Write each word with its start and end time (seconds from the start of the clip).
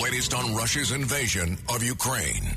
Latest 0.00 0.34
on 0.34 0.54
Russia's 0.54 0.92
invasion 0.92 1.58
of 1.68 1.82
Ukraine. 1.82 2.56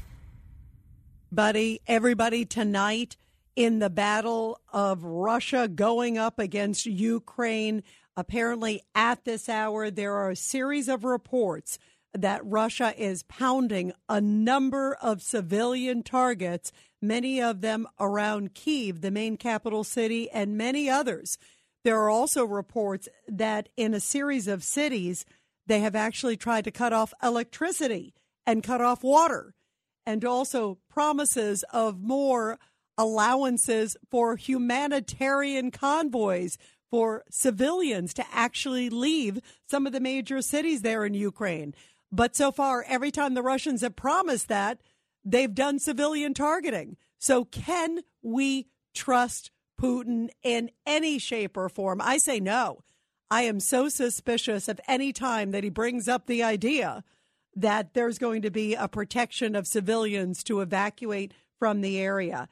buddy, 1.32 1.82
everybody 1.88 2.46
tonight 2.46 3.18
in 3.56 3.80
the 3.80 3.90
battle 3.90 4.60
of 4.72 5.04
Russia 5.04 5.68
going 5.68 6.18
up 6.18 6.40
against 6.40 6.86
Ukraine. 6.86 7.84
Apparently, 8.16 8.82
at 8.96 9.26
this 9.26 9.50
hour, 9.50 9.90
there 9.90 10.14
are 10.14 10.32
a 10.32 10.36
series 10.36 10.88
of 10.88 11.04
reports 11.04 11.80
that 12.14 12.46
Russia 12.46 12.94
is 12.98 13.24
pounding 13.24 13.92
a 14.08 14.22
number 14.22 14.96
of 15.02 15.22
civilian 15.22 16.04
targets, 16.04 16.72
many 17.02 17.42
of 17.42 17.62
them 17.62 17.88
around 18.00 18.54
Kiev, 18.54 19.02
the 19.02 19.12
main 19.12 19.36
capital 19.38 19.84
city, 19.84 20.30
and 20.30 20.58
many 20.58 20.90
others. 20.90 21.38
There 21.84 22.00
are 22.00 22.10
also 22.10 22.46
reports 22.46 23.10
that 23.28 23.70
in 23.76 23.94
a 23.94 24.00
series 24.00 24.48
of 24.48 24.64
cities, 24.64 25.26
they 25.68 25.80
have 25.80 25.96
actually 25.96 26.38
tried 26.38 26.64
to 26.66 26.72
cut 26.72 26.94
off 26.94 27.14
electricity 27.22 28.14
and 28.46 28.64
cut 28.64 28.82
off 28.82 29.04
water 29.04 29.54
and 30.06 30.26
also 30.26 30.78
promises 30.90 31.64
of 31.72 32.02
more 32.02 32.60
allowances 32.98 33.98
for 34.10 34.36
humanitarian 34.36 35.72
convoys 35.72 36.58
for 36.92 37.24
civilians 37.30 38.14
to 38.14 38.26
actually 38.32 38.90
leave 38.90 39.40
some 39.66 39.88
of 39.88 39.94
the 39.94 40.00
major 40.00 40.42
cities 40.42 40.82
there 40.82 41.06
in 41.06 41.14
Ukraine. 41.14 41.74
But 42.12 42.36
so 42.36 42.52
far, 42.52 42.86
every 42.88 43.10
time 43.10 43.34
the 43.34 43.42
Russians 43.42 43.82
have 43.82 43.96
promised 43.96 44.48
that, 44.50 44.80
they've 45.26 45.54
done 45.54 45.80
civilian 45.80 46.36
targeting. 46.36 46.98
So, 47.18 47.46
can 47.46 48.02
we 48.22 48.68
trust 48.94 49.50
Putin 49.82 50.30
in 50.44 50.70
any 50.86 51.18
shape 51.18 51.58
or 51.58 51.70
form? 51.70 52.00
I 52.00 52.18
say 52.18 52.40
no. 52.40 52.84
I 53.30 53.44
am 53.44 53.60
so 53.60 53.90
suspicious 53.90 54.68
of 54.68 54.80
any 54.88 55.12
time 55.12 55.52
that 55.52 55.64
he 55.64 55.70
brings 55.70 56.08
up 56.08 56.26
the 56.26 56.44
idea 56.44 57.04
that 57.56 57.94
there's 57.94 58.18
going 58.18 58.42
to 58.44 58.52
be 58.52 58.76
a 58.76 58.88
protection 58.88 59.56
of 59.56 59.68
civilians 59.68 60.44
to 60.46 60.62
evacuate 60.62 61.34
from 61.60 61.82
the 61.82 62.00
area. 62.00 62.48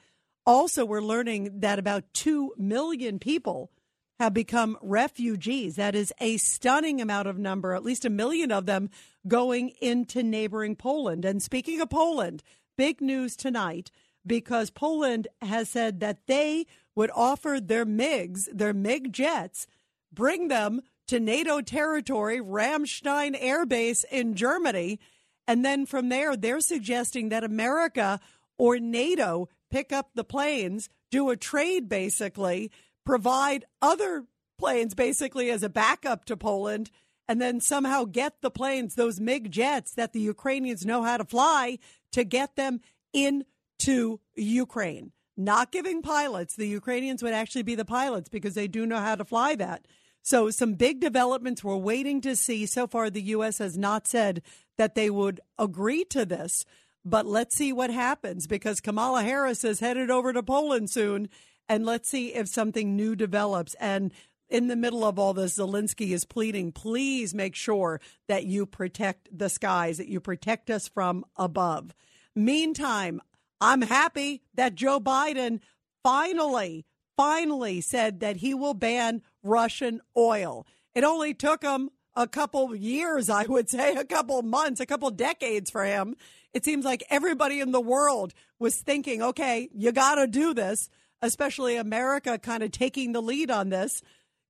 Also, 0.45 0.85
we're 0.85 1.01
learning 1.01 1.59
that 1.59 1.79
about 1.79 2.03
2 2.13 2.53
million 2.57 3.19
people 3.19 3.71
have 4.19 4.33
become 4.33 4.77
refugees. 4.81 5.75
That 5.75 5.95
is 5.95 6.13
a 6.19 6.37
stunning 6.37 7.01
amount 7.01 7.27
of 7.27 7.37
number, 7.37 7.73
at 7.73 7.83
least 7.83 8.05
a 8.05 8.09
million 8.09 8.51
of 8.51 8.65
them 8.65 8.89
going 9.27 9.69
into 9.81 10.23
neighboring 10.23 10.75
Poland. 10.75 11.25
And 11.25 11.41
speaking 11.41 11.81
of 11.81 11.89
Poland, 11.89 12.43
big 12.77 13.01
news 13.01 13.35
tonight 13.35 13.91
because 14.25 14.69
Poland 14.69 15.27
has 15.41 15.69
said 15.69 15.99
that 15.99 16.27
they 16.27 16.65
would 16.95 17.09
offer 17.15 17.59
their 17.59 17.85
MiGs, 17.85 18.47
their 18.53 18.73
MiG 18.73 19.11
jets, 19.11 19.65
bring 20.13 20.47
them 20.47 20.81
to 21.07 21.19
NATO 21.19 21.61
territory, 21.61 22.39
Ramstein 22.39 23.35
Air 23.37 23.65
Base 23.65 24.05
in 24.11 24.33
Germany. 24.33 24.99
And 25.47 25.65
then 25.65 25.85
from 25.85 26.09
there, 26.09 26.37
they're 26.37 26.61
suggesting 26.61 27.29
that 27.29 27.43
America 27.43 28.19
or 28.57 28.79
NATO 28.79 29.49
pick 29.69 29.91
up 29.91 30.11
the 30.13 30.23
planes, 30.23 30.89
do 31.09 31.29
a 31.29 31.35
trade 31.35 31.89
basically, 31.89 32.71
provide 33.05 33.65
other 33.81 34.25
planes 34.57 34.93
basically 34.93 35.49
as 35.49 35.63
a 35.63 35.69
backup 35.69 36.25
to 36.25 36.37
Poland, 36.37 36.91
and 37.27 37.41
then 37.41 37.59
somehow 37.59 38.03
get 38.05 38.41
the 38.41 38.51
planes, 38.51 38.95
those 38.95 39.19
MiG 39.19 39.51
jets 39.51 39.93
that 39.93 40.13
the 40.13 40.19
Ukrainians 40.19 40.85
know 40.85 41.03
how 41.03 41.17
to 41.17 41.25
fly, 41.25 41.79
to 42.11 42.23
get 42.23 42.55
them 42.55 42.81
into 43.13 44.19
Ukraine. 44.35 45.11
Not 45.37 45.71
giving 45.71 46.01
pilots, 46.01 46.55
the 46.55 46.67
Ukrainians 46.67 47.23
would 47.23 47.33
actually 47.33 47.63
be 47.63 47.75
the 47.75 47.85
pilots 47.85 48.29
because 48.29 48.53
they 48.53 48.67
do 48.67 48.85
know 48.85 48.99
how 48.99 49.15
to 49.15 49.25
fly 49.25 49.55
that. 49.55 49.87
So, 50.21 50.49
some 50.49 50.75
big 50.75 50.99
developments 50.99 51.63
we're 51.63 51.75
waiting 51.77 52.21
to 52.21 52.35
see. 52.35 52.65
So 52.65 52.87
far, 52.87 53.09
the 53.09 53.21
U.S. 53.21 53.57
has 53.57 53.77
not 53.77 54.07
said 54.07 54.41
that 54.77 54.95
they 54.95 55.09
would 55.09 55.39
agree 55.57 56.03
to 56.05 56.25
this, 56.25 56.63
but 57.03 57.25
let's 57.25 57.55
see 57.55 57.73
what 57.73 57.89
happens 57.89 58.47
because 58.47 58.81
Kamala 58.81 59.23
Harris 59.23 59.63
is 59.63 59.79
headed 59.79 60.11
over 60.11 60.31
to 60.33 60.43
Poland 60.43 60.89
soon, 60.89 61.29
and 61.67 61.85
let's 61.85 62.09
see 62.09 62.33
if 62.33 62.47
something 62.47 62.95
new 62.95 63.15
develops. 63.15 63.73
And 63.75 64.13
in 64.49 64.67
the 64.67 64.75
middle 64.75 65.05
of 65.05 65.17
all 65.17 65.33
this, 65.33 65.57
Zelensky 65.57 66.11
is 66.11 66.25
pleading, 66.25 66.71
please 66.71 67.33
make 67.33 67.55
sure 67.55 68.01
that 68.27 68.43
you 68.43 68.65
protect 68.65 69.29
the 69.35 69.49
skies, 69.49 69.97
that 69.97 70.09
you 70.09 70.19
protect 70.19 70.69
us 70.69 70.87
from 70.87 71.23
above. 71.37 71.95
Meantime, 72.35 73.21
I'm 73.61 73.81
happy 73.81 74.41
that 74.55 74.75
Joe 74.75 74.99
Biden 74.99 75.61
finally, 76.03 76.85
finally 77.15 77.81
said 77.81 78.19
that 78.19 78.37
he 78.37 78.53
will 78.53 78.73
ban 78.73 79.21
Russian 79.43 80.01
oil. 80.15 80.65
It 80.93 81.03
only 81.03 81.33
took 81.33 81.63
him 81.63 81.89
a 82.15 82.27
couple 82.27 82.75
years, 82.75 83.29
I 83.29 83.45
would 83.45 83.69
say, 83.69 83.95
a 83.95 84.03
couple 84.03 84.41
months, 84.41 84.79
a 84.79 84.85
couple 84.85 85.09
decades 85.11 85.69
for 85.69 85.85
him. 85.85 86.15
It 86.53 86.65
seems 86.65 86.83
like 86.83 87.03
everybody 87.09 87.61
in 87.61 87.71
the 87.71 87.79
world 87.79 88.33
was 88.59 88.75
thinking, 88.77 89.21
okay, 89.21 89.69
you 89.73 89.91
got 89.91 90.15
to 90.15 90.27
do 90.27 90.53
this, 90.53 90.89
especially 91.21 91.77
America 91.77 92.37
kind 92.37 92.63
of 92.63 92.71
taking 92.71 93.13
the 93.13 93.21
lead 93.21 93.49
on 93.49 93.69
this. 93.69 94.01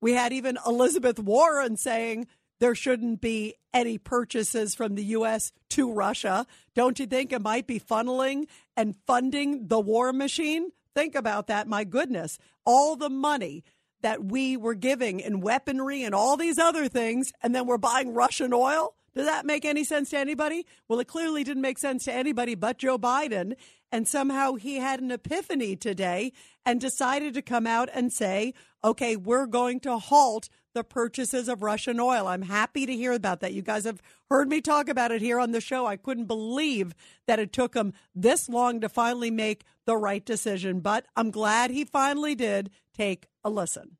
We 0.01 0.13
had 0.13 0.33
even 0.33 0.57
Elizabeth 0.65 1.19
Warren 1.19 1.77
saying 1.77 2.27
there 2.59 2.75
shouldn't 2.75 3.21
be 3.21 3.55
any 3.73 3.97
purchases 3.97 4.73
from 4.73 4.95
the 4.95 5.03
U.S. 5.05 5.51
to 5.69 5.91
Russia. 5.91 6.47
Don't 6.75 6.99
you 6.99 7.05
think 7.05 7.31
it 7.31 7.41
might 7.41 7.67
be 7.67 7.79
funneling 7.79 8.47
and 8.75 8.95
funding 9.05 9.67
the 9.67 9.79
war 9.79 10.11
machine? 10.11 10.71
Think 10.95 11.15
about 11.15 11.47
that. 11.47 11.67
My 11.67 11.83
goodness. 11.83 12.39
All 12.65 12.95
the 12.95 13.09
money 13.09 13.63
that 14.01 14.23
we 14.23 14.57
were 14.57 14.75
giving 14.75 15.19
in 15.19 15.41
weaponry 15.41 16.03
and 16.03 16.15
all 16.15 16.37
these 16.37 16.57
other 16.57 16.87
things, 16.87 17.31
and 17.41 17.53
then 17.53 17.65
we're 17.67 17.77
buying 17.77 18.13
Russian 18.13 18.53
oil. 18.53 18.93
Does 19.13 19.25
that 19.25 19.45
make 19.45 19.65
any 19.65 19.83
sense 19.83 20.09
to 20.11 20.17
anybody? 20.17 20.65
Well, 20.87 20.99
it 20.99 21.07
clearly 21.07 21.43
didn't 21.43 21.61
make 21.61 21.77
sense 21.77 22.05
to 22.05 22.13
anybody 22.13 22.55
but 22.55 22.77
Joe 22.77 22.97
Biden. 22.97 23.55
And 23.91 24.07
somehow 24.07 24.55
he 24.55 24.77
had 24.77 25.01
an 25.01 25.11
epiphany 25.11 25.75
today 25.75 26.31
and 26.65 26.79
decided 26.79 27.33
to 27.33 27.41
come 27.41 27.67
out 27.67 27.89
and 27.93 28.13
say, 28.13 28.53
okay, 28.83 29.17
we're 29.17 29.47
going 29.47 29.81
to 29.81 29.97
halt 29.97 30.47
the 30.73 30.83
purchases 30.85 31.49
of 31.49 31.61
Russian 31.61 31.99
oil. 31.99 32.27
I'm 32.27 32.43
happy 32.43 32.85
to 32.85 32.95
hear 32.95 33.11
about 33.11 33.41
that. 33.41 33.53
You 33.53 33.61
guys 33.61 33.83
have 33.83 34.01
heard 34.29 34.47
me 34.47 34.61
talk 34.61 34.87
about 34.87 35.11
it 35.11 35.21
here 35.21 35.39
on 35.39 35.51
the 35.51 35.59
show. 35.59 35.85
I 35.85 35.97
couldn't 35.97 36.25
believe 36.25 36.95
that 37.27 37.39
it 37.39 37.51
took 37.51 37.75
him 37.75 37.91
this 38.15 38.47
long 38.47 38.79
to 38.79 38.87
finally 38.87 39.31
make 39.31 39.65
the 39.85 39.97
right 39.97 40.23
decision, 40.23 40.79
but 40.79 41.05
I'm 41.17 41.31
glad 41.31 41.71
he 41.71 41.83
finally 41.83 42.35
did. 42.35 42.69
Take 42.95 43.27
a 43.43 43.49
listen. 43.49 43.97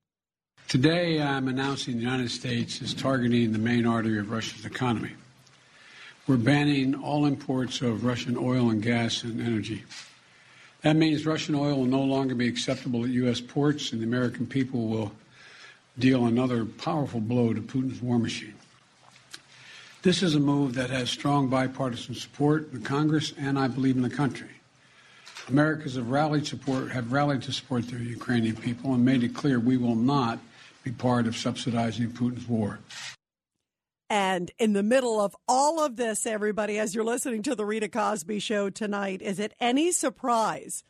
Today, 0.67 1.21
I'm 1.21 1.47
announcing 1.47 1.95
the 1.95 2.01
United 2.01 2.29
States 2.29 2.81
is 2.81 2.93
targeting 2.93 3.51
the 3.51 3.57
main 3.57 3.85
artery 3.85 4.19
of 4.19 4.29
Russia's 4.29 4.65
economy. 4.65 5.11
We're 6.27 6.37
banning 6.37 6.95
all 6.95 7.25
imports 7.25 7.81
of 7.81 8.03
Russian 8.05 8.37
oil 8.37 8.69
and 8.69 8.81
gas 8.81 9.23
and 9.23 9.41
energy. 9.41 9.83
That 10.81 10.95
means 10.95 11.25
Russian 11.25 11.55
oil 11.55 11.77
will 11.77 11.85
no 11.85 12.01
longer 12.01 12.35
be 12.35 12.47
acceptable 12.47 13.03
at 13.03 13.09
U.S. 13.11 13.39
ports, 13.41 13.91
and 13.91 14.01
the 14.01 14.05
American 14.05 14.45
people 14.45 14.87
will 14.87 15.11
deal 15.97 16.25
another 16.25 16.65
powerful 16.65 17.19
blow 17.19 17.53
to 17.53 17.61
Putin's 17.61 18.01
war 18.01 18.19
machine. 18.19 18.55
This 20.03 20.23
is 20.23 20.35
a 20.35 20.39
move 20.39 20.73
that 20.75 20.89
has 20.89 21.09
strong 21.09 21.47
bipartisan 21.47 22.15
support 22.15 22.71
in 22.73 22.81
Congress 22.81 23.33
and 23.37 23.57
I 23.59 23.67
believe 23.67 23.95
in 23.95 24.01
the 24.01 24.09
country. 24.09 24.60
Americans 25.51 25.95
have 25.95 26.09
rallied 26.09 26.47
support 26.47 26.91
have 26.91 27.11
rallied 27.11 27.41
to 27.43 27.51
support 27.51 27.87
the 27.87 27.97
Ukrainian 27.97 28.55
people 28.55 28.93
and 28.93 29.03
made 29.03 29.23
it 29.23 29.33
clear 29.33 29.59
we 29.59 29.77
will 29.77 29.95
not 29.95 30.39
be 30.83 30.91
part 30.91 31.27
of 31.27 31.35
subsidizing 31.35 32.11
Putin's 32.11 32.47
war. 32.47 32.79
And 34.09 34.51
in 34.59 34.73
the 34.73 34.83
middle 34.83 35.21
of 35.21 35.35
all 35.47 35.83
of 35.83 35.95
this, 35.95 36.25
everybody, 36.25 36.77
as 36.79 36.93
you're 36.93 37.03
listening 37.03 37.43
to 37.43 37.55
the 37.55 37.65
Rita 37.65 37.87
Cosby 37.87 38.39
show 38.39 38.69
tonight, 38.69 39.21
is 39.21 39.39
it 39.39 39.53
any 39.59 39.91
surprise 39.91 40.83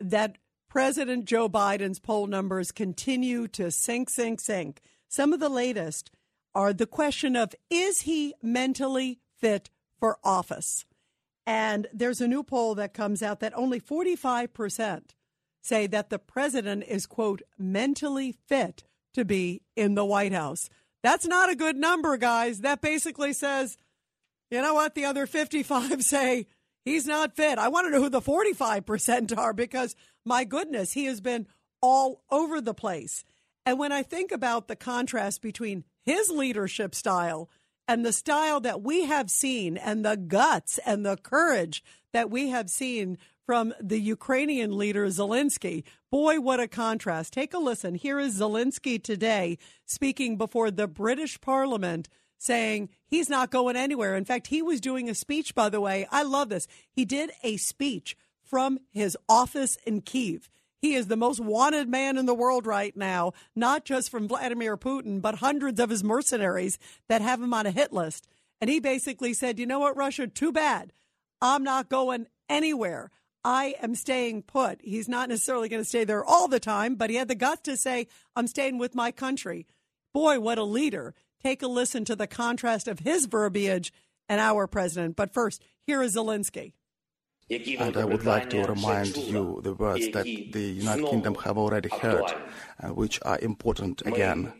that 0.00 0.38
President 0.68 1.26
Joe 1.26 1.48
Biden's 1.48 1.98
poll 1.98 2.26
numbers 2.26 2.72
continue 2.72 3.48
to 3.48 3.70
sink, 3.70 4.08
sink, 4.08 4.40
sink? 4.40 4.80
Some 5.08 5.32
of 5.32 5.40
the 5.40 5.50
latest 5.50 6.10
are 6.54 6.72
the 6.72 6.86
question 6.86 7.36
of 7.36 7.54
is 7.68 8.02
he 8.02 8.34
mentally 8.42 9.20
fit 9.38 9.70
for 9.98 10.18
office? 10.24 10.84
And 11.46 11.86
there's 11.92 12.20
a 12.20 12.28
new 12.28 12.42
poll 12.42 12.74
that 12.76 12.94
comes 12.94 13.22
out 13.22 13.40
that 13.40 13.56
only 13.56 13.80
45% 13.80 15.02
say 15.62 15.86
that 15.86 16.10
the 16.10 16.18
president 16.18 16.84
is, 16.86 17.06
quote, 17.06 17.42
mentally 17.58 18.32
fit 18.46 18.84
to 19.14 19.24
be 19.24 19.62
in 19.76 19.94
the 19.94 20.04
White 20.04 20.32
House. 20.32 20.68
That's 21.02 21.26
not 21.26 21.50
a 21.50 21.56
good 21.56 21.76
number, 21.76 22.16
guys. 22.16 22.60
That 22.60 22.80
basically 22.80 23.32
says, 23.32 23.76
you 24.50 24.60
know 24.62 24.74
what? 24.74 24.94
The 24.94 25.04
other 25.04 25.26
55 25.26 26.02
say 26.02 26.46
he's 26.84 27.06
not 27.06 27.36
fit. 27.36 27.58
I 27.58 27.68
want 27.68 27.86
to 27.86 27.90
know 27.90 28.02
who 28.02 28.10
the 28.10 28.20
45% 28.20 29.36
are 29.38 29.52
because, 29.52 29.94
my 30.24 30.44
goodness, 30.44 30.92
he 30.92 31.06
has 31.06 31.20
been 31.20 31.46
all 31.82 32.22
over 32.30 32.60
the 32.60 32.74
place. 32.74 33.24
And 33.66 33.78
when 33.78 33.92
I 33.92 34.02
think 34.02 34.32
about 34.32 34.68
the 34.68 34.76
contrast 34.76 35.40
between 35.42 35.84
his 36.04 36.28
leadership 36.28 36.94
style 36.94 37.48
and 37.86 38.04
the 38.04 38.12
style 38.12 38.60
that 38.60 38.82
we 38.82 39.04
have 39.04 39.30
seen 39.30 39.76
and 39.76 40.04
the 40.04 40.16
guts 40.16 40.78
and 40.86 41.04
the 41.04 41.16
courage 41.16 41.82
that 42.12 42.30
we 42.30 42.48
have 42.48 42.70
seen 42.70 43.18
from 43.44 43.74
the 43.80 44.00
Ukrainian 44.00 44.76
leader 44.76 45.06
Zelensky. 45.06 45.84
Boy, 46.10 46.40
what 46.40 46.60
a 46.60 46.68
contrast. 46.68 47.32
Take 47.32 47.52
a 47.52 47.58
listen. 47.58 47.94
Here 47.94 48.18
is 48.18 48.40
Zelensky 48.40 49.02
today 49.02 49.58
speaking 49.84 50.36
before 50.36 50.70
the 50.70 50.88
British 50.88 51.40
Parliament 51.40 52.08
saying 52.38 52.88
he's 53.06 53.28
not 53.28 53.50
going 53.50 53.76
anywhere. 53.76 54.16
In 54.16 54.24
fact, 54.24 54.48
he 54.48 54.62
was 54.62 54.80
doing 54.80 55.08
a 55.08 55.14
speech, 55.14 55.54
by 55.54 55.68
the 55.68 55.80
way. 55.80 56.06
I 56.10 56.22
love 56.22 56.48
this. 56.48 56.66
He 56.90 57.04
did 57.04 57.32
a 57.42 57.56
speech 57.56 58.16
from 58.42 58.78
his 58.90 59.16
office 59.28 59.76
in 59.86 60.02
Kiev. 60.02 60.48
He 60.84 60.96
is 60.96 61.06
the 61.06 61.16
most 61.16 61.40
wanted 61.40 61.88
man 61.88 62.18
in 62.18 62.26
the 62.26 62.34
world 62.34 62.66
right 62.66 62.94
now, 62.94 63.32
not 63.56 63.86
just 63.86 64.10
from 64.10 64.28
Vladimir 64.28 64.76
Putin, 64.76 65.22
but 65.22 65.36
hundreds 65.36 65.80
of 65.80 65.88
his 65.88 66.04
mercenaries 66.04 66.78
that 67.08 67.22
have 67.22 67.40
him 67.40 67.54
on 67.54 67.64
a 67.64 67.70
hit 67.70 67.90
list. 67.90 68.28
And 68.60 68.68
he 68.68 68.80
basically 68.80 69.32
said, 69.32 69.58
you 69.58 69.64
know 69.64 69.78
what, 69.78 69.96
Russia, 69.96 70.26
too 70.26 70.52
bad. 70.52 70.92
I'm 71.40 71.64
not 71.64 71.88
going 71.88 72.26
anywhere. 72.50 73.10
I 73.42 73.76
am 73.80 73.94
staying 73.94 74.42
put. 74.42 74.82
He's 74.82 75.08
not 75.08 75.30
necessarily 75.30 75.70
going 75.70 75.80
to 75.80 75.88
stay 75.88 76.04
there 76.04 76.22
all 76.22 76.48
the 76.48 76.60
time, 76.60 76.96
but 76.96 77.08
he 77.08 77.16
had 77.16 77.28
the 77.28 77.34
guts 77.34 77.62
to 77.62 77.78
say, 77.78 78.06
I'm 78.36 78.46
staying 78.46 78.76
with 78.76 78.94
my 78.94 79.10
country. 79.10 79.66
Boy, 80.12 80.38
what 80.38 80.58
a 80.58 80.64
leader. 80.64 81.14
Take 81.42 81.62
a 81.62 81.66
listen 81.66 82.04
to 82.04 82.14
the 82.14 82.26
contrast 82.26 82.88
of 82.88 82.98
his 82.98 83.24
verbiage 83.24 83.90
and 84.28 84.38
our 84.38 84.66
president. 84.66 85.16
But 85.16 85.32
first, 85.32 85.62
here 85.86 86.02
is 86.02 86.14
Zelensky. 86.14 86.74
And 87.50 87.96
I 87.96 88.04
would 88.04 88.24
like 88.24 88.48
to 88.50 88.64
remind 88.64 89.16
you 89.16 89.60
the 89.62 89.74
words 89.74 90.08
that 90.10 90.24
the 90.24 90.60
United 90.62 91.06
Kingdom 91.06 91.34
have 91.44 91.58
already 91.58 91.90
heard, 91.90 92.24
uh, 92.82 92.88
which 92.88 93.20
are 93.22 93.38
important 93.40 94.02
again. 94.06 94.52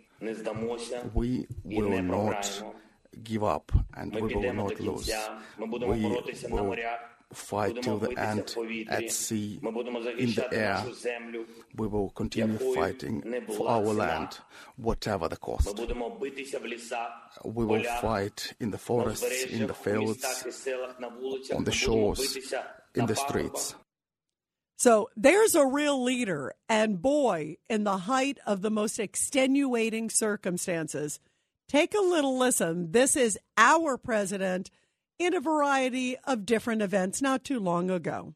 We 1.14 1.46
will 1.64 2.02
not 2.02 2.62
give 3.22 3.44
up 3.44 3.72
and 3.96 4.14
we 4.14 4.34
will 4.34 4.52
not 4.52 4.78
lose. 4.80 5.10
We 5.58 6.18
will 6.50 6.76
fight 7.34 7.82
till 7.82 7.98
the 7.98 8.18
end 8.18 8.54
at 8.88 9.10
sea, 9.12 9.60
in 9.62 10.34
the 10.34 10.48
air. 10.52 10.84
We 11.76 11.86
will 11.86 12.10
continue 12.10 12.58
fighting 12.74 13.22
for 13.56 13.68
our 13.68 13.82
land, 13.82 14.38
whatever 14.76 15.28
the 15.28 15.36
cost. 15.36 15.78
We 17.44 17.64
will 17.64 17.84
fight 18.00 18.54
in 18.60 18.70
the 18.70 18.78
forests, 18.78 19.44
in 19.44 19.66
the 19.66 19.74
fields, 19.74 20.24
on 21.52 21.64
the 21.64 21.72
shores, 21.72 22.38
in 22.94 23.06
the 23.06 23.16
streets. 23.16 23.74
So 24.76 25.08
there's 25.16 25.54
a 25.54 25.64
real 25.64 26.02
leader, 26.02 26.52
and 26.68 27.00
boy, 27.00 27.56
in 27.70 27.84
the 27.84 27.98
height 27.98 28.38
of 28.44 28.60
the 28.60 28.70
most 28.70 28.98
extenuating 28.98 30.10
circumstances, 30.10 31.20
take 31.68 31.94
a 31.94 32.00
little 32.00 32.36
listen. 32.36 32.90
This 32.90 33.16
is 33.16 33.38
our 33.56 33.96
president 33.96 34.70
in 35.18 35.34
a 35.34 35.40
variety 35.40 36.16
of 36.24 36.46
different 36.46 36.82
events 36.82 37.22
not 37.22 37.44
too 37.44 37.60
long 37.60 37.90
ago. 37.90 38.34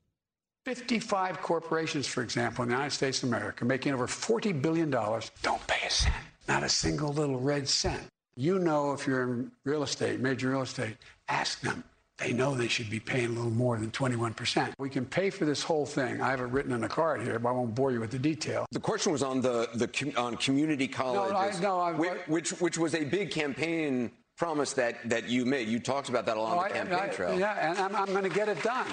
55 0.65 1.41
corporations, 1.41 2.07
for 2.07 2.23
example, 2.23 2.63
in 2.63 2.69
the 2.69 2.75
United 2.75 2.95
States 2.95 3.23
of 3.23 3.29
America, 3.31 3.65
making 3.65 3.95
over 3.95 4.07
$40 4.07 4.61
billion, 4.61 4.91
don't 4.91 5.67
pay 5.67 5.87
a 5.87 5.91
cent, 5.91 6.15
not 6.47 6.63
a 6.63 6.69
single 6.69 7.13
little 7.13 7.41
red 7.41 7.67
cent. 7.69 8.03
You 8.37 8.59
know, 8.59 8.93
if 8.93 9.07
you're 9.07 9.23
in 9.23 9.51
real 9.65 9.83
estate, 9.83 10.21
major 10.21 10.51
real 10.51 10.63
estate, 10.63 10.97
ask 11.29 11.61
them. 11.63 11.83
They 12.19 12.33
know 12.33 12.55
they 12.55 12.69
should 12.69 12.91
be 12.91 12.99
paying 12.99 13.27
a 13.27 13.31
little 13.31 13.51
more 13.51 13.79
than 13.79 13.93
21%. 13.93 14.75
We 14.79 14.91
can 14.91 15.07
pay 15.07 15.31
for 15.31 15.45
this 15.45 15.63
whole 15.63 15.87
thing. 15.87 16.21
I 16.21 16.31
have 16.31 16.41
it 16.41 16.47
written 16.47 16.73
on 16.73 16.83
a 16.83 16.89
card 16.89 17.23
here, 17.23 17.39
but 17.39 17.49
I 17.49 17.53
won't 17.53 17.77
bore 17.77 17.93
you 17.93 18.01
with 18.01 18.11
the 18.11 18.19
detail. 18.19 18.67
The 18.73 18.81
question 18.81 19.13
was 19.13 19.23
on 19.23 19.41
the, 19.41 19.69
the 19.75 20.13
on 20.17 20.37
community 20.37 20.89
colleges, 20.89 21.61
no, 21.61 21.79
I, 21.79 21.93
which, 21.93 22.19
which, 22.27 22.51
which 22.61 22.77
was 22.77 22.95
a 22.97 23.05
big 23.05 23.31
campaign 23.31 24.11
promise 24.39 24.73
that, 24.75 24.97
that 25.11 25.29
you 25.29 25.45
made. 25.45 25.69
You 25.69 25.81
talked 25.81 26.09
about 26.09 26.25
that 26.27 26.37
along 26.37 26.59
oh, 26.59 26.63
the 26.63 26.75
campaign 26.75 26.99
I, 26.99 27.09
trail. 27.09 27.39
Yeah, 27.39 27.71
and 27.71 27.79
I'm, 27.79 27.95
I'm 27.95 28.07
going 28.07 28.23
to 28.23 28.31
get 28.31 28.49
it 28.49 28.63
done. 28.63 28.87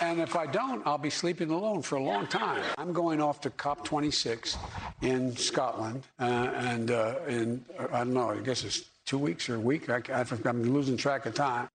And 0.00 0.20
if 0.20 0.36
I 0.36 0.46
don't, 0.46 0.86
I'll 0.86 0.96
be 0.96 1.10
sleeping 1.10 1.50
alone 1.50 1.82
for 1.82 1.96
a 1.96 2.02
long 2.02 2.28
time. 2.28 2.62
I'm 2.78 2.92
going 2.92 3.20
off 3.20 3.40
to 3.42 3.50
COP26 3.50 4.56
in 5.02 5.36
Scotland, 5.36 6.04
uh, 6.20 6.22
and 6.22 6.92
uh, 6.92 7.16
in 7.26 7.64
I 7.90 7.98
don't 7.98 8.14
know, 8.14 8.30
I 8.30 8.38
guess 8.38 8.62
it's 8.62 8.84
two 9.04 9.18
weeks 9.18 9.48
or 9.48 9.56
a 9.56 9.60
week. 9.60 9.90
I, 9.90 10.00
I'm 10.44 10.72
losing 10.72 10.96
track 10.96 11.26
of 11.26 11.34
time. 11.34 11.68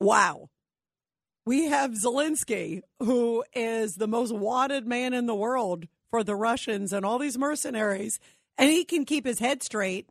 Wow. 0.00 0.48
We 1.44 1.66
have 1.66 1.90
Zelensky, 1.90 2.80
who 3.00 3.44
is 3.54 3.96
the 3.96 4.08
most 4.08 4.34
wanted 4.34 4.86
man 4.86 5.12
in 5.12 5.26
the 5.26 5.34
world 5.34 5.88
for 6.10 6.24
the 6.24 6.34
Russians 6.34 6.92
and 6.94 7.04
all 7.04 7.18
these 7.18 7.36
mercenaries, 7.36 8.18
and 8.56 8.70
he 8.70 8.84
can 8.86 9.04
keep 9.04 9.26
his 9.26 9.40
head 9.40 9.62
straight 9.62 10.08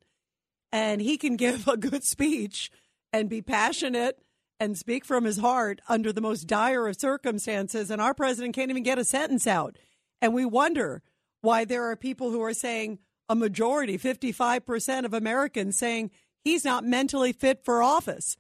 and 0.72 1.02
he 1.02 1.18
can 1.18 1.36
give 1.36 1.68
a 1.68 1.78
good 1.78 2.04
speech 2.04 2.72
and 3.12 3.30
be 3.30 3.42
passionate 3.42 4.20
and 4.60 4.78
speak 4.78 5.06
from 5.06 5.24
his 5.24 5.38
heart 5.38 5.82
under 5.88 6.12
the 6.12 6.22
most 6.22 6.46
dire 6.46 6.88
of 6.88 7.00
circumstances. 7.00 7.90
And 7.90 8.02
our 8.02 8.14
president 8.14 8.56
can't 8.56 8.70
even 8.70 8.84
get 8.84 9.00
a 9.00 9.06
sentence 9.06 9.48
out. 9.48 9.78
And 10.22 10.34
we 10.34 10.46
wonder 10.46 11.02
why 11.42 11.66
there 11.66 11.90
are 11.90 11.96
people 11.96 12.32
who 12.32 12.42
are 12.44 12.54
saying 12.54 13.00
a 13.30 13.36
majority, 13.36 13.98
55% 13.98 15.06
of 15.06 15.14
Americans, 15.14 15.78
saying 15.78 16.12
he's 16.44 16.66
not 16.66 16.84
mentally 16.84 17.32
fit 17.32 17.64
for 17.64 17.82
office. 17.82 18.38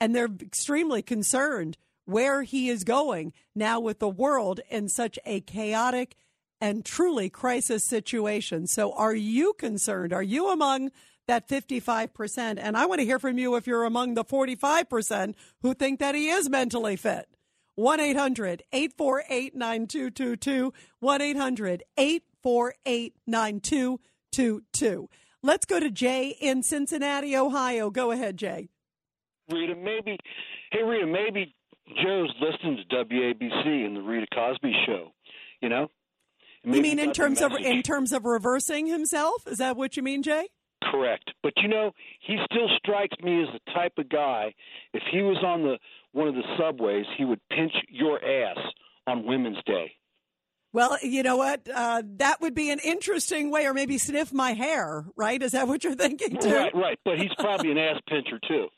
And 0.00 0.14
they're 0.14 0.28
extremely 0.40 1.02
concerned 1.02 1.76
where 2.06 2.42
he 2.42 2.68
is 2.68 2.82
going 2.82 3.32
now 3.54 3.78
with 3.78 4.00
the 4.00 4.08
world 4.08 4.60
in 4.70 4.88
such 4.88 5.18
a 5.24 5.40
chaotic 5.40 6.16
and 6.60 6.84
truly 6.84 7.30
crisis 7.30 7.84
situation. 7.84 8.66
So, 8.66 8.92
are 8.92 9.14
you 9.14 9.52
concerned? 9.54 10.12
Are 10.12 10.22
you 10.22 10.50
among 10.50 10.90
that 11.30 11.48
55%. 11.48 12.58
And 12.60 12.76
I 12.76 12.86
want 12.86 13.00
to 13.00 13.04
hear 13.04 13.20
from 13.20 13.38
you 13.38 13.54
if 13.54 13.66
you're 13.66 13.84
among 13.84 14.14
the 14.14 14.24
45% 14.24 15.34
who 15.62 15.74
think 15.74 16.00
that 16.00 16.16
he 16.16 16.28
is 16.28 16.50
mentally 16.50 16.96
fit. 16.96 17.28
1 17.76 18.00
800 18.00 18.64
848 18.72 19.54
9222. 19.54 20.72
1 20.98 21.22
800 21.22 21.84
848 21.96 23.14
9222. 23.26 25.08
Let's 25.42 25.64
go 25.64 25.80
to 25.80 25.90
Jay 25.90 26.36
in 26.40 26.62
Cincinnati, 26.64 27.36
Ohio. 27.36 27.90
Go 27.90 28.10
ahead, 28.10 28.36
Jay. 28.36 28.68
Rita, 29.48 29.74
maybe, 29.76 30.18
hey, 30.72 30.82
Rita, 30.82 31.06
maybe 31.06 31.54
Joe's 32.02 32.34
listening 32.40 32.84
to 32.90 33.04
WABC 33.04 33.86
and 33.86 33.96
the 33.96 34.02
Rita 34.02 34.26
Cosby 34.34 34.72
show, 34.84 35.12
you 35.62 35.68
know? 35.68 35.88
Maybe 36.64 36.76
you 36.76 36.96
mean 36.96 36.98
in 36.98 37.12
terms 37.12 37.40
of 37.40 37.52
in 37.52 37.82
terms 37.82 38.12
of 38.12 38.26
reversing 38.26 38.86
himself? 38.86 39.46
Is 39.46 39.58
that 39.58 39.76
what 39.78 39.96
you 39.96 40.02
mean, 40.02 40.22
Jay? 40.22 40.48
Correct. 40.82 41.30
But 41.42 41.52
you 41.56 41.68
know, 41.68 41.92
he 42.20 42.38
still 42.50 42.68
strikes 42.78 43.16
me 43.22 43.42
as 43.42 43.48
the 43.52 43.72
type 43.72 43.92
of 43.98 44.08
guy 44.08 44.54
if 44.92 45.02
he 45.12 45.22
was 45.22 45.38
on 45.44 45.62
the 45.62 45.78
one 46.12 46.28
of 46.28 46.34
the 46.34 46.42
subways, 46.58 47.06
he 47.16 47.24
would 47.24 47.40
pinch 47.50 47.72
your 47.88 48.24
ass 48.24 48.58
on 49.06 49.24
Women's 49.26 49.62
Day. 49.64 49.92
Well, 50.72 50.98
you 51.02 51.22
know 51.22 51.36
what? 51.36 51.68
Uh, 51.72 52.02
that 52.18 52.40
would 52.40 52.54
be 52.54 52.70
an 52.70 52.78
interesting 52.78 53.50
way, 53.50 53.66
or 53.66 53.74
maybe 53.74 53.98
sniff 53.98 54.32
my 54.32 54.52
hair, 54.52 55.04
right? 55.16 55.42
Is 55.42 55.52
that 55.52 55.66
what 55.66 55.82
you're 55.82 55.96
thinking 55.96 56.38
too? 56.38 56.54
Right, 56.54 56.74
right. 56.74 56.98
But 57.04 57.18
he's 57.18 57.34
probably 57.38 57.72
an 57.72 57.78
ass 57.78 58.00
pincher 58.08 58.38
too. 58.46 58.68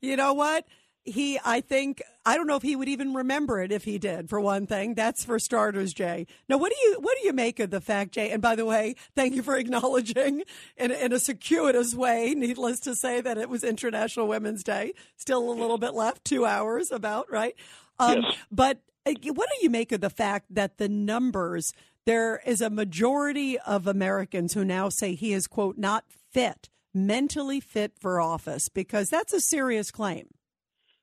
You 0.00 0.16
know 0.16 0.34
what? 0.34 0.64
He, 1.06 1.38
I 1.44 1.60
think, 1.60 2.02
I 2.26 2.36
don't 2.36 2.48
know 2.48 2.56
if 2.56 2.62
he 2.62 2.74
would 2.74 2.88
even 2.88 3.14
remember 3.14 3.62
it 3.62 3.70
if 3.70 3.84
he 3.84 3.96
did. 3.98 4.28
For 4.28 4.40
one 4.40 4.66
thing, 4.66 4.94
that's 4.94 5.24
for 5.24 5.38
starters, 5.38 5.94
Jay. 5.94 6.26
Now, 6.48 6.58
what 6.58 6.72
do 6.72 6.88
you 6.88 6.98
what 7.00 7.16
do 7.20 7.26
you 7.26 7.32
make 7.32 7.60
of 7.60 7.70
the 7.70 7.80
fact, 7.80 8.12
Jay? 8.12 8.30
And 8.30 8.42
by 8.42 8.56
the 8.56 8.64
way, 8.64 8.96
thank 9.14 9.34
you 9.34 9.42
for 9.42 9.56
acknowledging 9.58 10.42
in, 10.76 10.90
in 10.90 11.12
a 11.12 11.20
circuitous 11.20 11.94
way. 11.94 12.34
Needless 12.34 12.80
to 12.80 12.96
say 12.96 13.20
that 13.20 13.38
it 13.38 13.48
was 13.48 13.62
International 13.62 14.26
Women's 14.26 14.64
Day. 14.64 14.92
Still 15.16 15.48
a 15.48 15.52
little 15.52 15.78
bit 15.78 15.94
left, 15.94 16.24
two 16.24 16.44
hours 16.44 16.90
about 16.90 17.30
right. 17.30 17.54
Um, 17.98 18.22
yes. 18.22 18.34
But 18.50 18.80
uh, 19.06 19.12
what 19.32 19.48
do 19.48 19.62
you 19.62 19.70
make 19.70 19.92
of 19.92 20.00
the 20.00 20.10
fact 20.10 20.46
that 20.50 20.78
the 20.78 20.88
numbers? 20.88 21.72
There 22.04 22.40
is 22.46 22.60
a 22.60 22.70
majority 22.70 23.58
of 23.58 23.88
Americans 23.88 24.54
who 24.54 24.64
now 24.64 24.90
say 24.90 25.16
he 25.16 25.32
is 25.32 25.48
quote 25.48 25.76
not 25.76 26.04
fit, 26.32 26.68
mentally 26.94 27.58
fit 27.58 27.94
for 27.98 28.20
office, 28.20 28.68
because 28.68 29.08
that's 29.10 29.32
a 29.32 29.40
serious 29.40 29.90
claim 29.90 30.28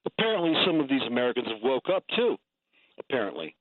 apparently 0.05 0.53
some 0.65 0.79
of 0.79 0.89
these 0.89 1.01
Americans 1.07 1.47
have 1.47 1.61
woke 1.63 1.89
up 1.93 2.03
too. 2.15 2.37
Apparently, 2.99 3.55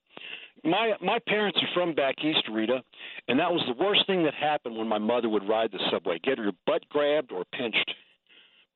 my 0.63 0.93
my 1.01 1.19
parents 1.27 1.59
are 1.61 1.73
from 1.73 1.93
back 1.95 2.15
east, 2.23 2.47
Rita, 2.51 2.83
and 3.27 3.39
that 3.39 3.51
was 3.51 3.63
the 3.67 3.83
worst 3.83 4.05
thing 4.07 4.23
that 4.23 4.33
happened 4.33 4.77
when 4.77 4.87
my 4.87 4.99
mother 4.99 5.29
would 5.29 5.47
ride 5.47 5.71
the 5.71 5.79
subway: 5.91 6.19
get 6.19 6.37
her 6.37 6.51
butt 6.65 6.87
grabbed 6.89 7.31
or 7.31 7.43
pinched. 7.53 7.91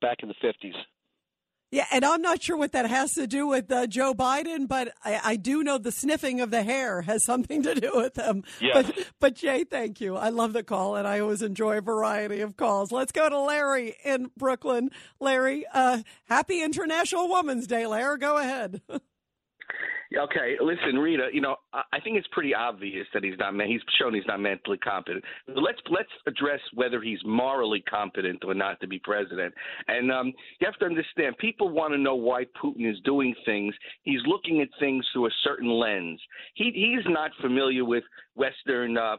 Back 0.01 0.17
in 0.21 0.27
the 0.29 0.35
fifties. 0.41 0.75
Yeah, 1.69 1.85
and 1.91 2.05
I'm 2.05 2.21
not 2.21 2.41
sure 2.41 2.55
what 2.55 2.71
that 2.71 2.89
has 2.89 3.13
to 3.15 3.27
do 3.27 3.45
with 3.45 3.69
uh, 3.69 3.87
Joe 3.87 4.13
Biden, 4.13 4.69
but 4.69 4.93
I, 5.03 5.19
I, 5.23 5.35
do 5.35 5.63
know 5.63 5.77
the 5.77 5.91
sniffing 5.91 6.39
of 6.39 6.49
the 6.49 6.63
hair 6.63 7.01
has 7.01 7.25
something 7.25 7.61
to 7.63 7.75
do 7.75 7.91
with 7.93 8.13
them. 8.13 8.43
Yes. 8.61 8.85
But, 8.85 9.07
but 9.19 9.35
Jay, 9.35 9.65
thank 9.65 9.99
you. 9.99 10.15
I 10.15 10.29
love 10.29 10.53
the 10.53 10.63
call, 10.63 10.95
and 10.95 11.05
I 11.05 11.19
always 11.19 11.41
enjoy 11.41 11.79
a 11.79 11.81
variety 11.81 12.39
of 12.39 12.55
calls. 12.55 12.93
Let's 12.93 13.11
go 13.11 13.27
to 13.27 13.37
Larry 13.37 13.97
in 14.05 14.31
Brooklyn. 14.37 14.91
Larry, 15.19 15.65
uh, 15.73 16.03
happy 16.29 16.63
International 16.63 17.29
Women's 17.29 17.67
Day, 17.67 17.85
Larry. 17.85 18.17
Go 18.17 18.37
ahead. 18.37 18.81
Okay, 20.15 20.55
listen, 20.61 20.97
Rita. 20.97 21.27
You 21.33 21.41
know, 21.41 21.57
I 21.73 21.99
think 21.99 22.17
it's 22.17 22.27
pretty 22.31 22.55
obvious 22.55 23.05
that 23.13 23.23
he's 23.23 23.37
not. 23.37 23.53
He's 23.67 23.81
shown 23.99 24.13
he's 24.13 24.25
not 24.25 24.39
mentally 24.39 24.77
competent. 24.77 25.23
Let's 25.47 25.79
let's 25.89 26.09
address 26.25 26.61
whether 26.73 27.01
he's 27.01 27.19
morally 27.25 27.83
competent 27.89 28.43
or 28.45 28.53
not 28.53 28.79
to 28.79 28.87
be 28.87 28.99
president. 28.99 29.53
And 29.89 30.09
um, 30.11 30.27
you 30.59 30.65
have 30.65 30.77
to 30.79 30.85
understand, 30.85 31.37
people 31.39 31.69
want 31.69 31.93
to 31.93 31.97
know 31.97 32.15
why 32.15 32.45
Putin 32.61 32.89
is 32.89 32.97
doing 33.03 33.35
things. 33.45 33.75
He's 34.03 34.21
looking 34.25 34.61
at 34.61 34.69
things 34.79 35.05
through 35.11 35.27
a 35.27 35.31
certain 35.43 35.69
lens. 35.69 36.21
He 36.55 36.71
he's 36.73 37.05
not 37.07 37.31
familiar 37.41 37.83
with 37.83 38.03
Western 38.35 38.97
uh, 38.97 39.17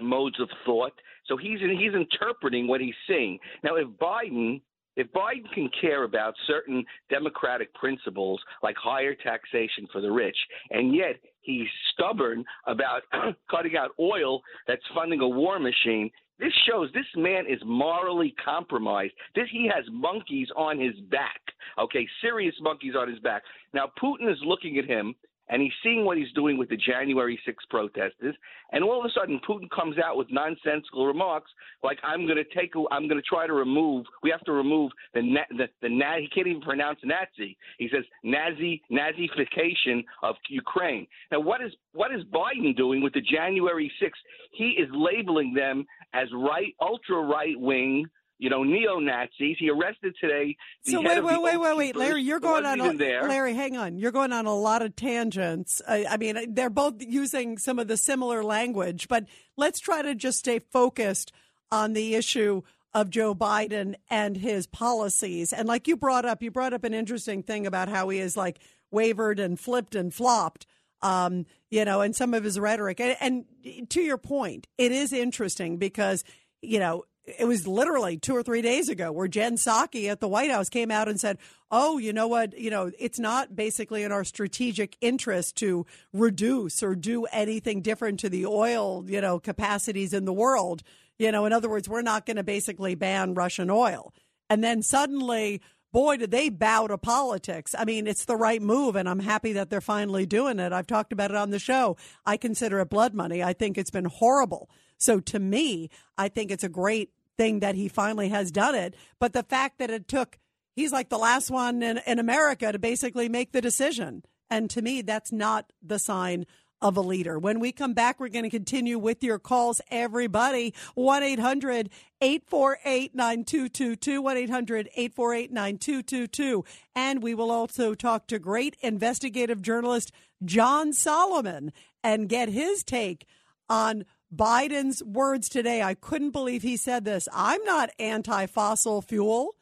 modes 0.00 0.38
of 0.38 0.48
thought, 0.64 0.92
so 1.26 1.36
he's 1.36 1.58
he's 1.60 1.94
interpreting 1.94 2.68
what 2.68 2.80
he's 2.80 2.94
seeing. 3.08 3.40
Now, 3.64 3.74
if 3.74 3.88
Biden 3.88 4.60
if 4.96 5.06
Biden 5.12 5.50
can 5.54 5.70
care 5.80 6.04
about 6.04 6.34
certain 6.46 6.84
democratic 7.10 7.72
principles 7.74 8.40
like 8.62 8.76
higher 8.76 9.14
taxation 9.14 9.86
for 9.92 10.00
the 10.00 10.10
rich, 10.10 10.36
and 10.70 10.94
yet 10.94 11.16
he's 11.42 11.68
stubborn 11.92 12.44
about 12.66 13.02
cutting 13.50 13.76
out 13.76 13.90
oil 14.00 14.40
that's 14.66 14.82
funding 14.94 15.20
a 15.20 15.28
war 15.28 15.58
machine, 15.58 16.10
this 16.38 16.52
shows 16.68 16.90
this 16.92 17.06
man 17.16 17.44
is 17.48 17.60
morally 17.64 18.34
compromised. 18.44 19.14
This 19.34 19.48
he 19.50 19.70
has 19.74 19.84
monkeys 19.90 20.48
on 20.56 20.78
his 20.78 20.94
back. 21.10 21.40
Okay, 21.78 22.06
serious 22.20 22.54
monkeys 22.60 22.94
on 22.98 23.08
his 23.08 23.18
back. 23.20 23.42
Now 23.72 23.90
Putin 24.02 24.30
is 24.30 24.38
looking 24.44 24.78
at 24.78 24.84
him 24.84 25.14
and 25.48 25.62
he's 25.62 25.72
seeing 25.82 26.04
what 26.04 26.18
he's 26.18 26.32
doing 26.34 26.58
with 26.58 26.68
the 26.68 26.76
January 26.76 27.38
6 27.44 27.64
protesters, 27.70 28.34
and 28.72 28.82
all 28.82 28.98
of 28.98 29.04
a 29.04 29.10
sudden 29.18 29.40
Putin 29.48 29.68
comes 29.70 29.96
out 29.98 30.16
with 30.16 30.28
nonsensical 30.30 31.06
remarks 31.06 31.50
like 31.82 31.98
I'm 32.02 32.26
going 32.26 32.38
to 32.38 32.58
take, 32.58 32.72
I'm 32.90 33.08
going 33.08 33.20
to 33.20 33.28
try 33.28 33.46
to 33.46 33.52
remove, 33.52 34.06
we 34.22 34.30
have 34.30 34.44
to 34.44 34.52
remove 34.52 34.92
the 35.14 35.22
the, 35.50 35.68
the 35.82 35.88
he 35.88 36.28
can't 36.34 36.46
even 36.46 36.62
pronounce 36.62 36.98
Nazi. 37.04 37.56
He 37.78 37.88
says 37.92 38.04
Nazi 38.22 38.82
Nazification 38.90 40.04
of 40.22 40.36
Ukraine. 40.48 41.06
Now 41.30 41.40
what 41.40 41.62
is 41.62 41.72
what 41.92 42.14
is 42.14 42.22
Biden 42.24 42.76
doing 42.76 43.02
with 43.02 43.12
the 43.12 43.20
January 43.20 43.90
6th? 44.02 44.10
He 44.52 44.70
is 44.70 44.88
labeling 44.92 45.54
them 45.54 45.86
as 46.14 46.28
right, 46.34 46.74
ultra 46.80 47.20
right 47.20 47.58
wing 47.58 48.06
you 48.38 48.50
know, 48.50 48.62
neo 48.62 48.98
Nazis. 48.98 49.56
He 49.58 49.70
arrested 49.70 50.14
today. 50.20 50.56
so 50.82 51.00
wait, 51.00 51.22
wait, 51.22 51.42
wait, 51.42 51.56
wait, 51.58 51.76
wait, 51.76 51.96
Larry, 51.96 52.22
you're 52.22 52.40
going 52.40 52.66
on. 52.66 52.80
A, 52.80 52.92
Larry, 52.92 53.54
hang 53.54 53.76
on. 53.76 53.98
You're 53.98 54.12
going 54.12 54.32
on 54.32 54.46
a 54.46 54.54
lot 54.54 54.82
of 54.82 54.94
tangents. 54.94 55.80
I, 55.88 56.06
I, 56.10 56.16
mean, 56.16 56.54
they're 56.54 56.70
both 56.70 56.96
using 56.98 57.58
some 57.58 57.78
of 57.78 57.88
the 57.88 57.96
similar 57.96 58.44
language, 58.44 59.08
but 59.08 59.24
let's 59.56 59.80
try 59.80 60.02
to 60.02 60.14
just 60.14 60.38
stay 60.38 60.58
focused 60.58 61.32
on 61.70 61.94
the 61.94 62.14
issue 62.14 62.62
of 62.92 63.10
Joe 63.10 63.34
Biden 63.34 63.94
and 64.10 64.36
his 64.36 64.66
policies. 64.66 65.52
And 65.52 65.66
like 65.66 65.88
you 65.88 65.96
brought 65.96 66.24
up, 66.24 66.42
you 66.42 66.50
brought 66.50 66.72
up 66.72 66.84
an 66.84 66.94
interesting 66.94 67.42
thing 67.42 67.66
about 67.66 67.88
how 67.88 68.08
he 68.08 68.18
is 68.18 68.36
like 68.36 68.58
wavered 68.90 69.38
and 69.38 69.58
flipped 69.58 69.94
and 69.94 70.12
flopped. 70.12 70.66
Um, 71.02 71.44
you 71.70 71.84
know, 71.84 72.00
and 72.00 72.16
some 72.16 72.32
of 72.32 72.42
his 72.42 72.58
rhetoric. 72.58 73.00
And, 73.00 73.44
and 73.60 73.90
to 73.90 74.00
your 74.00 74.16
point, 74.16 74.66
it 74.78 74.92
is 74.92 75.12
interesting 75.12 75.76
because 75.76 76.24
you 76.62 76.78
know 76.78 77.04
it 77.26 77.46
was 77.46 77.66
literally 77.66 78.16
two 78.16 78.36
or 78.36 78.42
three 78.42 78.62
days 78.62 78.88
ago 78.88 79.10
where 79.10 79.26
Jen 79.26 79.56
Psaki 79.56 80.08
at 80.08 80.20
the 80.20 80.28
White 80.28 80.50
House 80.50 80.68
came 80.68 80.90
out 80.90 81.08
and 81.08 81.18
said, 81.18 81.38
"Oh, 81.70 81.98
you 81.98 82.12
know 82.12 82.28
what? 82.28 82.56
You 82.56 82.70
know, 82.70 82.90
it's 82.98 83.18
not 83.18 83.56
basically 83.56 84.04
in 84.04 84.12
our 84.12 84.24
strategic 84.24 84.96
interest 85.00 85.56
to 85.56 85.86
reduce 86.12 86.82
or 86.82 86.94
do 86.94 87.24
anything 87.26 87.82
different 87.82 88.20
to 88.20 88.28
the 88.28 88.46
oil, 88.46 89.04
you 89.08 89.20
know, 89.20 89.40
capacities 89.40 90.12
in 90.12 90.24
the 90.24 90.32
world. 90.32 90.82
You 91.18 91.32
know, 91.32 91.46
in 91.46 91.52
other 91.52 91.68
words, 91.68 91.88
we're 91.88 92.02
not 92.02 92.26
going 92.26 92.36
to 92.36 92.44
basically 92.44 92.94
ban 92.94 93.34
Russian 93.34 93.70
oil." 93.70 94.14
And 94.48 94.62
then 94.62 94.80
suddenly, 94.82 95.60
boy, 95.92 96.18
did 96.18 96.30
they 96.30 96.48
bow 96.48 96.86
to 96.86 96.98
politics. 96.98 97.74
I 97.76 97.84
mean, 97.84 98.06
it's 98.06 98.26
the 98.26 98.36
right 98.36 98.62
move, 98.62 98.94
and 98.94 99.08
I'm 99.08 99.18
happy 99.18 99.54
that 99.54 99.70
they're 99.70 99.80
finally 99.80 100.26
doing 100.26 100.60
it. 100.60 100.72
I've 100.72 100.86
talked 100.86 101.12
about 101.12 101.32
it 101.32 101.36
on 101.36 101.50
the 101.50 101.58
show. 101.58 101.96
I 102.24 102.36
consider 102.36 102.78
it 102.80 102.90
blood 102.90 103.14
money. 103.14 103.42
I 103.42 103.52
think 103.52 103.76
it's 103.76 103.90
been 103.90 104.04
horrible. 104.04 104.70
So 104.98 105.20
to 105.20 105.38
me, 105.38 105.90
I 106.16 106.28
think 106.28 106.50
it's 106.50 106.64
a 106.64 106.68
great 106.68 107.10
thing 107.36 107.60
that 107.60 107.74
he 107.74 107.88
finally 107.88 108.28
has 108.28 108.50
done 108.50 108.74
it. 108.74 108.94
But 109.18 109.32
the 109.32 109.42
fact 109.42 109.78
that 109.78 109.90
it 109.90 110.08
took, 110.08 110.38
he's 110.74 110.92
like 110.92 111.08
the 111.08 111.18
last 111.18 111.50
one 111.50 111.82
in, 111.82 112.00
in 112.06 112.18
America 112.18 112.72
to 112.72 112.78
basically 112.78 113.28
make 113.28 113.52
the 113.52 113.60
decision. 113.60 114.24
And 114.50 114.70
to 114.70 114.82
me, 114.82 115.02
that's 115.02 115.32
not 115.32 115.72
the 115.82 115.98
sign 115.98 116.46
of 116.82 116.96
a 116.96 117.00
leader. 117.00 117.38
When 117.38 117.58
we 117.58 117.72
come 117.72 117.94
back, 117.94 118.20
we're 118.20 118.28
going 118.28 118.44
to 118.44 118.50
continue 118.50 118.98
with 118.98 119.22
your 119.22 119.38
calls, 119.38 119.80
everybody. 119.90 120.74
1 120.94 121.22
800 121.22 121.90
848 122.20 123.14
9222. 123.14 124.22
1 124.22 124.36
800 124.36 124.88
848 124.94 125.52
9222. 125.52 126.64
And 126.94 127.22
we 127.22 127.34
will 127.34 127.50
also 127.50 127.94
talk 127.94 128.26
to 128.28 128.38
great 128.38 128.76
investigative 128.80 129.62
journalist 129.62 130.12
John 130.44 130.92
Solomon 130.92 131.72
and 132.04 132.28
get 132.28 132.50
his 132.50 132.84
take 132.84 133.26
on 133.68 134.04
Biden's 134.36 135.02
words 135.02 135.48
today. 135.48 135.82
I 135.82 135.94
couldn't 135.94 136.30
believe 136.30 136.62
he 136.62 136.76
said 136.76 137.04
this. 137.04 137.28
I'm 137.32 137.62
not 137.64 137.90
anti 137.98 138.46
fossil 138.46 139.00
fuel. 139.00 139.54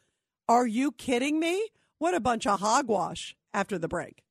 Are 0.48 0.66
you 0.66 0.92
kidding 0.92 1.38
me? 1.38 1.68
What 1.98 2.14
a 2.14 2.20
bunch 2.20 2.46
of 2.46 2.60
hogwash 2.60 3.36
after 3.52 3.78
the 3.78 3.88
break. 3.88 4.22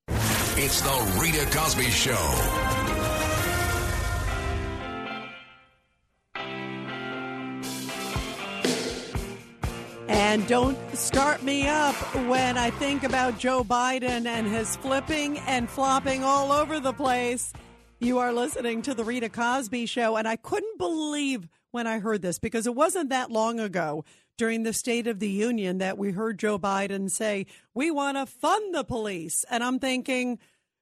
It's 0.55 0.81
the 0.81 1.19
Rita 1.19 1.45
Cosby 1.57 1.89
Show. 1.89 2.73
And 10.07 10.47
don't 10.47 10.77
start 10.95 11.41
me 11.43 11.67
up 11.67 11.95
when 12.27 12.57
I 12.57 12.69
think 12.71 13.03
about 13.03 13.39
Joe 13.39 13.63
Biden 13.63 14.25
and 14.25 14.47
his 14.47 14.75
flipping 14.77 15.39
and 15.39 15.69
flopping 15.69 16.23
all 16.23 16.51
over 16.51 16.79
the 16.79 16.93
place. 16.93 17.53
You 18.03 18.19
are 18.19 18.33
listening 18.33 18.81
to 18.81 18.93
the 18.93 19.05
Rita 19.05 19.29
Cosby 19.29 19.85
Show, 19.85 20.17
and 20.17 20.27
I 20.27 20.35
couldn't 20.35 20.77
believe 20.77 21.47
when 21.71 21.87
I 21.87 21.99
heard 21.99 22.21
this 22.21 22.37
because 22.37 22.67
it 22.67 22.75
wasn't 22.75 23.11
that 23.11 23.31
long 23.31 23.61
ago 23.61 24.03
during 24.37 24.63
the 24.63 24.73
State 24.73 25.07
of 25.07 25.19
the 25.19 25.29
Union 25.29 25.77
that 25.77 25.97
we 25.97 26.11
heard 26.11 26.37
Joe 26.37 26.59
Biden 26.59 27.09
say, 27.09 27.45
We 27.73 27.91
want 27.91 28.17
to 28.17 28.25
fund 28.25 28.75
the 28.75 28.83
police. 28.83 29.45
And 29.49 29.63
I'm 29.63 29.79
thinking, 29.79 30.39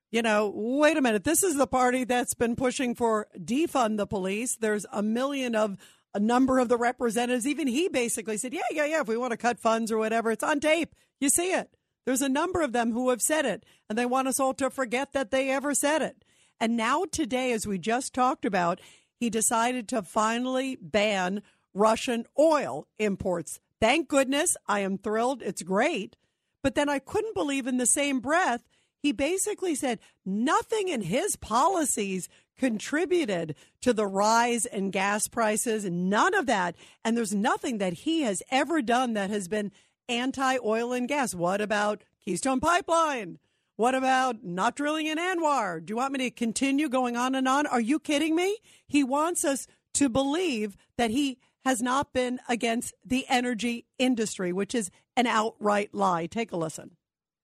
you 0.10 0.24
know, 0.24 0.52
wait 0.56 0.98
a 0.98 1.02
minute. 1.02 1.24
This 1.24 1.44
is 1.44 1.58
the 1.58 1.68
party 1.68 2.06
that's 2.06 2.34
been 2.34 2.56
pushing 2.56 2.96
for 2.96 3.28
defund 3.38 3.98
the 3.98 4.08
police. 4.08 4.58
There's 4.58 4.88
a 4.92 5.04
million 5.04 5.54
of 5.54 5.78
a 6.16 6.20
number 6.20 6.58
of 6.58 6.70
the 6.70 6.78
representatives. 6.78 7.46
Even 7.46 7.68
he 7.68 7.88
basically 7.88 8.38
said, 8.38 8.52
Yeah, 8.52 8.62
yeah, 8.72 8.86
yeah. 8.86 9.02
If 9.02 9.08
we 9.08 9.16
want 9.16 9.30
to 9.30 9.38
cut 9.38 9.60
funds 9.60 9.92
or 9.92 10.00
whatever, 10.00 10.32
it's 10.32 10.44
on 10.44 10.60
tape. 10.60 10.96
You 11.20 11.30
see 11.30 11.52
it. 11.54 11.70
There's 12.04 12.24
a 12.24 12.30
number 12.30 12.62
of 12.62 12.74
them 12.74 12.94
who 12.94 13.12
have 13.12 13.22
said 13.22 13.46
it, 13.46 13.64
and 13.88 13.96
they 13.96 14.08
want 14.08 14.28
us 14.28 14.40
all 14.40 14.56
to 14.56 14.72
forget 14.72 15.14
that 15.14 15.30
they 15.30 15.52
ever 15.52 15.76
said 15.76 16.02
it. 16.02 16.26
And 16.62 16.78
now, 16.78 17.06
today, 17.12 17.52
as 17.54 17.66
we 17.66 17.80
just 17.80 18.14
talked 18.14 18.46
about, 18.46 18.80
he 19.20 19.32
decided 19.32 19.88
to 19.90 20.04
finally 20.04 20.78
ban 20.80 21.42
Russian 21.74 22.28
oil 22.38 22.88
imports. 23.00 23.60
Thank 23.80 24.08
goodness. 24.08 24.56
I 24.68 24.82
am 24.82 25.00
thrilled. 25.00 25.42
It's 25.42 25.64
great. 25.64 26.16
But 26.62 26.76
then 26.76 26.88
I 26.88 27.00
couldn't 27.00 27.34
believe 27.34 27.66
in 27.66 27.78
the 27.78 27.88
same 27.88 28.20
breath, 28.20 28.62
he 29.02 29.12
basically 29.12 29.74
said 29.74 29.98
nothing 30.24 30.88
in 30.88 31.02
his 31.02 31.36
policies 31.36 32.30
contributed 32.60 33.56
to 33.82 33.92
the 33.92 34.06
rise 34.06 34.68
in 34.68 34.92
gas 34.92 35.28
prices, 35.28 35.86
none 35.86 36.36
of 36.36 36.46
that. 36.46 36.76
And 37.04 37.18
there's 37.18 37.34
nothing 37.34 37.80
that 37.80 37.94
he 37.94 38.22
has 38.22 38.44
ever 38.52 38.84
done 38.84 39.14
that 39.14 39.32
has 39.32 39.48
been 39.48 39.72
anti 40.08 40.60
oil 40.64 40.94
and 40.94 41.08
gas. 41.08 41.34
What 41.34 41.60
about 41.60 42.04
Keystone 42.24 42.60
Pipeline? 42.60 43.40
What 43.82 43.96
about 43.96 44.44
not 44.44 44.76
drilling 44.76 45.08
in 45.08 45.18
ANWR? 45.18 45.84
Do 45.84 45.92
you 45.92 45.96
want 45.96 46.14
me 46.14 46.20
to 46.20 46.30
continue 46.30 46.88
going 46.88 47.18
on 47.18 47.34
and 47.34 47.48
on? 47.48 47.66
Are 47.66 47.82
you 47.82 47.98
kidding 47.98 48.36
me? 48.36 48.60
He 48.86 49.04
wants 49.04 49.44
us 49.44 49.66
to 49.96 50.08
believe 50.08 50.78
that 50.98 51.10
he 51.10 51.40
has 51.66 51.82
not 51.82 52.14
been 52.14 52.40
against 52.48 52.94
the 53.04 53.26
energy 53.28 53.88
industry, 53.98 54.54
which 54.54 54.76
is 54.76 54.92
an 55.18 55.26
outright 55.26 55.96
lie. 55.96 56.28
Take 56.28 56.52
a 56.52 56.58
listen. 56.58 56.92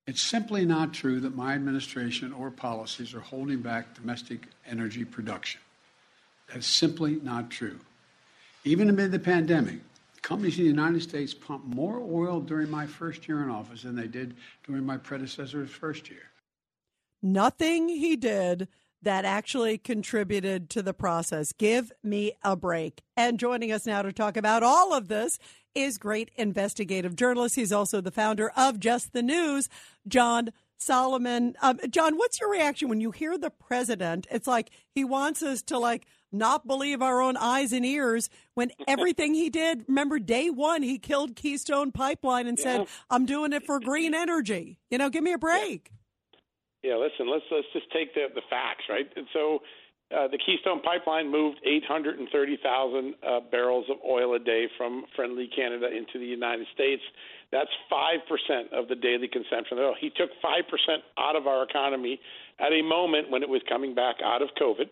It's 0.05 0.21
simply 0.21 0.63
not 0.63 0.93
true 0.93 1.19
that 1.21 1.35
my 1.35 1.55
administration 1.55 2.31
or 2.31 2.51
policies 2.51 3.15
are 3.15 3.19
holding 3.19 3.61
back 3.61 3.95
domestic 3.95 4.45
energy 4.67 5.05
production. 5.05 5.61
That's 6.53 6.67
simply 6.67 7.15
not 7.15 7.49
true. 7.49 7.79
Even 8.63 8.89
amid 8.91 9.11
the 9.11 9.17
pandemic, 9.17 9.79
companies 10.27 10.57
in 10.57 10.65
the 10.65 10.69
United 10.69 11.01
States 11.01 11.33
pumped 11.33 11.65
more 11.65 12.01
oil 12.01 12.41
during 12.41 12.69
my 12.69 12.85
first 12.85 13.29
year 13.29 13.41
in 13.41 13.49
office 13.49 13.83
than 13.83 13.95
they 13.95 14.07
did 14.07 14.35
during 14.65 14.85
my 14.85 14.97
predecessor's 14.97 15.69
first 15.69 16.09
year. 16.09 16.31
Nothing 17.23 17.87
he 17.87 18.17
did 18.17 18.67
that 19.01 19.23
actually 19.23 19.77
contributed 19.77 20.69
to 20.71 20.81
the 20.81 20.93
process. 20.93 21.53
Give 21.53 21.93
me 22.03 22.33
a 22.43 22.57
break. 22.57 23.03
And 23.15 23.39
joining 23.39 23.71
us 23.71 23.85
now 23.85 24.01
to 24.01 24.11
talk 24.11 24.35
about 24.35 24.63
all 24.63 24.93
of 24.93 25.07
this 25.07 25.39
is 25.73 25.97
great 25.97 26.29
investigative 26.35 27.15
journalist. 27.15 27.55
He's 27.55 27.71
also 27.71 28.01
the 28.01 28.11
founder 28.11 28.49
of 28.49 28.81
Just 28.81 29.13
the 29.13 29.23
News, 29.23 29.69
John 30.09 30.49
Solomon. 30.77 31.55
Um, 31.61 31.79
John, 31.89 32.17
what's 32.17 32.41
your 32.41 32.51
reaction 32.51 32.89
when 32.89 32.99
you 32.99 33.11
hear 33.11 33.37
the 33.37 33.49
president? 33.49 34.27
It's 34.29 34.47
like 34.47 34.71
he 34.93 35.05
wants 35.05 35.41
us 35.41 35.61
to 35.63 35.79
like 35.79 36.05
not 36.31 36.67
believe 36.67 37.01
our 37.01 37.21
own 37.21 37.37
eyes 37.37 37.71
and 37.71 37.85
ears 37.85 38.29
when 38.53 38.71
everything 38.87 39.33
he 39.33 39.49
did, 39.49 39.85
remember 39.87 40.19
day 40.19 40.49
one, 40.49 40.81
he 40.81 40.97
killed 40.97 41.35
Keystone 41.35 41.91
Pipeline 41.91 42.47
and 42.47 42.59
said, 42.59 42.87
I'm 43.09 43.25
doing 43.25 43.53
it 43.53 43.65
for 43.65 43.79
green 43.79 44.13
energy. 44.15 44.79
You 44.89 44.97
know, 44.97 45.09
give 45.09 45.23
me 45.23 45.33
a 45.33 45.37
break. 45.37 45.91
Yeah, 46.83 46.95
listen, 46.95 47.29
let's 47.29 47.43
let's 47.51 47.67
just 47.73 47.91
take 47.91 48.13
the 48.13 48.27
the 48.33 48.41
facts, 48.49 48.83
right? 48.87 49.11
And 49.15 49.25
so 49.33 49.59
uh, 50.09 50.27
the 50.29 50.37
Keystone 50.37 50.81
Pipeline 50.81 51.29
moved 51.29 51.59
830,000 51.65 53.13
uh, 53.21 53.39
barrels 53.51 53.85
of 53.89 53.97
oil 54.07 54.35
a 54.35 54.39
day 54.39 54.67
from 54.77 55.03
friendly 55.15 55.49
Canada 55.53 55.87
into 55.87 56.17
the 56.17 56.25
United 56.25 56.65
States. 56.73 57.01
That's 57.51 57.69
5% 57.91 58.71
of 58.71 58.87
the 58.87 58.95
daily 58.95 59.27
consumption 59.27 59.77
of 59.77 59.83
oil. 59.83 59.95
He 59.99 60.09
took 60.09 60.29
5% 60.43 60.63
out 61.17 61.35
of 61.35 61.45
our 61.45 61.63
economy 61.63 62.21
at 62.59 62.71
a 62.71 62.81
moment 62.81 63.29
when 63.29 63.43
it 63.43 63.49
was 63.49 63.61
coming 63.67 63.93
back 63.95 64.15
out 64.23 64.41
of 64.41 64.47
COVID, 64.59 64.87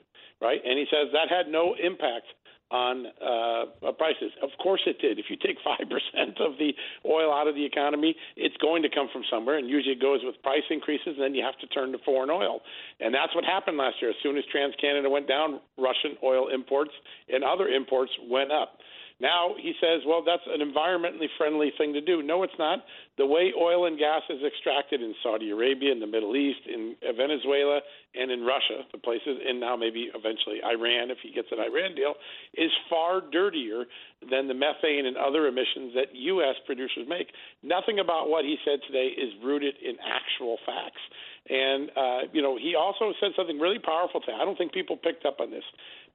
right? 0.46 0.62
And 0.64 0.78
he 0.78 0.86
says 0.94 1.10
that 1.14 1.34
had 1.34 1.50
no 1.50 1.74
impact 1.74 2.30
on 2.72 3.06
uh, 3.22 3.92
prices. 3.94 4.32
Of 4.42 4.50
course 4.62 4.82
it 4.86 4.98
did. 5.00 5.20
If 5.20 5.25
you 5.30 5.38
take 5.38 5.58
5% 5.66 6.42
of 6.42 6.58
the 6.58 6.74
oil 7.06 7.34
out 7.34 7.48
of 7.48 7.56
the 7.56 7.66
economy, 7.66 8.16
it's 8.36 8.58
going 8.58 8.82
to 8.84 8.90
come 8.90 9.08
from 9.14 9.24
somewhere, 9.30 9.58
and 9.58 9.70
usually 9.70 9.94
it 9.94 10.02
goes 10.02 10.22
with 10.24 10.36
price 10.42 10.66
increases, 10.70 11.18
and 11.18 11.22
then 11.22 11.36
you 11.36 11.44
have 11.44 11.58
to 11.60 11.68
turn 11.68 11.92
to 11.92 12.00
foreign 12.06 12.30
oil. 12.30 12.62
And 13.00 13.14
that's 13.14 13.34
what 13.36 13.46
happened 13.46 13.78
last 13.78 13.98
year. 14.02 14.10
As 14.12 14.18
soon 14.24 14.38
as 14.38 14.44
TransCanada 14.54 15.10
went 15.10 15.28
down, 15.28 15.60
Russian 15.78 16.18
oil 16.24 16.50
imports 16.54 16.92
and 17.30 17.44
other 17.44 17.68
imports 17.68 18.12
went 18.30 18.52
up. 18.52 18.78
Now 19.20 19.56
he 19.56 19.74
says, 19.80 20.02
well, 20.06 20.24
that's 20.26 20.44
an 20.48 20.60
environmentally 20.60 21.32
friendly 21.38 21.72
thing 21.78 21.94
to 21.94 22.02
do. 22.02 22.22
No, 22.22 22.44
it's 22.44 22.58
not. 22.60 22.80
The 23.18 23.26
way 23.26 23.54
oil 23.56 23.88
and 23.88 23.98
gas 23.98 24.22
is 24.30 24.44
extracted 24.46 25.02
in 25.02 25.16
Saudi 25.24 25.52
Arabia, 25.52 25.92
in 25.92 26.02
the 26.02 26.08
Middle 26.08 26.36
East, 26.36 26.60
in 26.68 26.96
Venezuela, 27.16 27.80
and 28.14 28.32
in 28.32 28.44
Russia, 28.44 28.84
the 28.92 28.98
places, 28.98 29.40
and 29.48 29.60
now 29.60 29.76
maybe 29.76 30.12
eventually 30.14 30.60
Iran, 30.64 31.12
if 31.12 31.20
he 31.24 31.32
gets 31.32 31.48
an 31.52 31.60
Iran 31.60 31.96
deal, 31.96 32.16
is 32.56 32.72
far 32.90 33.22
dirtier 33.22 33.86
than 34.30 34.48
the 34.48 34.54
methane 34.54 35.06
and 35.06 35.16
other 35.16 35.48
emissions 35.48 35.96
that 35.96 36.12
U.S. 36.12 36.56
producers 36.66 37.08
make. 37.08 37.28
Nothing 37.64 38.00
about 38.00 38.28
what 38.30 38.44
he 38.44 38.58
said 38.66 38.80
today 38.88 39.16
is 39.16 39.32
rooted 39.44 39.76
in 39.80 39.96
actual 40.04 40.58
facts. 40.66 41.04
And, 41.48 41.92
uh, 41.96 42.20
you 42.34 42.42
know, 42.42 42.58
he 42.58 42.76
also 42.76 43.14
said 43.22 43.32
something 43.36 43.60
really 43.60 43.80
powerful 43.80 44.20
today. 44.20 44.36
I 44.40 44.46
don't 44.46 44.58
think 44.58 44.74
people 44.74 44.98
picked 44.98 45.26
up 45.26 45.40
on 45.40 45.52
this 45.52 45.64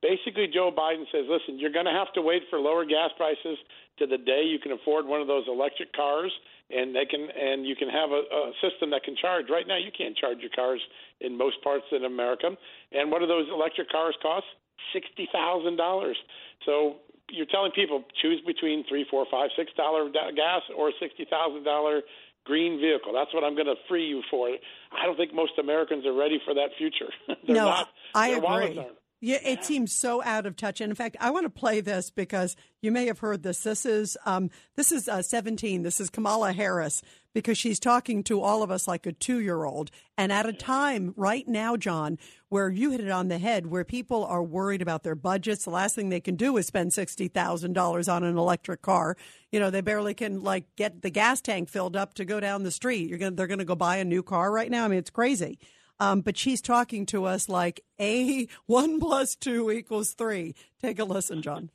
basically 0.02 0.48
Joe 0.52 0.72
Biden 0.72 1.04
says, 1.12 1.24
listen, 1.28 1.58
you're 1.58 1.72
going 1.72 1.86
to 1.86 1.92
have 1.92 2.12
to 2.14 2.22
wait 2.22 2.42
for 2.50 2.58
lower 2.58 2.84
gas 2.84 3.10
prices 3.16 3.58
to 3.98 4.06
the 4.06 4.18
day 4.18 4.42
you 4.44 4.58
can 4.58 4.72
afford 4.72 5.06
one 5.06 5.20
of 5.20 5.28
those 5.28 5.44
electric 5.46 5.92
cars 5.92 6.32
and 6.70 6.94
they 6.94 7.04
can 7.04 7.28
and 7.34 7.66
you 7.66 7.76
can 7.76 7.88
have 7.88 8.10
a, 8.10 8.22
a 8.24 8.52
system 8.62 8.90
that 8.90 9.02
can 9.04 9.14
charge. 9.16 9.46
Right 9.50 9.66
now 9.66 9.76
you 9.76 9.90
can't 9.96 10.16
charge 10.16 10.38
your 10.40 10.54
cars 10.54 10.80
in 11.20 11.36
most 11.36 11.62
parts 11.62 11.84
of 11.92 12.02
America. 12.02 12.50
And 12.92 13.10
what 13.10 13.20
do 13.20 13.26
those 13.26 13.46
electric 13.52 13.90
cars 13.90 14.16
cost? 14.22 14.46
Sixty 14.92 15.28
thousand 15.32 15.76
dollars. 15.76 16.16
So 16.64 16.96
you're 17.30 17.46
telling 17.46 17.72
people 17.72 18.04
choose 18.22 18.40
between 18.46 18.84
three, 18.88 19.04
four, 19.10 19.26
five, 19.30 19.50
six 19.56 19.72
dollar 19.76 20.08
gas 20.10 20.62
or 20.76 20.92
sixty 21.00 21.26
thousand 21.28 21.64
dollar 21.64 22.02
green 22.46 22.80
vehicle. 22.80 23.12
That's 23.12 23.34
what 23.34 23.44
I'm 23.44 23.54
going 23.54 23.66
to 23.66 23.76
free 23.88 24.06
you 24.06 24.22
for. 24.30 24.48
I 24.48 25.04
don't 25.04 25.16
think 25.16 25.34
most 25.34 25.52
Americans 25.58 26.06
are 26.06 26.14
ready 26.14 26.40
for 26.44 26.54
that 26.54 26.70
future. 26.78 27.12
no, 27.48 27.54
not, 27.54 27.88
I 28.14 28.28
agree. 28.28 28.80
Yeah, 29.22 29.38
it 29.44 29.64
seems 29.66 29.92
so 29.92 30.22
out 30.22 30.46
of 30.46 30.56
touch. 30.56 30.80
And 30.80 30.90
in 30.90 30.96
fact, 30.96 31.16
I 31.20 31.28
want 31.30 31.44
to 31.44 31.50
play 31.50 31.82
this 31.82 32.10
because 32.10 32.56
you 32.80 32.90
may 32.90 33.04
have 33.06 33.18
heard 33.18 33.42
this. 33.42 33.62
This 33.62 33.84
is 33.84 34.16
um, 34.24 34.48
this 34.76 34.90
is 34.90 35.08
uh, 35.08 35.20
17. 35.20 35.82
This 35.82 36.00
is 36.00 36.08
Kamala 36.08 36.54
Harris 36.54 37.02
because 37.34 37.58
she's 37.58 37.78
talking 37.78 38.24
to 38.24 38.40
all 38.40 38.62
of 38.62 38.70
us 38.70 38.88
like 38.88 39.04
a 39.04 39.12
two 39.12 39.38
year 39.38 39.64
old. 39.64 39.90
And 40.16 40.32
at 40.32 40.46
a 40.46 40.54
time 40.54 41.12
right 41.18 41.46
now, 41.46 41.76
John, 41.76 42.18
where 42.48 42.70
you 42.70 42.92
hit 42.92 43.02
it 43.02 43.10
on 43.10 43.28
the 43.28 43.36
head, 43.36 43.66
where 43.66 43.84
people 43.84 44.24
are 44.24 44.42
worried 44.42 44.80
about 44.80 45.02
their 45.02 45.14
budgets, 45.14 45.64
the 45.64 45.70
last 45.70 45.94
thing 45.94 46.08
they 46.08 46.20
can 46.20 46.36
do 46.36 46.56
is 46.56 46.66
spend 46.66 46.94
sixty 46.94 47.28
thousand 47.28 47.74
dollars 47.74 48.08
on 48.08 48.24
an 48.24 48.38
electric 48.38 48.80
car. 48.80 49.18
You 49.52 49.60
know, 49.60 49.68
they 49.68 49.82
barely 49.82 50.14
can 50.14 50.42
like 50.42 50.64
get 50.76 51.02
the 51.02 51.10
gas 51.10 51.42
tank 51.42 51.68
filled 51.68 51.94
up 51.94 52.14
to 52.14 52.24
go 52.24 52.40
down 52.40 52.62
the 52.62 52.70
street. 52.70 53.10
You're 53.10 53.18
gonna 53.18 53.32
they're 53.32 53.46
gonna 53.46 53.66
go 53.66 53.76
buy 53.76 53.96
a 53.96 54.04
new 54.04 54.22
car 54.22 54.50
right 54.50 54.70
now. 54.70 54.86
I 54.86 54.88
mean, 54.88 54.98
it's 54.98 55.10
crazy. 55.10 55.58
Um, 56.00 56.22
but 56.22 56.36
she's 56.38 56.62
talking 56.62 57.04
to 57.06 57.26
us 57.26 57.48
like 57.48 57.82
a 58.00 58.48
one 58.66 58.98
plus 58.98 59.36
two 59.36 59.70
equals 59.70 60.14
three. 60.14 60.54
Take 60.80 60.98
a 60.98 61.04
listen, 61.04 61.42
John. 61.42 61.70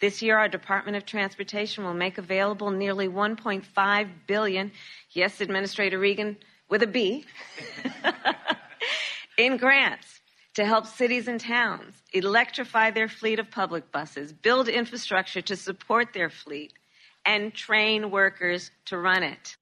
This 0.00 0.22
year, 0.22 0.38
our 0.38 0.48
Department 0.48 0.96
of 0.96 1.04
Transportation 1.04 1.84
will 1.84 1.92
make 1.92 2.16
available 2.16 2.70
nearly 2.70 3.06
1.5 3.06 4.08
billion. 4.26 4.72
Yes, 5.10 5.42
Administrator 5.42 5.98
Regan 5.98 6.38
with 6.70 6.82
a 6.82 6.86
B. 6.86 7.26
in 9.36 9.58
grants 9.58 10.20
to 10.54 10.64
help 10.64 10.86
cities 10.86 11.28
and 11.28 11.38
towns 11.38 11.94
electrify 12.12 12.90
their 12.90 13.08
fleet 13.08 13.38
of 13.38 13.50
public 13.50 13.92
buses, 13.92 14.32
build 14.32 14.68
infrastructure 14.68 15.42
to 15.42 15.56
support 15.56 16.12
their 16.12 16.30
fleet, 16.30 16.72
and 17.26 17.52
train 17.52 18.10
workers 18.10 18.70
to 18.86 18.96
run 18.96 19.22
it. 19.22 19.56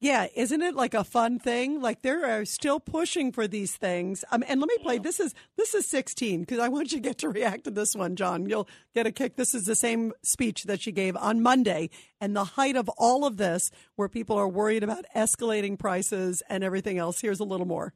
Yeah, 0.00 0.28
isn't 0.36 0.62
it 0.62 0.76
like 0.76 0.94
a 0.94 1.02
fun 1.02 1.40
thing? 1.40 1.80
Like 1.80 2.02
they 2.02 2.10
are 2.10 2.44
still 2.44 2.78
pushing 2.78 3.32
for 3.32 3.48
these 3.48 3.74
things. 3.74 4.24
Um, 4.30 4.44
and 4.46 4.60
let 4.60 4.68
me 4.68 4.78
play. 4.80 4.98
This 4.98 5.18
is 5.18 5.34
this 5.56 5.74
is 5.74 5.86
16 5.86 6.40
because 6.40 6.60
I 6.60 6.68
want 6.68 6.92
you 6.92 6.98
to 6.98 7.02
get 7.02 7.18
to 7.18 7.28
react 7.28 7.64
to 7.64 7.72
this 7.72 7.96
one, 7.96 8.14
John. 8.14 8.48
You'll 8.48 8.68
get 8.94 9.08
a 9.08 9.12
kick. 9.12 9.34
This 9.34 9.54
is 9.54 9.64
the 9.64 9.74
same 9.74 10.12
speech 10.22 10.64
that 10.64 10.80
she 10.80 10.92
gave 10.92 11.16
on 11.16 11.42
Monday, 11.42 11.90
and 12.20 12.36
the 12.36 12.44
height 12.44 12.76
of 12.76 12.88
all 12.90 13.24
of 13.24 13.38
this, 13.38 13.72
where 13.96 14.08
people 14.08 14.36
are 14.36 14.48
worried 14.48 14.84
about 14.84 15.04
escalating 15.16 15.76
prices 15.76 16.44
and 16.48 16.62
everything 16.62 16.98
else. 16.98 17.20
Here's 17.20 17.40
a 17.40 17.44
little 17.44 17.66
more. 17.66 17.92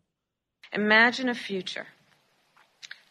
Imagine 0.73 1.29
a 1.29 1.35
future. 1.35 1.87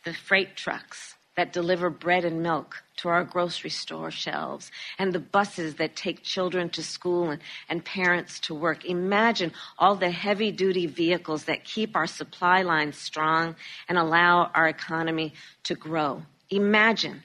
The 0.04 0.14
freight 0.14 0.58
trucks 0.58 1.11
that 1.42 1.54
deliver 1.54 1.90
bread 1.90 2.24
and 2.24 2.44
milk 2.44 2.84
to 2.96 3.10
our 3.10 3.24
grocery 3.24 3.72
store 3.72 4.12
shelves 4.12 4.70
and 5.00 5.12
the 5.12 5.18
buses 5.20 5.74
that 5.74 5.96
take 5.96 6.22
children 6.22 6.70
to 6.70 6.84
school 6.84 7.32
and, 7.32 7.42
and 7.68 7.84
parents 7.84 8.40
to 8.40 8.54
work. 8.54 8.86
Imagine 8.86 9.52
all 9.80 9.96
the 9.96 10.12
heavy 10.12 10.52
duty 10.52 10.86
vehicles 10.86 11.46
that 11.46 11.64
keep 11.64 11.96
our 11.96 12.06
supply 12.06 12.62
lines 12.62 12.96
strong 12.96 13.56
and 13.90 13.98
allow 13.98 14.52
our 14.54 14.68
economy 14.68 15.34
to 15.64 15.74
grow. 15.74 16.22
Imagine 16.52 17.24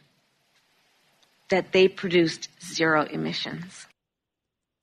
that 1.50 1.72
they 1.72 1.86
produced 1.86 2.48
zero 2.64 3.02
emissions. 3.02 3.86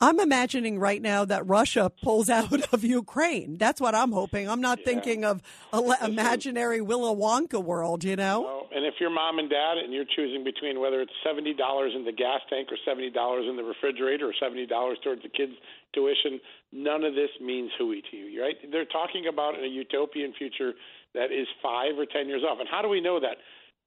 I'm 0.03 0.19
imagining 0.19 0.79
right 0.79 1.01
now 1.01 1.23
that 1.23 1.47
Russia 1.47 1.89
pulls 2.03 2.29
out 2.29 2.51
of 2.73 2.83
Ukraine. 2.83 3.57
That's 3.57 3.79
what 3.79 3.95
I'm 3.95 4.11
hoping. 4.11 4.49
I'm 4.49 4.59
not 4.59 4.79
yeah. 4.79 4.85
thinking 4.85 5.23
of 5.23 5.41
a 5.71 5.79
mm-hmm. 5.79 6.05
imaginary 6.05 6.81
Willy 6.81 7.15
Wonka 7.15 7.63
world, 7.63 8.03
you 8.03 8.17
know? 8.17 8.41
No. 8.41 8.67
And 8.75 8.85
if 8.85 8.95
you're 8.99 9.09
mom 9.09 9.39
and 9.39 9.49
dad 9.49 9.77
and 9.77 9.93
you're 9.93 10.03
choosing 10.03 10.43
between 10.43 10.81
whether 10.81 10.99
it's 10.99 11.13
$70 11.25 11.55
in 11.95 12.03
the 12.03 12.11
gas 12.11 12.41
tank 12.49 12.67
or 12.67 12.77
$70 12.83 13.15
in 13.49 13.55
the 13.55 13.63
refrigerator 13.63 14.27
or 14.27 14.33
$70 14.35 14.67
towards 15.01 15.21
the 15.23 15.29
kids' 15.29 15.53
tuition, 15.93 16.41
none 16.73 17.05
of 17.05 17.15
this 17.15 17.29
means 17.39 17.71
hooey 17.77 18.03
to 18.11 18.17
you, 18.17 18.43
right? 18.43 18.55
They're 18.71 18.83
talking 18.83 19.27
about 19.31 19.55
a 19.55 19.67
utopian 19.67 20.33
future 20.37 20.73
that 21.13 21.31
is 21.31 21.47
five 21.63 21.97
or 21.97 22.05
10 22.05 22.27
years 22.27 22.43
off. 22.43 22.59
And 22.59 22.67
how 22.69 22.81
do 22.81 22.89
we 22.89 22.99
know 22.99 23.21
that? 23.21 23.37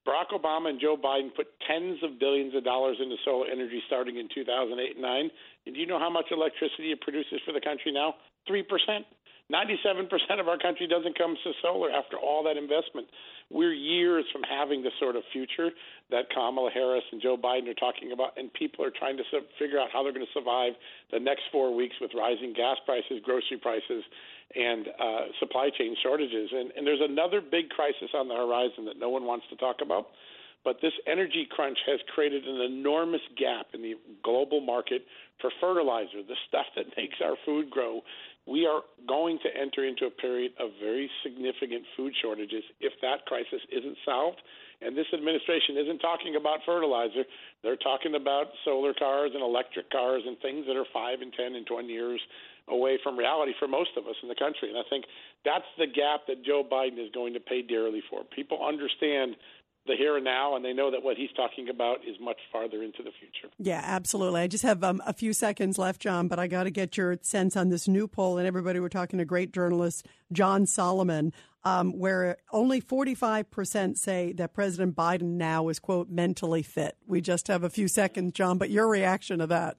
Barack 0.06 0.30
Obama 0.32 0.70
and 0.70 0.80
Joe 0.80 0.96
Biden 0.96 1.34
put 1.34 1.48
tens 1.66 1.98
of 2.02 2.20
billions 2.20 2.54
of 2.54 2.62
dollars 2.62 2.96
into 3.02 3.16
solar 3.24 3.48
energy 3.50 3.82
starting 3.86 4.16
in 4.16 4.28
2008 4.32 4.94
and 4.94 5.02
9. 5.02 5.30
Do 5.66 5.78
you 5.78 5.86
know 5.86 5.98
how 5.98 6.10
much 6.10 6.26
electricity 6.30 6.92
it 6.92 7.00
produces 7.00 7.40
for 7.44 7.52
the 7.52 7.60
country 7.60 7.92
now? 7.92 8.14
3%. 8.48 8.62
97% 9.52 10.10
of 10.40 10.48
our 10.48 10.58
country 10.58 10.88
doesn't 10.88 11.16
come 11.16 11.36
to 11.44 11.52
solar 11.62 11.90
after 11.90 12.18
all 12.18 12.42
that 12.42 12.56
investment. 12.56 13.06
We're 13.48 13.72
years 13.72 14.24
from 14.32 14.42
having 14.42 14.82
the 14.82 14.90
sort 14.98 15.14
of 15.14 15.22
future 15.32 15.70
that 16.10 16.26
Kamala 16.34 16.70
Harris 16.74 17.04
and 17.12 17.22
Joe 17.22 17.36
Biden 17.36 17.68
are 17.70 17.78
talking 17.78 18.10
about, 18.10 18.36
and 18.36 18.52
people 18.54 18.84
are 18.84 18.90
trying 18.90 19.16
to 19.18 19.22
figure 19.56 19.78
out 19.78 19.90
how 19.92 20.02
they're 20.02 20.12
going 20.12 20.26
to 20.26 20.34
survive 20.34 20.72
the 21.12 21.20
next 21.20 21.42
four 21.52 21.72
weeks 21.74 21.94
with 22.00 22.10
rising 22.16 22.54
gas 22.54 22.76
prices, 22.84 23.22
grocery 23.22 23.58
prices, 23.62 24.02
and 24.56 24.88
uh, 24.98 25.30
supply 25.38 25.70
chain 25.70 25.94
shortages. 26.02 26.50
And, 26.50 26.72
and 26.76 26.84
there's 26.84 27.02
another 27.02 27.40
big 27.40 27.70
crisis 27.70 28.10
on 28.14 28.26
the 28.26 28.34
horizon 28.34 28.84
that 28.86 28.98
no 28.98 29.10
one 29.10 29.26
wants 29.26 29.46
to 29.50 29.56
talk 29.56 29.76
about. 29.80 30.10
But 30.66 30.82
this 30.82 30.92
energy 31.06 31.46
crunch 31.48 31.78
has 31.86 32.00
created 32.12 32.44
an 32.44 32.60
enormous 32.60 33.20
gap 33.38 33.68
in 33.72 33.82
the 33.82 33.94
global 34.24 34.60
market 34.60 35.06
for 35.40 35.48
fertilizer, 35.60 36.26
the 36.26 36.34
stuff 36.48 36.66
that 36.74 36.86
makes 36.96 37.14
our 37.24 37.36
food 37.46 37.70
grow 37.70 38.02
we 38.46 38.64
are 38.64 38.80
going 39.08 39.38
to 39.42 39.50
enter 39.50 39.84
into 39.84 40.06
a 40.06 40.10
period 40.10 40.52
of 40.60 40.70
very 40.80 41.10
significant 41.22 41.82
food 41.96 42.14
shortages 42.22 42.62
if 42.80 42.92
that 43.02 43.26
crisis 43.26 43.60
isn't 43.74 43.98
solved. 44.04 44.38
And 44.80 44.96
this 44.96 45.06
administration 45.12 45.76
isn't 45.76 45.98
talking 45.98 46.36
about 46.38 46.60
fertilizer. 46.64 47.24
They're 47.62 47.80
talking 47.80 48.14
about 48.14 48.54
solar 48.64 48.94
cars 48.94 49.32
and 49.34 49.42
electric 49.42 49.90
cars 49.90 50.22
and 50.24 50.38
things 50.38 50.64
that 50.68 50.76
are 50.76 50.86
five 50.94 51.22
and 51.22 51.32
10 51.32 51.56
and 51.56 51.66
20 51.66 51.88
years 51.88 52.20
away 52.68 52.98
from 53.02 53.18
reality 53.18 53.52
for 53.58 53.66
most 53.66 53.90
of 53.96 54.06
us 54.06 54.14
in 54.22 54.28
the 54.28 54.34
country. 54.34 54.68
And 54.68 54.78
I 54.78 54.86
think 54.90 55.06
that's 55.44 55.66
the 55.78 55.86
gap 55.86 56.26
that 56.28 56.44
Joe 56.44 56.62
Biden 56.62 57.02
is 57.02 57.10
going 57.14 57.34
to 57.34 57.40
pay 57.40 57.62
dearly 57.62 58.02
for. 58.10 58.22
People 58.34 58.62
understand 58.62 59.34
the 59.86 59.96
here 59.96 60.16
and 60.16 60.24
now, 60.24 60.56
and 60.56 60.64
they 60.64 60.72
know 60.72 60.90
that 60.90 61.02
what 61.02 61.16
he's 61.16 61.30
talking 61.36 61.68
about 61.68 61.98
is 62.06 62.16
much 62.20 62.38
farther 62.52 62.82
into 62.82 63.02
the 63.02 63.10
future. 63.20 63.52
Yeah, 63.58 63.80
absolutely. 63.84 64.40
I 64.40 64.46
just 64.46 64.64
have 64.64 64.82
um, 64.84 65.02
a 65.06 65.12
few 65.12 65.32
seconds 65.32 65.78
left, 65.78 66.00
John, 66.00 66.28
but 66.28 66.38
I 66.38 66.46
got 66.46 66.64
to 66.64 66.70
get 66.70 66.96
your 66.96 67.18
sense 67.22 67.56
on 67.56 67.68
this 67.68 67.88
new 67.88 68.08
poll. 68.08 68.38
And 68.38 68.46
everybody, 68.46 68.80
we're 68.80 68.88
talking 68.88 69.18
to 69.18 69.24
great 69.24 69.52
journalist 69.52 70.06
John 70.32 70.66
Solomon, 70.66 71.32
um, 71.64 71.98
where 71.98 72.38
only 72.52 72.80
45% 72.80 73.96
say 73.96 74.32
that 74.32 74.54
President 74.54 74.96
Biden 74.96 75.36
now 75.36 75.68
is, 75.68 75.78
quote, 75.78 76.08
mentally 76.08 76.62
fit. 76.62 76.96
We 77.06 77.20
just 77.20 77.48
have 77.48 77.64
a 77.64 77.70
few 77.70 77.88
seconds, 77.88 78.32
John, 78.32 78.58
but 78.58 78.70
your 78.70 78.88
reaction 78.88 79.38
to 79.40 79.46
that? 79.48 79.76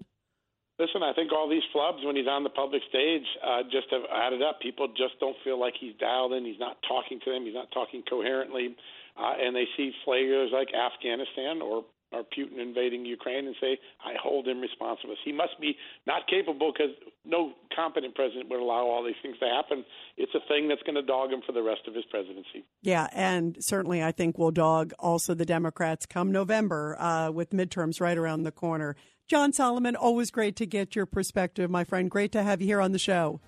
Listen, 0.79 1.01
I 1.01 1.11
think 1.13 1.33
all 1.33 1.49
these 1.49 1.65
flubs 1.73 2.05
when 2.05 2.15
he's 2.15 2.27
on 2.27 2.43
the 2.43 2.51
public 2.51 2.83
stage 2.87 3.25
uh, 3.43 3.63
just 3.63 3.87
have 3.89 4.03
added 4.13 4.43
up. 4.43 4.61
People 4.61 4.87
just 4.89 5.19
don't 5.19 5.35
feel 5.43 5.59
like 5.59 5.73
he's 5.79 5.95
dialed 5.99 6.33
in. 6.33 6.45
He's 6.45 6.59
not 6.59 6.77
talking 6.87 7.19
to 7.25 7.31
them. 7.31 7.45
He's 7.45 7.55
not 7.55 7.71
talking 7.71 8.03
coherently, 8.07 8.75
uh, 9.17 9.33
and 9.41 9.55
they 9.55 9.65
see 9.75 9.91
flares 10.05 10.51
like 10.53 10.69
Afghanistan 10.73 11.61
or 11.61 11.83
or 12.11 12.23
Putin 12.23 12.59
invading 12.59 13.05
Ukraine 13.05 13.47
and 13.47 13.55
say, 13.59 13.77
I 14.03 14.13
hold 14.21 14.47
him 14.47 14.61
responsible. 14.61 15.15
He 15.25 15.31
must 15.33 15.59
be 15.59 15.75
not 16.05 16.27
capable 16.27 16.71
because 16.71 16.95
no 17.25 17.53
competent 17.75 18.15
president 18.15 18.49
would 18.49 18.61
allow 18.61 18.87
all 18.87 19.03
these 19.03 19.15
things 19.21 19.37
to 19.39 19.45
happen. 19.45 19.83
It's 20.15 20.33
a 20.33 20.39
thing 20.47 20.69
that's 20.69 20.81
going 20.83 20.95
to 20.95 21.01
dog 21.01 21.31
him 21.31 21.41
for 21.45 21.51
the 21.51 21.61
rest 21.61 21.81
of 21.87 21.93
his 21.93 22.05
presidency. 22.09 22.65
Yeah, 22.81 23.07
and 23.11 23.57
certainly 23.59 24.01
I 24.01 24.11
think 24.11 24.37
will 24.37 24.51
dog 24.51 24.93
also 24.99 25.33
the 25.33 25.45
Democrats 25.45 26.05
come 26.05 26.31
November 26.31 26.95
uh, 26.99 27.31
with 27.31 27.49
midterms 27.49 27.99
right 27.99 28.17
around 28.17 28.43
the 28.43 28.51
corner. 28.51 28.95
John 29.27 29.51
Solomon, 29.51 29.97
always 29.97 30.31
great 30.31 30.55
to 30.57 30.65
get 30.65 30.95
your 30.95 31.05
perspective, 31.05 31.69
my 31.69 31.83
friend. 31.83 32.09
Great 32.09 32.31
to 32.31 32.43
have 32.43 32.61
you 32.61 32.67
here 32.67 32.79
on 32.79 32.93
the 32.93 32.99
show. 32.99 33.41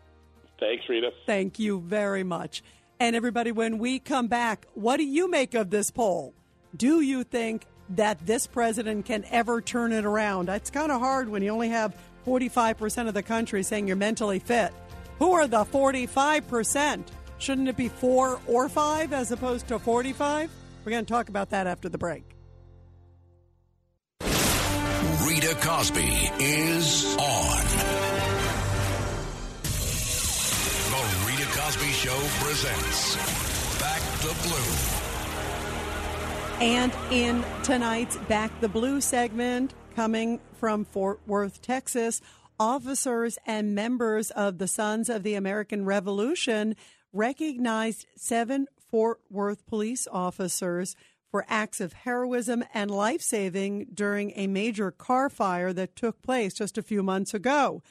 Thanks, 0.59 0.83
Rita. 0.89 1.11
Thank 1.25 1.57
you 1.57 1.79
very 1.79 2.23
much. 2.23 2.61
And 3.01 3.15
everybody, 3.15 3.53
when 3.53 3.77
we 3.77 3.99
come 3.99 4.27
back, 4.27 4.65
what 4.73 4.97
do 4.97 5.05
you 5.05 5.29
make 5.29 5.53
of 5.53 5.69
this 5.69 5.89
poll? 5.89 6.33
Do 6.75 6.99
you 6.99 7.23
think 7.23 7.65
that 7.91 8.25
this 8.25 8.45
president 8.45 9.05
can 9.05 9.23
ever 9.31 9.61
turn 9.61 9.93
it 9.93 10.03
around? 10.03 10.49
It's 10.49 10.69
kind 10.69 10.91
of 10.91 10.99
hard 10.99 11.29
when 11.29 11.41
you 11.41 11.51
only 11.51 11.69
have 11.69 11.95
45% 12.27 13.07
of 13.07 13.13
the 13.13 13.23
country 13.23 13.63
saying 13.63 13.87
you're 13.87 13.95
mentally 13.95 14.39
fit. 14.39 14.73
Who 15.19 15.31
are 15.31 15.47
the 15.47 15.63
45%? 15.63 17.05
Shouldn't 17.37 17.69
it 17.69 17.77
be 17.77 17.87
four 17.87 18.41
or 18.47 18.67
five 18.67 19.13
as 19.13 19.31
opposed 19.31 19.69
to 19.69 19.79
45? 19.79 20.51
We're 20.83 20.91
going 20.91 21.05
to 21.05 21.11
talk 21.11 21.29
about 21.29 21.51
that 21.51 21.67
after 21.67 21.87
the 21.87 21.97
break. 21.97 22.23
Rita 25.25 25.55
Cosby 25.61 26.31
is 26.39 27.15
on. 27.17 27.78
The 31.69 31.75
Cosby 31.75 31.91
Show 31.91 32.17
presents 32.43 33.15
Back 33.79 34.01
the 34.21 34.35
Blue. 34.47 34.73
And 36.65 36.91
in 37.11 37.45
tonight's 37.61 38.17
Back 38.17 38.59
the 38.59 38.67
Blue 38.67 38.99
segment, 39.01 39.75
coming 39.95 40.39
from 40.55 40.83
Fort 40.83 41.19
Worth, 41.27 41.61
Texas, 41.61 42.21
officers 42.59 43.37
and 43.45 43.75
members 43.75 44.31
of 44.31 44.57
the 44.57 44.67
Sons 44.67 45.09
of 45.09 45.21
the 45.21 45.35
American 45.35 45.85
Revolution 45.85 46.75
recognized 47.13 48.07
seven 48.15 48.65
Fort 48.89 49.19
Worth 49.29 49.67
police 49.67 50.07
officers 50.11 50.95
for 51.29 51.45
acts 51.47 51.79
of 51.79 51.93
heroism 51.93 52.63
and 52.73 52.89
life 52.89 53.21
saving 53.21 53.89
during 53.93 54.33
a 54.35 54.47
major 54.47 54.89
car 54.89 55.29
fire 55.29 55.71
that 55.73 55.95
took 55.95 56.23
place 56.23 56.55
just 56.55 56.79
a 56.79 56.83
few 56.83 57.03
months 57.03 57.35
ago. 57.35 57.83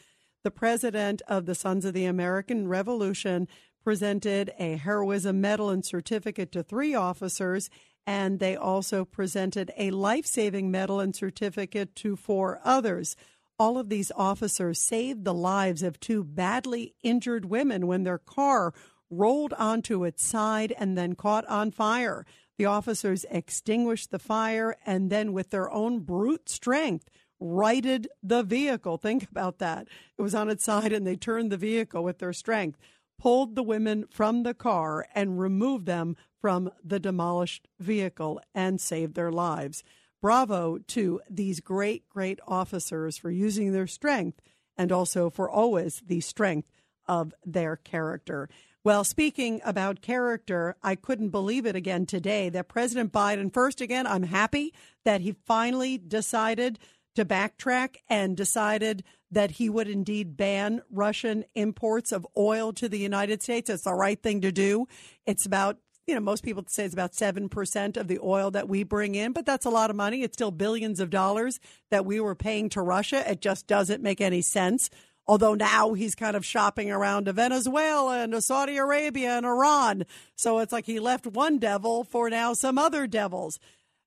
The 0.43 0.51
president 0.51 1.21
of 1.29 1.47
the 1.47 1.55
Sons 1.55 1.85
of 1.85 1.95
the 1.95 2.07
American 2.07 2.69
Revolution 2.69 3.49
presented 3.85 4.53
a 4.59 4.77
heroism 4.77 5.41
medal 5.41 5.71
and 5.71 5.85
certificate 5.85 6.53
to 6.53 6.63
three 6.63 6.95
officers, 6.95 7.71
and 8.07 8.39
they 8.39 8.57
also 8.57 9.05
presented 9.05 9.71
a 9.77 9.91
life 9.91 10.27
saving 10.27 10.71
medal 10.71 11.01
and 11.01 11.15
certificate 11.15 11.95
to 11.97 12.17
four 12.17 12.61
others. 12.65 13.17
All 13.59 13.77
of 13.77 13.89
these 13.89 14.13
officers 14.15 14.79
saved 14.79 15.25
the 15.25 15.35
lives 15.35 15.83
of 15.83 15.99
two 16.01 16.23
badly 16.23 16.95
injured 17.03 17.45
women 17.47 17.87
when 17.87 18.05
their 18.05 18.19
car 18.19 18.73
rolled 19.11 19.53
onto 19.55 20.05
its 20.05 20.25
side 20.25 20.73
and 20.79 20.97
then 20.97 21.15
caught 21.15 21.47
on 21.47 21.71
fire. 21.71 22.25
The 22.57 22.67
officers 22.67 23.25
extinguished 23.31 24.11
the 24.11 24.19
fire 24.19 24.77
and 24.85 25.11
then, 25.11 25.33
with 25.33 25.51
their 25.51 25.71
own 25.71 26.01
brute 26.01 26.49
strength, 26.49 27.09
righted 27.41 28.09
the 28.23 28.43
vehicle. 28.43 28.97
Think 28.97 29.31
about 29.31 29.59
that. 29.59 29.87
It 30.19 30.23
was 30.23 30.35
on 30.35 30.49
its 30.49 30.65
side 30.65 30.93
and 30.93 31.07
they 31.07 31.17
turned 31.17 31.53
the 31.53 31.57
vehicle 31.57 32.03
with 32.03 32.19
their 32.19 32.33
strength, 32.33 32.79
pulled 33.19 33.55
the 33.55 33.63
women 33.63 34.05
from 34.11 34.43
the 34.43 34.55
car 34.55 35.07
and 35.15 35.41
removed 35.41 35.87
them 35.87 36.17
from 36.41 36.71
the 36.85 37.01
demolished 37.01 37.67
vehicle 37.79 38.41
and 38.55 38.81
saved 38.81 39.15
their 39.15 39.33
lives. 39.33 39.83
Bravo 40.21 40.79
to 40.79 41.21
these 41.29 41.61
great, 41.61 42.09
great 42.09 42.41
officers 42.47 43.19
for 43.19 43.31
using 43.31 43.73
their 43.73 43.87
strength 43.87 44.41
and 44.77 44.93
also 44.93 45.31
for 45.31 45.51
always 45.51 46.03
the 46.07 46.21
strength 46.21 46.69
of 47.07 47.35
their 47.45 47.77
character. 47.77 48.49
Well, 48.85 49.05
speaking 49.05 49.61
about 49.65 50.01
character, 50.01 50.77
I 50.83 50.95
couldn't 50.95 51.31
believe 51.31 51.67
it 51.67 51.77
again 51.77 52.07
today 52.07 52.49
that 52.51 52.69
President 52.69 53.13
Biden, 53.13 53.53
first 53.53 53.81
again, 53.81 54.07
I'm 54.07 54.23
happy 54.23 54.73
that 55.05 55.21
he 55.21 55.37
finally 55.47 55.99
decided 55.99 56.79
to 57.17 57.25
backtrack 57.25 57.97
and 58.09 58.37
decided 58.37 59.03
that 59.31 59.53
he 59.53 59.69
would 59.69 59.89
indeed 59.89 60.37
ban 60.37 60.83
Russian 60.91 61.45
imports 61.55 62.13
of 62.13 62.27
oil 62.37 62.73
to 62.75 62.89
the 62.89 62.99
United 62.99 63.43
States. 63.43 63.69
It's 63.69 63.85
the 63.85 63.95
right 63.95 64.23
thing 64.23 64.41
to 64.41 64.53
do. 64.53 64.87
It's 65.27 65.47
about 65.47 65.79
you 66.07 66.15
know, 66.15 66.21
most 66.21 66.43
people 66.43 66.65
say 66.67 66.87
it's 66.87 66.95
about 66.95 67.13
7% 67.13 67.97
of 67.99 68.09
the 68.09 68.19
oil 68.23 68.51
that 68.53 68.67
we 68.67 68.83
bring 68.83 69.15
in, 69.15 69.33
but 69.35 69.45
that's 69.45 69.67
a 69.67 69.71
lot 69.71 69.91
of 69.91 69.97
money. 69.97 70.23
It's 70.23 70.33
still 70.33 70.51
billions 70.51 71.01
of 71.01 71.11
dollars 71.11 71.61
that 71.91 72.07
we 72.07 72.19
were 72.19 72.35
paying 72.35 72.71
to 72.71 72.81
Russia. 72.81 73.31
It 73.31 73.43
just 73.43 73.67
doesn't 73.67 74.03
make 74.03 74.23
any 74.23 74.41
sense 74.41 74.89
Although 75.29 75.55
now 75.55 75.93
he's 75.93 76.15
kind 76.15 76.35
of 76.35 76.45
shopping 76.45 76.91
around 76.91 77.27
to 77.27 77.35
Venezuela 77.35 78.21
and 78.21 78.33
to 78.33 78.41
Saudi 78.41 78.79
Arabia 78.79 79.37
and 79.37 79.45
Iran. 79.45 80.05
So 80.37 80.59
it's 80.59 80.73
like 80.73 80.87
he 80.87 80.99
left 80.99 81.27
one 81.27 81.59
devil 81.59 82.03
for 82.03 82.31
now 82.31 82.55
some 82.55 82.79
other 82.79 83.07
devils. 83.07 83.61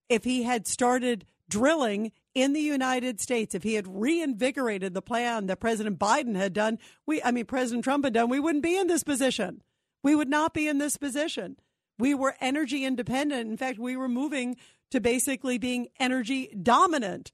If 0.10 0.24
he 0.24 0.44
had 0.44 0.68
started 0.68 1.26
drilling 1.48 2.12
in 2.34 2.54
the 2.54 2.62
United 2.62 3.20
States, 3.20 3.54
if 3.54 3.64
he 3.64 3.74
had 3.74 3.88
reinvigorated 3.88 4.94
the 4.94 5.02
plan 5.02 5.48
that 5.48 5.60
President 5.60 6.00
Biden 6.00 6.36
had 6.36 6.54
done, 6.54 6.80
we, 7.06 7.22
I 7.24 7.32
mean, 7.32 7.46
President 7.46 7.84
Trump 7.84 8.06
had 8.06 8.14
done, 8.14 8.30
we 8.30 8.40
wouldn't 8.40 8.64
be 8.64 8.78
in 8.78 8.88
this 8.88 9.04
position. 9.04 9.62
We 10.04 10.16
would 10.16 10.30
not 10.30 10.54
be 10.54 10.68
in 10.68 10.78
this 10.78 10.98
position. 10.98 11.58
We 12.00 12.14
were 12.16 12.36
energy 12.40 12.86
independent. 12.86 13.50
In 13.50 13.58
fact, 13.58 13.78
we 13.78 13.96
were 13.96 14.10
moving 14.10 14.56
to 14.92 15.00
basically 15.00 15.58
being 15.58 15.90
energy 16.00 16.48
dominant. 16.62 17.32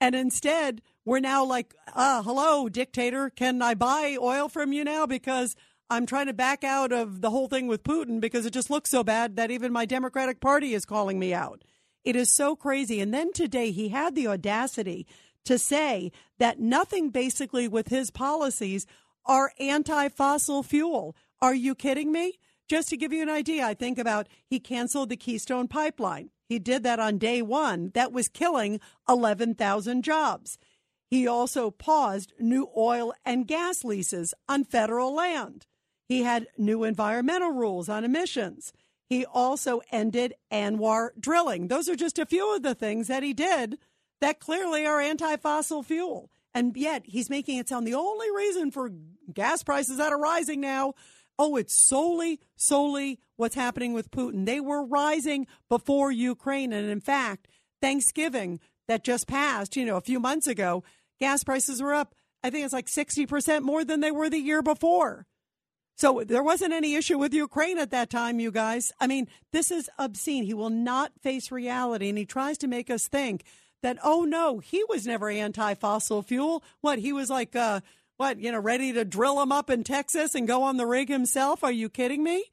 And 0.00 0.14
instead, 0.14 0.82
we're 1.04 1.20
now 1.20 1.44
like, 1.44 1.74
uh, 1.94 2.22
hello, 2.22 2.68
dictator, 2.68 3.30
can 3.30 3.60
I 3.62 3.74
buy 3.74 4.16
oil 4.20 4.48
from 4.48 4.72
you 4.72 4.84
now? 4.84 5.06
Because 5.06 5.56
I'm 5.90 6.06
trying 6.06 6.26
to 6.26 6.32
back 6.32 6.64
out 6.64 6.92
of 6.92 7.20
the 7.20 7.30
whole 7.30 7.48
thing 7.48 7.66
with 7.66 7.82
Putin 7.82 8.20
because 8.20 8.46
it 8.46 8.52
just 8.52 8.70
looks 8.70 8.90
so 8.90 9.02
bad 9.04 9.36
that 9.36 9.50
even 9.50 9.72
my 9.72 9.84
Democratic 9.84 10.40
Party 10.40 10.74
is 10.74 10.84
calling 10.84 11.18
me 11.18 11.34
out. 11.34 11.62
It 12.04 12.16
is 12.16 12.34
so 12.34 12.54
crazy. 12.54 13.00
And 13.00 13.12
then 13.12 13.32
today 13.32 13.70
he 13.70 13.88
had 13.88 14.14
the 14.14 14.28
audacity 14.28 15.06
to 15.44 15.58
say 15.58 16.12
that 16.38 16.60
nothing 16.60 17.10
basically 17.10 17.68
with 17.68 17.88
his 17.88 18.10
policies 18.10 18.86
are 19.26 19.52
anti 19.58 20.08
fossil 20.08 20.62
fuel. 20.62 21.16
Are 21.40 21.54
you 21.54 21.74
kidding 21.74 22.12
me? 22.12 22.38
Just 22.68 22.88
to 22.88 22.96
give 22.96 23.12
you 23.12 23.22
an 23.22 23.28
idea, 23.28 23.66
I 23.66 23.74
think 23.74 23.98
about 23.98 24.28
he 24.46 24.58
canceled 24.58 25.10
the 25.10 25.16
Keystone 25.16 25.68
pipeline. 25.68 26.30
He 26.48 26.58
did 26.58 26.82
that 26.82 26.98
on 26.98 27.18
day 27.18 27.42
one. 27.42 27.90
That 27.94 28.12
was 28.12 28.28
killing 28.28 28.80
11,000 29.08 30.02
jobs. 30.02 30.58
He 31.10 31.26
also 31.26 31.70
paused 31.70 32.32
new 32.38 32.68
oil 32.76 33.12
and 33.24 33.46
gas 33.46 33.84
leases 33.84 34.34
on 34.48 34.64
federal 34.64 35.14
land. 35.14 35.66
He 36.06 36.22
had 36.22 36.48
new 36.58 36.84
environmental 36.84 37.50
rules 37.50 37.88
on 37.88 38.04
emissions. 38.04 38.72
He 39.14 39.24
also 39.24 39.80
ended 39.92 40.34
ANWR 40.50 41.10
drilling. 41.20 41.68
Those 41.68 41.88
are 41.88 41.94
just 41.94 42.18
a 42.18 42.26
few 42.26 42.56
of 42.56 42.64
the 42.64 42.74
things 42.74 43.06
that 43.06 43.22
he 43.22 43.32
did 43.32 43.78
that 44.20 44.40
clearly 44.40 44.84
are 44.86 45.00
anti 45.00 45.36
fossil 45.36 45.84
fuel. 45.84 46.32
And 46.52 46.76
yet 46.76 47.02
he's 47.04 47.30
making 47.30 47.58
it 47.58 47.68
sound 47.68 47.86
the 47.86 47.94
only 47.94 48.26
reason 48.32 48.72
for 48.72 48.90
gas 49.32 49.62
prices 49.62 49.98
that 49.98 50.12
are 50.12 50.18
rising 50.18 50.60
now. 50.60 50.94
Oh, 51.38 51.54
it's 51.54 51.80
solely, 51.88 52.40
solely 52.56 53.20
what's 53.36 53.54
happening 53.54 53.92
with 53.92 54.10
Putin. 54.10 54.46
They 54.46 54.58
were 54.58 54.84
rising 54.84 55.46
before 55.68 56.10
Ukraine. 56.10 56.72
And 56.72 56.90
in 56.90 57.00
fact, 57.00 57.46
Thanksgiving 57.80 58.58
that 58.88 59.04
just 59.04 59.28
passed, 59.28 59.76
you 59.76 59.86
know, 59.86 59.96
a 59.96 60.00
few 60.00 60.18
months 60.18 60.48
ago, 60.48 60.82
gas 61.20 61.44
prices 61.44 61.80
were 61.80 61.94
up, 61.94 62.16
I 62.42 62.50
think 62.50 62.64
it's 62.64 62.74
like 62.74 62.88
60% 62.88 63.62
more 63.62 63.84
than 63.84 64.00
they 64.00 64.10
were 64.10 64.28
the 64.28 64.38
year 64.38 64.60
before. 64.60 65.24
So 65.96 66.24
there 66.26 66.42
wasn't 66.42 66.72
any 66.72 66.94
issue 66.94 67.18
with 67.18 67.32
Ukraine 67.32 67.78
at 67.78 67.90
that 67.92 68.10
time, 68.10 68.40
you 68.40 68.50
guys. 68.50 68.92
I 69.00 69.06
mean, 69.06 69.28
this 69.52 69.70
is 69.70 69.88
obscene. 69.98 70.44
He 70.44 70.54
will 70.54 70.70
not 70.70 71.12
face 71.22 71.52
reality, 71.52 72.08
and 72.08 72.18
he 72.18 72.24
tries 72.24 72.58
to 72.58 72.66
make 72.66 72.90
us 72.90 73.06
think 73.06 73.44
that, 73.82 73.98
oh 74.02 74.24
no, 74.24 74.58
he 74.58 74.82
was 74.88 75.06
never 75.06 75.28
anti 75.30 75.74
fossil 75.74 76.22
fuel. 76.22 76.64
What, 76.80 76.98
he 76.98 77.12
was 77.12 77.30
like, 77.30 77.54
uh, 77.54 77.80
what, 78.16 78.40
you 78.40 78.50
know, 78.50 78.58
ready 78.58 78.92
to 78.92 79.04
drill 79.04 79.40
him 79.40 79.52
up 79.52 79.70
in 79.70 79.84
Texas 79.84 80.34
and 80.34 80.48
go 80.48 80.62
on 80.62 80.76
the 80.76 80.86
rig 80.86 81.08
himself? 81.08 81.62
Are 81.62 81.72
you 81.72 81.88
kidding 81.88 82.24
me? 82.24 82.44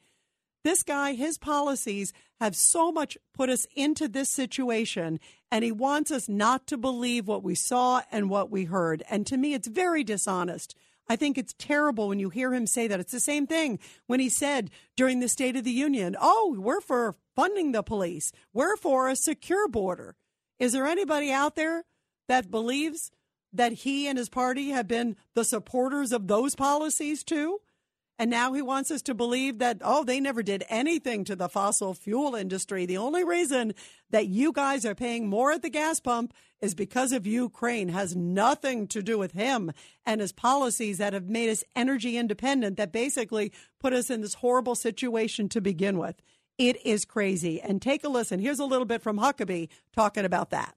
This 0.64 0.84
guy, 0.84 1.14
his 1.14 1.40
policies 1.40 2.14
have 2.40 2.56
so 2.56 2.92
much 2.92 3.18
put 3.34 3.50
us 3.50 3.66
into 3.76 4.08
this 4.08 4.30
situation, 4.30 5.20
and 5.52 5.64
he 5.64 5.72
wants 5.72 6.12
us 6.12 6.30
not 6.30 6.68
to 6.68 6.78
believe 6.78 7.28
what 7.28 7.44
we 7.44 7.56
saw 7.56 8.02
and 8.12 8.30
what 8.30 8.52
we 8.52 8.66
heard. 8.66 9.04
And 9.10 9.26
to 9.28 9.38
me, 9.38 9.54
it's 9.54 9.68
very 9.68 10.04
dishonest. 10.04 10.76
I 11.12 11.18
think 11.18 11.38
it's 11.38 11.54
terrible 11.58 12.08
when 12.08 12.20
you 12.20 12.30
hear 12.30 12.54
him 12.54 12.66
say 12.66 12.88
that. 12.88 13.02
It's 13.02 13.12
the 13.12 13.20
same 13.20 13.46
thing 13.46 13.80
when 14.08 14.22
he 14.22 14.30
said 14.30 14.70
during 14.96 15.20
the 15.20 15.28
State 15.28 15.58
of 15.58 15.66
the 15.66 15.72
Union, 15.72 16.16
oh, 16.18 16.56
we're 16.58 16.80
for 16.80 17.18
funding 17.36 17.74
the 17.74 17.84
police, 17.84 18.32
we're 18.54 18.78
for 18.78 19.10
a 19.10 19.18
secure 19.18 19.68
border. 19.68 20.16
Is 20.58 20.72
there 20.72 20.88
anybody 20.88 21.30
out 21.30 21.56
there 21.56 21.84
that 22.30 22.50
believes 22.50 23.12
that 23.52 23.74
he 23.74 24.08
and 24.08 24.18
his 24.18 24.30
party 24.30 24.70
have 24.70 24.88
been 24.88 25.18
the 25.36 25.44
supporters 25.44 26.14
of 26.14 26.30
those 26.30 26.56
policies 26.56 27.26
too? 27.26 27.60
And 28.22 28.30
now 28.30 28.54
he 28.54 28.62
wants 28.62 28.92
us 28.92 29.02
to 29.04 29.16
believe 29.16 29.58
that, 29.58 29.80
oh, 29.84 30.04
they 30.04 30.20
never 30.20 30.44
did 30.44 30.64
anything 30.70 31.24
to 31.24 31.36
the 31.36 31.50
fossil 31.50 31.96
fuel 31.96 32.36
industry. 32.36 32.86
The 32.86 32.98
only 32.98 33.24
reason 33.24 33.74
that 34.12 34.28
you 34.28 34.52
guys 34.52 34.86
are 34.86 34.94
paying 34.94 35.28
more 35.28 35.52
at 35.52 35.64
the 35.64 35.72
gas 35.72 36.00
pump 36.00 36.32
is 36.62 36.76
because 36.76 37.14
of 37.14 37.26
Ukraine. 37.26 37.90
Has 37.90 38.16
nothing 38.16 38.86
to 38.90 39.02
do 39.02 39.18
with 39.18 39.32
him 39.32 39.72
and 40.06 40.22
his 40.22 40.34
policies 40.34 41.00
that 41.00 41.14
have 41.14 41.30
made 41.30 41.50
us 41.50 41.64
energy 41.76 42.16
independent, 42.16 42.78
that 42.78 42.92
basically 42.92 43.52
put 43.80 43.92
us 43.92 44.12
in 44.12 44.22
this 44.22 44.36
horrible 44.36 44.76
situation 44.76 45.50
to 45.50 45.60
begin 45.60 45.98
with. 45.98 46.22
It 46.60 46.78
is 46.86 47.06
crazy. 47.06 47.60
And 47.60 47.82
take 47.82 48.04
a 48.04 48.08
listen. 48.08 48.40
Here's 48.40 48.60
a 48.60 48.66
little 48.66 48.86
bit 48.86 49.02
from 49.02 49.18
Huckabee 49.18 49.70
talking 49.96 50.26
about 50.26 50.52
that. 50.52 50.76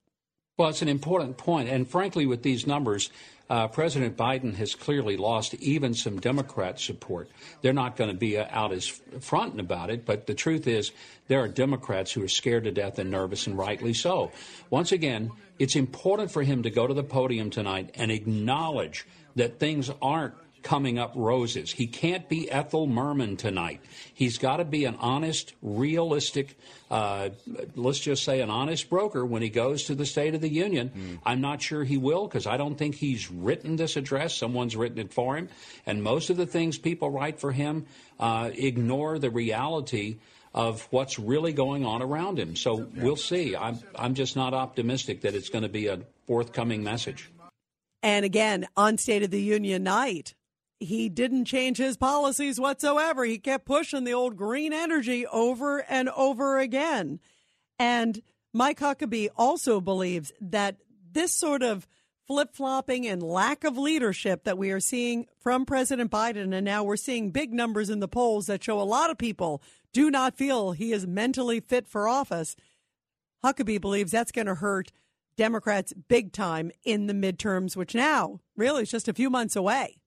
Well, 0.57 0.69
it's 0.69 0.83
an 0.83 0.88
important 0.88 1.37
point. 1.37 1.69
And 1.69 1.88
frankly, 1.88 2.27
with 2.27 2.45
these 2.45 2.64
numbers, 2.64 3.11
uh, 3.51 3.67
President 3.67 4.17
Biden 4.17 4.55
has 4.55 4.77
clearly 4.77 5.17
lost 5.17 5.55
even 5.55 5.95
some 5.95 6.21
Democrat 6.21 6.79
support. 6.79 7.29
They're 7.61 7.73
not 7.73 7.97
going 7.97 8.11
to 8.11 8.17
be 8.17 8.38
uh, 8.38 8.47
out 8.51 8.71
as 8.71 8.87
front 8.87 9.59
about 9.59 9.90
it, 9.90 10.07
but 10.07 10.29
the 10.29 10.35
truth 10.35 10.69
is 10.69 10.93
there 11.27 11.40
are 11.40 11.49
Democrats 11.49 12.12
who 12.12 12.23
are 12.23 12.29
scared 12.29 12.64
to 12.64 12.71
death 12.71 13.01
and 13.01 13.11
nervous, 13.11 13.49
and 13.49 13.59
rightly 13.59 13.95
so. 13.95 14.31
Once 14.71 14.93
again, 14.93 15.33
it's 15.59 15.75
important 15.75 16.31
for 16.31 16.45
him 16.45 16.62
to 16.62 16.71
go 16.71 16.87
to 16.87 16.95
the 16.95 17.03
podium 17.03 17.51
tonight 17.51 17.90
and 17.97 18.12
acknowledge 18.12 19.07
that 19.35 19.59
things 19.59 19.90
aren't 20.01 20.35
coming 20.64 20.98
up 20.98 21.12
roses. 21.14 21.70
He 21.70 21.87
can't 21.87 22.29
be 22.29 22.50
Ethel 22.50 22.88
Merman 22.88 23.37
tonight. 23.37 23.81
He's 24.12 24.38
got 24.38 24.57
to 24.57 24.64
be 24.64 24.87
an 24.87 24.96
honest, 24.98 25.55
realistic, 25.62 26.59
uh, 26.90 27.29
let's 27.77 28.00
just 28.00 28.24
say 28.24 28.40
an 28.40 28.50
honest 28.50 28.90
broker 28.90 29.24
when 29.24 29.42
he 29.42 29.50
goes 29.50 29.85
to 29.85 29.94
the 29.94 30.07
State 30.07 30.35
of 30.35 30.40
the 30.40 30.48
Union. 30.48 30.90
Mm. 30.90 31.18
I'm 31.24 31.40
not 31.40 31.62
sure 31.62 31.85
he 31.85 31.98
will 31.98 32.27
because 32.27 32.46
I 32.46 32.57
don't 32.57 32.77
think 32.77 32.96
he's 32.96 33.31
written 33.31 33.77
this 33.77 33.96
address. 33.96 34.35
Someone's 34.35 34.74
written 34.74 34.98
it 34.98 35.12
for 35.12 35.37
him. 35.37 35.48
And 35.87 36.03
most 36.03 36.31
of 36.31 36.37
the 36.37 36.46
things 36.46 36.79
people 36.79 37.11
write 37.11 37.38
for 37.38 37.53
him 37.53 37.87
uh, 38.18 38.50
ignore 38.55 39.18
the 39.18 39.31
reality 39.31 40.16
of 40.55 40.87
what's 40.90 41.18
really 41.18 41.53
going 41.53 41.85
on 41.85 42.00
around 42.00 42.38
him. 42.38 42.57
So 42.57 42.87
we'll 42.96 43.16
see. 43.16 43.57
I'm, 43.57 43.81
I'm 43.96 44.14
just 44.14 44.37
not 44.37 44.55
optimistic 44.55 45.22
that 45.22 45.35
it's 45.35 45.48
going 45.48 45.62
to 45.62 45.68
be 45.68 45.88
a 45.88 46.00
forthcoming 46.27 46.83
message. 46.83 47.31
And 48.03 48.24
again, 48.24 48.68
on 48.77 48.98
State 48.98 49.22
of 49.22 49.31
the 49.31 49.42
Union 49.42 49.83
night, 49.83 50.35
he 50.85 51.09
didn't 51.09 51.47
change 51.47 51.79
his 51.79 51.97
policies 51.97 52.61
whatsoever. 52.61 53.25
He 53.25 53.38
kept 53.38 53.64
pushing 53.64 54.05
the 54.05 54.14
old 54.14 54.37
green 54.37 54.73
energy 54.73 55.27
over 55.27 55.79
and 55.79 56.09
over 56.11 56.59
again. 56.59 57.20
And 57.79 58.23
Mike 58.53 58.79
Huckabee 58.79 59.29
also 59.37 59.81
believes 59.81 60.33
that 60.40 60.77
this 61.12 61.33
sort 61.33 61.62
of 61.62 61.87
flip 62.27 62.55
flopping 62.55 63.07
and 63.07 63.23
lack 63.23 63.64
of 63.64 63.77
leadership 63.77 64.44
that 64.44 64.57
we 64.57 64.70
are 64.70 64.81
seeing 64.81 65.27
from 65.38 65.66
President 65.66 66.11
Biden, 66.11 66.55
and 66.55 66.64
now 66.64 66.83
we're 66.83 66.97
seeing 66.97 67.31
big 67.31 67.53
numbers 67.53 67.90
in 67.90 68.01
the 68.01 68.09
polls 68.09 68.47
that 68.47 68.64
show 68.64 68.81
a 68.81 68.83
lot 68.83 69.11
of 69.11 69.18
people 69.18 69.62
do 69.92 70.11
not 70.11 70.37
feel 70.37 70.73
he 70.73 70.92
is 70.92 71.07
mentally 71.07 71.61
fit 71.61 71.87
for 71.87 72.09
office. 72.09 72.57
Huckabee 73.44 73.81
believes 73.81 74.12
that's 74.12 74.33
going 74.33 74.47
to 74.47 74.55
hurt 74.55 74.90
Democrats 75.37 75.92
big 76.09 76.33
time 76.33 76.70
in 76.85 77.07
the 77.07 77.12
midterms, 77.12 77.77
which 77.77 77.94
now 77.94 78.40
really 78.57 78.83
is 78.83 78.90
just 78.90 79.09
a 79.09 79.14
few 79.14 79.29
months 79.29 79.57
away. 79.57 79.99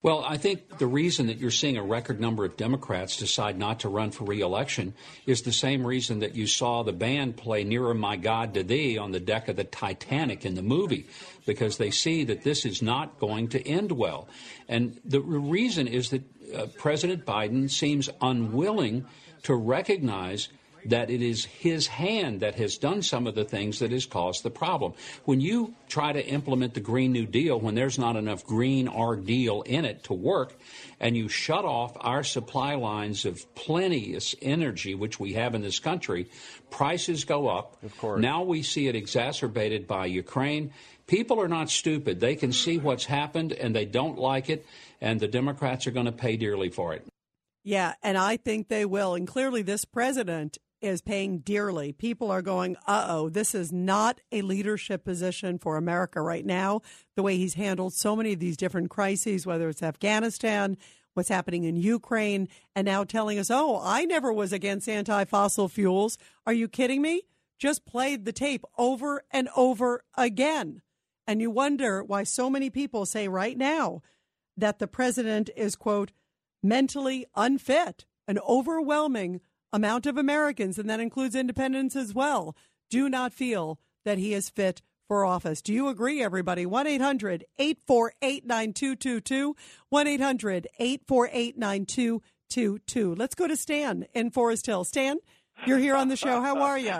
Well, 0.00 0.24
I 0.24 0.36
think 0.36 0.78
the 0.78 0.86
reason 0.86 1.26
that 1.26 1.38
you're 1.38 1.50
seeing 1.50 1.76
a 1.76 1.82
record 1.82 2.20
number 2.20 2.44
of 2.44 2.56
Democrats 2.56 3.16
decide 3.16 3.58
not 3.58 3.80
to 3.80 3.88
run 3.88 4.12
for 4.12 4.22
reelection 4.24 4.94
is 5.26 5.42
the 5.42 5.50
same 5.50 5.84
reason 5.84 6.20
that 6.20 6.36
you 6.36 6.46
saw 6.46 6.84
the 6.84 6.92
band 6.92 7.36
play 7.36 7.64
Nearer 7.64 7.94
My 7.94 8.14
God 8.14 8.54
to 8.54 8.62
Thee 8.62 8.96
on 8.96 9.10
the 9.10 9.18
deck 9.18 9.48
of 9.48 9.56
the 9.56 9.64
Titanic 9.64 10.46
in 10.46 10.54
the 10.54 10.62
movie, 10.62 11.08
because 11.46 11.78
they 11.78 11.90
see 11.90 12.22
that 12.22 12.44
this 12.44 12.64
is 12.64 12.80
not 12.80 13.18
going 13.18 13.48
to 13.48 13.68
end 13.68 13.90
well. 13.90 14.28
And 14.68 15.00
the 15.04 15.20
reason 15.20 15.88
is 15.88 16.10
that 16.10 16.22
uh, 16.54 16.66
President 16.76 17.26
Biden 17.26 17.68
seems 17.68 18.08
unwilling 18.20 19.04
to 19.42 19.54
recognize 19.56 20.48
that 20.90 21.10
it 21.10 21.22
is 21.22 21.44
his 21.44 21.86
hand 21.86 22.40
that 22.40 22.54
has 22.56 22.78
done 22.78 23.02
some 23.02 23.26
of 23.26 23.34
the 23.34 23.44
things 23.44 23.78
that 23.78 23.92
has 23.92 24.06
caused 24.06 24.42
the 24.42 24.50
problem. 24.50 24.92
When 25.24 25.40
you 25.40 25.74
try 25.88 26.12
to 26.12 26.24
implement 26.24 26.74
the 26.74 26.80
Green 26.80 27.12
New 27.12 27.26
Deal 27.26 27.58
when 27.58 27.74
there's 27.74 27.98
not 27.98 28.16
enough 28.16 28.44
green 28.44 28.88
or 28.88 29.16
deal 29.16 29.62
in 29.62 29.84
it 29.84 30.04
to 30.04 30.14
work, 30.14 30.56
and 31.00 31.16
you 31.16 31.28
shut 31.28 31.64
off 31.64 31.96
our 32.00 32.22
supply 32.22 32.74
lines 32.74 33.24
of 33.24 33.54
plenteous 33.54 34.34
energy, 34.42 34.94
which 34.94 35.20
we 35.20 35.34
have 35.34 35.54
in 35.54 35.62
this 35.62 35.78
country, 35.78 36.28
prices 36.70 37.24
go 37.24 37.48
up. 37.48 37.76
Of 37.82 37.96
course. 37.98 38.20
Now 38.20 38.42
we 38.42 38.62
see 38.62 38.88
it 38.88 38.96
exacerbated 38.96 39.86
by 39.86 40.06
Ukraine. 40.06 40.72
People 41.06 41.40
are 41.40 41.48
not 41.48 41.70
stupid. 41.70 42.20
They 42.20 42.36
can 42.36 42.52
see 42.52 42.78
what's 42.78 43.06
happened 43.06 43.52
and 43.52 43.74
they 43.74 43.86
don't 43.86 44.18
like 44.18 44.50
it, 44.50 44.66
and 45.00 45.20
the 45.20 45.28
Democrats 45.28 45.86
are 45.86 45.90
going 45.90 46.06
to 46.06 46.12
pay 46.12 46.36
dearly 46.36 46.68
for 46.68 46.92
it. 46.94 47.06
Yeah, 47.64 47.94
and 48.02 48.16
I 48.16 48.36
think 48.36 48.68
they 48.68 48.84
will. 48.84 49.14
And 49.14 49.26
clearly, 49.26 49.62
this 49.62 49.84
president 49.84 50.58
is 50.80 51.00
paying 51.00 51.38
dearly. 51.38 51.92
People 51.92 52.30
are 52.30 52.42
going, 52.42 52.76
uh 52.86 53.06
oh, 53.08 53.28
this 53.28 53.54
is 53.54 53.72
not 53.72 54.20
a 54.30 54.42
leadership 54.42 55.04
position 55.04 55.58
for 55.58 55.76
America 55.76 56.20
right 56.20 56.44
now. 56.44 56.80
The 57.16 57.22
way 57.22 57.36
he's 57.36 57.54
handled 57.54 57.94
so 57.94 58.14
many 58.14 58.32
of 58.32 58.38
these 58.38 58.56
different 58.56 58.90
crises, 58.90 59.46
whether 59.46 59.68
it's 59.68 59.82
Afghanistan, 59.82 60.76
what's 61.14 61.28
happening 61.28 61.64
in 61.64 61.76
Ukraine, 61.76 62.48
and 62.76 62.84
now 62.84 63.04
telling 63.04 63.38
us, 63.38 63.50
oh, 63.50 63.80
I 63.82 64.04
never 64.04 64.32
was 64.32 64.52
against 64.52 64.88
anti 64.88 65.24
fossil 65.24 65.68
fuels. 65.68 66.16
Are 66.46 66.52
you 66.52 66.68
kidding 66.68 67.02
me? 67.02 67.22
Just 67.58 67.84
played 67.84 68.24
the 68.24 68.32
tape 68.32 68.64
over 68.78 69.24
and 69.30 69.48
over 69.56 70.04
again. 70.16 70.82
And 71.26 71.40
you 71.40 71.50
wonder 71.50 72.02
why 72.02 72.22
so 72.22 72.48
many 72.48 72.70
people 72.70 73.04
say 73.04 73.28
right 73.28 73.58
now 73.58 74.00
that 74.56 74.78
the 74.78 74.86
president 74.86 75.50
is, 75.56 75.76
quote, 75.76 76.12
mentally 76.62 77.26
unfit, 77.34 78.06
an 78.26 78.38
overwhelming 78.48 79.40
amount 79.72 80.06
of 80.06 80.16
Americans, 80.16 80.78
and 80.78 80.88
that 80.88 81.00
includes 81.00 81.34
independents 81.34 81.96
as 81.96 82.14
well, 82.14 82.56
do 82.90 83.08
not 83.08 83.32
feel 83.32 83.78
that 84.04 84.18
he 84.18 84.34
is 84.34 84.48
fit 84.48 84.82
for 85.06 85.24
office. 85.24 85.62
Do 85.62 85.72
you 85.72 85.88
agree, 85.88 86.22
everybody? 86.22 86.66
1 86.66 86.86
800 86.86 87.44
848 87.58 88.46
9222. 88.46 89.56
1 89.88 90.06
800 90.06 90.66
848 90.78 91.58
9222. 91.58 93.14
Let's 93.14 93.34
go 93.34 93.48
to 93.48 93.56
Stan 93.56 94.06
in 94.14 94.30
Forest 94.30 94.66
Hill. 94.66 94.84
Stan, 94.84 95.18
you're 95.66 95.78
here 95.78 95.96
on 95.96 96.08
the 96.08 96.16
show. 96.16 96.40
How 96.40 96.60
are 96.62 96.78
you? 96.78 96.90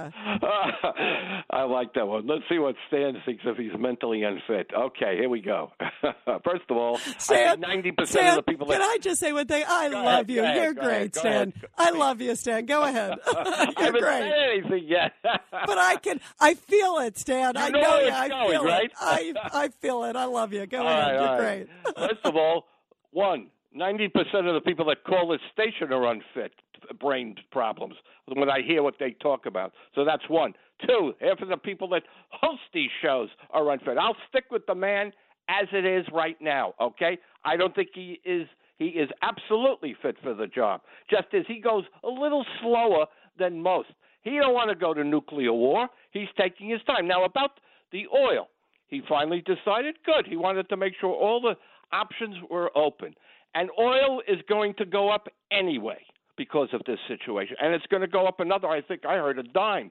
I 1.51 1.63
like 1.65 1.95
that 1.95 2.07
one. 2.07 2.27
Let's 2.27 2.43
see 2.51 2.59
what 2.59 2.75
Stan 2.89 3.15
thinks 3.25 3.43
if 3.47 3.57
he's 3.57 3.73
mentally 3.79 4.23
unfit. 4.23 4.71
Okay, 4.77 5.17
here 5.19 5.29
we 5.29 5.41
go. 5.41 5.73
First 6.45 6.65
of 6.71 6.77
all, 6.77 6.99
Stan, 7.19 7.61
ninety 7.61 7.93
percent 7.93 8.29
of 8.29 8.37
the 8.37 8.43
people. 8.43 8.67
Can 8.67 8.79
that, 8.81 8.85
I 8.85 8.99
just 9.01 9.21
say 9.21 9.33
one 9.33 9.47
thing? 9.47 9.65
I 9.67 9.89
Go 9.89 9.95
love 9.97 10.07
ahead, 10.07 10.31
you. 10.31 10.43
ahead, 10.43 10.57
You're 10.57 10.75
great, 10.75 10.87
ahead, 10.87 11.15
Stan. 11.17 11.53
I 11.77 11.91
love 11.91 12.21
you, 12.21 12.35
Stan. 12.37 12.67
Go 12.67 12.83
ahead. 12.83 13.15
You're 13.79 13.93
great. 13.93 14.33
anything 14.61 14.85
yet. 14.87 15.13
but 15.23 15.79
I 15.79 15.97
can. 15.97 16.21
I 16.41 16.55
feel 16.55 16.99
it, 16.99 17.19
Stan. 17.19 17.55
You 17.57 17.61
I 17.63 17.71
know 17.71 17.81
know 17.81 18.01
you. 18.01 18.11
I 18.11 18.29
going, 18.29 18.51
feel 18.51 18.65
right? 18.65 18.91
I 19.01 19.33
I 19.53 19.69
feel 19.81 20.05
it. 20.05 20.17
I 20.17 20.25
love 20.25 20.53
you. 20.53 20.67
Go 20.67 20.79
All 20.81 20.87
ahead. 20.87 20.99
right, 21.07 21.13
You're 21.15 21.29
all 21.29 21.39
great. 21.39 21.67
First 21.97 22.25
of 22.25 22.37
all, 22.37 22.65
one. 23.11 23.47
90% 23.79 24.49
of 24.49 24.55
the 24.55 24.61
people 24.65 24.85
that 24.87 25.05
call 25.05 25.29
this 25.29 25.41
station 25.53 25.93
are 25.93 26.07
unfit, 26.07 26.53
brain 27.01 27.37
problems, 27.51 27.95
when 28.27 28.51
I 28.51 28.61
hear 28.63 28.83
what 28.83 28.95
they 28.99 29.13
talk 29.23 29.47
about. 29.47 29.73
So 29.95 30.05
that's 30.05 30.29
one. 30.29 30.55
Two, 30.87 31.13
half 31.21 31.41
of 31.41 31.49
the 31.49 31.57
people 31.57 31.89
that 31.91 32.03
host 32.31 32.63
these 32.73 32.91
shows 33.03 33.29
are 33.51 33.71
unfit. 33.71 33.99
I'll 33.99 34.17
stick 34.29 34.45
with 34.51 34.67
the 34.67 34.75
man 34.75 35.13
as 35.49 35.67
it 35.73 35.85
is 35.85 36.07
right 36.13 36.37
now, 36.41 36.75
okay? 36.81 37.19
I 37.45 37.57
don't 37.57 37.75
think 37.75 37.89
he 37.95 38.21
is 38.25 38.47
he 38.79 38.87
is 38.87 39.09
absolutely 39.23 39.97
fit 40.01 40.17
for 40.23 40.35
the 40.35 40.47
job. 40.47 40.83
Just 41.11 41.27
as 41.33 41.43
he 41.49 41.61
goes 41.61 41.83
a 42.05 42.09
little 42.09 42.45
slower 42.63 43.07
than 43.37 43.61
most. 43.61 43.89
He 44.23 44.39
don't 44.39 44.55
want 44.55 44.71
to 44.71 44.77
go 44.77 44.95
to 44.95 45.03
nuclear 45.03 45.53
war. 45.53 45.89
He's 46.13 46.29
taking 46.39 46.71
his 46.71 46.81
time. 46.87 47.09
Now 47.09 47.25
about 47.25 47.59
the 47.91 48.07
oil. 48.15 48.49
He 48.87 49.03
finally 49.09 49.43
decided 49.43 49.97
good. 50.07 50.27
He 50.29 50.37
wanted 50.37 50.69
to 50.69 50.77
make 50.77 50.93
sure 51.01 51.11
all 51.11 51.41
the 51.41 51.57
options 51.93 52.37
were 52.49 52.71
open. 52.77 53.15
And 53.55 53.71
oil 53.79 54.23
is 54.29 54.39
going 54.49 54.75
to 54.75 54.85
go 54.85 55.11
up 55.11 55.29
anyway 55.51 55.99
because 56.37 56.69
of 56.73 56.83
this 56.87 56.99
situation. 57.09 57.57
And 57.61 57.75
it's 57.75 57.87
going 57.87 58.03
to 58.03 58.09
go 58.09 58.27
up 58.27 58.41
another, 58.41 58.69
I 58.69 58.81
think 58.81 59.05
I 59.05 59.15
heard 59.15 59.39
a 59.39 59.43
dime. 59.43 59.91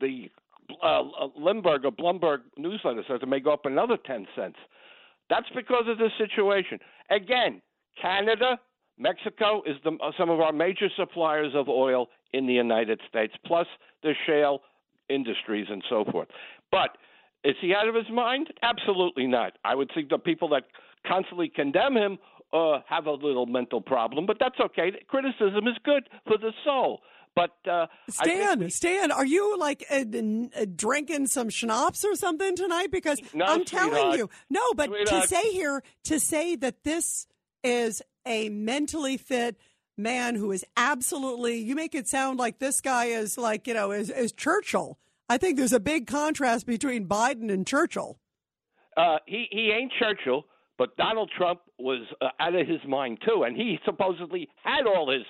The 0.00 0.30
uh, 0.82 1.02
or 1.18 1.30
Bloomberg 1.90 2.38
newsletter 2.56 3.02
says 3.06 3.20
it 3.22 3.28
may 3.28 3.40
go 3.40 3.52
up 3.52 3.66
another 3.66 3.96
10 4.04 4.26
cents. 4.34 4.56
That's 5.30 5.46
because 5.54 5.84
of 5.88 5.98
this 5.98 6.10
situation. 6.18 6.78
Again, 7.10 7.62
Canada, 8.00 8.58
Mexico 8.98 9.62
is 9.66 9.76
the, 9.84 9.96
some 10.18 10.30
of 10.30 10.40
our 10.40 10.52
major 10.52 10.88
suppliers 10.96 11.52
of 11.54 11.68
oil 11.68 12.08
in 12.32 12.46
the 12.46 12.52
United 12.52 13.00
States, 13.08 13.34
plus 13.46 13.66
the 14.02 14.14
shale 14.26 14.60
industries 15.08 15.66
and 15.70 15.82
so 15.88 16.04
forth. 16.10 16.28
But 16.70 16.96
is 17.44 17.54
he 17.60 17.74
out 17.74 17.88
of 17.88 17.94
his 17.94 18.10
mind? 18.12 18.48
Absolutely 18.62 19.26
not. 19.26 19.52
I 19.64 19.74
would 19.74 19.90
think 19.94 20.08
the 20.08 20.18
people 20.18 20.48
that 20.48 20.64
constantly 21.06 21.48
condemn 21.48 21.96
him 21.96 22.18
uh, 22.54 22.78
have 22.86 23.06
a 23.06 23.12
little 23.12 23.46
mental 23.46 23.80
problem, 23.80 24.26
but 24.26 24.36
that's 24.38 24.58
okay. 24.60 24.92
Criticism 25.08 25.66
is 25.66 25.76
good 25.84 26.08
for 26.26 26.38
the 26.38 26.52
soul. 26.64 27.00
But 27.34 27.50
uh, 27.68 27.86
Stan, 28.08 28.60
we, 28.60 28.70
Stan, 28.70 29.10
are 29.10 29.26
you 29.26 29.58
like 29.58 29.84
uh, 29.90 30.04
uh, 30.04 30.66
drinking 30.76 31.26
some 31.26 31.50
schnapps 31.50 32.04
or 32.04 32.14
something 32.14 32.54
tonight? 32.54 32.92
Because 32.92 33.20
no, 33.34 33.44
I'm 33.44 33.64
telling 33.64 34.16
you, 34.16 34.30
no. 34.48 34.72
But 34.74 34.90
Sweetheart. 34.90 35.22
to 35.22 35.28
say 35.28 35.50
here, 35.50 35.82
to 36.04 36.20
say 36.20 36.54
that 36.54 36.84
this 36.84 37.26
is 37.64 38.02
a 38.24 38.50
mentally 38.50 39.16
fit 39.16 39.56
man 39.98 40.36
who 40.36 40.52
is 40.52 40.64
absolutely, 40.76 41.58
you 41.58 41.74
make 41.74 41.94
it 41.96 42.06
sound 42.06 42.38
like 42.38 42.60
this 42.60 42.80
guy 42.80 43.06
is 43.06 43.36
like 43.36 43.66
you 43.66 43.74
know 43.74 43.90
is, 43.90 44.10
is 44.10 44.30
Churchill. 44.30 44.98
I 45.28 45.36
think 45.36 45.56
there's 45.56 45.72
a 45.72 45.80
big 45.80 46.06
contrast 46.06 46.66
between 46.66 47.08
Biden 47.08 47.52
and 47.52 47.66
Churchill. 47.66 48.20
uh, 48.96 49.18
he 49.26 49.46
he 49.50 49.72
ain't 49.72 49.92
Churchill, 49.98 50.44
but 50.78 50.96
Donald 50.96 51.30
Trump 51.36 51.60
was 51.78 52.00
uh, 52.20 52.28
out 52.40 52.54
of 52.54 52.66
his 52.66 52.80
mind 52.88 53.18
too, 53.26 53.44
and 53.44 53.56
he 53.56 53.78
supposedly 53.84 54.48
had 54.62 54.86
all 54.86 55.10
his 55.10 55.22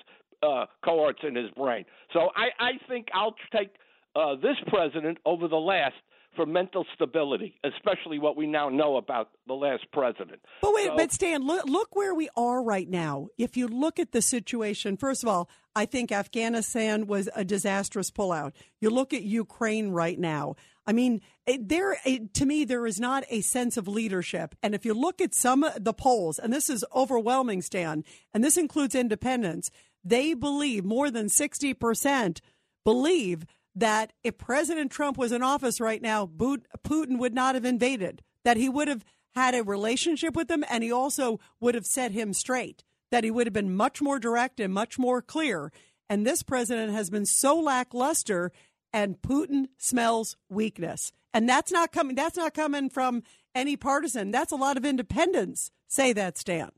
uh, 0.43 0.67
cohorts 0.85 1.21
in 1.23 1.35
his 1.35 1.51
brain. 1.51 1.85
So 2.13 2.31
I 2.37 2.49
I 2.59 2.71
think 2.89 3.09
I'll 3.13 3.35
take 3.55 3.71
uh, 4.17 4.37
this 4.37 4.57
president 4.69 5.19
over 5.25 5.49
the 5.49 5.57
last 5.57 5.95
for 6.37 6.47
mental 6.47 6.85
stability, 6.95 7.55
especially 7.63 8.19
what 8.19 8.37
we 8.37 8.45
now 8.47 8.69
know 8.69 8.97
about 8.97 9.31
the 9.47 9.55
last 9.55 9.85
president. 9.93 10.41
But 10.63 10.75
wait, 10.75 10.87
So- 10.87 10.97
but 10.97 11.13
Stan, 11.13 11.43
look, 11.47 11.65
look 11.67 11.95
where 11.95 12.13
we 12.13 12.29
are 12.37 12.61
right 12.61 12.89
now. 12.89 13.29
If 13.39 13.57
you 13.57 13.69
look 13.69 14.01
at 14.01 14.11
the 14.11 14.21
situation, 14.21 14.97
first 14.97 15.23
of 15.23 15.29
all, 15.29 15.49
I 15.77 15.87
think 15.87 16.11
Afghanistan 16.11 17.07
was 17.07 17.29
a 17.37 17.45
disastrous 17.45 18.11
pullout. 18.11 18.53
You 18.81 18.91
look 18.91 19.13
at 19.13 19.23
Ukraine 19.23 19.91
right 19.91 20.19
now. 20.19 20.57
I 20.87 20.93
mean, 20.93 21.23
it, 21.47 21.69
there 21.69 21.97
it, 22.05 22.35
to 22.35 22.47
me 22.47 22.65
there 22.65 22.87
is 22.87 23.01
not 23.01 23.25
a 23.31 23.41
sense 23.41 23.77
of 23.77 23.89
leadership. 23.89 24.55
And 24.63 24.75
if 24.75 24.85
you 24.85 24.95
look 24.95 25.21
at 25.21 25.35
some 25.35 25.65
of 25.65 25.83
the 25.83 25.95
polls, 25.95 26.39
and 26.39 26.53
this 26.53 26.69
is 26.69 26.85
overwhelming, 26.95 27.63
Stan, 27.63 28.05
and 28.33 28.45
this 28.45 28.57
includes 28.57 28.95
independents, 28.95 29.71
they 30.05 30.35
believe 30.35 30.85
more 30.85 31.11
than 31.11 31.29
sixty 31.29 31.73
percent 31.73 32.41
believe 32.85 33.47
that 33.75 34.13
if 34.23 34.39
President 34.39 34.93
Trump 34.93 35.17
was 35.17 35.33
in 35.33 35.43
office 35.43 35.81
right 35.81 36.03
now, 36.03 36.27
Putin 36.27 37.19
would 37.19 37.35
not 37.35 37.55
have 37.55 37.65
invaded, 37.65 38.23
that 38.45 38.57
he 38.57 38.69
would 38.69 38.87
have 38.89 39.05
had 39.35 39.55
a 39.55 39.65
relationship 39.65 40.37
with 40.37 40.47
them, 40.47 40.65
and 40.71 40.85
he 40.85 40.93
also 40.93 41.41
would 41.59 41.75
have 41.75 41.87
set 41.87 42.13
him 42.13 42.33
straight, 42.33 42.85
that 43.11 43.25
he 43.25 43.31
would 43.31 43.47
have 43.47 43.55
been 43.55 43.75
much 43.75 44.01
more 44.01 44.21
direct 44.21 44.61
and 44.61 44.73
much 44.73 44.97
more 44.99 45.21
clear. 45.21 45.73
And 46.09 46.25
this 46.25 46.43
president 46.43 46.93
has 46.93 47.11
been 47.11 47.27
so 47.27 47.59
lackluster, 47.59 48.53
and 48.95 49.21
Putin 49.21 49.67
smells 49.77 50.37
weakness. 50.49 51.13
And 51.35 51.49
that's 51.49 51.73
not 51.73 51.93
coming. 51.93 52.15
That's 52.17 52.37
not 52.37 52.55
coming 52.55 52.89
from 52.89 53.23
any 53.55 53.77
partisan. 53.77 54.31
That's 54.31 54.53
a 54.53 54.57
lot 54.57 54.77
of 54.79 54.85
independents 54.87 55.71
say 55.89 56.13
that, 56.15 56.39
Stan. 56.39 56.71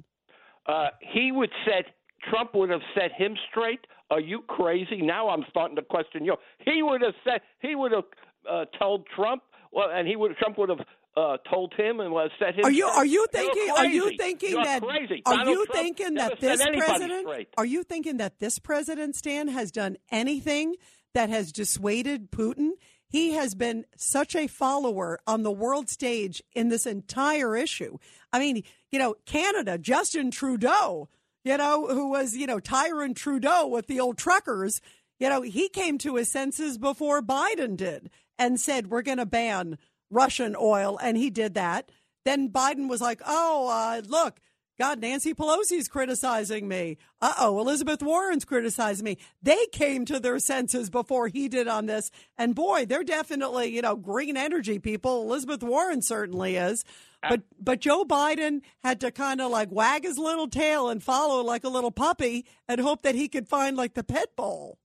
uh, 0.66 0.88
he 1.00 1.30
would 1.30 1.50
set 1.64 1.84
Trump 2.30 2.54
would 2.54 2.70
have 2.70 2.80
set 2.94 3.12
him 3.12 3.36
straight. 3.50 3.80
Are 4.10 4.20
you 4.20 4.40
crazy? 4.48 5.00
Now 5.02 5.28
I'm 5.28 5.44
starting 5.50 5.76
to 5.76 5.82
question 5.82 6.24
you. 6.24 6.34
He 6.64 6.82
would 6.82 7.02
have 7.02 7.14
said 7.22 7.40
he 7.60 7.74
would 7.74 7.92
have 7.92 8.04
uh, 8.50 8.64
told 8.78 9.06
Trump. 9.14 9.42
Well, 9.72 9.88
and 9.92 10.08
he 10.08 10.16
would 10.16 10.36
Trump 10.38 10.58
would 10.58 10.70
have 10.70 10.80
uh, 11.16 11.36
told 11.50 11.72
him 11.76 12.00
and 12.00 12.14
set 12.38 12.54
him. 12.54 12.64
Are 12.64 12.70
you 12.70 12.86
are 12.86 13.06
you 13.06 13.26
thinking 13.32 13.68
are 13.76 13.86
you 13.86 14.16
thinking 14.16 14.50
You're 14.50 14.64
that 14.64 14.82
crazy. 14.82 15.22
are 15.26 15.36
Donald 15.36 15.48
you 15.56 15.66
Trump 15.66 15.80
thinking 15.80 16.14
that 16.14 16.40
this 16.40 16.62
president 16.62 17.26
straight. 17.28 17.48
are 17.56 17.64
you 17.66 17.82
thinking 17.82 18.16
that 18.18 18.38
this 18.38 18.58
president 18.58 19.16
Stan 19.16 19.48
has 19.48 19.70
done 19.70 19.96
anything 20.10 20.74
that 21.16 21.30
has 21.30 21.50
dissuaded 21.50 22.30
Putin? 22.30 22.72
He 23.08 23.32
has 23.32 23.54
been 23.54 23.86
such 23.96 24.36
a 24.36 24.46
follower 24.46 25.18
on 25.26 25.44
the 25.44 25.50
world 25.50 25.88
stage 25.88 26.42
in 26.54 26.68
this 26.68 26.84
entire 26.84 27.56
issue. 27.56 27.96
I 28.34 28.38
mean, 28.38 28.64
you 28.92 28.98
know, 28.98 29.14
Canada, 29.24 29.78
Justin 29.78 30.30
Trudeau, 30.30 31.08
you 31.42 31.56
know, 31.56 31.86
who 31.86 32.10
was, 32.10 32.36
you 32.36 32.46
know, 32.46 32.60
Tyrant 32.60 33.16
Trudeau 33.16 33.66
with 33.66 33.86
the 33.86 33.98
old 33.98 34.18
truckers, 34.18 34.82
you 35.18 35.30
know, 35.30 35.40
he 35.40 35.70
came 35.70 35.96
to 35.98 36.16
his 36.16 36.30
senses 36.30 36.76
before 36.76 37.22
Biden 37.22 37.78
did 37.78 38.10
and 38.38 38.60
said, 38.60 38.90
we're 38.90 39.00
going 39.00 39.16
to 39.16 39.24
ban 39.24 39.78
Russian 40.10 40.54
oil. 40.54 40.98
And 41.00 41.16
he 41.16 41.30
did 41.30 41.54
that. 41.54 41.90
Then 42.26 42.50
Biden 42.50 42.90
was 42.90 43.00
like, 43.00 43.22
oh, 43.26 43.68
uh, 43.70 44.02
look, 44.06 44.38
God, 44.78 45.00
Nancy 45.00 45.32
Pelosi's 45.32 45.88
criticizing 45.88 46.68
me. 46.68 46.98
Uh 47.20 47.32
oh, 47.38 47.60
Elizabeth 47.60 48.02
Warren's 48.02 48.44
criticizing 48.44 49.04
me. 49.04 49.18
They 49.42 49.66
came 49.72 50.04
to 50.04 50.20
their 50.20 50.38
senses 50.38 50.90
before 50.90 51.28
he 51.28 51.48
did 51.48 51.66
on 51.66 51.86
this. 51.86 52.10
And 52.36 52.54
boy, 52.54 52.84
they're 52.84 53.04
definitely, 53.04 53.74
you 53.74 53.82
know, 53.82 53.96
green 53.96 54.36
energy 54.36 54.78
people. 54.78 55.22
Elizabeth 55.22 55.62
Warren 55.62 56.02
certainly 56.02 56.56
is. 56.56 56.84
But 57.28 57.42
but 57.58 57.80
Joe 57.80 58.04
Biden 58.04 58.60
had 58.84 59.00
to 59.00 59.10
kind 59.10 59.40
of 59.40 59.50
like 59.50 59.70
wag 59.72 60.04
his 60.04 60.18
little 60.18 60.48
tail 60.48 60.88
and 60.88 61.02
follow 61.02 61.42
like 61.42 61.64
a 61.64 61.68
little 61.68 61.90
puppy 61.90 62.44
and 62.68 62.80
hope 62.80 63.02
that 63.02 63.14
he 63.14 63.28
could 63.28 63.48
find 63.48 63.76
like 63.76 63.94
the 63.94 64.04
pit 64.04 64.30
bull. 64.36 64.78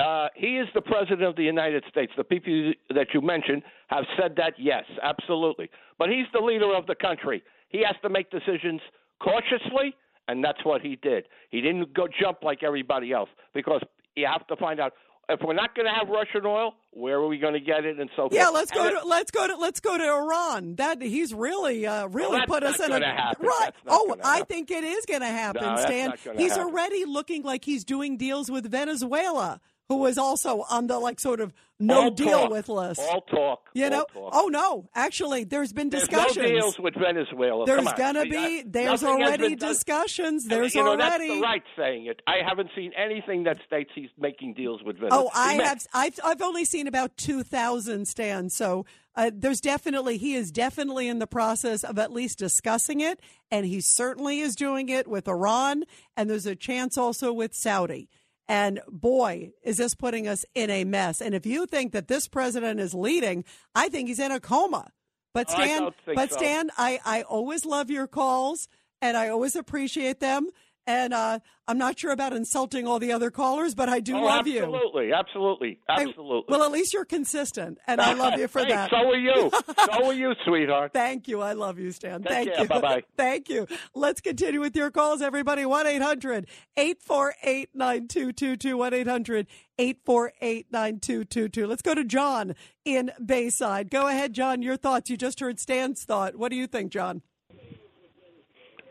Uh, 0.00 0.28
he 0.34 0.56
is 0.56 0.66
the 0.74 0.80
president 0.80 1.22
of 1.22 1.36
the 1.36 1.42
United 1.42 1.84
States. 1.90 2.10
The 2.16 2.24
people 2.24 2.72
that 2.88 3.08
you 3.12 3.20
mentioned 3.20 3.62
have 3.88 4.04
said 4.18 4.34
that, 4.36 4.54
yes, 4.58 4.84
absolutely. 5.02 5.68
But 5.98 6.08
he's 6.08 6.24
the 6.32 6.40
leader 6.40 6.74
of 6.74 6.86
the 6.86 6.94
country. 6.94 7.42
He 7.70 7.78
has 7.86 7.96
to 8.02 8.08
make 8.10 8.30
decisions 8.30 8.80
cautiously, 9.22 9.94
and 10.28 10.44
that's 10.44 10.64
what 10.64 10.80
he 10.82 10.96
did. 10.96 11.24
He 11.50 11.60
didn't 11.60 11.94
go 11.94 12.06
jump 12.20 12.38
like 12.42 12.62
everybody 12.62 13.12
else 13.12 13.28
because 13.54 13.80
you 14.16 14.26
have 14.30 14.46
to 14.48 14.56
find 14.56 14.80
out 14.80 14.92
if 15.28 15.38
we're 15.44 15.54
not 15.54 15.76
going 15.76 15.86
to 15.86 15.92
have 15.92 16.08
Russian 16.08 16.44
oil, 16.44 16.72
where 16.90 17.14
are 17.18 17.26
we 17.28 17.38
going 17.38 17.54
to 17.54 17.60
get 17.60 17.84
it, 17.84 18.00
and 18.00 18.10
so 18.16 18.22
forth. 18.22 18.32
Yeah, 18.32 18.48
let's 18.48 18.72
go 18.72 18.84
And 18.88 18.98
to 19.00 19.06
let's 19.06 19.30
go 19.30 19.46
to 19.46 19.56
let's 19.56 19.78
go 19.78 19.96
to 19.96 20.02
Iran. 20.04 20.74
That 20.74 21.00
he's 21.00 21.32
really 21.32 21.86
uh, 21.86 22.08
really 22.08 22.38
that's 22.38 22.50
put 22.50 22.64
us 22.64 22.80
in 22.80 22.90
a 22.90 23.06
happen. 23.06 23.46
right. 23.46 23.70
Oh, 23.86 24.16
I 24.24 24.38
happen. 24.38 24.46
think 24.46 24.70
it 24.72 24.82
is 24.82 25.06
going 25.06 25.20
to 25.20 25.28
happen, 25.28 25.62
No, 25.62 25.76
Stan. 25.76 26.14
He's 26.36 26.50
happen. 26.56 26.64
already 26.66 27.04
looking 27.04 27.44
like 27.44 27.64
he's 27.64 27.84
doing 27.84 28.16
deals 28.16 28.50
with 28.50 28.68
Venezuela, 28.68 29.60
who 29.90 29.96
was 29.96 30.16
also 30.16 30.64
on 30.70 30.86
the 30.86 30.96
like 31.00 31.18
sort 31.18 31.40
of 31.40 31.52
no 31.80 32.02
All 32.02 32.10
deal 32.12 32.42
talk. 32.42 32.50
with 32.52 32.68
list. 32.68 33.00
All 33.00 33.22
talk. 33.22 33.70
you 33.74 33.84
all 33.84 33.90
know? 33.90 34.04
talk. 34.12 34.30
Oh 34.34 34.46
no, 34.46 34.88
actually, 34.94 35.42
there's 35.42 35.72
been 35.72 35.90
There's 35.90 36.06
discussions. 36.06 36.36
no 36.36 36.48
deals 36.48 36.78
with 36.78 36.94
Venezuela. 36.94 37.66
There's 37.66 37.92
gonna 37.94 38.24
be 38.24 38.62
there's 38.64 39.02
already 39.02 39.56
done. 39.56 39.68
discussions. 39.72 40.44
Mean, 40.44 40.48
There's 40.60 40.74
you 40.76 40.84
know, 40.84 40.90
already 40.90 41.26
That's 41.28 41.40
the 41.40 41.42
right 41.42 41.62
saying 41.76 42.06
it. 42.06 42.20
I 42.28 42.36
haven't 42.46 42.70
seen 42.76 42.92
anything 42.96 43.42
that 43.44 43.56
states 43.66 43.90
he's 43.96 44.10
making 44.16 44.54
deals 44.54 44.80
with 44.84 44.96
Venezuela. 44.98 45.24
Oh, 45.24 45.30
I 45.34 45.54
he 45.54 45.60
have. 45.62 45.86
I've 45.92 46.20
I've 46.24 46.42
only 46.42 46.64
seen 46.64 46.86
about 46.86 47.16
two 47.16 47.42
thousand 47.42 48.06
stands. 48.06 48.54
So 48.54 48.86
uh, 49.16 49.32
there's 49.34 49.60
definitely 49.60 50.18
he 50.18 50.34
is 50.34 50.52
definitely 50.52 51.08
in 51.08 51.18
the 51.18 51.26
process 51.26 51.82
of 51.82 51.98
at 51.98 52.12
least 52.12 52.38
discussing 52.38 53.00
it, 53.00 53.18
and 53.50 53.66
he 53.66 53.80
certainly 53.80 54.38
is 54.38 54.54
doing 54.54 54.88
it 54.88 55.08
with 55.08 55.26
Iran, 55.26 55.82
and 56.16 56.30
there's 56.30 56.46
a 56.46 56.54
chance 56.54 56.96
also 56.96 57.32
with 57.32 57.54
Saudi. 57.54 58.08
And 58.50 58.80
boy, 58.88 59.52
is 59.62 59.76
this 59.76 59.94
putting 59.94 60.26
us 60.26 60.44
in 60.56 60.70
a 60.70 60.82
mess. 60.82 61.20
And 61.20 61.36
if 61.36 61.46
you 61.46 61.66
think 61.66 61.92
that 61.92 62.08
this 62.08 62.26
president 62.26 62.80
is 62.80 62.92
leading, 62.92 63.44
I 63.76 63.88
think 63.88 64.08
he's 64.08 64.18
in 64.18 64.32
a 64.32 64.40
coma. 64.40 64.90
But 65.32 65.48
Stan, 65.48 65.90
but 66.04 66.32
so. 66.32 66.36
Stan, 66.36 66.70
I, 66.76 66.98
I 67.04 67.22
always 67.22 67.64
love 67.64 67.90
your 67.90 68.08
calls 68.08 68.66
and 69.00 69.16
I 69.16 69.28
always 69.28 69.54
appreciate 69.54 70.18
them. 70.18 70.48
And 70.90 71.14
uh, 71.14 71.38
I'm 71.68 71.78
not 71.78 72.00
sure 72.00 72.10
about 72.10 72.32
insulting 72.32 72.84
all 72.84 72.98
the 72.98 73.12
other 73.12 73.30
callers, 73.30 73.76
but 73.76 73.88
I 73.88 74.00
do 74.00 74.16
oh, 74.16 74.22
love 74.22 74.48
you. 74.48 74.64
absolutely, 74.64 75.12
absolutely, 75.12 75.78
absolutely. 75.88 76.44
well, 76.48 76.64
at 76.64 76.72
least 76.72 76.92
you're 76.92 77.04
consistent, 77.04 77.78
and 77.86 78.00
I 78.00 78.12
love 78.14 78.40
you 78.40 78.48
for 78.48 78.58
Hey, 78.64 78.70
that. 78.70 78.90
So 78.90 78.96
are 78.96 79.16
you. 79.16 79.50
so 79.92 80.06
are 80.06 80.12
you, 80.12 80.32
sweetheart. 80.44 80.92
Thank 80.92 81.28
you. 81.28 81.40
I 81.42 81.52
love 81.52 81.78
you, 81.78 81.92
Stan. 81.92 82.22
Take 82.22 82.32
Thank 82.32 82.52
care. 82.54 82.62
you. 82.62 82.68
Bye-bye. 82.68 83.02
Thank 83.16 83.48
you. 83.48 83.68
Let's 83.94 84.20
continue 84.20 84.58
with 84.58 84.74
your 84.74 84.90
calls, 84.90 85.22
everybody. 85.22 85.64
1 85.64 85.86
800 85.86 86.48
848 86.76 87.68
9222. 87.72 88.76
1 88.76 88.92
800 88.94 89.46
848 89.78 90.66
9222. 90.72 91.66
Let's 91.68 91.82
go 91.82 91.94
to 91.94 92.02
John 92.02 92.56
in 92.84 93.12
Bayside. 93.24 93.92
Go 93.92 94.08
ahead, 94.08 94.32
John. 94.32 94.60
Your 94.60 94.76
thoughts. 94.76 95.08
You 95.08 95.16
just 95.16 95.38
heard 95.38 95.60
Stan's 95.60 96.02
thought. 96.02 96.34
What 96.34 96.50
do 96.50 96.56
you 96.56 96.66
think, 96.66 96.90
John? 96.90 97.22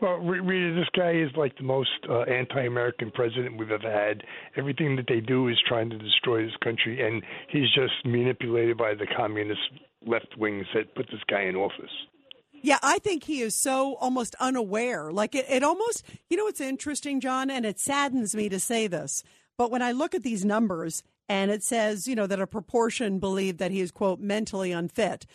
Well, 0.00 0.16
Rita, 0.16 0.74
this 0.74 0.88
guy 0.96 1.12
is 1.12 1.30
like 1.36 1.56
the 1.58 1.62
most 1.62 1.90
uh, 2.08 2.20
anti-American 2.20 3.10
president 3.10 3.58
we've 3.58 3.70
ever 3.70 3.90
had. 3.90 4.22
Everything 4.56 4.96
that 4.96 5.04
they 5.06 5.20
do 5.20 5.48
is 5.48 5.58
trying 5.68 5.90
to 5.90 5.98
destroy 5.98 6.42
this 6.44 6.56
country, 6.64 7.06
and 7.06 7.22
he's 7.50 7.70
just 7.74 7.92
manipulated 8.06 8.78
by 8.78 8.94
the 8.94 9.06
communist 9.14 9.60
left 10.06 10.34
wings 10.38 10.66
that 10.74 10.94
put 10.94 11.06
this 11.10 11.20
guy 11.28 11.42
in 11.42 11.54
office. 11.54 11.90
Yeah, 12.62 12.78
I 12.82 12.98
think 12.98 13.24
he 13.24 13.40
is 13.40 13.54
so 13.54 13.96
almost 13.96 14.34
unaware. 14.40 15.12
Like 15.12 15.34
it, 15.34 15.46
it 15.48 15.62
almost, 15.62 16.04
you 16.30 16.36
know, 16.36 16.44
what's 16.44 16.60
interesting, 16.60 17.20
John, 17.20 17.50
and 17.50 17.66
it 17.66 17.78
saddens 17.78 18.34
me 18.34 18.48
to 18.48 18.60
say 18.60 18.86
this, 18.86 19.22
but 19.58 19.70
when 19.70 19.82
I 19.82 19.92
look 19.92 20.14
at 20.14 20.22
these 20.22 20.44
numbers 20.44 21.02
and 21.28 21.50
it 21.50 21.62
says, 21.62 22.08
you 22.08 22.14
know, 22.14 22.26
that 22.26 22.40
a 22.40 22.46
proportion 22.46 23.18
believe 23.18 23.58
that 23.58 23.70
he 23.70 23.80
is, 23.80 23.90
quote, 23.90 24.20
mentally 24.20 24.72
unfit, 24.72 25.26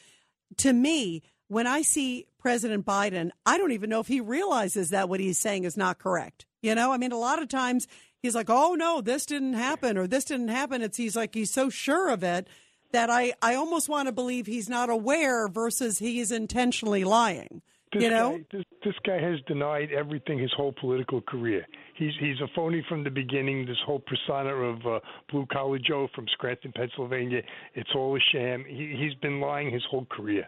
to 0.57 0.73
me, 0.73 1.21
when 1.47 1.67
I 1.67 1.81
see 1.81 2.27
President 2.39 2.85
Biden, 2.85 3.31
I 3.45 3.57
don't 3.57 3.71
even 3.71 3.89
know 3.89 3.99
if 3.99 4.07
he 4.07 4.21
realizes 4.21 4.89
that 4.89 5.09
what 5.09 5.19
he's 5.19 5.39
saying 5.39 5.63
is 5.63 5.77
not 5.77 5.99
correct. 5.99 6.45
You 6.61 6.75
know, 6.75 6.91
I 6.91 6.97
mean, 6.97 7.11
a 7.11 7.17
lot 7.17 7.41
of 7.41 7.47
times 7.47 7.87
he's 8.21 8.35
like, 8.35 8.49
oh, 8.49 8.73
no, 8.73 9.01
this 9.01 9.25
didn't 9.25 9.53
happen 9.53 9.97
or 9.97 10.07
this 10.07 10.25
didn't 10.25 10.47
happen. 10.47 10.81
It's 10.81 10.97
he's 10.97 11.15
like, 11.15 11.33
he's 11.33 11.51
so 11.51 11.69
sure 11.69 12.09
of 12.09 12.23
it 12.23 12.47
that 12.91 13.09
I, 13.09 13.33
I 13.41 13.55
almost 13.55 13.89
want 13.89 14.07
to 14.07 14.11
believe 14.11 14.45
he's 14.45 14.69
not 14.69 14.89
aware 14.89 15.47
versus 15.47 15.99
he 15.99 16.19
is 16.19 16.31
intentionally 16.31 17.03
lying. 17.03 17.61
This 17.93 18.03
you 18.03 18.09
know, 18.09 18.37
guy, 18.37 18.45
this, 18.51 18.63
this 18.83 18.95
guy 19.05 19.21
has 19.21 19.39
denied 19.47 19.89
everything 19.91 20.39
his 20.39 20.51
whole 20.55 20.73
political 20.79 21.21
career. 21.21 21.65
He's 21.95 22.11
he's 22.19 22.41
a 22.41 22.47
phony 22.53 22.83
from 22.89 23.03
the 23.03 23.09
beginning. 23.09 23.65
This 23.65 23.77
whole 23.85 23.99
persona 24.01 24.53
of 24.53 24.85
uh, 24.85 24.99
blue 25.31 25.45
collar 25.51 25.79
Joe 25.79 26.09
from 26.13 26.25
Scranton, 26.33 26.73
Pennsylvania, 26.75 27.41
it's 27.73 27.89
all 27.95 28.15
a 28.17 28.19
sham. 28.33 28.65
He, 28.67 28.95
he's 28.99 29.13
been 29.21 29.39
lying 29.39 29.71
his 29.71 29.83
whole 29.89 30.05
career, 30.05 30.47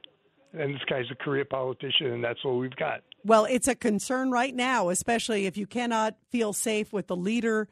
and 0.54 0.76
this 0.76 0.82
guy's 0.90 1.10
a 1.12 1.16
career 1.16 1.46
politician, 1.46 2.08
and 2.08 2.24
that's 2.24 2.40
all 2.46 2.58
we've 2.58 2.76
got. 2.76 3.02
Well, 3.24 3.46
it's 3.46 3.68
a 3.68 3.76
concern 3.76 4.32
right 4.32 4.56
now, 4.56 4.90
especially 4.90 5.46
if 5.46 5.58
you 5.58 5.68
cannot 5.68 6.16
feel 6.30 6.54
safe 6.54 6.94
with 6.94 7.08
the 7.08 7.16
leader 7.16 7.68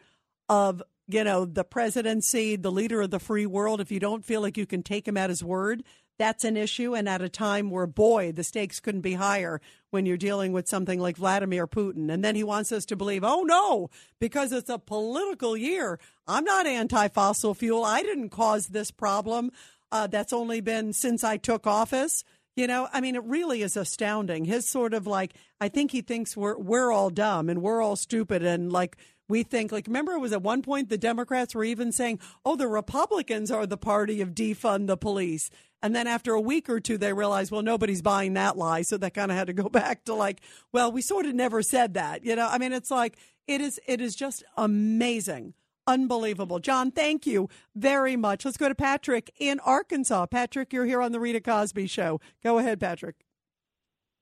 of 0.50 0.82
you 1.08 1.24
know 1.24 1.46
the 1.46 1.64
presidency, 1.64 2.56
the 2.56 2.72
leader 2.72 3.02
of 3.02 3.12
the 3.12 3.20
free 3.20 3.46
world. 3.46 3.82
If 3.82 3.92
you 3.92 4.00
don't 4.00 4.26
feel 4.26 4.42
like 4.42 4.58
you 4.58 4.66
can 4.66 4.84
take 4.84 5.08
him 5.08 5.18
at 5.18 5.30
his 5.30 5.44
word, 5.44 5.84
that's 6.18 6.44
an 6.44 6.58
issue. 6.58 6.96
And 6.96 7.10
at 7.10 7.22
a 7.22 7.30
time 7.30 7.70
where, 7.70 7.88
boy, 7.88 8.32
the 8.32 8.44
stakes 8.44 8.80
couldn't 8.80 9.02
be 9.02 9.14
higher 9.14 9.62
when 9.90 10.06
you're 10.06 10.18
dealing 10.18 10.54
with 10.54 10.68
something 10.68 11.00
like 11.00 11.18
Vladimir 11.18 11.68
Putin. 11.68 12.12
And 12.12 12.24
then 12.24 12.36
he 12.36 12.44
wants 12.44 12.72
us 12.72 12.86
to 12.86 12.96
believe, 12.96 13.24
oh, 13.24 13.44
no, 13.44 13.90
because 14.20 14.52
it's 14.52 14.70
a 14.70 14.80
political 14.80 15.58
year. 15.58 16.00
I'm 16.28 16.44
not 16.44 16.68
anti 16.68 17.08
fossil 17.10 17.54
fuel. 17.54 17.84
I 17.84 18.02
didn't 18.02 18.30
cause 18.30 18.68
this 18.68 18.92
problem. 18.92 19.52
Uh, 19.92 20.08
that's 20.08 20.34
only 20.34 20.62
been 20.62 20.94
since 20.94 21.24
I 21.24 21.38
took 21.38 21.68
office. 21.68 22.24
You 22.56 22.68
know, 22.68 22.88
I 22.94 23.02
mean, 23.02 23.16
it 23.16 23.24
really 23.24 23.62
is 23.62 23.76
astounding. 23.76 24.46
His 24.46 24.68
sort 24.68 24.94
of 24.94 25.06
like, 25.06 25.34
I 25.60 25.68
think 25.68 25.92
he 25.92 26.02
thinks 26.02 26.38
we're 26.38 26.58
we're 26.58 26.92
all 26.92 27.10
dumb 27.10 27.50
and 27.50 27.62
we're 27.62 27.82
all 27.82 27.96
stupid 27.96 28.44
and 28.44 28.72
like 28.72 28.98
we 29.28 29.44
think 29.44 29.72
like 29.72 29.88
remember 29.88 30.14
it 30.14 30.20
was 30.20 30.32
at 30.32 30.42
one 30.42 30.62
point 30.62 30.90
the 30.90 30.98
Democrats 30.98 31.54
were 31.54 31.64
even 31.64 31.92
saying, 31.92 32.20
"Oh, 32.46 32.56
the 32.56 32.68
Republicans 32.68 33.52
are 33.52 33.66
the 33.66 33.78
party 33.78 34.22
of 34.22 34.30
defund 34.36 34.88
the 34.88 34.98
police." 34.98 35.50
And 35.86 35.96
then 35.96 36.08
after 36.08 36.34
a 36.34 36.42
week 36.42 36.68
or 36.68 36.80
two, 36.80 36.98
they 36.98 37.14
realized, 37.14 37.52
well, 37.52 37.62
nobody's 37.62 38.02
buying 38.02 38.34
that 38.34 38.58
lie. 38.58 38.82
So 38.82 38.98
they 38.98 39.12
kind 39.12 39.30
of 39.30 39.38
had 39.38 39.46
to 39.48 39.54
go 39.54 39.70
back 39.70 40.06
to 40.06 40.16
like, 40.16 40.42
well, 40.74 40.92
we 40.92 41.04
sort 41.04 41.28
of 41.28 41.36
never 41.36 41.62
said 41.62 41.94
that. 41.94 42.26
You 42.26 42.36
know, 42.36 42.48
I 42.50 42.58
mean, 42.58 42.74
it's 42.74 42.90
like, 42.90 43.18
it 43.48 43.62
is, 43.62 43.80
it 43.86 44.02
is 44.02 44.16
just 44.16 44.44
amazing. 44.58 45.54
Unbelievable. 45.88 46.60
John, 46.60 46.92
thank 46.92 47.28
you 47.28 47.48
very 47.76 48.16
much. 48.16 48.44
Let's 48.44 48.58
go 48.58 48.68
to 48.68 48.76
Patrick 48.76 49.32
in 49.40 49.60
Arkansas. 49.60 50.26
Patrick, 50.28 50.74
you're 50.74 50.86
here 50.86 51.02
on 51.02 51.12
the 51.12 51.20
Rita 51.20 51.42
Cosby 51.42 51.88
Show. 51.88 52.20
Go 52.44 52.58
ahead, 52.58 52.80
Patrick. 52.80 53.16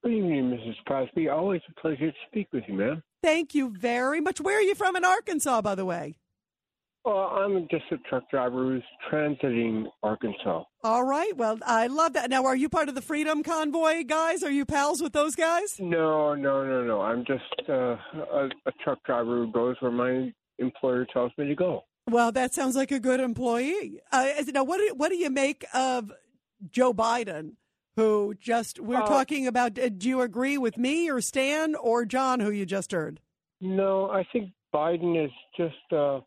Good 0.04 0.12
evening, 0.12 0.52
Mrs. 0.52 0.76
Cosby. 0.86 1.30
Always 1.30 1.62
a 1.70 1.80
pleasure 1.80 2.12
to 2.12 2.18
speak 2.28 2.48
with 2.52 2.64
you, 2.68 2.74
ma'am. 2.74 3.02
Thank 3.22 3.56
you 3.56 3.70
very 3.70 4.20
much. 4.20 4.42
Where 4.42 4.58
are 4.58 4.62
you 4.62 4.76
from 4.76 4.98
in 4.98 5.06
Arkansas, 5.06 5.62
by 5.62 5.76
the 5.76 5.86
way? 5.86 6.18
Well, 7.06 7.18
I'm 7.18 7.68
just 7.70 7.84
a 7.92 7.98
truck 8.10 8.30
driver 8.30 8.64
who's 8.64 8.84
transiting 9.10 9.86
Arkansas. 10.04 10.64
All 10.84 11.04
right. 11.04 11.36
Well, 11.36 11.60
I 11.66 11.88
love 11.88 12.14
that. 12.14 12.30
Now, 12.30 12.46
are 12.46 12.56
you 12.56 12.70
part 12.70 12.90
of 12.90 12.96
the 12.96 13.02
Freedom 13.02 13.44
Convoy 13.44 14.04
guys? 14.04 14.44
Are 14.44 14.52
you 14.52 14.66
pals 14.66 15.02
with 15.02 15.14
those 15.14 15.36
guys? 15.36 15.78
No, 15.80 16.34
no, 16.34 16.66
no, 16.66 16.84
no. 16.84 17.02
I'm 17.02 17.26
just 17.26 17.70
uh, 17.70 17.96
a, 18.34 18.50
a 18.66 18.72
truck 18.84 19.04
driver 19.04 19.46
who 19.46 19.52
goes 19.52 19.76
where 19.82 19.92
my 19.92 20.34
employer 20.64 21.06
tells 21.06 21.32
me 21.38 21.48
to 21.48 21.56
go. 21.56 21.84
Well, 22.10 22.32
that 22.34 22.54
sounds 22.54 22.76
like 22.76 22.92
a 22.92 23.00
good 23.00 23.20
employee. 23.20 24.02
Uh, 24.12 24.28
now, 24.54 24.64
what 24.64 24.80
do, 24.80 24.94
what 24.96 25.10
do 25.10 25.16
you 25.16 25.30
make 25.30 25.64
of 25.74 26.12
Joe 26.72 26.94
Biden, 26.94 27.54
who 27.96 28.34
just 28.40 28.80
we're 28.80 28.98
Uh, 29.02 29.06
talking 29.08 29.48
about? 29.48 29.76
Do 29.76 30.10
you 30.10 30.22
agree 30.22 30.58
with 30.58 30.78
me 30.78 31.10
or 31.10 31.22
Stan 31.22 31.76
or 31.76 32.04
John, 32.06 32.40
who 32.42 32.52
you 32.52 32.66
just 32.66 32.92
heard? 32.92 33.20
No, 33.62 34.10
I 34.10 34.26
think 34.34 34.50
Biden 34.74 35.24
is 35.24 35.32
just 35.56 35.94
uh, 35.94 36.20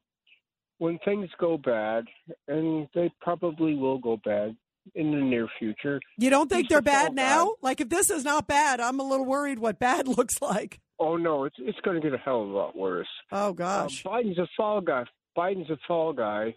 when 0.79 0.99
things 1.05 1.29
go 1.39 1.59
bad, 1.59 2.05
and 2.49 2.89
they 2.95 3.13
probably 3.21 3.75
will 3.75 3.99
go 3.99 4.17
bad 4.25 4.57
in 4.95 5.11
the 5.11 5.19
near 5.19 5.49
future. 5.59 6.01
You 6.17 6.31
don't 6.31 6.49
think 6.49 6.69
they're 6.71 6.81
bad 6.81 7.13
now? 7.15 7.45
guy. 7.47 7.51
Like, 7.61 7.81
if 7.83 7.89
this 7.91 8.09
is 8.09 8.25
not 8.25 8.47
bad, 8.47 8.81
I'm 8.81 8.99
a 9.01 9.03
little 9.03 9.27
worried 9.27 9.59
what 9.59 9.79
bad 9.79 10.09
looks 10.17 10.41
like. 10.41 10.81
Oh 10.99 11.17
no, 11.17 11.45
it's 11.45 11.57
it's 11.59 11.79
going 11.81 12.01
to 12.01 12.03
get 12.03 12.19
a 12.19 12.23
hell 12.23 12.43
of 12.43 12.49
a 12.49 12.53
lot 12.53 12.77
worse. 12.77 13.09
Oh 13.33 13.53
gosh, 13.53 14.05
Uh, 14.05 14.11
Biden's 14.11 14.39
a 14.39 14.49
fall 14.57 14.81
guy. 14.81 15.05
Biden's 15.37 15.71
a 15.71 15.77
fall 15.87 16.13
guy, 16.13 16.55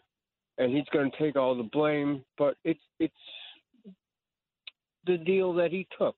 and 0.58 0.76
he's 0.76 0.86
going 0.94 1.12
to 1.12 1.18
take 1.18 1.36
all 1.36 1.56
the 1.56 1.64
blame. 1.72 2.24
But 2.38 2.56
it's 2.64 2.80
it's 3.00 3.14
the 5.06 5.18
deal 5.18 5.54
that 5.54 5.72
he 5.72 5.88
took 5.98 6.16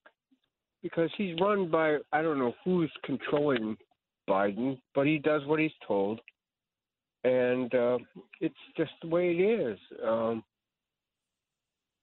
because 0.82 1.10
he's 1.16 1.34
run 1.40 1.70
by 1.70 1.98
I 2.12 2.22
don't 2.22 2.38
know 2.38 2.54
who's 2.64 2.92
controlling 3.04 3.76
Biden, 4.28 4.78
but 4.94 5.06
he 5.06 5.18
does 5.18 5.42
what 5.46 5.58
he's 5.58 5.72
told, 5.86 6.20
and 7.24 7.74
uh, 7.74 7.98
it's 8.40 8.54
just 8.76 8.92
the 9.02 9.08
way 9.08 9.30
it 9.36 9.40
is. 9.40 9.78
Um, 10.06 10.44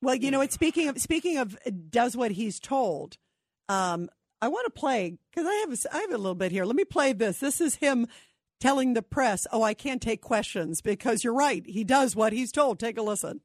Well, 0.02 0.16
you 0.16 0.32
know, 0.32 0.42
it's 0.42 0.54
speaking 0.56 0.90
of 0.90 1.00
speaking 1.00 1.38
of 1.38 1.58
uh, 1.66 1.72
does 1.90 2.18
what 2.18 2.32
he's 2.32 2.60
told. 2.60 3.18
Um, 3.70 4.10
I 4.42 4.48
want 4.48 4.66
to 4.66 4.72
play 4.72 5.18
because 5.32 5.48
I 5.48 5.54
have 5.56 5.74
a- 5.74 5.96
I 5.96 6.00
have 6.02 6.12
a 6.12 6.18
little 6.18 6.36
bit 6.36 6.52
here. 6.52 6.66
Let 6.66 6.76
me 6.76 6.86
play 6.86 7.14
this. 7.14 7.40
This 7.40 7.60
is 7.60 7.76
him 7.76 8.08
telling 8.60 8.94
the 8.94 9.02
press, 9.02 9.46
"Oh, 9.52 9.64
I 9.64 9.74
can't 9.74 10.02
take 10.02 10.22
questions 10.22 10.82
because 10.82 11.24
you're 11.24 11.34
right. 11.34 11.66
He 11.66 11.84
does 11.84 12.16
what 12.16 12.32
he's 12.34 12.52
told." 12.52 12.80
Take 12.80 12.98
a 12.98 13.02
listen. 13.02 13.42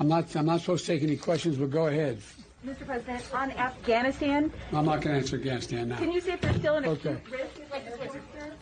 I'm 0.00 0.08
not. 0.08 0.34
I'm 0.36 0.46
not 0.46 0.60
supposed 0.60 0.86
to 0.86 0.92
take 0.92 1.02
any 1.02 1.16
questions, 1.16 1.56
but 1.58 1.70
go 1.70 1.86
ahead. 1.88 2.18
Mr. 2.66 2.84
President, 2.86 3.22
on 3.34 3.50
Afghanistan, 3.52 4.52
I'm 4.72 4.84
not 4.84 5.00
going 5.00 5.14
to 5.14 5.20
answer 5.20 5.36
Afghanistan 5.36 5.88
now. 5.88 5.98
can 5.98 6.10
you 6.12 6.20
say 6.20 6.32
if 6.32 6.40
there's 6.40 6.56
still 6.56 6.74
an 6.74 6.84
Okay. 6.86 7.12
acute 7.12 7.30
risk? 7.32 7.70
Like 7.70 7.84
this 7.84 7.98
was- 7.98 8.52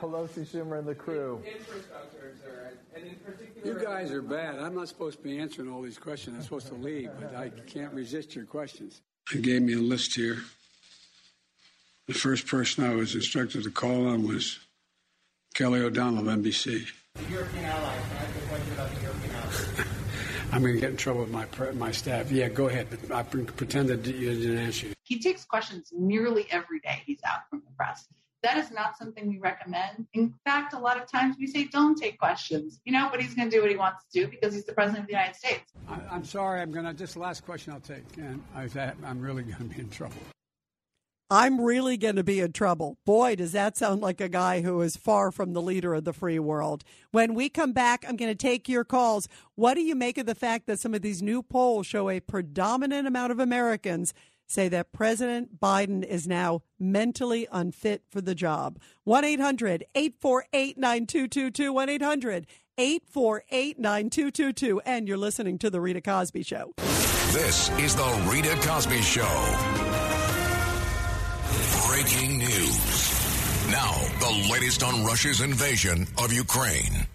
Pelosi, 0.00 0.44
Schumer, 0.44 0.78
and 0.80 0.88
the 0.88 0.94
crew. 0.94 1.40
You 3.64 3.78
guys 3.82 4.10
are 4.10 4.20
bad. 4.22 4.58
I'm 4.58 4.74
not 4.74 4.88
supposed 4.88 5.18
to 5.18 5.22
be 5.22 5.38
answering 5.38 5.70
all 5.70 5.82
these 5.82 5.98
questions. 5.98 6.36
I'm 6.36 6.42
supposed 6.42 6.66
to 6.68 6.74
leave, 6.74 7.10
but 7.20 7.34
I 7.34 7.48
can't 7.50 7.92
resist 7.94 8.34
your 8.34 8.44
questions. 8.44 9.02
He 9.30 9.40
gave 9.40 9.62
me 9.62 9.74
a 9.74 9.78
list 9.78 10.14
here. 10.14 10.38
The 12.06 12.14
first 12.14 12.46
person 12.46 12.84
I 12.84 12.94
was 12.94 13.14
instructed 13.14 13.64
to 13.64 13.70
call 13.70 14.06
on 14.06 14.28
was 14.28 14.58
Kelly 15.54 15.80
O'Donnell 15.80 16.28
of 16.28 16.38
NBC. 16.38 16.86
The 17.14 17.24
European 17.30 17.64
allies. 17.64 18.02
Can 18.08 18.16
I 18.16 18.20
ask 18.20 18.36
a 18.36 18.48
question 18.48 18.72
about 18.74 18.94
the 18.94 19.02
European 19.02 19.34
allies? 19.36 19.68
I'm 20.52 20.62
going 20.62 20.74
to 20.74 20.80
get 20.80 20.90
in 20.90 20.96
trouble 20.96 21.22
with 21.22 21.30
my 21.30 21.46
my 21.72 21.90
staff. 21.90 22.30
Yeah, 22.30 22.48
go 22.48 22.68
ahead. 22.68 22.88
But 22.90 23.10
I 23.10 23.22
pre- 23.22 23.44
pretended 23.44 24.04
that 24.04 24.14
you 24.14 24.34
didn't 24.34 24.58
answer. 24.58 24.88
He 25.02 25.18
takes 25.18 25.44
questions 25.44 25.90
nearly 25.92 26.46
every 26.50 26.80
day 26.80 27.02
he's 27.06 27.20
out 27.24 27.48
from 27.48 27.62
the 27.64 27.72
press. 27.76 28.06
That 28.44 28.58
is 28.58 28.70
not 28.70 28.98
something 28.98 29.26
we 29.26 29.38
recommend. 29.38 30.06
In 30.12 30.34
fact, 30.44 30.74
a 30.74 30.78
lot 30.78 31.00
of 31.00 31.10
times 31.10 31.36
we 31.40 31.46
say 31.46 31.64
don't 31.64 31.96
take 31.96 32.18
questions, 32.18 32.78
you 32.84 32.92
know, 32.92 33.08
but 33.10 33.18
he's 33.22 33.34
going 33.34 33.48
to 33.48 33.56
do 33.56 33.62
what 33.62 33.70
he 33.70 33.76
wants 33.76 34.04
to 34.04 34.20
do 34.20 34.28
because 34.28 34.52
he's 34.52 34.66
the 34.66 34.74
president 34.74 35.04
of 35.04 35.06
the 35.06 35.14
United 35.14 35.34
States. 35.34 35.72
I, 35.88 35.98
I'm 36.10 36.26
sorry. 36.26 36.60
I'm 36.60 36.70
going 36.70 36.84
to. 36.84 36.92
Just 36.92 37.14
the 37.14 37.20
last 37.20 37.42
question 37.46 37.72
I'll 37.72 37.80
take, 37.80 38.04
and 38.18 38.42
I, 38.54 38.68
I'm 39.02 39.18
really 39.20 39.44
going 39.44 39.56
to 39.56 39.64
be 39.64 39.80
in 39.80 39.88
trouble. 39.88 40.18
I'm 41.30 41.58
really 41.58 41.96
going 41.96 42.16
to 42.16 42.22
be 42.22 42.40
in 42.40 42.52
trouble. 42.52 42.98
Boy, 43.06 43.34
does 43.34 43.52
that 43.52 43.78
sound 43.78 44.02
like 44.02 44.20
a 44.20 44.28
guy 44.28 44.60
who 44.60 44.82
is 44.82 44.94
far 44.94 45.32
from 45.32 45.54
the 45.54 45.62
leader 45.62 45.94
of 45.94 46.04
the 46.04 46.12
free 46.12 46.38
world. 46.38 46.84
When 47.12 47.32
we 47.32 47.48
come 47.48 47.72
back, 47.72 48.04
I'm 48.06 48.16
going 48.16 48.30
to 48.30 48.36
take 48.36 48.68
your 48.68 48.84
calls. 48.84 49.26
What 49.54 49.74
do 49.74 49.80
you 49.80 49.94
make 49.94 50.18
of 50.18 50.26
the 50.26 50.34
fact 50.34 50.66
that 50.66 50.80
some 50.80 50.92
of 50.92 51.00
these 51.00 51.22
new 51.22 51.42
polls 51.42 51.86
show 51.86 52.10
a 52.10 52.20
predominant 52.20 53.08
amount 53.08 53.32
of 53.32 53.40
Americans 53.40 54.12
say 54.46 54.68
that 54.68 54.92
President 54.92 55.60
Biden 55.60 56.04
is 56.04 56.26
now 56.26 56.62
mentally 56.78 57.46
unfit 57.50 58.02
for 58.10 58.20
the 58.20 58.34
job? 58.34 58.78
1 59.04 59.24
800 59.24 59.84
848 59.94 60.78
9222. 60.78 61.72
1 61.72 61.88
800 61.88 62.46
848 62.78 63.78
9222. 63.78 64.80
And 64.84 65.08
you're 65.08 65.16
listening 65.16 65.58
to 65.58 65.70
The 65.70 65.80
Rita 65.80 66.00
Cosby 66.00 66.42
Show. 66.42 66.72
This 67.32 67.70
is 67.78 67.96
the 67.96 68.28
Rita 68.30 68.56
Cosby 68.66 69.00
Show. 69.02 69.22
Breaking 71.88 72.38
news. 72.38 73.70
Now, 73.70 73.92
the 74.20 74.48
latest 74.52 74.82
on 74.82 75.04
Russia's 75.04 75.40
invasion 75.40 76.06
of 76.18 76.32
Ukraine. 76.32 77.06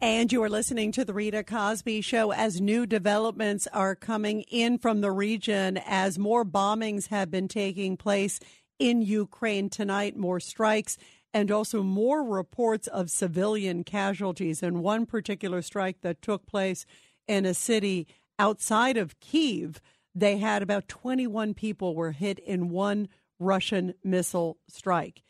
And 0.00 0.30
you 0.30 0.42
are 0.42 0.50
listening 0.50 0.92
to 0.92 1.06
the 1.06 1.14
Rita 1.14 1.42
Cosby 1.42 2.02
Show 2.02 2.30
as 2.30 2.60
new 2.60 2.84
developments 2.84 3.66
are 3.72 3.94
coming 3.94 4.42
in 4.42 4.76
from 4.76 5.00
the 5.00 5.10
region 5.10 5.78
as 5.86 6.18
more 6.18 6.44
bombings 6.44 7.08
have 7.08 7.30
been 7.30 7.48
taking 7.48 7.96
place 7.96 8.38
in 8.78 9.00
Ukraine 9.00 9.70
tonight, 9.70 10.14
more 10.14 10.38
strikes, 10.38 10.98
and 11.32 11.50
also 11.50 11.82
more 11.82 12.22
reports 12.22 12.88
of 12.88 13.10
civilian 13.10 13.84
casualties. 13.84 14.62
And 14.62 14.82
one 14.82 15.06
particular 15.06 15.62
strike 15.62 16.02
that 16.02 16.20
took 16.20 16.44
place 16.46 16.84
in 17.26 17.46
a 17.46 17.54
city 17.54 18.06
outside 18.38 18.98
of 18.98 19.18
Kiev, 19.18 19.80
they 20.14 20.36
had 20.36 20.62
about 20.62 20.88
21 20.88 21.54
people 21.54 21.94
were 21.94 22.12
hit 22.12 22.38
in 22.40 22.68
one 22.68 23.08
Russian 23.38 23.94
missile 24.04 24.58
strike. 24.68 25.22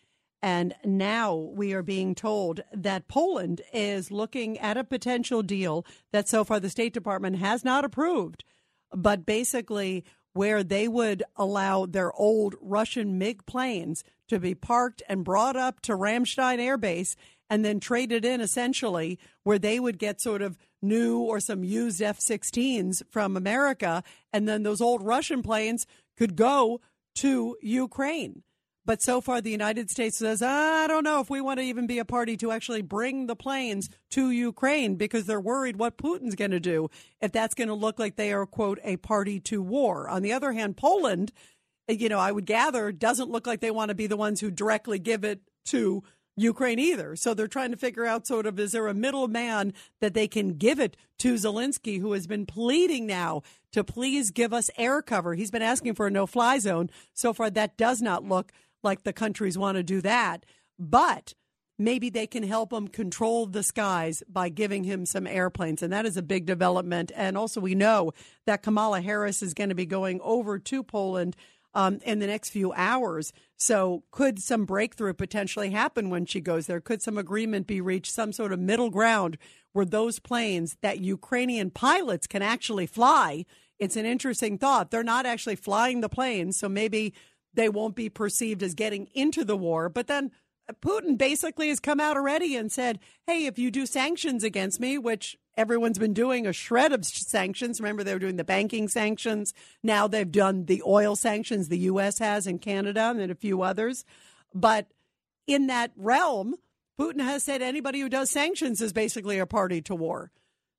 And 0.42 0.74
now 0.84 1.34
we 1.34 1.72
are 1.72 1.82
being 1.82 2.14
told 2.14 2.60
that 2.72 3.08
Poland 3.08 3.62
is 3.72 4.10
looking 4.10 4.58
at 4.58 4.76
a 4.76 4.84
potential 4.84 5.42
deal 5.42 5.84
that 6.12 6.28
so 6.28 6.44
far 6.44 6.60
the 6.60 6.70
State 6.70 6.92
Department 6.92 7.36
has 7.36 7.64
not 7.64 7.84
approved, 7.84 8.44
but 8.92 9.26
basically 9.26 10.04
where 10.34 10.62
they 10.62 10.86
would 10.86 11.22
allow 11.36 11.86
their 11.86 12.12
old 12.12 12.54
Russian 12.60 13.16
MiG 13.16 13.46
planes 13.46 14.04
to 14.28 14.38
be 14.38 14.54
parked 14.54 15.02
and 15.08 15.24
brought 15.24 15.56
up 15.56 15.80
to 15.80 15.92
Ramstein 15.96 16.58
Air 16.58 16.76
Base 16.76 17.16
and 17.48 17.64
then 17.64 17.80
traded 17.80 18.24
in 18.24 18.40
essentially 18.40 19.18
where 19.44 19.58
they 19.58 19.80
would 19.80 19.98
get 19.98 20.20
sort 20.20 20.42
of 20.42 20.58
new 20.82 21.18
or 21.18 21.40
some 21.40 21.64
used 21.64 22.02
F 22.02 22.18
16s 22.18 23.02
from 23.10 23.36
America. 23.36 24.02
And 24.32 24.46
then 24.46 24.62
those 24.62 24.80
old 24.80 25.02
Russian 25.02 25.42
planes 25.42 25.86
could 26.16 26.36
go 26.36 26.80
to 27.16 27.56
Ukraine. 27.62 28.42
But 28.86 29.02
so 29.02 29.20
far, 29.20 29.40
the 29.40 29.50
United 29.50 29.90
States 29.90 30.16
says, 30.16 30.40
I 30.40 30.86
don't 30.86 31.02
know 31.02 31.20
if 31.20 31.28
we 31.28 31.40
want 31.40 31.58
to 31.58 31.64
even 31.64 31.88
be 31.88 31.98
a 31.98 32.04
party 32.04 32.36
to 32.36 32.52
actually 32.52 32.82
bring 32.82 33.26
the 33.26 33.34
planes 33.34 33.90
to 34.10 34.30
Ukraine 34.30 34.94
because 34.94 35.26
they're 35.26 35.40
worried 35.40 35.76
what 35.76 35.98
Putin's 35.98 36.36
going 36.36 36.52
to 36.52 36.60
do 36.60 36.88
if 37.20 37.32
that's 37.32 37.56
going 37.56 37.66
to 37.66 37.74
look 37.74 37.98
like 37.98 38.14
they 38.14 38.32
are, 38.32 38.46
quote, 38.46 38.78
a 38.84 38.96
party 38.98 39.40
to 39.40 39.60
war. 39.60 40.08
On 40.08 40.22
the 40.22 40.32
other 40.32 40.52
hand, 40.52 40.76
Poland, 40.76 41.32
you 41.88 42.08
know, 42.08 42.20
I 42.20 42.30
would 42.30 42.46
gather 42.46 42.92
doesn't 42.92 43.28
look 43.28 43.44
like 43.44 43.58
they 43.58 43.72
want 43.72 43.88
to 43.88 43.96
be 43.96 44.06
the 44.06 44.16
ones 44.16 44.40
who 44.40 44.52
directly 44.52 45.00
give 45.00 45.24
it 45.24 45.40
to 45.66 46.04
Ukraine 46.36 46.78
either. 46.78 47.16
So 47.16 47.34
they're 47.34 47.48
trying 47.48 47.72
to 47.72 47.76
figure 47.76 48.04
out 48.04 48.26
sort 48.26 48.46
of 48.46 48.60
is 48.60 48.72
there 48.72 48.86
a 48.86 48.94
middleman 48.94 49.72
that 50.00 50.14
they 50.14 50.28
can 50.28 50.58
give 50.58 50.78
it 50.78 50.96
to 51.18 51.34
Zelensky, 51.34 51.98
who 51.98 52.12
has 52.12 52.26
been 52.26 52.46
pleading 52.46 53.06
now 53.06 53.42
to 53.72 53.82
please 53.82 54.30
give 54.30 54.52
us 54.52 54.70
air 54.76 55.02
cover. 55.02 55.34
He's 55.34 55.50
been 55.50 55.62
asking 55.62 55.94
for 55.94 56.06
a 56.06 56.10
no 56.10 56.26
fly 56.26 56.58
zone. 56.58 56.90
So 57.14 57.32
far, 57.32 57.50
that 57.50 57.76
does 57.76 58.02
not 58.02 58.22
look 58.22 58.52
like 58.86 59.02
the 59.02 59.12
countries 59.12 59.58
want 59.58 59.76
to 59.76 59.82
do 59.82 60.00
that. 60.00 60.46
But 60.78 61.34
maybe 61.78 62.08
they 62.08 62.26
can 62.26 62.42
help 62.42 62.72
him 62.72 62.88
control 62.88 63.46
the 63.46 63.62
skies 63.62 64.22
by 64.28 64.48
giving 64.48 64.84
him 64.84 65.04
some 65.04 65.26
airplanes. 65.26 65.82
And 65.82 65.92
that 65.92 66.06
is 66.06 66.16
a 66.16 66.22
big 66.22 66.46
development. 66.46 67.12
And 67.14 67.36
also, 67.36 67.60
we 67.60 67.74
know 67.74 68.12
that 68.46 68.62
Kamala 68.62 69.00
Harris 69.00 69.42
is 69.42 69.52
going 69.52 69.68
to 69.68 69.74
be 69.74 69.86
going 69.86 70.20
over 70.22 70.58
to 70.58 70.82
Poland 70.82 71.36
um, 71.74 71.98
in 72.04 72.20
the 72.20 72.26
next 72.26 72.48
few 72.48 72.72
hours. 72.72 73.32
So, 73.58 74.02
could 74.10 74.38
some 74.38 74.64
breakthrough 74.64 75.12
potentially 75.12 75.70
happen 75.70 76.08
when 76.08 76.24
she 76.24 76.40
goes 76.40 76.66
there? 76.66 76.80
Could 76.80 77.02
some 77.02 77.18
agreement 77.18 77.66
be 77.66 77.80
reached, 77.82 78.12
some 78.12 78.32
sort 78.32 78.52
of 78.52 78.58
middle 78.58 78.90
ground 78.90 79.36
where 79.72 79.84
those 79.84 80.18
planes 80.18 80.78
that 80.80 81.00
Ukrainian 81.00 81.70
pilots 81.70 82.26
can 82.26 82.40
actually 82.40 82.86
fly? 82.86 83.44
It's 83.78 83.96
an 83.96 84.06
interesting 84.06 84.56
thought. 84.56 84.90
They're 84.90 85.02
not 85.02 85.26
actually 85.26 85.56
flying 85.56 86.00
the 86.00 86.08
planes, 86.08 86.58
so 86.58 86.66
maybe 86.66 87.12
they 87.56 87.68
won't 87.68 87.96
be 87.96 88.08
perceived 88.08 88.62
as 88.62 88.74
getting 88.74 89.08
into 89.14 89.44
the 89.44 89.56
war. 89.56 89.88
But 89.88 90.06
then 90.06 90.30
Putin 90.80 91.18
basically 91.18 91.68
has 91.68 91.80
come 91.80 92.00
out 92.00 92.16
already 92.16 92.56
and 92.56 92.70
said, 92.70 92.98
hey, 93.26 93.46
if 93.46 93.58
you 93.58 93.70
do 93.70 93.86
sanctions 93.86 94.44
against 94.44 94.80
me, 94.80 94.98
which 94.98 95.36
everyone's 95.56 95.98
been 95.98 96.14
doing 96.14 96.46
a 96.46 96.52
shred 96.52 96.92
of 96.92 97.04
sanctions. 97.04 97.80
Remember, 97.80 98.04
they 98.04 98.12
were 98.12 98.18
doing 98.18 98.36
the 98.36 98.44
banking 98.44 98.88
sanctions. 98.88 99.54
Now 99.82 100.06
they've 100.06 100.30
done 100.30 100.66
the 100.66 100.82
oil 100.86 101.16
sanctions 101.16 101.68
the 101.68 101.78
U.S. 101.78 102.18
has 102.18 102.46
in 102.46 102.58
Canada 102.58 103.08
and 103.10 103.18
then 103.18 103.30
a 103.30 103.34
few 103.34 103.62
others. 103.62 104.04
But 104.54 104.88
in 105.46 105.68
that 105.68 105.92
realm, 105.96 106.56
Putin 106.98 107.20
has 107.20 107.42
said 107.42 107.62
anybody 107.62 108.00
who 108.00 108.08
does 108.08 108.30
sanctions 108.30 108.80
is 108.80 108.92
basically 108.92 109.38
a 109.38 109.46
party 109.46 109.80
to 109.82 109.94
war. 109.94 110.30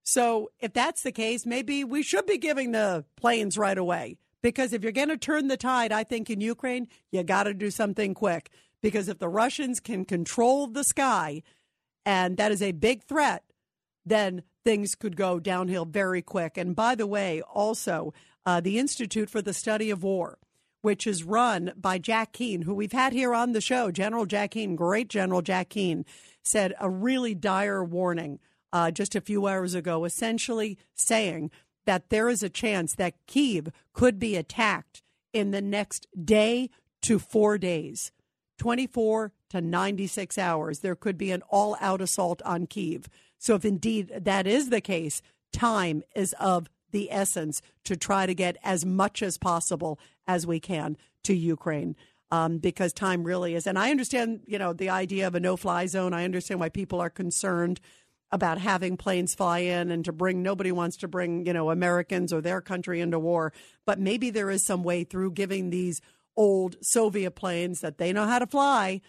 So 0.04 0.52
if 0.60 0.74
that's 0.74 1.04
the 1.04 1.12
case, 1.12 1.46
maybe 1.46 1.84
we 1.84 2.02
should 2.02 2.26
be 2.26 2.38
giving 2.38 2.72
the 2.72 3.06
planes 3.18 3.58
right 3.58 3.78
away. 3.78 4.18
Because 4.48 4.72
if 4.72 4.82
you're 4.82 4.94
going 4.94 5.10
to 5.10 5.18
turn 5.18 5.50
the 5.50 5.58
tide, 5.58 5.92
I 5.92 6.06
think 6.06 6.30
in 6.30 6.40
Ukraine, 6.40 6.88
you 7.12 7.22
got 7.22 7.44
to 7.44 7.54
do 7.54 7.70
something 7.70 8.14
quick. 8.14 8.50
Because 8.82 9.10
if 9.10 9.20
the 9.20 9.28
Russians 9.28 9.82
can 9.82 10.06
control 10.06 10.68
the 10.68 10.86
sky, 10.86 11.44
and 12.06 12.38
that 12.38 12.54
is 12.54 12.62
a 12.62 12.72
big 12.72 13.04
threat, 13.04 13.44
then 14.06 14.44
things 14.64 14.96
could 14.96 15.18
go 15.18 15.42
downhill 15.42 15.84
very 15.84 16.22
quick. 16.22 16.58
And 16.58 16.78
by 16.78 16.96
the 16.96 17.06
way, 17.06 17.42
also, 17.42 18.14
uh, 18.46 18.62
the 18.62 18.80
Institute 18.80 19.30
for 19.30 19.42
the 19.42 19.54
Study 19.54 19.90
of 19.90 20.02
War, 20.02 20.38
which 20.82 21.06
is 21.06 21.26
run 21.26 21.74
by 21.76 21.98
Jack 21.98 22.32
Keane, 22.32 22.62
who 22.62 22.74
we've 22.74 22.94
had 22.94 23.12
here 23.12 23.34
on 23.34 23.52
the 23.52 23.60
show, 23.60 23.92
General 23.92 24.26
Jack 24.26 24.52
Keane, 24.52 24.78
great 24.78 25.10
General 25.10 25.42
Jack 25.42 25.68
Keane, 25.68 26.06
said 26.42 26.74
a 26.80 26.90
really 26.90 27.36
dire 27.36 27.84
warning 27.84 28.40
uh, 28.72 28.92
just 28.92 29.14
a 29.14 29.20
few 29.20 29.46
hours 29.46 29.76
ago, 29.76 30.06
essentially 30.06 30.78
saying 30.96 31.52
that 31.88 32.10
there 32.10 32.30
is 32.30 32.44
a 32.44 32.50
chance 32.50 32.94
that 32.96 33.16
Kiev 33.26 33.70
could 33.94 34.20
be 34.20 34.36
attacked 34.36 35.02
in 35.34 35.52
the 35.52 35.62
next 35.62 36.06
day 36.24 36.70
to 37.02 37.18
four 37.18 37.58
days, 37.58 38.12
24 38.60 39.32
to 39.50 39.62
96 39.62 40.38
hours. 40.38 40.80
There 40.80 40.96
could 40.96 41.18
be 41.18 41.32
an 41.32 41.42
all 41.50 41.78
out 41.80 42.02
assault 42.02 42.42
on 42.44 42.68
Kiev. 42.68 43.08
So, 43.40 43.56
if 43.56 43.64
indeed 43.64 44.12
that 44.20 44.46
is 44.46 44.70
the 44.70 44.82
case, 44.82 45.22
time 45.54 46.04
is 46.16 46.34
of 46.40 46.68
the 46.92 47.12
essence 47.12 47.62
to 47.86 47.96
try 47.96 48.26
to 48.26 48.36
get 48.36 48.58
as 48.64 48.86
much 48.86 49.24
as 49.24 49.38
possible 49.38 49.98
as 50.28 50.46
we 50.46 50.60
can 50.60 50.98
to 51.24 51.34
Ukraine. 51.34 51.96
Um, 52.30 52.58
because 52.58 52.92
time 52.92 53.24
really 53.24 53.56
is. 53.56 53.66
And 53.66 53.80
I 53.80 53.90
understand, 53.90 54.42
you 54.46 54.60
know, 54.60 54.74
the 54.74 54.90
idea 54.90 55.28
of 55.28 55.36
a 55.36 55.40
no 55.40 55.56
fly 55.56 55.86
zone. 55.86 56.14
I 56.14 56.26
understand 56.26 56.60
why 56.60 56.68
people 56.68 57.00
are 57.00 57.10
concerned 57.10 57.80
about 58.32 58.58
having 58.58 58.98
planes 58.98 59.34
fly 59.34 59.60
in 59.60 59.90
and 59.90 60.04
to 60.06 60.12
bring, 60.12 60.44
nobody 60.44 60.72
wants 60.72 60.98
to 60.98 61.08
bring, 61.08 61.46
you 61.46 61.54
know, 61.54 61.70
Americans 61.70 62.34
or 62.34 62.42
their 62.42 62.62
country 62.62 63.00
into 63.00 63.20
war. 63.20 63.54
But 63.86 64.00
maybe 64.00 64.30
there 64.30 64.50
is 64.50 64.66
some 64.66 64.84
way 64.84 65.04
through 65.04 65.32
giving 65.32 65.70
these 65.70 66.02
old 66.36 66.76
Soviet 66.82 67.32
planes 67.32 67.82
that 67.82 67.98
they 67.98 68.12
know 68.12 68.26
how 68.26 68.40
to 68.40 68.48
fly 68.48 69.02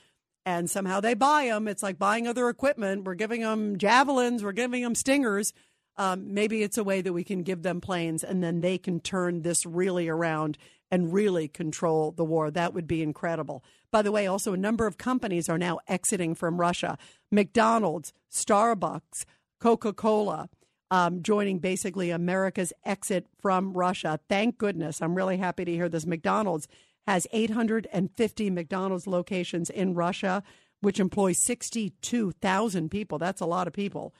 and 0.46 0.70
somehow 0.70 1.00
they 1.00 1.14
buy 1.14 1.46
them. 1.46 1.68
It's 1.68 1.82
like 1.82 1.98
buying 1.98 2.26
other 2.26 2.48
equipment. 2.48 3.04
We're 3.04 3.14
giving 3.14 3.42
them 3.42 3.76
javelins, 3.76 4.42
we're 4.42 4.52
giving 4.52 4.82
them 4.82 4.94
stingers. 4.94 5.52
Um, 5.96 6.32
maybe 6.32 6.62
it's 6.62 6.78
a 6.78 6.84
way 6.84 7.00
that 7.00 7.12
we 7.12 7.24
can 7.24 7.42
give 7.42 7.62
them 7.62 7.80
planes 7.80 8.22
and 8.22 8.42
then 8.42 8.60
they 8.60 8.78
can 8.78 9.00
turn 9.00 9.42
this 9.42 9.66
really 9.66 10.08
around 10.08 10.56
and 10.90 11.12
really 11.12 11.48
control 11.48 12.12
the 12.12 12.24
war. 12.24 12.50
That 12.50 12.74
would 12.74 12.86
be 12.86 13.02
incredible. 13.02 13.64
By 13.90 14.02
the 14.02 14.12
way, 14.12 14.26
also 14.26 14.52
a 14.52 14.58
number 14.58 14.86
of 14.86 14.98
companies 14.98 15.48
are 15.48 15.58
now 15.58 15.78
exiting 15.86 16.34
from 16.34 16.60
Russia 16.60 16.98
McDonald's, 17.30 18.12
Starbucks, 18.30 19.24
Coca 19.60 19.92
Cola. 19.92 20.48
Um, 20.90 21.22
joining 21.22 21.58
basically 21.58 22.08
America's 22.10 22.72
exit 22.82 23.26
from 23.42 23.74
Russia. 23.74 24.20
Thank 24.26 24.56
goodness. 24.56 25.02
I'm 25.02 25.14
really 25.14 25.36
happy 25.36 25.66
to 25.66 25.72
hear 25.72 25.90
this. 25.90 26.06
McDonald's 26.06 26.66
has 27.06 27.26
850 27.30 28.48
McDonald's 28.48 29.06
locations 29.06 29.68
in 29.68 29.92
Russia, 29.92 30.42
which 30.80 30.98
employs 30.98 31.36
62,000 31.38 32.90
people. 32.90 33.18
That's 33.18 33.42
a 33.42 33.46
lot 33.46 33.66
of 33.66 33.74
people. 33.74 34.14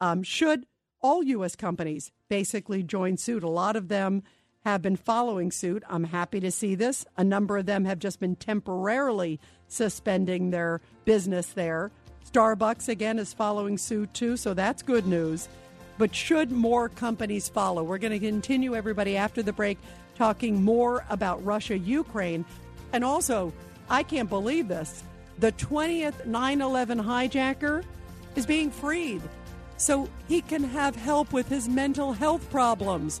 Um, 0.00 0.22
should 0.22 0.64
all 1.00 1.22
U.S. 1.22 1.56
companies 1.56 2.10
basically 2.30 2.82
join 2.82 3.18
suit? 3.18 3.42
A 3.42 3.48
lot 3.48 3.76
of 3.76 3.88
them 3.88 4.22
have 4.64 4.80
been 4.80 4.96
following 4.96 5.50
suit. 5.50 5.82
I'm 5.88 6.04
happy 6.04 6.40
to 6.40 6.50
see 6.50 6.74
this. 6.74 7.04
A 7.16 7.24
number 7.24 7.58
of 7.58 7.66
them 7.66 7.84
have 7.84 7.98
just 7.98 8.18
been 8.18 8.36
temporarily 8.36 9.38
suspending 9.68 10.50
their 10.50 10.80
business 11.04 11.48
there. 11.48 11.90
Starbucks, 12.32 12.88
again, 12.88 13.18
is 13.18 13.32
following 13.32 13.76
suit 13.76 14.12
too, 14.14 14.36
so 14.36 14.54
that's 14.54 14.82
good 14.82 15.06
news. 15.06 15.48
But 15.98 16.14
should 16.14 16.50
more 16.50 16.88
companies 16.88 17.48
follow? 17.48 17.84
We're 17.84 17.98
going 17.98 18.18
to 18.18 18.26
continue, 18.26 18.74
everybody, 18.74 19.16
after 19.16 19.42
the 19.42 19.52
break 19.52 19.78
talking 20.16 20.62
more 20.62 21.04
about 21.10 21.44
Russia, 21.44 21.76
Ukraine. 21.76 22.44
And 22.92 23.04
also, 23.04 23.52
I 23.88 24.02
can't 24.02 24.30
believe 24.30 24.68
this 24.68 25.04
the 25.38 25.52
20th 25.52 26.26
9 26.26 26.60
11 26.60 27.02
hijacker 27.02 27.84
is 28.34 28.46
being 28.46 28.70
freed 28.70 29.20
so 29.76 30.08
he 30.28 30.40
can 30.40 30.62
have 30.62 30.96
help 30.96 31.32
with 31.32 31.48
his 31.48 31.68
mental 31.68 32.12
health 32.12 32.48
problems. 32.50 33.20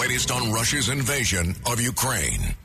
Latest 0.00 0.30
on 0.30 0.50
Russia's 0.50 0.88
invasion 0.88 1.54
of 1.66 1.78
Ukraine. 1.78 2.56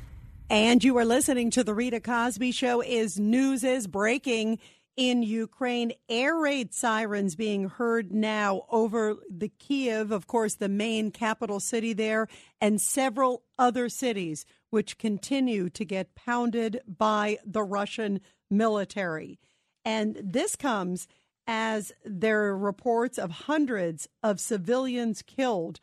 And 0.50 0.82
you 0.82 0.98
are 0.98 1.04
listening 1.04 1.52
to 1.52 1.66
the 1.66 1.74
Rita 1.74 2.00
Cosby 2.00 2.52
Show. 2.54 2.82
Is 2.82 3.20
news 3.20 3.64
is 3.66 3.88
breaking 3.88 4.60
in 4.96 5.22
Ukraine. 5.22 5.92
Air 6.08 6.38
raid 6.38 6.74
sirens 6.74 7.36
being 7.36 7.68
heard 7.68 8.14
now 8.14 8.66
over 8.72 9.18
the 9.30 9.50
Kiev, 9.50 10.12
of 10.12 10.28
course, 10.28 10.56
the 10.56 10.70
main 10.70 11.12
capital 11.12 11.60
city 11.60 11.92
there, 11.92 12.30
and 12.62 12.80
several 12.80 13.44
other 13.60 13.90
cities, 13.90 14.46
which 14.70 14.98
continue 14.98 15.70
to 15.72 15.84
get 15.84 16.16
pounded 16.16 16.80
by 16.88 17.38
the 17.46 17.64
Russian 17.64 18.22
military. 18.50 19.40
And 19.84 20.18
this 20.24 20.56
comes 20.56 21.06
as 21.48 21.92
there 22.06 22.46
are 22.46 22.58
reports 22.58 23.18
of 23.18 23.32
hundreds 23.32 24.08
of 24.24 24.40
civilians 24.40 25.22
killed, 25.22 25.82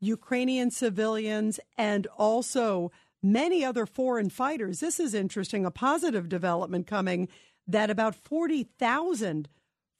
Ukrainian 0.00 0.70
civilians, 0.70 1.60
and 1.76 2.06
also 2.16 2.90
many 3.22 3.64
other 3.64 3.86
foreign 3.86 4.30
fighters. 4.30 4.80
This 4.80 4.98
is 4.98 5.14
interesting, 5.14 5.64
a 5.64 5.70
positive 5.70 6.28
development 6.28 6.86
coming 6.86 7.28
that 7.66 7.90
about 7.90 8.14
40,000 8.14 9.48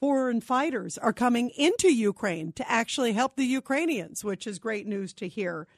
foreign 0.01 0.40
fighters 0.40 0.96
are 0.96 1.12
coming 1.12 1.51
into 1.51 1.92
Ukraine 1.92 2.53
to 2.53 2.70
actually 2.70 3.12
help 3.12 3.36
the 3.36 3.44
Ukrainians, 3.44 4.24
which 4.24 4.46
is 4.46 4.59
great 4.59 4.86
news 4.86 5.12
to 5.14 5.28
hear. 5.28 5.68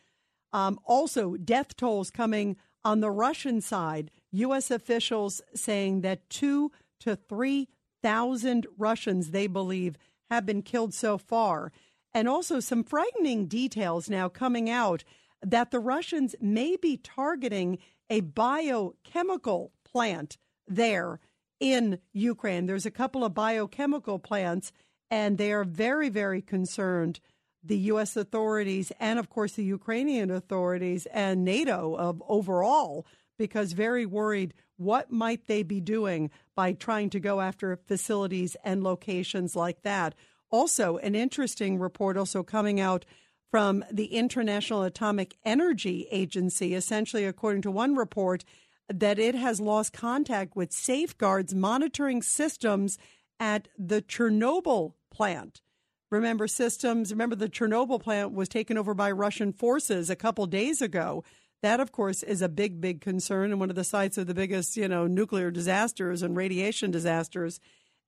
Um, 0.53 0.79
also, 0.85 1.37
death 1.37 1.77
tolls 1.77 2.11
coming 2.11 2.57
On 2.85 2.99
the 2.99 3.13
Russian 3.13 3.61
side, 3.61 4.11
U.S. 4.33 4.69
officials 4.71 5.41
saying 5.55 6.01
that 6.01 6.29
two 6.29 6.73
to 6.99 7.15
3,000 7.15 8.67
Russians, 8.77 9.31
they 9.31 9.47
believe, 9.47 9.97
have 10.31 10.45
been 10.45 10.63
killed 10.63 10.93
so 10.93 11.17
far. 11.17 11.71
And 12.15 12.29
also 12.29 12.61
some 12.61 12.85
frightening 12.85 13.47
details 13.47 14.11
now 14.11 14.29
coming 14.29 14.69
out 14.69 15.05
that 15.43 15.71
the 15.71 15.81
Russians 15.81 16.35
may 16.41 16.77
be 16.77 16.97
targeting 16.97 17.79
a 18.11 18.21
biochemical 18.21 19.73
plant 19.85 20.37
there 20.69 21.21
in 21.59 21.99
Ukraine. 22.13 22.67
There's 22.67 22.87
a 22.87 22.91
couple 22.91 23.25
of 23.25 23.35
biochemical 23.35 24.19
plants, 24.19 24.73
and 25.11 25.39
they 25.39 25.53
are 25.53 25.65
very, 25.65 26.09
very 26.09 26.43
concerned. 26.43 27.21
The 27.65 27.79
U.S. 27.79 28.17
authorities, 28.17 28.93
and 28.99 29.19
of 29.19 29.31
course 29.31 29.53
the 29.53 29.65
Ukrainian 29.65 30.31
authorities 30.31 31.07
and 31.07 31.45
NATO 31.45 31.95
of 31.95 32.23
overall, 32.29 33.07
because 33.39 33.73
very 33.73 34.05
worried 34.05 34.55
what 34.77 35.13
might 35.13 35.47
they 35.47 35.63
be 35.63 35.81
doing 35.81 36.31
by 36.57 36.73
trying 36.73 37.11
to 37.11 37.21
go 37.21 37.41
after 37.41 37.77
facilities 37.77 38.57
and 38.65 38.83
locations 38.83 39.55
like 39.55 39.83
that. 39.83 40.15
Also, 40.53 40.99
an 40.99 41.17
interesting 41.17 41.79
report 41.79 42.17
also 42.17 42.43
coming 42.43 42.79
out 42.79 43.05
from 43.51 43.85
the 43.91 44.15
International 44.15 44.83
Atomic 44.83 45.37
Energy 45.45 46.07
Agency, 46.11 46.75
essentially, 46.75 47.25
according 47.25 47.63
to 47.63 47.71
one 47.71 47.97
report, 47.97 48.45
that 48.89 49.19
it 49.19 49.35
has 49.35 49.61
lost 49.61 49.93
contact 49.93 50.55
with 50.55 50.73
safeguards 50.73 51.55
monitoring 51.55 52.23
systems 52.23 52.99
at 53.41 53.69
the 53.79 54.03
Chernobyl 54.03 54.93
plant. 55.11 55.63
Remember, 56.11 56.47
systems, 56.47 57.11
remember 57.11 57.35
the 57.35 57.49
Chernobyl 57.49 58.01
plant 58.01 58.33
was 58.33 58.49
taken 58.49 58.77
over 58.77 58.93
by 58.93 59.11
Russian 59.11 59.53
forces 59.53 60.11
a 60.11 60.17
couple 60.17 60.47
days 60.47 60.83
ago. 60.83 61.25
That, 61.63 61.81
of 61.81 61.93
course, 61.93 62.23
is 62.23 62.43
a 62.43 62.49
big, 62.49 62.81
big 62.81 63.01
concern 63.01 63.51
and 63.51 63.59
one 63.59 63.71
of 63.71 63.77
the 63.77 63.85
sites 63.85 64.19
of 64.19 64.27
the 64.27 64.35
biggest, 64.35 64.77
you 64.77 64.89
know, 64.89 65.07
nuclear 65.07 65.51
disasters 65.51 66.21
and 66.23 66.37
radiation 66.37 66.91
disasters. 66.91 67.61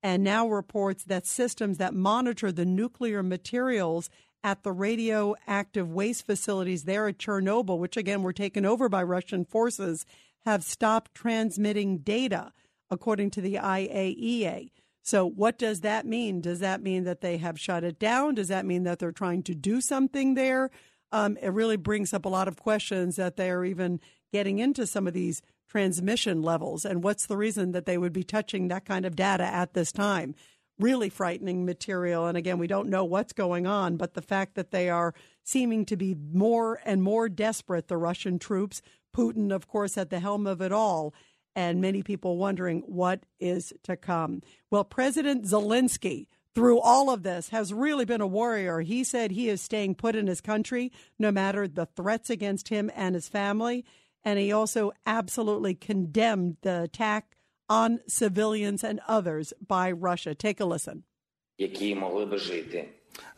And 0.05 0.22
now 0.22 0.46
reports 0.46 1.02
that 1.05 1.26
systems 1.26 1.78
that 1.78 1.94
monitor 1.94 2.52
the 2.52 2.66
nuclear 2.66 3.22
materials 3.22 4.11
at 4.44 4.62
the 4.62 4.70
radioactive 4.70 5.90
waste 5.90 6.26
facilities 6.26 6.84
there 6.84 7.09
at 7.09 7.16
Chernobyl, 7.16 7.78
which 7.78 7.96
again 7.96 8.22
were 8.22 8.34
taken 8.34 8.66
over 8.66 8.90
by 8.90 9.02
Russian 9.02 9.46
forces, 9.46 10.05
have 10.44 10.62
stopped 10.62 11.14
transmitting 11.14 11.98
data, 11.98 12.52
according 12.90 13.30
to 13.30 13.40
the 13.40 13.55
IAEA. 13.55 14.70
So, 15.02 15.26
what 15.26 15.59
does 15.59 15.80
that 15.80 16.05
mean? 16.05 16.42
Does 16.42 16.61
that 16.61 16.82
mean 16.82 17.05
that 17.05 17.22
they 17.22 17.38
have 17.38 17.59
shut 17.59 17.82
it 17.82 17.98
down? 17.98 18.34
Does 18.34 18.48
that 18.48 18.66
mean 18.66 18.82
that 18.82 18.98
they're 18.98 19.11
trying 19.11 19.42
to 19.44 19.55
do 19.55 19.80
something 19.80 20.34
there? 20.34 20.70
Um, 21.12 21.38
it 21.40 21.48
really 21.48 21.78
brings 21.78 22.12
up 22.12 22.26
a 22.26 22.30
lot 22.30 22.48
of 22.48 22.57
questions 22.57 23.16
that 23.16 23.36
they 23.36 23.50
are 23.50 23.64
even 23.64 24.00
getting 24.35 24.59
into 24.59 24.85
some 24.85 25.07
of 25.07 25.14
these 25.14 25.43
transmission 25.68 26.43
levels. 26.43 26.85
And 26.85 27.05
what's 27.05 27.26
the 27.26 27.37
reason 27.37 27.70
that 27.70 27.87
they 27.87 27.97
would 27.97 28.12
be 28.12 28.24
touching 28.24 28.66
that 28.66 28.85
kind 28.85 29.07
of 29.07 29.14
data 29.14 29.45
at 29.45 29.74
this 29.74 29.93
time? 29.93 30.35
Really 30.76 31.09
frightening 31.09 31.64
material. 31.64 32.26
And 32.26 32.37
again, 32.37 32.59
we 32.59 32.66
don't 32.66 32.89
know 32.89 33.05
what's 33.05 33.32
going 33.32 33.68
on, 33.68 33.97
but 33.97 34.14
the 34.14 34.20
fact 34.20 34.57
that 34.57 34.72
they 34.72 34.91
are 34.91 35.14
seeming 35.45 35.87
to 35.87 35.97
be 35.97 36.16
more 36.32 36.80
and 36.85 37.01
more 37.01 37.28
desperate, 37.28 37.87
the 37.87 37.97
Russian 37.97 38.41
troops, 38.41 38.82
Putin, 39.16 39.55
of 39.55 39.68
course, 39.68 39.97
at 39.97 40.11
the 40.11 40.18
helm 40.18 40.49
of 40.49 40.61
it 40.61 40.72
all, 40.72 41.14
and 41.55 41.80
many 41.80 42.03
people 42.03 42.37
wondering 42.37 42.80
what 42.87 43.20
is 43.39 43.72
to 43.85 43.97
come. 43.97 44.43
Well, 44.68 44.82
President 44.82 45.45
Zelensky, 45.45 46.26
through 46.57 46.80
all 46.80 47.09
of 47.09 47.22
this, 47.22 47.51
has 47.51 47.72
really 47.72 48.05
been 48.05 48.20
a 48.20 48.26
warrior. 48.26 48.80
He 48.80 49.05
said 49.05 49.30
he 49.30 49.49
is 49.49 49.62
staying 49.62 49.95
put 49.95 50.16
in 50.16 50.26
his 50.26 50.41
country 50.41 50.91
no 51.20 51.30
matter 51.30 51.68
the 51.68 51.87
threats 51.87 52.30
against 52.30 52.68
him 52.68 52.91
and 52.97 53.14
his 53.14 53.28
family. 53.28 53.85
And 54.25 54.39
he 54.39 54.53
also 54.53 54.93
absolutely 55.07 55.75
condemned 55.75 56.57
the 56.62 56.83
attack 56.83 57.37
on 57.68 58.01
civilians 58.07 58.83
and 58.83 59.01
others 59.07 59.53
by 59.66 59.91
Russia. 59.91 60.35
Take 60.35 60.61
a 60.61 60.64
listen. 60.64 61.05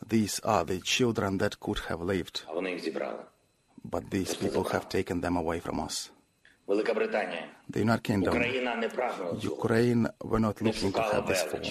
These 0.07 0.39
are 0.39 0.63
the 0.65 0.79
children 0.79 1.37
that 1.37 1.59
could 1.59 1.79
have 1.87 2.01
lived 2.01 2.43
but 3.89 4.09
these 4.11 4.35
people 4.35 4.63
have 4.65 4.89
taken 4.89 5.21
them 5.21 5.37
away 5.37 5.59
from 5.59 5.79
us. 5.79 6.11
The 6.67 7.79
United 7.79 8.03
Kingdom, 8.03 8.43
Ukraine 9.41 10.07
were 10.23 10.39
not 10.39 10.61
looking 10.61 10.91
to 10.91 11.01
have 11.01 11.27
this 11.27 11.43
fall. 11.43 11.61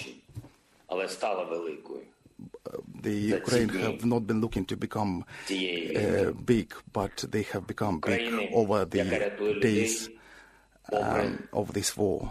The 3.02 3.12
Ukraine 3.12 3.68
have 3.68 4.04
not 4.04 4.26
been 4.26 4.40
looking 4.40 4.64
to 4.66 4.76
become 4.76 5.24
uh, 5.50 6.30
big, 6.44 6.74
but 6.92 7.24
they 7.28 7.42
have 7.42 7.66
become 7.66 8.00
big 8.00 8.50
over 8.52 8.84
the 8.84 9.58
days 9.60 10.08
um, 10.92 11.48
of 11.52 11.72
this 11.72 11.96
war. 11.96 12.28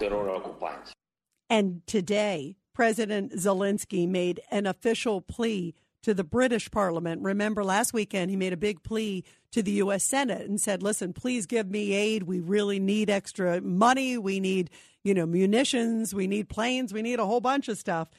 And 1.50 1.86
today, 1.86 2.58
President 2.74 3.34
Zelensky 3.34 4.08
made 4.08 4.42
an 4.52 4.66
official 4.66 5.22
plea 5.22 5.76
to 6.04 6.14
the 6.14 6.24
British 6.24 6.70
Parliament. 6.70 7.22
Remember, 7.24 7.64
last 7.64 7.94
weekend 7.94 8.30
he 8.30 8.36
made 8.36 8.54
a 8.54 8.58
big 8.58 8.84
plea 8.84 9.24
to 9.52 9.64
the 9.64 9.72
U.S. 9.72 10.04
Senate 10.04 10.48
and 10.48 10.62
said, 10.62 10.84
listen, 10.84 11.14
please 11.14 11.46
give 11.46 11.70
me 11.72 11.94
aid. 11.94 12.24
We 12.24 12.40
really 12.40 12.80
need 12.80 13.10
extra 13.10 13.62
money. 13.62 14.18
We 14.18 14.40
need, 14.40 14.70
you 15.04 15.14
know, 15.14 15.26
munitions. 15.26 16.14
We 16.14 16.28
need 16.28 16.50
planes. 16.50 16.94
We 16.94 17.02
need 17.02 17.20
a 17.20 17.26
whole 17.26 17.42
bunch 17.42 17.70
of 17.70 17.78
stuff. 17.78 18.10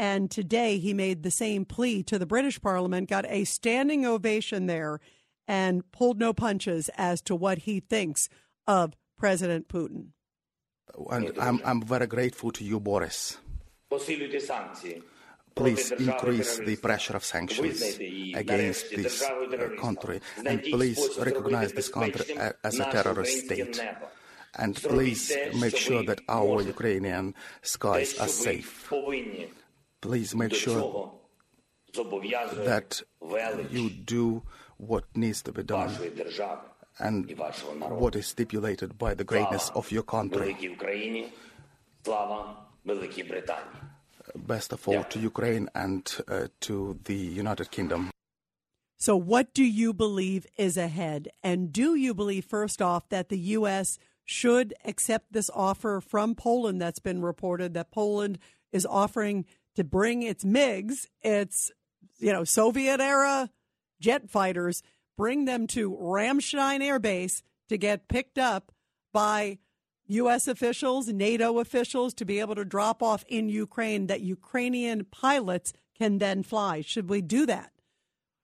And 0.00 0.30
today 0.30 0.78
he 0.78 0.94
made 0.94 1.22
the 1.22 1.30
same 1.30 1.66
plea 1.66 2.02
to 2.04 2.18
the 2.18 2.24
British 2.24 2.58
Parliament, 2.58 3.10
got 3.10 3.26
a 3.28 3.44
standing 3.44 4.06
ovation 4.06 4.64
there, 4.64 4.98
and 5.46 5.84
pulled 5.92 6.18
no 6.18 6.32
punches 6.32 6.88
as 6.96 7.20
to 7.28 7.36
what 7.36 7.58
he 7.58 7.80
thinks 7.80 8.30
of 8.66 8.94
President 9.18 9.68
Putin. 9.68 10.12
And 11.10 11.36
I'm, 11.38 11.60
I'm 11.66 11.82
very 11.82 12.06
grateful 12.06 12.50
to 12.52 12.64
you, 12.64 12.80
Boris. 12.80 13.36
Please 15.54 15.92
increase 15.92 16.58
the 16.60 16.76
pressure 16.76 17.16
of 17.16 17.22
sanctions 17.22 17.82
against 18.34 18.96
this 18.96 19.22
uh, 19.22 19.68
country. 19.78 20.22
And 20.46 20.62
please 20.62 21.10
recognize 21.18 21.74
this 21.74 21.90
country 21.90 22.38
as 22.64 22.80
a 22.80 22.84
terrorist 22.90 23.44
state. 23.44 23.78
And 24.56 24.74
please 24.76 25.36
make 25.60 25.76
sure 25.76 26.02
that 26.04 26.22
our 26.26 26.62
Ukrainian 26.62 27.34
skies 27.60 28.18
are 28.18 28.28
safe. 28.28 28.90
Please 30.00 30.34
make 30.34 30.54
sure 30.54 31.12
that 31.92 33.02
you 33.70 33.90
do 33.90 34.42
what 34.76 35.04
needs 35.14 35.42
to 35.42 35.52
be 35.52 35.62
done 35.62 35.90
and 36.98 37.30
what 37.78 38.16
is 38.16 38.26
stipulated 38.26 38.98
by 38.98 39.14
the 39.14 39.24
greatness 39.24 39.70
of 39.74 39.90
your 39.90 40.02
country 40.02 40.56
best 44.36 44.72
of 44.72 44.86
all 44.88 45.04
to 45.04 45.18
Ukraine 45.18 45.68
and 45.74 46.16
uh, 46.28 46.48
to 46.60 46.98
the 47.04 47.14
United 47.14 47.70
Kingdom. 47.70 48.10
So, 48.96 49.16
what 49.16 49.54
do 49.54 49.64
you 49.64 49.92
believe 49.92 50.46
is 50.58 50.76
ahead? 50.76 51.28
And 51.42 51.72
do 51.72 51.94
you 51.94 52.12
believe, 52.14 52.44
first 52.44 52.82
off, 52.82 53.08
that 53.08 53.30
the 53.30 53.38
U.S. 53.56 53.98
should 54.24 54.74
accept 54.84 55.32
this 55.32 55.50
offer 55.54 56.00
from 56.00 56.34
Poland 56.34 56.82
that's 56.82 56.98
been 56.98 57.22
reported 57.22 57.72
that 57.74 57.90
Poland 57.90 58.38
is 58.72 58.86
offering 58.86 59.46
to 59.76 59.84
bring 59.84 60.22
its 60.22 60.44
MiGs, 60.44 61.06
its 61.22 61.70
you 62.18 62.32
know 62.32 62.44
Soviet 62.44 63.00
era 63.00 63.50
jet 64.00 64.30
fighters, 64.30 64.82
bring 65.16 65.44
them 65.44 65.66
to 65.68 65.90
Ramstein 65.90 66.82
Air 66.82 66.98
Base 66.98 67.42
to 67.68 67.76
get 67.76 68.08
picked 68.08 68.38
up 68.38 68.72
by 69.12 69.58
U.S. 70.06 70.48
officials, 70.48 71.08
NATO 71.08 71.60
officials 71.60 72.14
to 72.14 72.24
be 72.24 72.40
able 72.40 72.56
to 72.56 72.64
drop 72.64 73.02
off 73.02 73.24
in 73.28 73.48
Ukraine 73.48 74.08
that 74.08 74.22
Ukrainian 74.22 75.04
pilots 75.04 75.72
can 75.96 76.18
then 76.18 76.42
fly. 76.42 76.80
Should 76.80 77.08
we 77.08 77.20
do 77.20 77.46
that? 77.46 77.70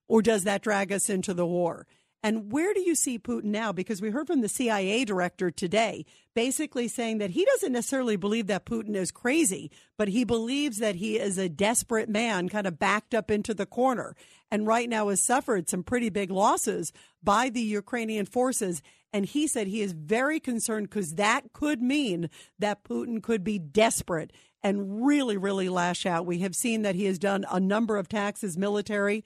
Or 0.08 0.22
does 0.22 0.44
that 0.44 0.62
drag 0.62 0.92
us 0.92 1.10
into 1.10 1.34
the 1.34 1.46
war? 1.46 1.86
And 2.22 2.50
where 2.50 2.74
do 2.74 2.80
you 2.80 2.94
see 2.94 3.18
Putin 3.18 3.44
now? 3.44 3.72
Because 3.72 4.02
we 4.02 4.10
heard 4.10 4.26
from 4.26 4.40
the 4.40 4.48
CIA 4.48 5.04
director 5.04 5.50
today 5.50 6.04
basically 6.34 6.88
saying 6.88 7.18
that 7.18 7.30
he 7.30 7.44
doesn't 7.44 7.72
necessarily 7.72 8.16
believe 8.16 8.46
that 8.48 8.66
Putin 8.66 8.94
is 8.96 9.10
crazy, 9.10 9.70
but 9.96 10.08
he 10.08 10.24
believes 10.24 10.78
that 10.78 10.96
he 10.96 11.18
is 11.18 11.38
a 11.38 11.48
desperate 11.48 12.08
man, 12.08 12.48
kind 12.48 12.66
of 12.66 12.78
backed 12.78 13.14
up 13.14 13.30
into 13.30 13.54
the 13.54 13.66
corner. 13.66 14.16
And 14.50 14.66
right 14.66 14.88
now 14.88 15.08
has 15.08 15.24
suffered 15.24 15.68
some 15.68 15.82
pretty 15.82 16.10
big 16.10 16.30
losses 16.30 16.92
by 17.22 17.48
the 17.48 17.62
Ukrainian 17.62 18.26
forces. 18.26 18.82
And 19.12 19.24
he 19.24 19.46
said 19.46 19.66
he 19.66 19.80
is 19.80 19.92
very 19.92 20.40
concerned 20.40 20.90
because 20.90 21.14
that 21.14 21.52
could 21.52 21.80
mean 21.80 22.28
that 22.58 22.84
Putin 22.84 23.22
could 23.22 23.44
be 23.44 23.58
desperate 23.58 24.32
and 24.62 25.06
really, 25.06 25.36
really 25.36 25.68
lash 25.68 26.04
out. 26.06 26.26
We 26.26 26.40
have 26.40 26.56
seen 26.56 26.82
that 26.82 26.96
he 26.96 27.04
has 27.04 27.18
done 27.18 27.44
a 27.50 27.60
number 27.60 27.96
of 27.96 28.08
as 28.12 28.58
military 28.58 29.24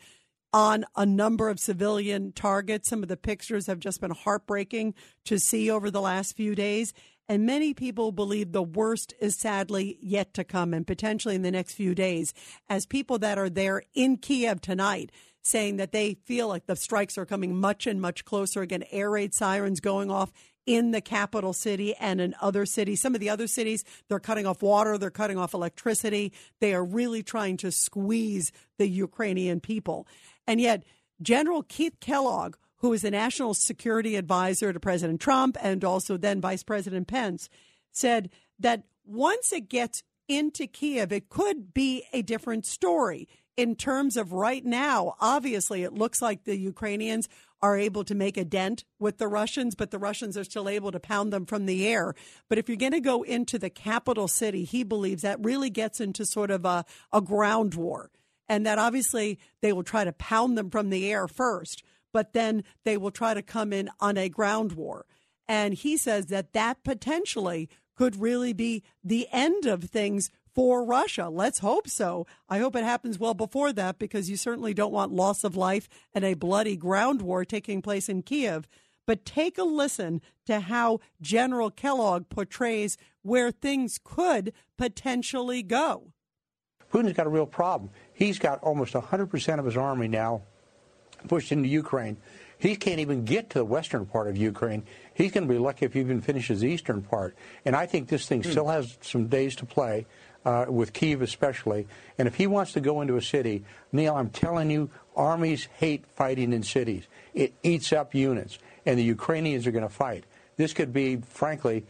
on 0.53 0.85
a 0.97 1.07
number 1.07 1.49
of 1.49 1.61
civilian 1.61 2.33
targets. 2.33 2.89
Some 2.89 3.03
of 3.03 3.09
the 3.09 3.17
pictures 3.17 3.67
have 3.67 3.79
just 3.79 4.01
been 4.01 4.11
heartbreaking 4.11 4.95
to 5.25 5.39
see 5.39 5.71
over 5.71 5.91
the 5.91 6.01
last 6.01 6.37
few 6.37 6.55
days. 6.55 6.93
And 7.29 7.47
many 7.47 7.75
people 7.75 8.11
believe 8.11 8.51
the 8.51 8.63
worst 8.63 9.15
is 9.21 9.37
sadly 9.37 9.99
yet 10.01 10.35
to 10.35 10.43
come 10.43 10.75
and 10.75 10.85
potentially 10.85 11.37
in 11.37 11.43
the 11.43 11.53
next 11.53 11.75
few 11.75 11.95
days 11.95 12.35
as 12.69 12.87
people 12.87 13.19
that 13.21 13.39
are 13.39 13.49
there 13.49 13.85
in 13.95 14.17
Kiev 14.17 14.61
tonight 14.61 15.13
saying 15.43 15.77
that 15.77 15.93
they 15.93 16.15
feel 16.25 16.49
like 16.49 16.67
the 16.67 16.77
strikes 16.77 17.17
are 17.17 17.25
coming 17.25 17.57
much 17.57 17.87
and 17.87 18.01
much 18.01 18.25
closer. 18.25 18.63
Again, 18.63 18.85
air 18.91 19.11
raid 19.11 19.33
sirens 19.33 19.81
going 19.81 20.11
off 20.11 20.33
in 20.67 20.91
the 20.91 21.01
capital 21.01 21.53
city 21.53 21.95
and 21.97 22.21
in 22.21 22.35
other 22.41 22.67
cities. 22.67 23.01
Some 23.01 23.15
of 23.15 23.21
the 23.21 23.31
other 23.31 23.47
cities, 23.47 23.85
they're 24.09 24.21
cutting 24.21 24.47
off 24.47 24.63
water, 24.63 24.99
they're 24.99 25.11
cutting 25.11 25.39
off 25.39 25.55
electricity. 25.55 26.33
They 26.61 26.75
are 26.75 26.85
really 26.85 27.23
trying 27.23 27.57
to 27.59 27.73
squeeze 27.73 28.53
the 28.79 28.89
Ukrainian 28.89 29.61
people. 29.61 30.07
And 30.47 30.61
yet, 30.61 30.85
General 31.23 31.63
Keith 31.63 32.01
Kellogg, 32.01 32.57
who 32.77 32.93
is 32.93 33.03
the 33.03 33.11
national 33.11 33.55
security 33.55 34.17
advisor 34.17 34.73
to 34.73 34.81
President 34.81 35.21
Trump 35.21 35.57
and 35.61 35.85
also 35.85 36.17
then 36.17 36.41
Vice 36.41 36.63
President 36.63 37.09
Pence, 37.09 37.49
said 37.93 38.31
that 38.59 38.85
once 39.05 39.53
it 39.53 39.69
gets 39.69 40.03
into 40.29 40.67
Kiev, 40.67 41.13
it 41.13 41.29
could 41.29 41.75
be 41.75 42.05
a 42.13 42.23
different 42.23 42.65
story. 42.65 43.29
In 43.57 43.75
terms 43.75 44.17
of 44.17 44.33
right 44.33 44.65
now, 44.65 45.17
obviously, 45.21 45.83
it 45.83 45.93
looks 45.93 46.23
like 46.23 46.45
the 46.45 46.57
Ukrainians 46.57 47.29
are 47.63 47.77
able 47.77 48.05
to 48.05 48.15
make 48.15 48.37
a 48.37 48.45
dent 48.45 48.85
with 48.99 49.19
the 49.19 49.29
Russians, 49.29 49.75
but 49.75 49.91
the 49.91 49.99
Russians 49.99 50.39
are 50.39 50.45
still 50.45 50.69
able 50.69 50.93
to 50.93 51.01
pound 51.01 51.33
them 51.33 51.45
from 51.45 51.67
the 51.67 51.87
air. 51.87 52.15
But 52.49 52.57
if 52.57 52.69
you're 52.69 52.77
going 52.77 52.93
to 52.93 53.01
go 53.01 53.23
into 53.23 53.59
the 53.59 53.69
capital 53.69 54.29
city, 54.29 54.65
he 54.65 54.83
believes 54.83 55.23
that 55.23 55.45
really 55.45 55.69
gets 55.69 56.01
into 56.01 56.25
sort 56.25 56.51
of 56.51 56.65
a, 56.65 56.87
a 57.13 57.21
ground 57.21 57.75
war. 57.75 58.11
And 58.51 58.67
that 58.67 58.81
obviously 58.81 59.39
they 59.63 59.73
will 59.73 59.85
try 59.85 60.03
to 60.03 60.13
pound 60.13 60.59
them 60.59 60.71
from 60.71 60.91
the 60.91 61.09
air 61.09 61.29
first, 61.29 61.85
but 62.13 62.33
then 62.33 62.65
they 62.85 62.97
will 62.97 63.13
try 63.13 63.33
to 63.33 63.43
come 63.43 63.73
in 63.73 63.89
on 64.01 64.19
a 64.19 64.29
ground 64.29 64.73
war. 64.73 65.07
And 65.47 65.73
he 65.73 65.97
says 65.97 66.27
that 66.27 66.53
that 66.53 66.83
potentially 66.83 67.69
could 67.95 68.21
really 68.21 68.53
be 68.53 68.83
the 69.05 69.29
end 69.31 69.67
of 69.67 69.85
things 69.85 70.33
for 70.53 70.85
Russia. 70.85 71.29
Let's 71.29 71.61
hope 71.61 71.87
so. 71.87 72.27
I 72.49 72.59
hope 72.59 72.75
it 72.75 72.83
happens 72.83 73.21
well 73.21 73.35
before 73.35 73.73
that 73.73 74.01
because 74.01 74.29
you 74.29 74.37
certainly 74.37 74.75
don't 74.75 74.93
want 74.93 75.13
loss 75.13 75.45
of 75.45 75.57
life 75.57 75.89
and 76.13 76.25
a 76.25 76.35
bloody 76.35 76.77
ground 76.77 77.23
war 77.23 77.45
taking 77.45 77.81
place 77.81 78.09
in 78.09 78.23
Kiev. 78.23 78.67
But 79.07 79.25
take 79.25 79.59
a 79.59 79.63
listen 79.63 80.23
to 80.47 80.59
how 80.59 80.99
General 81.21 81.71
Kellogg 81.71 82.29
portrays 82.31 82.99
where 83.23 83.53
things 83.53 84.01
could 84.03 84.53
potentially 84.77 85.63
go. 85.63 86.13
Putin's 86.93 87.13
got 87.13 87.27
a 87.27 87.31
real 87.31 87.47
problem. 87.47 87.91
He's 88.21 88.39
got 88.39 88.63
almost 88.63 88.93
100% 88.93 89.59
of 89.59 89.65
his 89.65 89.79
army 89.79 90.07
now 90.07 90.43
pushed 91.27 91.53
into 91.53 91.71
Ukraine. 91.71 92.19
He 92.59 92.77
can't 92.77 93.01
even 93.01 93.25
get 93.25 93.49
to 93.51 93.61
the 93.61 93.65
western 93.65 94.05
part 94.05 94.29
of 94.29 94.37
Ukraine. 94.37 94.83
He's 95.15 95.33
going 95.33 95.49
to 95.49 95.53
be 95.53 95.59
lucky 95.59 95.87
if 95.87 95.95
he 95.95 96.01
even 96.01 96.21
finishes 96.21 96.61
the 96.61 96.69
eastern 96.69 97.01
part. 97.01 97.35
And 97.65 97.75
I 97.75 97.87
think 97.87 98.09
this 98.09 98.27
thing 98.27 98.43
still 98.43 98.69
has 98.69 98.99
some 99.01 99.29
days 99.29 99.57
to 99.57 99.65
play, 99.65 100.05
uh, 100.45 100.67
with 100.69 100.93
Kiev 100.93 101.23
especially. 101.23 101.89
And 102.19 102.29
if 102.29 102.35
he 102.35 102.47
wants 102.47 102.75
to 102.75 102.81
go 102.83 103.01
into 103.01 103.17
a 103.17 103.23
city, 103.23 103.65
Neil, 103.91 104.15
I'm 104.15 104.29
telling 104.29 104.71
you, 104.71 104.91
armies 105.17 105.69
hate 105.79 106.05
fighting 106.15 106.53
in 106.53 106.63
cities. 106.63 107.05
It 107.33 107.55
eats 107.63 107.91
up 107.91 108.15
units, 108.15 108.59
and 108.85 108.99
the 108.99 109.03
Ukrainians 109.03 109.67
are 109.67 109.73
going 109.73 109.89
to 109.89 109.95
fight. 109.95 110.25
This 110.59 110.75
could 110.75 110.93
be, 110.93 111.17
frankly, 111.17 111.87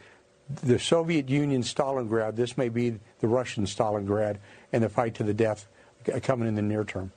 the 0.63 0.79
Soviet 0.79 1.29
Union 1.29 1.63
Stalingrad. 1.63 2.37
This 2.37 2.57
may 2.57 2.69
be 2.69 3.01
the 3.19 3.27
Russian 3.27 3.65
Stalingrad, 3.65 4.37
and 4.73 4.85
the 4.85 4.89
fight 4.89 5.15
to 5.17 5.25
the 5.25 5.35
death 5.35 5.67
Uh, 6.09 6.21
coming 6.21 6.49
in 6.49 6.55
the 6.55 6.63
near 6.63 6.85
term. 6.85 7.13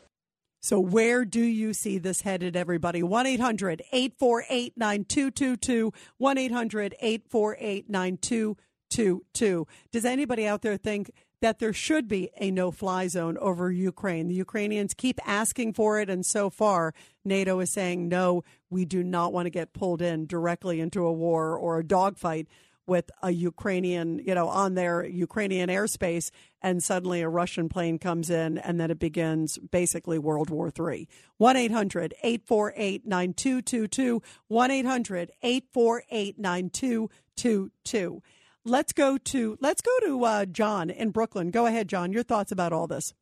So, 0.61 0.79
where 0.79 1.25
do 1.25 1.41
you 1.41 1.73
see 1.73 1.97
this 1.97 2.21
headed, 2.21 2.55
everybody? 2.55 3.03
1 3.03 3.25
800 3.25 3.81
848 3.91 4.77
9222. 4.77 5.91
1 6.17 6.38
800 6.38 6.95
848 7.01 7.89
9222. 7.89 9.67
Does 9.91 10.05
anybody 10.05 10.47
out 10.47 10.61
there 10.61 10.77
think 10.77 11.11
that 11.41 11.59
there 11.59 11.73
should 11.73 12.07
be 12.07 12.29
a 12.38 12.49
no 12.49 12.71
fly 12.71 13.07
zone 13.07 13.38
over 13.39 13.71
Ukraine? 13.71 14.29
The 14.29 14.36
Ukrainians 14.36 14.93
keep 14.93 15.19
asking 15.27 15.73
for 15.73 15.99
it, 15.99 16.09
and 16.09 16.25
so 16.25 16.49
far, 16.49 16.93
NATO 17.25 17.59
is 17.59 17.69
saying, 17.71 18.07
no, 18.07 18.45
we 18.69 18.86
do 18.86 19.03
not 19.03 19.34
want 19.34 19.47
to 19.47 19.49
get 19.49 19.73
pulled 19.73 20.01
in 20.01 20.25
directly 20.25 20.79
into 20.79 21.05
a 21.05 21.11
war 21.11 21.57
or 21.57 21.77
a 21.77 21.84
dogfight 21.86 22.47
with 22.86 23.09
a 23.21 23.31
Ukrainian, 23.31 24.19
you 24.19 24.36
know, 24.36 24.47
on 24.47 24.75
their 24.75 25.05
Ukrainian 25.05 25.69
airspace, 25.69 26.31
and 26.61 26.84
suddenly 26.84 27.21
a 27.21 27.29
Russian 27.29 27.69
plane 27.69 27.99
comes 27.99 28.29
in, 28.29 28.57
and 28.57 28.79
then 28.79 28.91
it 28.91 28.99
begins 28.99 29.57
basically 29.57 30.19
World 30.19 30.49
War 30.49 30.71
III. 30.77 31.07
1 31.38 31.55
800 31.55 32.13
848 32.23 33.05
9222. 33.05 34.21
1 34.47 34.71
800 34.71 35.31
848 35.41 36.39
9222. 36.39 38.21
Let's 38.65 38.93
go 38.93 39.17
to 39.17 39.57
let's 39.59 39.81
go 39.81 39.91
to 40.05 40.23
uh, 40.23 40.45
John 40.45 40.89
in 40.89 41.11
Brooklyn. 41.11 41.51
Go 41.51 41.65
ahead, 41.65 41.89
John. 41.89 42.13
Your 42.13 42.23
thoughts 42.23 42.51
about 42.51 42.71
all 42.71 42.88
this? 42.88 43.13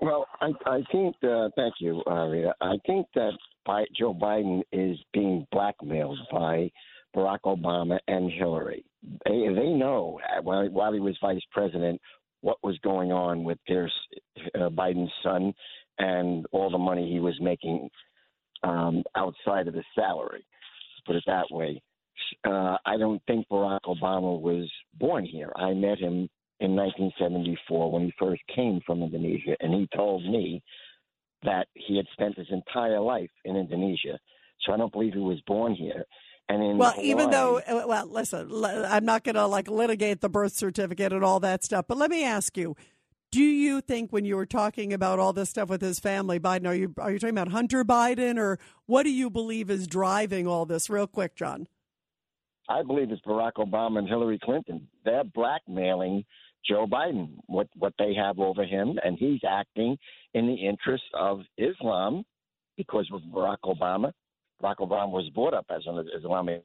Well, 0.00 0.26
I, 0.40 0.52
I 0.66 0.82
think. 0.92 1.16
Uh, 1.22 1.48
thank 1.56 1.74
you, 1.80 2.02
uh, 2.06 2.26
Rita. 2.26 2.54
I 2.60 2.76
think 2.86 3.06
that 3.14 3.32
Joe 3.98 4.14
Biden 4.14 4.62
is 4.72 4.98
being 5.12 5.46
blackmailed 5.50 6.18
by 6.30 6.70
Barack 7.16 7.40
Obama 7.46 7.98
and 8.08 8.30
Hillary. 8.30 8.84
They 9.24 9.48
they 9.54 9.70
know 9.70 10.20
uh, 10.36 10.42
while 10.42 10.68
while 10.68 10.92
he 10.92 11.00
was 11.00 11.16
vice 11.20 11.40
president 11.52 12.00
what 12.42 12.58
was 12.62 12.78
going 12.82 13.12
on 13.12 13.44
with 13.44 13.58
their 13.66 13.90
uh, 14.54 14.68
Biden's 14.68 15.12
son 15.22 15.52
and 15.98 16.46
all 16.52 16.70
the 16.70 16.78
money 16.78 17.10
he 17.10 17.20
was 17.20 17.34
making 17.40 17.88
um, 18.62 19.02
outside 19.16 19.66
of 19.66 19.74
the 19.74 19.82
salary. 19.94 20.44
Put 21.06 21.16
it 21.16 21.24
that 21.26 21.46
way. 21.50 21.82
Uh, 22.44 22.76
I 22.84 22.96
don't 22.98 23.22
think 23.26 23.46
Barack 23.48 23.80
Obama 23.86 24.40
was 24.40 24.70
born 24.94 25.24
here. 25.24 25.52
I 25.56 25.72
met 25.72 25.98
him 25.98 26.28
in 26.60 26.74
1974 26.74 27.90
when 27.90 28.04
he 28.04 28.12
first 28.18 28.42
came 28.54 28.80
from 28.86 29.02
Indonesia, 29.02 29.56
and 29.60 29.72
he 29.74 29.88
told 29.94 30.24
me 30.24 30.62
that 31.44 31.68
he 31.74 31.96
had 31.96 32.06
spent 32.12 32.36
his 32.36 32.48
entire 32.50 33.00
life 33.00 33.30
in 33.44 33.56
Indonesia. 33.56 34.18
So 34.62 34.72
I 34.72 34.76
don't 34.76 34.92
believe 34.92 35.12
he 35.12 35.20
was 35.20 35.40
born 35.46 35.74
here. 35.74 36.04
And 36.48 36.62
in 36.62 36.78
well, 36.78 36.92
Hawaii, 36.92 37.10
even 37.10 37.30
though, 37.30 37.58
uh, 37.58 37.84
well, 37.86 38.06
listen, 38.06 38.48
I'm 38.64 39.04
not 39.04 39.24
going 39.24 39.34
to 39.34 39.46
like 39.46 39.68
litigate 39.68 40.20
the 40.20 40.28
birth 40.28 40.52
certificate 40.52 41.12
and 41.12 41.24
all 41.24 41.40
that 41.40 41.64
stuff, 41.64 41.86
but 41.88 41.98
let 41.98 42.10
me 42.10 42.24
ask 42.24 42.56
you: 42.56 42.76
Do 43.32 43.42
you 43.42 43.80
think 43.80 44.12
when 44.12 44.24
you 44.24 44.36
were 44.36 44.46
talking 44.46 44.92
about 44.92 45.18
all 45.18 45.32
this 45.32 45.50
stuff 45.50 45.68
with 45.68 45.82
his 45.82 45.98
family, 45.98 46.38
Biden, 46.38 46.68
are 46.68 46.74
you 46.74 46.94
are 46.98 47.10
you 47.10 47.18
talking 47.18 47.36
about 47.36 47.48
Hunter 47.48 47.84
Biden, 47.84 48.38
or 48.38 48.60
what 48.86 49.02
do 49.02 49.10
you 49.10 49.28
believe 49.28 49.70
is 49.70 49.88
driving 49.88 50.46
all 50.46 50.66
this? 50.66 50.88
Real 50.88 51.08
quick, 51.08 51.34
John. 51.34 51.66
I 52.68 52.82
believe 52.82 53.10
it's 53.10 53.22
Barack 53.22 53.54
Obama 53.58 53.98
and 53.98 54.08
Hillary 54.08 54.38
Clinton. 54.42 54.88
They're 55.04 55.24
blackmailing 55.24 56.24
Joe 56.68 56.86
Biden, 56.86 57.30
what 57.46 57.68
what 57.76 57.94
they 57.98 58.14
have 58.14 58.38
over 58.38 58.64
him, 58.64 58.98
and 59.02 59.18
he's 59.18 59.40
acting 59.48 59.96
in 60.34 60.46
the 60.46 60.54
interest 60.54 61.04
of 61.14 61.40
Islam 61.56 62.24
because 62.76 63.08
of 63.12 63.20
Barack 63.32 63.58
Obama. 63.64 64.12
Barack 64.62 64.76
Obama 64.76 65.10
was 65.10 65.28
brought 65.30 65.54
up 65.54 65.66
as 65.70 65.82
an 65.86 66.08
Islamic. 66.16 66.64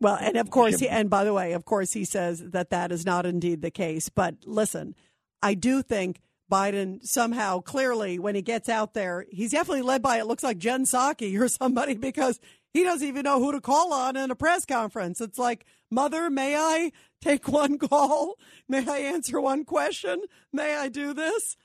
Well, 0.00 0.16
and 0.18 0.36
of 0.36 0.50
course, 0.50 0.80
he, 0.80 0.88
and 0.88 1.10
by 1.10 1.24
the 1.24 1.34
way, 1.34 1.52
of 1.52 1.64
course, 1.64 1.92
he 1.92 2.04
says 2.04 2.42
that 2.50 2.70
that 2.70 2.90
is 2.90 3.04
not 3.04 3.26
indeed 3.26 3.60
the 3.60 3.70
case. 3.70 4.08
But 4.08 4.36
listen, 4.46 4.94
I 5.42 5.54
do 5.54 5.82
think 5.82 6.20
Biden 6.50 7.04
somehow, 7.04 7.60
clearly, 7.60 8.18
when 8.18 8.34
he 8.34 8.42
gets 8.42 8.68
out 8.68 8.94
there, 8.94 9.26
he's 9.30 9.52
definitely 9.52 9.82
led 9.82 10.02
by 10.02 10.18
it 10.18 10.26
looks 10.26 10.42
like 10.42 10.58
Jen 10.58 10.84
Psaki 10.84 11.38
or 11.38 11.48
somebody 11.48 11.94
because 11.94 12.40
he 12.72 12.82
doesn't 12.82 13.06
even 13.06 13.24
know 13.24 13.40
who 13.40 13.52
to 13.52 13.60
call 13.60 13.92
on 13.92 14.16
in 14.16 14.30
a 14.30 14.34
press 14.34 14.64
conference. 14.64 15.20
It's 15.20 15.38
like, 15.38 15.66
Mother, 15.90 16.30
may 16.30 16.56
I 16.56 16.92
take 17.20 17.46
one 17.48 17.78
call? 17.78 18.36
May 18.68 18.88
I 18.88 18.98
answer 18.98 19.40
one 19.40 19.64
question? 19.64 20.22
May 20.52 20.76
I 20.76 20.88
do 20.88 21.12
this? 21.12 21.56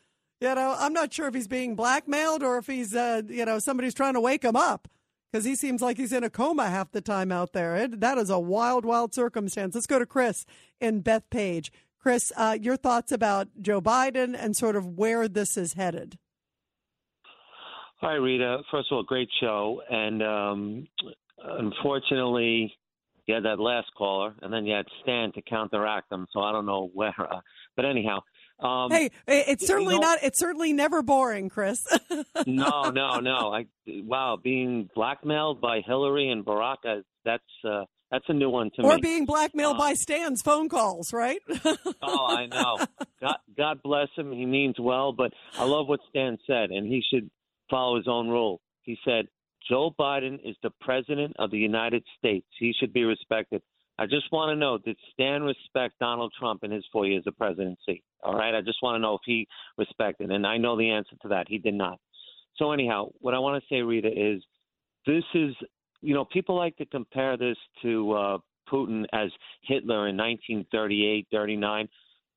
You 0.41 0.53
know, 0.53 0.75
I'm 0.77 0.93
not 0.93 1.13
sure 1.13 1.27
if 1.27 1.33
he's 1.33 1.47
being 1.47 1.75
blackmailed 1.75 2.43
or 2.43 2.57
if 2.57 2.67
he's, 2.67 2.93
uh, 2.93 3.21
you 3.29 3.45
know, 3.45 3.59
somebody's 3.59 3.93
trying 3.93 4.15
to 4.15 4.19
wake 4.19 4.43
him 4.43 4.57
up 4.57 4.89
because 5.35 5.43
he 5.43 5.53
seems 5.53 5.81
like 5.81 5.97
he's 5.97 6.13
in 6.13 6.23
a 6.23 6.29
coma 6.29 6.69
half 6.69 6.93
the 6.93 7.01
time 7.01 7.29
out 7.29 7.51
there. 7.51 7.75
It, 7.75 7.99
that 7.99 8.17
is 8.17 8.29
a 8.29 8.39
wild, 8.39 8.85
wild 8.85 9.13
circumstance. 9.13 9.75
Let's 9.75 9.85
go 9.85 9.99
to 9.99 10.05
Chris 10.05 10.45
in 10.79 11.03
Bethpage. 11.03 11.71
Chris, 11.99 12.31
uh, 12.37 12.57
your 12.61 12.77
thoughts 12.77 13.11
about 13.11 13.49
Joe 13.61 13.81
Biden 13.81 14.33
and 14.33 14.55
sort 14.55 14.77
of 14.77 14.97
where 14.97 15.27
this 15.27 15.57
is 15.57 15.73
headed? 15.73 16.17
Hi, 17.99 18.13
Rita. 18.13 18.59
First 18.71 18.87
of 18.93 18.95
all, 18.95 19.03
great 19.03 19.27
show. 19.41 19.81
And 19.89 20.23
um, 20.23 20.87
unfortunately, 21.43 22.73
you 23.25 23.33
had 23.33 23.43
that 23.43 23.59
last 23.59 23.87
caller, 23.97 24.35
and 24.41 24.53
then 24.53 24.65
you 24.65 24.73
had 24.73 24.85
Stan 25.03 25.33
to 25.33 25.41
counteract 25.41 26.09
them. 26.09 26.27
So 26.31 26.39
I 26.39 26.53
don't 26.53 26.65
know 26.65 26.91
where. 26.93 27.13
Uh, 27.19 27.41
but 27.75 27.83
anyhow, 27.83 28.19
um, 28.59 28.89
hey, 28.91 29.09
it's 29.27 29.67
certainly 29.67 29.95
you 29.95 30.01
know, 30.01 30.07
not. 30.07 30.19
It's 30.23 30.39
certainly 30.39 30.71
never 30.71 31.01
boring, 31.01 31.49
Chris. 31.49 31.85
no, 32.47 32.89
no, 32.89 33.19
no. 33.19 33.53
I 33.53 33.65
wow, 33.85 34.37
being 34.41 34.89
blackmailed 34.95 35.59
by 35.59 35.81
Hillary 35.85 36.29
and 36.29 36.45
Barack. 36.45 36.77
Uh, 36.87 37.01
that's 37.25 37.43
uh, 37.67 37.83
that's 38.11 38.25
a 38.29 38.33
new 38.33 38.49
one 38.49 38.71
to 38.75 38.83
or 38.83 38.89
me. 38.89 38.95
Or 38.95 38.99
being 38.99 39.25
blackmailed 39.25 39.75
uh, 39.75 39.79
by 39.79 39.93
Stan's 39.93 40.41
phone 40.41 40.69
calls, 40.69 41.11
right? 41.11 41.39
oh, 42.01 42.27
I 42.27 42.45
know. 42.45 42.77
God, 43.19 43.37
God 43.57 43.79
bless 43.83 44.07
him. 44.15 44.31
He 44.31 44.45
means 44.45 44.75
well, 44.79 45.11
but 45.11 45.33
I 45.57 45.65
love 45.65 45.87
what 45.87 45.99
Stan 46.09 46.37
said, 46.47 46.69
and 46.69 46.87
he 46.87 47.03
should 47.13 47.29
follow 47.69 47.97
his 47.97 48.07
own 48.07 48.29
rule. 48.29 48.61
He 48.83 48.97
said, 49.03 49.25
"Joe 49.69 49.93
Biden 49.99 50.35
is 50.45 50.55
the 50.63 50.71
president 50.79 51.35
of 51.39 51.51
the 51.51 51.57
United 51.57 52.05
States. 52.17 52.47
He 52.57 52.73
should 52.79 52.93
be 52.93 53.03
respected." 53.03 53.61
I 53.97 54.05
just 54.05 54.31
want 54.31 54.49
to 54.51 54.55
know 54.55 54.77
did 54.77 54.97
Stan 55.13 55.43
respect 55.43 55.99
Donald 55.99 56.33
Trump 56.37 56.63
in 56.63 56.71
his 56.71 56.85
four 56.91 57.05
years 57.05 57.23
of 57.27 57.37
presidency? 57.37 58.03
All 58.23 58.35
right. 58.35 58.53
I 58.53 58.61
just 58.61 58.79
want 58.81 58.95
to 58.95 58.99
know 58.99 59.15
if 59.15 59.21
he 59.25 59.47
respected. 59.77 60.31
And 60.31 60.45
I 60.45 60.57
know 60.57 60.77
the 60.77 60.89
answer 60.89 61.15
to 61.21 61.27
that. 61.29 61.47
He 61.47 61.57
did 61.57 61.75
not. 61.75 61.99
So, 62.57 62.71
anyhow, 62.71 63.09
what 63.19 63.33
I 63.33 63.39
want 63.39 63.61
to 63.61 63.67
say, 63.73 63.81
Rita, 63.81 64.07
is 64.07 64.41
this 65.05 65.23
is 65.33 65.55
you 66.05 66.13
know, 66.13 66.25
people 66.25 66.55
like 66.55 66.77
to 66.77 66.85
compare 66.85 67.35
this 67.35 67.57
to 67.81 68.11
uh, 68.11 68.37
Putin 68.71 69.05
as 69.11 69.31
Hitler 69.63 70.07
in 70.07 70.15
1938, 70.15 71.27
39. 71.31 71.89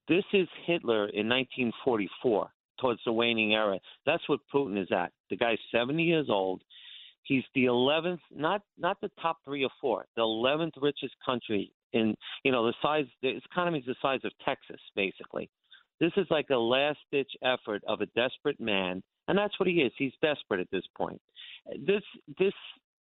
This 0.09 0.25
is 0.33 0.49
Hitler 0.67 1.09
in 1.09 1.29
1944, 1.29 2.49
towards 2.81 3.01
the 3.05 3.13
waning 3.13 3.53
era. 3.53 3.79
That's 4.07 4.27
what 4.27 4.41
Putin 4.53 4.81
is 4.81 4.89
at. 4.91 5.13
The 5.29 5.37
guy's 5.37 5.59
70 5.71 6.03
years 6.03 6.29
old. 6.31 6.63
He's 7.29 7.45
the 7.55 7.67
11th, 7.67 8.21
not 8.35 8.63
not 8.79 8.97
the 9.03 9.11
top 9.21 9.37
three 9.45 9.63
or 9.63 9.71
four, 9.83 10.07
the 10.17 10.23
11th 10.23 10.73
richest 10.81 11.15
country 11.25 11.71
in, 11.93 12.15
you 12.43 12.51
know, 12.51 12.67
the 12.67 12.73
size. 12.83 13.05
The 13.23 13.39
economy 13.53 13.81
is 13.81 13.85
the 13.85 13.95
size 14.01 14.21
of 14.25 14.33
Texas, 14.45 14.81
basically. 14.97 15.51
This 16.01 16.13
is 16.17 16.27
like 16.31 16.47
a 16.51 16.57
last 16.57 16.99
ditch 17.13 17.31
effort 17.45 17.83
of 17.87 18.01
a 18.01 18.07
desperate 18.17 18.59
man, 18.59 19.03
and 19.29 19.37
that's 19.37 19.61
what 19.61 19.69
he 19.69 19.75
is. 19.75 19.93
He's 19.99 20.13
desperate 20.23 20.61
at 20.61 20.71
this 20.73 20.85
point. 20.97 21.21
This 21.87 22.03
this 22.39 22.55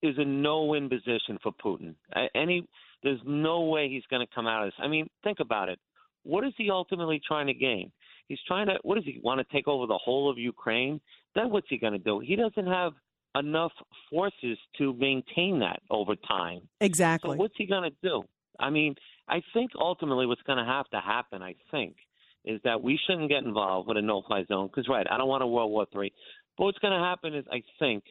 is 0.03 0.15
a 0.19 0.25
no 0.25 0.65
win 0.65 0.89
position 0.89 1.37
for 1.43 1.53
Putin. 1.53 1.97
Any 2.37 2.65
there's 3.03 3.21
no 3.27 3.63
way 3.63 3.89
he's 3.89 4.07
going 4.09 4.25
to 4.25 4.33
come 4.33 4.47
out 4.47 4.63
of 4.63 4.69
this. 4.69 4.79
I 4.79 4.87
mean, 4.87 5.09
think 5.25 5.41
about 5.41 5.69
it. 5.69 5.81
What 6.23 6.45
is 6.45 6.53
he 6.57 6.71
ultimately 6.71 7.21
trying 7.27 7.49
to 7.49 7.55
gain? 7.55 7.91
He's 8.29 8.39
trying 8.47 8.69
to. 8.69 8.75
What 8.83 8.95
does 8.95 9.05
he 9.05 9.21
want 9.21 9.41
to 9.41 9.53
take 9.53 9.67
over 9.67 9.87
the 9.87 9.99
whole 9.99 10.31
of 10.31 10.39
Ukraine? 10.39 11.01
Then 11.35 11.51
what's 11.51 11.67
he 11.69 11.79
going 11.79 11.95
to 11.95 11.99
do? 11.99 12.21
He 12.21 12.37
doesn't 12.37 12.67
have 12.67 12.93
enough 13.35 13.73
forces 14.11 14.59
to 14.79 14.93
maintain 14.95 15.61
that 15.61 15.81
over 15.91 16.15
time. 16.17 16.69
Exactly. 16.81 17.37
So 17.37 17.37
what's 17.37 17.55
he 17.57 17.67
going 17.67 17.91
to 17.91 17.97
do? 18.03 18.23
I 18.61 18.71
mean, 18.71 18.95
I 19.29 19.43
think 19.55 19.73
ultimately 19.79 20.27
what's 20.27 20.43
going 20.43 20.59
to 20.59 20.65
have 20.65 20.89
to 20.91 21.01
happen, 21.01 21.43
I 21.43 21.55
think, 21.71 21.97
is 22.45 22.61
that 22.65 22.83
we 22.83 22.99
shouldn't 23.07 23.31
get 23.31 23.45
involved 23.45 23.89
with 23.89 23.97
a 23.97 24.03
no-fly 24.03 24.45
zone 24.47 24.67
because, 24.67 24.89
right, 24.89 25.07
I 25.11 25.17
don't 25.17 25.29
want 25.29 25.43
a 25.43 25.47
World 25.47 25.71
War 25.71 25.87
Three. 25.93 26.13
But 26.59 26.65
what's 26.65 26.79
going 26.79 26.93
to 26.93 27.05
happen 27.05 27.35
is, 27.35 27.45
I 27.51 27.63
think, 27.79 28.05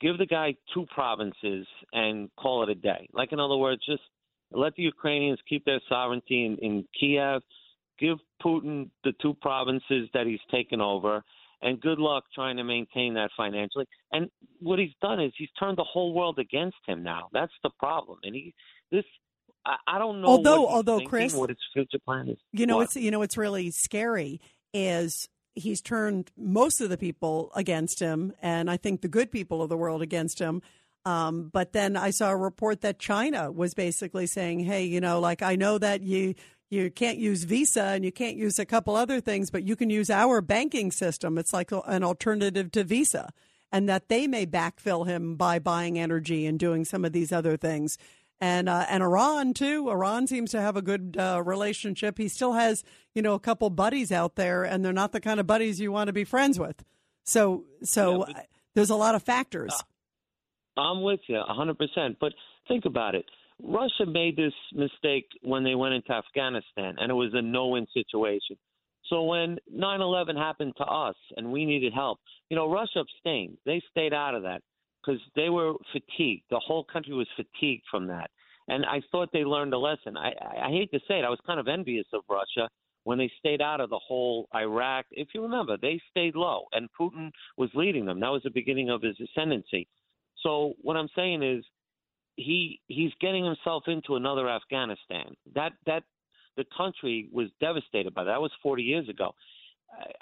give 0.00 0.18
the 0.18 0.26
guy 0.26 0.54
two 0.74 0.86
provinces 0.94 1.66
and 1.92 2.30
call 2.36 2.62
it 2.62 2.68
a 2.68 2.74
day. 2.74 3.08
Like 3.12 3.32
in 3.32 3.40
other 3.40 3.56
words, 3.56 3.82
just 3.84 4.02
let 4.52 4.74
the 4.76 4.82
Ukrainians 4.82 5.38
keep 5.48 5.64
their 5.64 5.80
sovereignty 5.88 6.44
in, 6.44 6.56
in 6.58 6.84
Kiev. 6.98 7.42
Give 7.98 8.18
Putin 8.44 8.90
the 9.04 9.12
two 9.22 9.34
provinces 9.34 10.08
that 10.12 10.26
he's 10.26 10.40
taken 10.50 10.80
over, 10.80 11.22
and 11.62 11.80
good 11.80 11.98
luck 11.98 12.24
trying 12.34 12.56
to 12.56 12.64
maintain 12.64 13.14
that 13.14 13.30
financially. 13.36 13.86
And 14.10 14.28
what 14.60 14.78
he's 14.78 14.94
done 15.00 15.20
is 15.20 15.32
he's 15.36 15.48
turned 15.58 15.78
the 15.78 15.84
whole 15.84 16.12
world 16.12 16.38
against 16.38 16.76
him 16.86 17.02
now. 17.02 17.28
That's 17.32 17.52
the 17.62 17.70
problem. 17.78 18.18
And 18.22 18.34
he 18.34 18.54
this 18.90 19.04
I, 19.64 19.76
I 19.86 19.98
don't 19.98 20.20
know. 20.20 20.28
Although 20.28 20.66
although 20.66 20.98
thinking, 20.98 21.08
Chris, 21.08 21.34
what 21.34 21.50
his 21.50 21.58
future 21.72 21.98
plan 22.04 22.28
is. 22.28 22.38
You 22.52 22.66
know, 22.66 22.76
What? 22.78 22.84
it's 22.84 22.96
you 22.96 23.10
know, 23.10 23.22
it's 23.22 23.36
really 23.36 23.70
scary. 23.70 24.40
Is 24.74 25.28
he's 25.54 25.80
turned 25.80 26.30
most 26.36 26.80
of 26.80 26.90
the 26.90 26.98
people 26.98 27.52
against 27.54 28.00
him, 28.00 28.32
and 28.42 28.70
I 28.70 28.76
think 28.76 29.02
the 29.02 29.08
good 29.08 29.30
people 29.30 29.62
of 29.62 29.68
the 29.68 29.76
world 29.76 30.02
against 30.02 30.38
him. 30.38 30.62
Um, 31.04 31.50
but 31.52 31.72
then 31.72 31.96
I 31.96 32.10
saw 32.10 32.30
a 32.30 32.36
report 32.36 32.80
that 32.82 32.98
China 32.98 33.50
was 33.50 33.74
basically 33.74 34.26
saying, 34.26 34.60
"Hey, 34.60 34.84
you 34.84 35.00
know, 35.00 35.20
like 35.20 35.42
I 35.42 35.56
know 35.56 35.78
that 35.78 36.02
you 36.02 36.34
you 36.72 36.90
can't 36.90 37.18
use 37.18 37.44
Visa 37.44 37.82
and 37.82 38.04
you 38.04 38.10
can't 38.12 38.36
use 38.36 38.58
a 38.58 38.64
couple 38.64 38.96
other 38.96 39.20
things, 39.20 39.50
but 39.50 39.62
you 39.62 39.76
can 39.76 39.90
use 39.90 40.10
our 40.10 40.40
banking 40.40 40.90
system. 40.90 41.38
It's 41.38 41.52
like 41.52 41.70
an 41.72 42.02
alternative 42.02 42.72
to 42.72 42.84
Visa." 42.84 43.30
And 43.74 43.88
that 43.88 44.08
they 44.08 44.26
may 44.26 44.44
backfill 44.44 45.06
him 45.06 45.36
by 45.36 45.58
buying 45.58 45.98
energy 45.98 46.44
and 46.44 46.58
doing 46.58 46.84
some 46.84 47.06
of 47.06 47.12
these 47.12 47.32
other 47.32 47.56
things 47.56 47.96
and 48.42 48.68
uh, 48.68 48.84
and 48.88 49.04
Iran 49.04 49.54
too. 49.54 49.88
Iran 49.88 50.26
seems 50.26 50.50
to 50.50 50.60
have 50.60 50.76
a 50.76 50.82
good 50.82 51.16
uh, 51.16 51.40
relationship. 51.44 52.18
He 52.18 52.26
still 52.26 52.54
has 52.54 52.82
you 53.14 53.22
know 53.22 53.34
a 53.34 53.40
couple 53.40 53.70
buddies 53.70 54.10
out 54.10 54.34
there, 54.34 54.64
and 54.64 54.84
they're 54.84 54.92
not 54.92 55.12
the 55.12 55.20
kind 55.20 55.38
of 55.38 55.46
buddies 55.46 55.80
you 55.80 55.92
want 55.92 56.08
to 56.08 56.12
be 56.12 56.24
friends 56.24 56.58
with. 56.58 56.84
So 57.24 57.64
so 57.84 58.26
Yeah, 58.26 58.34
but- 58.34 58.46
there's 58.74 58.90
a 58.90 58.96
lot 58.96 59.14
of 59.14 59.22
factors. 59.22 59.72
I'm 60.76 61.02
with 61.02 61.20
you 61.28 61.36
100%. 61.36 62.16
But 62.18 62.32
think 62.66 62.86
about 62.86 63.14
it. 63.14 63.26
Russia 63.62 64.06
made 64.06 64.36
this 64.36 64.54
mistake 64.72 65.26
when 65.42 65.64
they 65.64 65.74
went 65.74 65.94
into 65.94 66.12
Afghanistan, 66.12 66.96
and 66.98 67.10
it 67.10 67.14
was 67.14 67.30
a 67.34 67.42
no 67.42 67.68
win 67.68 67.86
situation. 67.94 68.56
So 69.08 69.24
when 69.24 69.58
9 69.70 70.00
11 70.00 70.36
happened 70.36 70.74
to 70.78 70.84
us 70.84 71.16
and 71.36 71.52
we 71.52 71.64
needed 71.64 71.92
help, 71.92 72.18
you 72.48 72.56
know, 72.56 72.70
Russia 72.70 73.00
abstained. 73.00 73.56
They 73.66 73.82
stayed 73.90 74.14
out 74.14 74.34
of 74.34 74.42
that 74.44 74.62
because 75.00 75.20
they 75.36 75.48
were 75.48 75.74
fatigued. 75.92 76.44
The 76.50 76.58
whole 76.58 76.84
country 76.84 77.14
was 77.14 77.28
fatigued 77.36 77.84
from 77.90 78.06
that. 78.08 78.30
And 78.68 78.86
I 78.86 79.00
thought 79.10 79.30
they 79.32 79.44
learned 79.44 79.74
a 79.74 79.78
lesson. 79.78 80.16
I, 80.16 80.32
I, 80.40 80.68
I 80.68 80.70
hate 80.70 80.90
to 80.92 81.00
say 81.08 81.18
it, 81.18 81.24
I 81.24 81.30
was 81.30 81.40
kind 81.46 81.60
of 81.60 81.68
envious 81.68 82.06
of 82.12 82.22
Russia 82.30 82.68
when 83.04 83.18
they 83.18 83.30
stayed 83.38 83.60
out 83.60 83.80
of 83.80 83.90
the 83.90 83.98
whole 83.98 84.48
Iraq. 84.54 85.06
If 85.10 85.28
you 85.34 85.42
remember, 85.42 85.76
they 85.76 86.00
stayed 86.10 86.36
low, 86.36 86.64
and 86.72 86.88
Putin 86.98 87.30
was 87.56 87.70
leading 87.74 88.06
them. 88.06 88.20
That 88.20 88.28
was 88.28 88.42
the 88.44 88.50
beginning 88.50 88.90
of 88.90 89.02
his 89.02 89.16
ascendancy. 89.20 89.88
So 90.42 90.74
what 90.80 90.96
I'm 90.96 91.08
saying 91.16 91.42
is, 91.42 91.64
he 92.36 92.80
he's 92.88 93.12
getting 93.20 93.44
himself 93.44 93.84
into 93.86 94.16
another 94.16 94.48
Afghanistan. 94.48 95.34
That 95.54 95.72
that 95.86 96.04
the 96.56 96.64
country 96.76 97.28
was 97.32 97.48
devastated 97.60 98.14
by 98.14 98.24
that. 98.24 98.32
That 98.32 98.40
was 98.40 98.52
40 98.62 98.82
years 98.82 99.08
ago. 99.08 99.34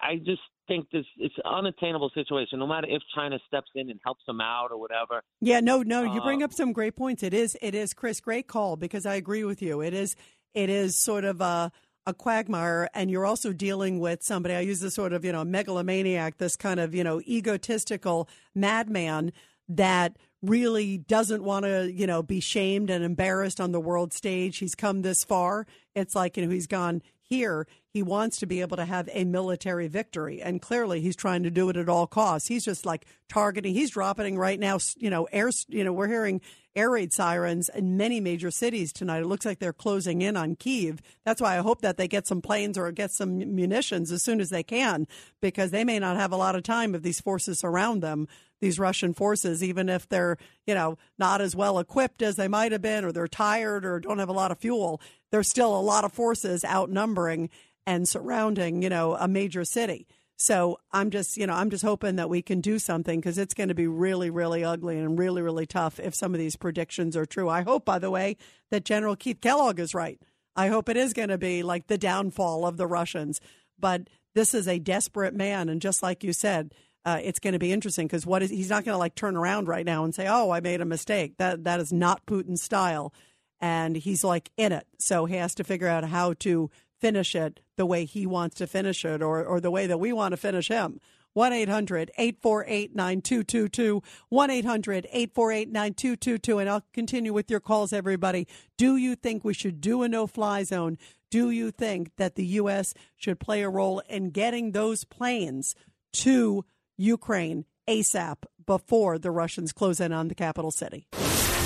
I, 0.01 0.13
I 0.13 0.17
just 0.17 0.43
think 0.69 0.89
this 0.91 1.05
it's 1.17 1.35
an 1.45 1.53
unattainable 1.53 2.11
situation. 2.15 2.59
No 2.59 2.67
matter 2.67 2.87
if 2.89 3.03
China 3.15 3.39
steps 3.47 3.71
in 3.75 3.91
and 3.91 4.01
helps 4.05 4.25
them 4.27 4.41
out 4.41 4.69
or 4.71 4.79
whatever. 4.79 5.23
Yeah, 5.41 5.61
no, 5.61 5.83
no, 5.83 6.03
you 6.15 6.21
bring 6.21 6.43
Uh, 6.43 6.47
up 6.47 6.53
some 6.53 6.73
great 6.73 6.97
points. 6.97 7.23
It 7.23 7.35
is, 7.35 7.57
it 7.61 7.75
is, 7.75 7.93
Chris, 7.95 8.21
great 8.21 8.47
call 8.47 8.77
because 8.77 9.07
I 9.07 9.15
agree 9.15 9.45
with 9.45 9.61
you. 9.63 9.81
It 9.81 9.95
is, 9.95 10.15
it 10.55 10.71
is 10.71 11.03
sort 11.03 11.25
of 11.25 11.41
a, 11.41 11.73
a 12.07 12.15
quagmire, 12.15 12.89
and 12.95 13.11
you're 13.11 13.27
also 13.27 13.53
dealing 13.53 13.99
with 14.01 14.23
somebody. 14.23 14.55
I 14.55 14.61
use 14.61 14.81
this 14.81 14.95
sort 14.95 15.13
of, 15.13 15.25
you 15.25 15.33
know, 15.33 15.45
megalomaniac, 15.45 16.39
this 16.39 16.57
kind 16.57 16.81
of, 16.81 16.95
you 16.95 17.05
know, 17.05 17.21
egotistical 17.23 18.29
madman 18.55 19.33
that 19.71 20.16
really 20.43 20.99
doesn't 20.99 21.43
want 21.43 21.64
to, 21.64 21.91
you 21.93 22.07
know, 22.07 22.23
be 22.23 22.41
shamed 22.41 22.91
and 22.91 23.05
embarrassed 23.05 23.61
on 23.61 23.73
the 23.73 23.81
world 23.81 24.12
stage. 24.12 24.59
He's 24.59 24.75
come 24.75 25.03
this 25.03 25.25
far. 25.25 25.66
It's 25.95 26.14
like, 26.14 26.37
you 26.37 26.45
know, 26.45 26.51
he's 26.51 26.66
gone 26.66 27.03
here. 27.31 27.66
He 27.95 28.03
wants 28.03 28.39
to 28.41 28.47
be 28.47 28.61
able 28.61 28.76
to 28.76 28.85
have 28.85 29.09
a 29.12 29.24
military 29.24 29.89
victory. 29.89 30.43
And 30.43 30.61
clearly 30.61 31.01
he's 31.01 31.16
trying 31.16 31.45
to 31.45 31.51
do 31.51 31.70
it 31.70 31.76
at 31.76 31.89
all 31.89 32.07
costs. 32.07 32.49
He's 32.49 32.64
just 32.64 32.85
like 32.85 33.07
targeting, 33.28 33.72
he's 33.72 33.91
dropping 33.91 34.37
right 34.37 34.61
now, 34.61 34.78
you 34.99 35.09
know, 35.09 35.24
air, 35.33 35.51
you 35.68 35.85
know, 35.85 35.93
we're 35.93 36.09
hearing 36.09 36.43
air 36.76 36.91
raid 36.91 37.12
sirens 37.12 37.68
in 37.68 37.97
many 37.97 38.20
major 38.20 38.51
cities 38.51 38.93
tonight. 38.93 39.22
It 39.22 39.26
looks 39.26 39.47
like 39.47 39.59
they're 39.59 39.72
closing 39.72 40.22
in 40.22 40.37
on 40.37 40.55
Kiev. 40.55 41.01
That's 41.24 41.41
why 41.41 41.57
I 41.57 41.62
hope 41.62 41.81
that 41.83 41.97
they 41.97 42.07
get 42.07 42.26
some 42.26 42.43
planes 42.43 42.78
or 42.78 42.91
get 42.93 43.11
some 43.11 43.39
munitions 43.39 44.12
as 44.12 44.22
soon 44.22 44.41
as 44.41 44.51
they 44.51 44.62
can, 44.62 45.09
because 45.41 45.70
they 45.70 45.85
may 45.85 45.99
not 45.99 46.16
have 46.16 46.33
a 46.33 46.37
lot 46.37 46.55
of 46.55 46.62
time 46.62 46.95
if 46.95 47.03
these 47.03 47.20
forces 47.20 47.59
surround 47.59 48.03
them, 48.03 48.28
these 48.61 48.78
Russian 48.78 49.14
forces, 49.14 49.64
even 49.64 49.89
if 49.89 50.09
they're, 50.09 50.37
you 50.66 50.74
know, 50.74 50.97
not 51.18 51.41
as 51.41 51.57
well 51.57 51.78
equipped 51.78 52.22
as 52.22 52.37
they 52.37 52.47
might 52.47 52.70
have 52.70 52.83
been, 52.83 53.05
or 53.05 53.11
they're 53.11 53.26
tired 53.26 53.85
or 53.85 53.99
don't 53.99 54.18
have 54.18 54.28
a 54.28 54.33
lot 54.33 54.53
of 54.53 54.59
fuel. 54.59 55.01
There's 55.31 55.49
still 55.49 55.76
a 55.76 55.81
lot 55.81 56.05
of 56.05 56.12
forces 56.12 56.64
outnumbering 56.64 57.51
and 57.87 58.09
surrounding, 58.09 58.83
you 58.83 58.89
know, 58.89 59.14
a 59.14 59.28
major 59.28 59.64
city. 59.64 60.07
So 60.37 60.78
I'm 60.91 61.11
just, 61.11 61.37
you 61.37 61.47
know, 61.47 61.53
I'm 61.53 61.68
just 61.68 61.85
hoping 61.85 62.16
that 62.16 62.31
we 62.31 62.41
can 62.41 62.62
do 62.62 62.78
something 62.78 63.20
because 63.20 63.37
it's 63.37 63.53
going 63.53 63.68
to 63.68 63.74
be 63.74 63.87
really, 63.87 64.31
really 64.31 64.64
ugly 64.64 64.99
and 64.99 65.18
really, 65.18 65.43
really 65.43 65.66
tough 65.66 66.01
if 66.01 66.14
some 66.14 66.35
of 66.35 66.41
these 66.41 66.57
predictions 66.57 67.14
are 67.16 67.26
true. 67.26 67.49
I 67.49 67.61
hope, 67.61 67.85
by 67.85 67.99
the 67.99 68.11
way, 68.11 68.39
that 68.70 68.87
General 68.87 69.16
Keith 69.16 69.43
Kellogg 69.43 69.78
is 69.78 69.95
right. 69.95 70.18
I 70.57 70.68
hope 70.68 70.89
it 70.89 70.97
is 70.97 71.12
going 71.12 71.28
to 71.28 71.39
be 71.39 71.62
like 71.62 71.89
the 71.89 71.99
downfall 71.99 72.66
of 72.66 72.78
the 72.78 72.87
Russians. 72.87 73.41
But 73.78 74.09
this 74.35 74.55
is 74.55 74.66
a 74.66 74.78
desperate 74.78 75.35
man, 75.35 75.68
and 75.68 75.81
just 75.81 76.03
like 76.03 76.24
you 76.24 76.33
said, 76.33 76.72
uh, 77.05 77.18
it's 77.22 77.39
going 77.39 77.53
to 77.55 77.59
be 77.59 77.72
interesting 77.72 78.07
because 78.07 78.26
what 78.26 78.43
is 78.43 78.51
he's 78.51 78.70
not 78.70 78.85
going 78.85 78.95
to 78.95 78.99
like 78.99 79.14
turn 79.14 79.37
around 79.37 79.68
right 79.68 79.87
now 79.87 80.05
and 80.05 80.14
say, 80.14 80.26
"Oh, 80.28 80.51
I 80.51 80.61
made 80.61 80.81
a 80.81 80.87
mistake." 80.87 81.37
That 81.39 81.64
that 81.64 81.81
is 81.81 81.93
not 81.93 82.26
Putin's 82.26 82.62
style, 82.62 83.12
and 83.61 83.97
he's 83.97 84.25
like 84.25 84.51
in 84.57 84.73
it, 84.73 84.87
so 84.99 85.27
he 85.27 85.37
has 85.37 85.55
to 85.57 85.65
figure 85.65 85.89
out 85.89 86.05
how 86.05 86.35
to 86.41 86.71
finish 86.99 87.35
it 87.35 87.61
the 87.77 87.87
way 87.87 88.05
he 88.05 88.27
wants 88.27 88.57
to 88.57 88.67
finish 88.67 89.05
it, 89.05 89.23
or 89.23 89.45
or 89.45 89.61
the 89.61 89.71
way 89.71 89.87
that 89.87 89.99
we 89.99 90.13
want 90.13 90.33
to 90.33 90.37
finish 90.37 90.69
him. 90.69 91.01
1 91.33 91.53
800 91.53 92.11
848 92.19 92.95
9222. 92.95 94.03
1 94.29 94.51
800 94.51 95.07
848 95.07 95.71
9222. 95.71 96.59
And 96.59 96.69
I'll 96.69 96.85
continue 96.93 97.33
with 97.33 97.51
your 97.51 97.61
calls, 97.61 97.93
everybody. 97.93 98.49
Do 98.77 98.97
you 98.97 99.15
think 99.15 99.45
we 99.45 99.55
should 99.55 99.81
do 99.81 100.03
a 100.03 100.09
no 100.09 100.27
fly 100.27 100.65
zone? 100.65 100.99
Do 101.31 101.51
you 101.51 101.71
think 101.71 102.11
that 102.17 102.35
the 102.35 102.47
U.S. 102.47 102.95
should 103.17 103.39
play 103.39 103.63
a 103.63 103.69
role 103.69 104.01
in 104.09 104.31
getting 104.31 104.73
those 104.73 105.05
planes 105.05 105.77
to 106.15 106.65
Ukraine 106.97 107.65
ASAP 107.89 108.39
before 108.71 109.18
the 109.18 109.33
Russians 109.33 109.73
close 109.73 109.99
in 109.99 110.12
on 110.12 110.29
the 110.29 110.35
capital 110.37 110.71
city? 110.71 111.05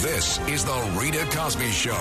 This 0.01 0.39
is 0.49 0.65
the 0.65 0.99
Rita 0.99 1.27
Cosby 1.37 1.71
Show. 1.71 1.93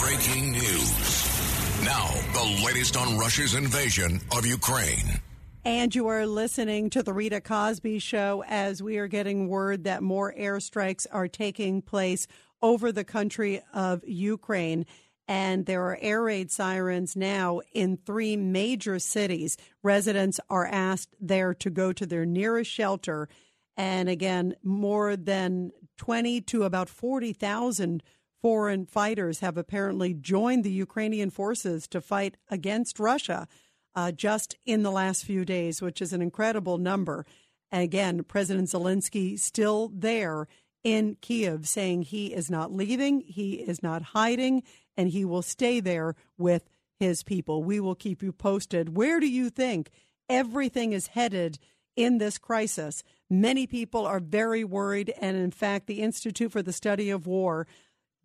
Breaking 0.00 0.52
news. 0.52 1.84
Now, 1.84 2.06
the 2.32 2.62
latest 2.64 2.96
on 2.96 3.18
Russia's 3.18 3.56
invasion 3.56 4.20
of 4.30 4.46
Ukraine. 4.46 5.20
And 5.64 5.92
you 5.92 6.06
are 6.06 6.26
listening 6.26 6.90
to 6.90 7.02
the 7.02 7.12
Rita 7.12 7.40
Cosby 7.40 7.98
Show 7.98 8.44
as 8.46 8.80
we 8.80 8.98
are 8.98 9.08
getting 9.08 9.48
word 9.48 9.82
that 9.82 10.04
more 10.04 10.32
airstrikes 10.32 11.08
are 11.10 11.26
taking 11.26 11.82
place 11.82 12.28
over 12.62 12.92
the 12.92 13.02
country 13.02 13.62
of 13.72 14.04
Ukraine. 14.06 14.86
And 15.26 15.66
there 15.66 15.82
are 15.84 15.98
air 16.02 16.22
raid 16.22 16.50
sirens 16.50 17.16
now 17.16 17.60
in 17.72 17.96
three 17.96 18.36
major 18.36 18.98
cities. 18.98 19.56
Residents 19.82 20.38
are 20.50 20.66
asked 20.66 21.14
there 21.20 21.54
to 21.54 21.70
go 21.70 21.92
to 21.92 22.04
their 22.06 22.26
nearest 22.26 22.70
shelter 22.70 23.28
And 23.76 24.08
again, 24.08 24.54
more 24.62 25.16
than 25.16 25.72
20 25.98 26.40
to 26.42 26.62
about 26.64 26.88
40,000 26.88 28.02
foreign 28.42 28.86
fighters 28.86 29.40
have 29.40 29.56
apparently 29.56 30.14
joined 30.14 30.64
the 30.64 30.70
Ukrainian 30.70 31.30
forces 31.30 31.88
to 31.88 32.00
fight 32.00 32.36
against 32.50 33.00
Russia 33.00 33.48
uh, 33.94 34.12
just 34.12 34.56
in 34.66 34.82
the 34.82 34.90
last 34.90 35.24
few 35.24 35.44
days, 35.44 35.80
which 35.80 36.02
is 36.02 36.12
an 36.12 36.20
incredible 36.20 36.78
number. 36.78 37.24
And 37.72 37.82
Again, 37.82 38.22
President 38.24 38.68
Zelensky 38.68 39.38
still 39.38 39.90
there 39.94 40.46
in 40.84 41.16
Kiev 41.22 41.66
saying 41.66 42.02
he 42.02 42.26
is 42.34 42.50
not 42.50 42.72
leaving, 42.72 43.22
he 43.22 43.54
is 43.54 43.82
not 43.82 44.02
hiding, 44.02 44.62
and 44.96 45.08
he 45.08 45.24
will 45.24 45.42
stay 45.42 45.80
there 45.80 46.14
with 46.38 46.68
his 47.00 47.22
people. 47.22 47.64
We 47.64 47.80
will 47.80 47.94
keep 47.94 48.22
you 48.22 48.32
posted. 48.32 48.96
Where 48.96 49.18
do 49.18 49.26
you 49.26 49.50
think 49.50 49.90
everything 50.28 50.92
is 50.92 51.08
headed 51.08 51.58
in 51.96 52.18
this 52.18 52.38
crisis? 52.38 53.02
Many 53.28 53.66
people 53.66 54.06
are 54.06 54.20
very 54.20 54.62
worried, 54.62 55.12
and 55.20 55.36
in 55.36 55.50
fact, 55.50 55.86
the 55.86 56.02
Institute 56.02 56.52
for 56.52 56.62
the 56.62 56.72
Study 56.72 57.10
of 57.10 57.26
War, 57.26 57.66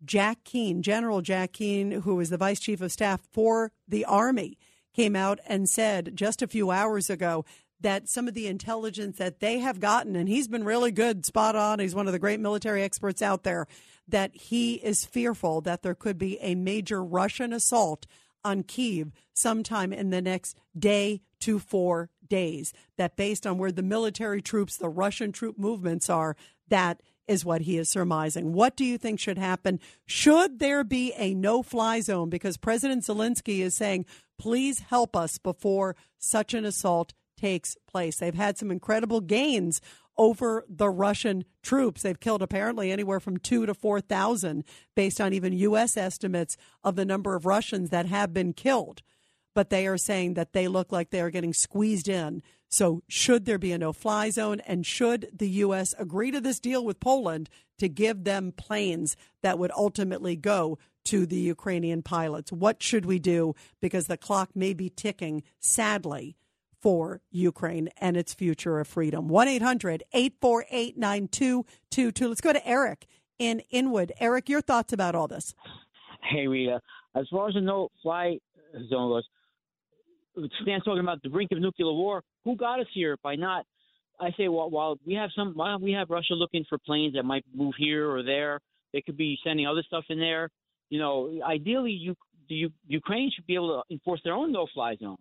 Jack 0.04 0.44
Keane, 0.44 0.82
General 0.82 1.22
Jack 1.22 1.52
Keane, 1.52 1.90
who 2.02 2.20
is 2.20 2.30
the 2.30 2.36
Vice 2.36 2.60
Chief 2.60 2.80
of 2.80 2.92
Staff 2.92 3.22
for 3.32 3.72
the 3.88 4.04
Army, 4.04 4.56
came 4.94 5.16
out 5.16 5.40
and 5.46 5.68
said 5.68 6.12
just 6.14 6.42
a 6.42 6.48
few 6.48 6.70
hours 6.70 7.10
ago 7.10 7.44
that 7.80 8.08
some 8.08 8.28
of 8.28 8.34
the 8.34 8.46
intelligence 8.46 9.16
that 9.18 9.40
they 9.40 9.58
have 9.58 9.80
gotten, 9.80 10.16
and 10.16 10.28
he's 10.28 10.48
been 10.48 10.64
really 10.64 10.92
good, 10.92 11.24
spot 11.24 11.56
on, 11.56 11.78
he's 11.78 11.94
one 11.94 12.06
of 12.06 12.12
the 12.12 12.18
great 12.18 12.40
military 12.40 12.82
experts 12.82 13.22
out 13.22 13.42
there, 13.42 13.66
that 14.08 14.34
he 14.34 14.74
is 14.74 15.04
fearful 15.04 15.60
that 15.62 15.82
there 15.82 15.94
could 15.94 16.18
be 16.18 16.38
a 16.40 16.54
major 16.54 17.02
Russian 17.02 17.52
assault 17.52 18.06
on 18.44 18.62
Kiev 18.62 19.12
sometime 19.32 19.92
in 19.92 20.10
the 20.10 20.22
next 20.22 20.56
day 20.78 21.22
to 21.40 21.58
four 21.58 22.10
days. 22.28 22.72
That 22.96 23.16
based 23.16 23.46
on 23.46 23.58
where 23.58 23.72
the 23.72 23.82
military 23.82 24.42
troops, 24.42 24.76
the 24.76 24.88
Russian 24.88 25.32
troop 25.32 25.58
movements 25.58 26.10
are, 26.10 26.36
that 26.68 27.02
is 27.26 27.44
what 27.44 27.62
he 27.62 27.78
is 27.78 27.88
surmising. 27.88 28.52
What 28.52 28.76
do 28.76 28.84
you 28.84 28.98
think 28.98 29.20
should 29.20 29.38
happen? 29.38 29.78
Should 30.04 30.58
there 30.58 30.82
be 30.82 31.12
a 31.16 31.32
no 31.32 31.62
fly 31.62 32.00
zone? 32.00 32.28
Because 32.28 32.56
President 32.56 33.04
Zelensky 33.04 33.60
is 33.60 33.76
saying, 33.76 34.06
please 34.38 34.80
help 34.80 35.14
us 35.14 35.38
before 35.38 35.94
such 36.18 36.54
an 36.54 36.64
assault 36.64 37.12
takes 37.40 37.76
place. 37.86 38.18
They've 38.18 38.34
had 38.34 38.58
some 38.58 38.70
incredible 38.70 39.20
gains 39.20 39.80
over 40.16 40.64
the 40.68 40.90
Russian 40.90 41.44
troops. 41.62 42.02
They've 42.02 42.20
killed 42.20 42.42
apparently 42.42 42.92
anywhere 42.92 43.20
from 43.20 43.38
two 43.38 43.64
to 43.64 43.72
4,000 43.72 44.64
based 44.94 45.20
on 45.20 45.32
even 45.32 45.54
U.S. 45.54 45.96
estimates 45.96 46.56
of 46.84 46.96
the 46.96 47.06
number 47.06 47.34
of 47.34 47.46
Russians 47.46 47.90
that 47.90 48.06
have 48.06 48.34
been 48.34 48.52
killed. 48.52 49.02
But 49.54 49.70
they 49.70 49.86
are 49.86 49.98
saying 49.98 50.34
that 50.34 50.52
they 50.52 50.68
look 50.68 50.92
like 50.92 51.10
they 51.10 51.20
are 51.20 51.30
getting 51.30 51.54
squeezed 51.54 52.08
in. 52.08 52.42
So, 52.68 53.02
should 53.08 53.46
there 53.46 53.58
be 53.58 53.72
a 53.72 53.78
no 53.78 53.92
fly 53.92 54.30
zone? 54.30 54.60
And 54.60 54.86
should 54.86 55.28
the 55.32 55.48
U.S. 55.48 55.92
agree 55.98 56.30
to 56.30 56.40
this 56.40 56.60
deal 56.60 56.84
with 56.84 57.00
Poland 57.00 57.48
to 57.78 57.88
give 57.88 58.22
them 58.22 58.52
planes 58.52 59.16
that 59.42 59.58
would 59.58 59.72
ultimately 59.76 60.36
go 60.36 60.78
to 61.06 61.26
the 61.26 61.36
Ukrainian 61.36 62.02
pilots? 62.02 62.52
What 62.52 62.82
should 62.82 63.06
we 63.06 63.18
do? 63.18 63.54
Because 63.80 64.06
the 64.06 64.16
clock 64.16 64.50
may 64.54 64.72
be 64.72 64.90
ticking, 64.90 65.42
sadly, 65.58 66.36
for 66.80 67.20
Ukraine 67.30 67.88
and 67.98 68.16
its 68.16 68.34
future 68.34 68.80
of 68.80 68.88
freedom. 68.88 69.28
1 69.28 69.48
800 69.48 70.02
848 70.12 70.98
9222. 70.98 72.28
Let's 72.28 72.40
go 72.40 72.52
to 72.52 72.66
Eric 72.66 73.06
in 73.38 73.62
Inwood. 73.70 74.12
Eric, 74.20 74.48
your 74.48 74.60
thoughts 74.60 74.92
about 74.92 75.14
all 75.14 75.28
this? 75.28 75.54
Hey, 76.22 76.46
Rita. 76.46 76.80
As 77.14 77.26
far 77.30 77.48
as 77.48 77.54
the 77.54 77.60
no 77.60 77.88
fly 78.02 78.38
zone 78.88 79.10
goes, 79.10 79.24
Stan's 80.62 80.84
talking 80.84 81.00
about 81.00 81.22
the 81.22 81.28
brink 81.28 81.50
of 81.52 81.60
nuclear 81.60 81.92
war. 81.92 82.22
Who 82.44 82.56
got 82.56 82.80
us 82.80 82.86
here 82.94 83.16
by 83.22 83.36
not? 83.36 83.64
I 84.20 84.30
say, 84.36 84.48
well, 84.48 84.70
while 84.70 84.96
we 85.06 85.14
have 85.14 85.30
some, 85.34 85.52
while 85.54 85.78
we 85.78 85.92
have 85.92 86.10
Russia 86.10 86.34
looking 86.34 86.64
for 86.68 86.78
planes 86.78 87.14
that 87.14 87.24
might 87.24 87.44
move 87.54 87.74
here 87.78 88.10
or 88.10 88.22
there, 88.22 88.60
they 88.92 89.00
could 89.00 89.16
be 89.16 89.38
sending 89.42 89.66
other 89.66 89.82
stuff 89.86 90.04
in 90.10 90.18
there. 90.18 90.50
You 90.90 90.98
know, 90.98 91.40
ideally, 91.44 91.92
you, 91.92 92.14
Ukraine 92.86 93.30
should 93.34 93.46
be 93.46 93.54
able 93.54 93.82
to 93.82 93.94
enforce 93.94 94.20
their 94.24 94.34
own 94.34 94.52
no-fly 94.52 94.96
zone. 94.96 95.16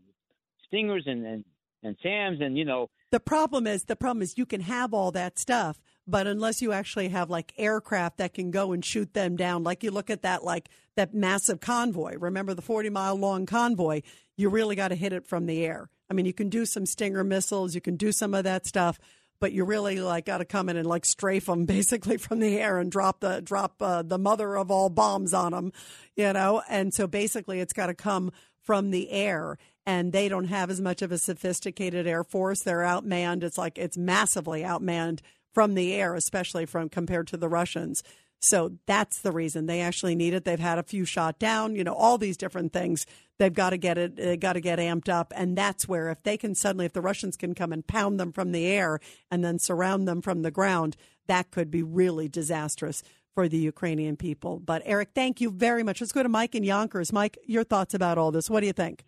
Stingers 0.70 1.04
and, 1.06 1.26
and 1.26 1.44
and 1.84 1.96
SAMs 2.04 2.40
and 2.42 2.58
you 2.58 2.66
know 2.66 2.90
the 3.12 3.20
problem 3.20 3.66
is 3.66 3.84
the 3.84 3.96
problem 3.96 4.22
is 4.22 4.38
you 4.38 4.46
can 4.46 4.62
have 4.62 4.94
all 4.94 5.12
that 5.12 5.40
stuff 5.40 5.80
but 6.08 6.28
unless 6.28 6.62
you 6.62 6.72
actually 6.72 7.10
have 7.10 7.30
like 7.30 7.54
aircraft 7.58 8.18
that 8.18 8.34
can 8.34 8.52
go 8.52 8.72
and 8.72 8.84
shoot 8.84 9.14
them 9.14 9.36
down 9.36 9.64
like 9.64 9.84
you 9.84 9.92
look 9.92 10.10
at 10.10 10.24
that 10.24 10.44
like 10.44 10.70
that 10.96 11.14
massive 11.14 11.60
convoy 11.60 12.16
remember 12.18 12.54
the 12.54 12.62
40 12.62 12.90
mile 12.90 13.16
long 13.16 13.46
convoy? 13.46 14.02
You 14.36 14.50
really 14.50 14.76
got 14.76 14.90
to 14.90 14.96
hit 14.96 15.12
it 15.12 15.28
from 15.28 15.46
the 15.46 15.66
air. 15.66 15.90
I 16.10 16.14
mean 16.14 16.26
you 16.26 16.34
can 16.34 16.50
do 16.50 16.66
some 16.66 16.86
stinger 16.86 17.24
missiles 17.24 17.76
you 17.76 17.82
can 17.82 17.96
do 17.96 18.12
some 18.12 18.34
of 18.34 18.44
that 18.44 18.66
stuff 18.66 19.00
but 19.40 19.54
you 19.54 19.64
really 19.64 20.02
like 20.02 20.26
got 20.26 20.40
to 20.40 20.46
come 20.46 20.68
in 20.68 20.76
and 20.76 20.88
like 20.88 21.06
strafe 21.06 21.46
them 21.46 21.66
basically 21.66 22.18
from 22.18 22.40
the 22.40 22.60
air 22.60 22.78
and 22.78 22.92
drop 22.92 23.22
the 23.22 23.42
drop 23.42 23.82
uh, 23.82 24.02
the 24.02 24.18
mother 24.18 24.58
of 24.58 24.70
all 24.70 24.90
bombs 24.90 25.34
on 25.34 25.52
them 25.54 25.72
you 26.20 26.34
know? 26.34 26.62
And 26.68 26.94
so 26.94 27.08
basically 27.08 27.62
it's 27.62 27.72
got 27.72 27.88
to 27.88 27.94
come 27.94 28.34
from 28.70 28.92
the 28.92 29.10
air 29.10 29.58
and 29.84 30.14
they 30.14 30.30
don't 30.30 30.46
have 30.46 30.70
as 30.70 30.80
much 30.80 31.02
of 31.02 31.12
a 31.12 31.18
sophisticated 31.18 32.06
air 32.06 32.24
force. 32.24 32.62
They're 32.62 32.82
outmanned. 32.82 33.42
It's 33.42 33.58
like 33.58 33.80
it's 33.80 33.98
massively 33.98 34.62
outmanned 34.62 35.22
from 35.56 35.74
the 35.74 35.96
air, 35.96 36.14
especially 36.14 36.68
from 36.68 36.88
compared 36.88 37.26
to 37.30 37.38
the 37.38 37.50
Russians. 37.50 38.04
So 38.42 38.74
that's 38.86 39.22
the 39.22 39.32
reason 39.32 39.66
they 39.66 39.82
actually 39.82 40.14
need 40.14 40.36
it. 40.36 40.46
They've 40.46 40.60
had 40.60 40.78
a 40.78 40.84
few 40.84 41.04
shot 41.04 41.40
down, 41.40 41.76
you 41.76 41.84
know, 41.84 41.96
all 41.96 42.20
these 42.20 42.38
different 42.38 42.72
things. 42.72 43.08
They've 43.40 43.52
got 43.52 43.72
to 43.72 43.78
get 43.78 43.98
it, 43.98 44.20
uh, 44.20 44.24
they 44.24 44.38
got 44.38 44.54
to 44.54 44.62
get 44.62 44.78
amped 44.78 45.10
up. 45.10 45.34
And 45.36 45.58
that's 45.58 45.88
where 45.88 46.12
if 46.12 46.22
they 46.22 46.38
can 46.38 46.54
suddenly, 46.54 46.86
if 46.86 46.94
the 46.94 47.02
Russians 47.02 47.36
can 47.36 47.56
come 47.56 47.74
and 47.74 47.88
pound 47.88 48.20
them 48.20 48.32
from 48.32 48.52
the 48.52 48.68
air 48.68 49.00
and 49.32 49.44
then 49.44 49.58
surround 49.58 50.08
them 50.08 50.22
from 50.22 50.44
the 50.44 50.52
ground, 50.52 50.96
that 51.26 51.50
could 51.50 51.72
be 51.72 51.82
really 51.82 52.28
disastrous 52.28 53.02
for 53.40 53.48
the 53.48 53.58
Ukrainian 53.58 54.18
people. 54.18 54.60
But 54.60 54.82
Eric, 54.84 55.12
thank 55.16 55.40
you 55.40 55.50
very 55.50 55.82
much. 55.82 56.02
Let's 56.02 56.12
go 56.12 56.24
to 56.24 56.28
Mike 56.28 56.56
and 56.56 56.66
Yonkers. 56.66 57.14
Mike, 57.14 57.38
your 57.46 57.64
thoughts 57.64 57.94
about 57.94 58.18
all 58.18 58.32
this. 58.32 58.50
What 58.50 58.60
do 58.60 58.68
you 58.68 58.74
think? 58.74 59.06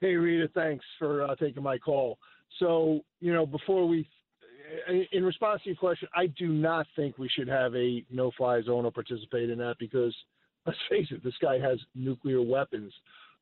Hey, 0.00 0.14
Rita, 0.14 0.48
thanks 0.54 0.82
for 0.98 1.24
uh, 1.24 1.34
taking 1.34 1.62
my 1.62 1.76
call. 1.76 2.18
So, 2.58 3.00
you 3.20 3.34
know, 3.34 3.44
before 3.44 3.86
we, 3.86 4.08
in 5.12 5.24
response 5.24 5.60
to 5.64 5.68
your 5.68 5.76
question, 5.76 6.08
I 6.14 6.28
do 6.28 6.48
not 6.48 6.86
think 6.96 7.18
we 7.18 7.28
should 7.28 7.48
have 7.48 7.76
a 7.76 8.02
no 8.10 8.30
fly 8.34 8.62
zone 8.62 8.86
or 8.86 8.90
participate 8.90 9.50
in 9.50 9.58
that 9.58 9.74
because, 9.78 10.16
let's 10.64 10.78
face 10.88 11.08
it, 11.10 11.22
this 11.22 11.34
guy 11.42 11.58
has 11.58 11.78
nuclear 11.94 12.40
weapons. 12.40 12.94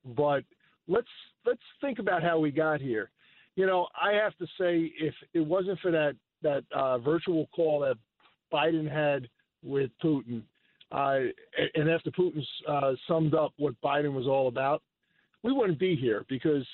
But 0.05 0.43
let's 0.89 1.07
let's 1.47 1.62
think 1.80 2.01
about 2.01 2.24
how 2.24 2.41
we 2.41 2.51
got 2.51 2.80
here. 2.80 3.11
You 3.55 3.66
know, 3.66 3.86
I 3.95 4.14
have 4.14 4.36
to 4.39 4.47
say, 4.59 4.93
if 4.99 5.14
it 5.32 5.47
wasn't 5.47 5.78
for 5.78 5.93
that 5.93 6.16
that 6.43 6.64
uh, 6.74 6.99
virtual 6.99 7.47
call 7.55 7.78
that 7.80 7.99
Biden 8.53 8.91
had 8.91 9.29
with 9.63 9.91
Putin, 10.03 10.43
uh, 10.93 11.19
and 11.75 11.91
after 11.91 12.11
Putin 12.11 12.43
uh, 12.69 12.93
summed 13.07 13.35
up 13.35 13.53
what 13.57 13.75
Biden 13.83 14.13
was 14.13 14.27
all 14.27 14.49
about, 14.49 14.83
we 15.43 15.53
wouldn't 15.53 15.79
be 15.79 15.97
here 15.97 16.25
because 16.29 16.67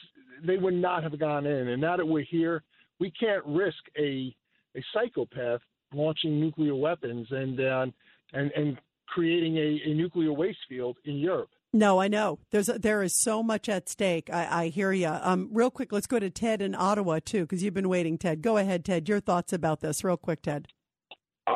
they 0.46 0.56
would 0.56 0.74
not 0.74 1.02
have 1.02 1.18
gone 1.18 1.46
in. 1.46 1.68
And 1.68 1.80
now 1.80 1.96
that 1.96 2.06
we're 2.06 2.24
here, 2.24 2.62
we 3.00 3.10
can't 3.10 3.44
risk 3.46 3.78
a 3.98 4.34
a 4.76 4.82
psychopath 4.92 5.60
launching 5.92 6.40
nuclear 6.40 6.74
weapons 6.74 7.26
and 7.30 7.60
uh, 7.60 7.86
and 8.32 8.50
and 8.52 8.78
creating 9.06 9.56
a, 9.56 9.90
a 9.90 9.94
nuclear 9.94 10.32
waste 10.32 10.58
field 10.68 10.96
in 11.04 11.16
Europe. 11.16 11.50
No, 11.72 12.00
I 12.00 12.06
know. 12.06 12.38
There's 12.50 12.66
there 12.66 13.02
is 13.02 13.14
so 13.14 13.42
much 13.42 13.68
at 13.68 13.88
stake. 13.88 14.30
I, 14.32 14.64
I 14.64 14.68
hear 14.68 14.92
you. 14.92 15.08
Um, 15.08 15.48
real 15.52 15.70
quick, 15.70 15.92
let's 15.92 16.06
go 16.06 16.18
to 16.20 16.30
Ted 16.30 16.62
in 16.62 16.74
Ottawa 16.74 17.18
too, 17.24 17.42
because 17.42 17.62
you've 17.62 17.74
been 17.74 17.88
waiting. 17.88 18.16
Ted, 18.16 18.42
go 18.42 18.56
ahead. 18.58 18.84
Ted, 18.84 19.08
your 19.08 19.20
thoughts 19.20 19.52
about 19.52 19.80
this, 19.80 20.04
real 20.04 20.16
quick, 20.16 20.42
Ted. 20.42 20.68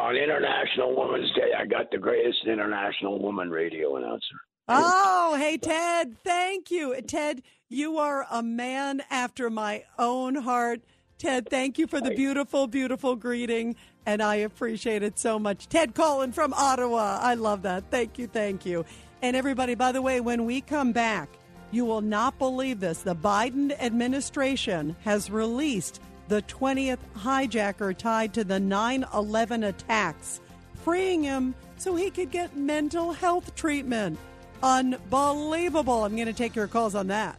On 0.09 0.16
International 0.16 0.96
Women's 0.96 1.30
Day, 1.34 1.50
I 1.54 1.66
got 1.66 1.90
the 1.90 1.98
greatest 1.98 2.38
international 2.46 3.20
woman 3.20 3.50
radio 3.50 3.96
announcer. 3.96 4.36
Oh, 4.66 5.36
hey, 5.38 5.59
Ted. 5.59 6.16
Thank 6.24 6.70
you. 6.70 6.98
Ted, 7.02 7.42
you 7.68 7.98
are 7.98 8.24
a 8.30 8.42
man 8.42 9.02
after 9.11 9.50
my 9.50 9.84
own 9.98 10.34
heart. 10.34 10.80
Ted, 11.18 11.50
thank 11.50 11.76
you 11.76 11.86
for 11.86 12.00
the 12.00 12.14
beautiful, 12.14 12.66
beautiful 12.66 13.16
greeting, 13.16 13.76
and 14.06 14.22
I 14.22 14.36
appreciate 14.36 15.02
it 15.02 15.18
so 15.18 15.38
much. 15.38 15.68
Ted 15.68 15.94
Collin 15.94 16.32
from 16.32 16.54
Ottawa. 16.54 17.18
I 17.20 17.34
love 17.34 17.61
that. 17.62 17.90
Thank 17.90 18.18
you, 18.18 18.28
thank 18.28 18.64
you. 18.64 18.86
And 19.20 19.36
everybody, 19.36 19.74
by 19.74 19.92
the 19.92 20.00
way, 20.00 20.22
when 20.22 20.46
we 20.46 20.62
come 20.62 20.92
back, 20.92 21.28
you 21.70 21.84
will 21.84 22.00
not 22.00 22.38
believe 22.38 22.80
this. 22.80 23.02
The 23.02 23.14
Biden 23.14 23.78
administration 23.78 24.96
has 25.00 25.30
released 25.30 26.00
the 26.29 26.43
20th 26.43 26.99
hijacker 27.16 27.97
tied 27.97 28.35
to 28.35 28.45
the 28.45 28.61
9 28.61 29.05
11 29.14 29.64
attacks, 29.64 30.41
freeing 30.85 31.22
him 31.22 31.55
so 31.79 31.95
he 31.95 32.11
could 32.11 32.31
get 32.31 32.57
mental 32.57 33.12
health 33.12 33.55
treatment. 33.55 34.18
Unbelievable. 34.62 36.05
I'm 36.05 36.14
going 36.14 36.26
to 36.26 36.33
take 36.33 36.57
your 36.57 36.66
calls 36.66 36.95
on 36.95 37.09
that. 37.09 37.39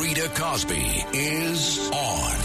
Rita 0.00 0.30
Cosby 0.34 1.04
is 1.12 1.90
on. 1.90 2.38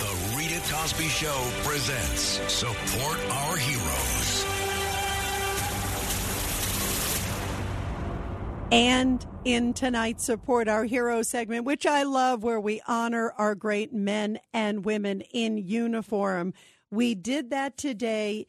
The 0.00 0.36
Rita 0.36 0.60
Cosby 0.72 1.08
Show 1.08 1.50
presents 1.62 2.40
Support 2.52 3.18
Our 3.30 3.56
Heroes. 3.56 4.09
And 8.72 9.26
in 9.44 9.72
tonight's 9.72 10.24
Support 10.24 10.68
Our 10.68 10.84
Hero 10.84 11.22
segment, 11.22 11.64
which 11.64 11.86
I 11.86 12.04
love, 12.04 12.44
where 12.44 12.60
we 12.60 12.80
honor 12.86 13.32
our 13.36 13.56
great 13.56 13.92
men 13.92 14.38
and 14.52 14.84
women 14.84 15.22
in 15.32 15.58
uniform, 15.58 16.54
we 16.88 17.16
did 17.16 17.50
that 17.50 17.76
today 17.76 18.46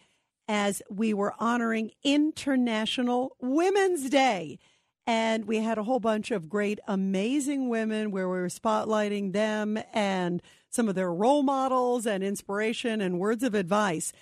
as 0.48 0.84
we 0.92 1.12
were 1.16 1.34
honoring 1.40 1.90
International 2.04 3.36
Women's 3.42 4.12
Day. 4.12 4.60
And 5.08 5.46
we 5.46 5.58
had 5.58 5.80
a 5.80 5.84
whole 5.84 6.00
bunch 6.00 6.30
of 6.30 6.50
great, 6.50 6.80
amazing 6.88 7.70
women 7.70 8.12
where 8.12 8.30
we 8.30 8.40
were 8.40 8.48
spotlighting 8.48 9.34
them 9.34 9.80
and 9.92 10.44
some 10.70 10.88
of 10.88 10.94
their 10.94 11.12
role 11.12 11.42
models 11.42 12.06
and 12.06 12.24
inspiration 12.24 13.02
and 13.02 13.20
words 13.20 13.42
of 13.42 13.56
advice. 13.56 14.14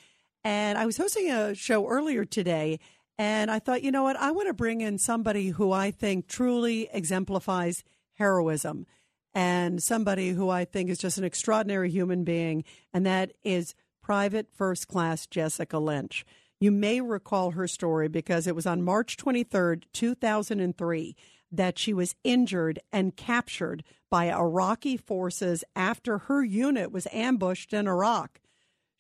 And 0.45 0.78
I 0.78 0.86
was 0.86 0.95
hosting 0.95 1.30
a 1.30 1.54
show 1.54 1.88
earlier 1.88 2.24
today 2.24 2.80
and 3.20 3.52
I 3.52 3.60
thought, 3.60 3.84
you 3.84 3.92
know 3.92 4.04
what? 4.04 4.16
I 4.16 4.32
want 4.32 4.48
to 4.48 4.54
bring 4.54 4.80
in 4.80 4.98
somebody 4.98 5.50
who 5.50 5.74
I 5.74 5.92
think 5.92 6.28
truly 6.28 6.90
exemplifies 6.94 7.84
heroism 8.14 8.88
and 9.34 9.84
somebody 9.84 10.30
who 10.30 10.50
I 10.50 10.64
think 10.64 10.90
is 10.90 10.98
just 10.98 11.18
an 11.18 11.26
extraordinary 11.26 11.90
human 11.90 12.24
being, 12.24 12.64
and 12.94 13.06
that 13.06 13.34
is 13.44 13.76
Private 14.02 14.48
First 14.54 14.88
Class 14.88 15.28
Jessica 15.28 15.78
Lynch. 15.78 16.26
You 16.62 16.72
may 16.72 17.02
recall 17.02 17.52
her 17.52 17.68
story 17.68 18.08
because 18.08 18.48
it 18.48 18.56
was 18.56 18.66
on 18.66 18.82
March 18.82 19.18
23rd, 19.18 19.84
2003, 19.92 21.16
that 21.52 21.78
she 21.78 21.94
was 21.94 22.16
injured 22.24 22.80
and 22.90 23.18
captured 23.18 23.84
by 24.10 24.32
Iraqi 24.32 24.96
forces 24.96 25.66
after 25.76 26.20
her 26.20 26.42
unit 26.42 26.90
was 26.90 27.06
ambushed 27.12 27.74
in 27.74 27.86
Iraq. 27.86 28.40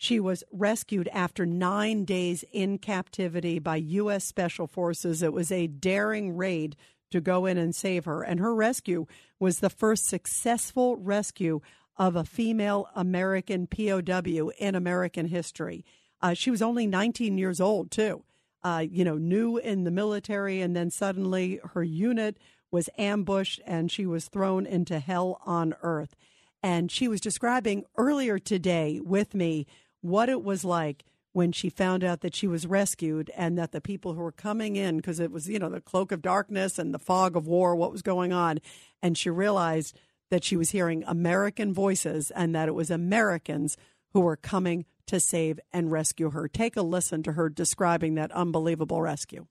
She 0.01 0.21
was 0.21 0.45
rescued 0.49 1.09
after 1.09 1.45
nine 1.45 2.05
days 2.05 2.45
in 2.53 2.77
captivity 2.77 3.59
by 3.59 3.75
U.S. 3.75 4.23
Special 4.23 4.65
Forces. 4.65 5.21
It 5.21 5.33
was 5.33 5.51
a 5.51 5.67
daring 5.67 6.37
raid 6.37 6.77
to 7.11 7.19
go 7.19 7.45
in 7.45 7.57
and 7.57 7.75
save 7.75 8.05
her. 8.05 8.23
And 8.23 8.39
her 8.39 8.55
rescue 8.55 9.07
was 9.41 9.59
the 9.59 9.69
first 9.69 10.07
successful 10.07 10.95
rescue 10.95 11.59
of 11.97 12.15
a 12.15 12.23
female 12.23 12.87
American 12.95 13.67
POW 13.67 14.51
in 14.57 14.73
American 14.73 15.27
history. 15.27 15.83
Uh, 16.21 16.33
she 16.33 16.49
was 16.49 16.61
only 16.61 16.87
19 16.87 17.37
years 17.37 17.59
old, 17.59 17.91
too. 17.91 18.23
Uh, 18.63 18.85
you 18.89 19.03
know, 19.03 19.17
new 19.17 19.57
in 19.57 19.83
the 19.83 19.91
military, 19.91 20.61
and 20.61 20.77
then 20.77 20.89
suddenly 20.89 21.59
her 21.73 21.83
unit 21.83 22.37
was 22.71 22.89
ambushed 22.97 23.59
and 23.65 23.91
she 23.91 24.05
was 24.05 24.29
thrown 24.29 24.65
into 24.65 24.99
hell 24.99 25.41
on 25.45 25.75
earth. 25.81 26.15
And 26.63 26.89
she 26.89 27.09
was 27.09 27.19
describing 27.19 27.83
earlier 27.97 28.39
today 28.39 29.01
with 29.03 29.33
me 29.33 29.67
what 30.01 30.29
it 30.29 30.43
was 30.43 30.63
like 30.63 31.03
when 31.31 31.51
she 31.51 31.69
found 31.69 32.03
out 32.03 32.21
that 32.21 32.35
she 32.35 32.47
was 32.47 32.65
rescued 32.65 33.29
and 33.35 33.57
that 33.57 33.71
the 33.71 33.81
people 33.81 34.13
who 34.13 34.21
were 34.21 34.31
coming 34.31 34.75
in, 34.75 34.97
because 34.97 35.19
it 35.19 35.31
was, 35.31 35.47
you 35.47 35.59
know, 35.59 35.69
the 35.69 35.81
cloak 35.81 36.11
of 36.11 36.21
darkness 36.21 36.79
and 36.79 36.93
the 36.93 36.99
fog 36.99 37.35
of 37.35 37.47
war, 37.47 37.75
what 37.75 37.91
was 37.91 38.01
going 38.01 38.33
on. 38.33 38.59
And 39.01 39.17
she 39.17 39.29
realized 39.29 39.97
that 40.31 40.43
she 40.43 40.57
was 40.57 40.71
hearing 40.71 41.03
American 41.05 41.73
voices 41.73 42.31
and 42.31 42.55
that 42.55 42.67
it 42.67 42.75
was 42.75 42.89
Americans 42.89 43.77
who 44.13 44.21
were 44.21 44.35
coming 44.35 44.85
to 45.07 45.19
save 45.19 45.59
and 45.71 45.91
rescue 45.91 46.31
her. 46.31 46.47
Take 46.47 46.75
a 46.75 46.81
listen 46.81 47.23
to 47.23 47.33
her 47.33 47.49
describing 47.49 48.15
that 48.15 48.31
unbelievable 48.31 49.01
rescue 49.01 49.47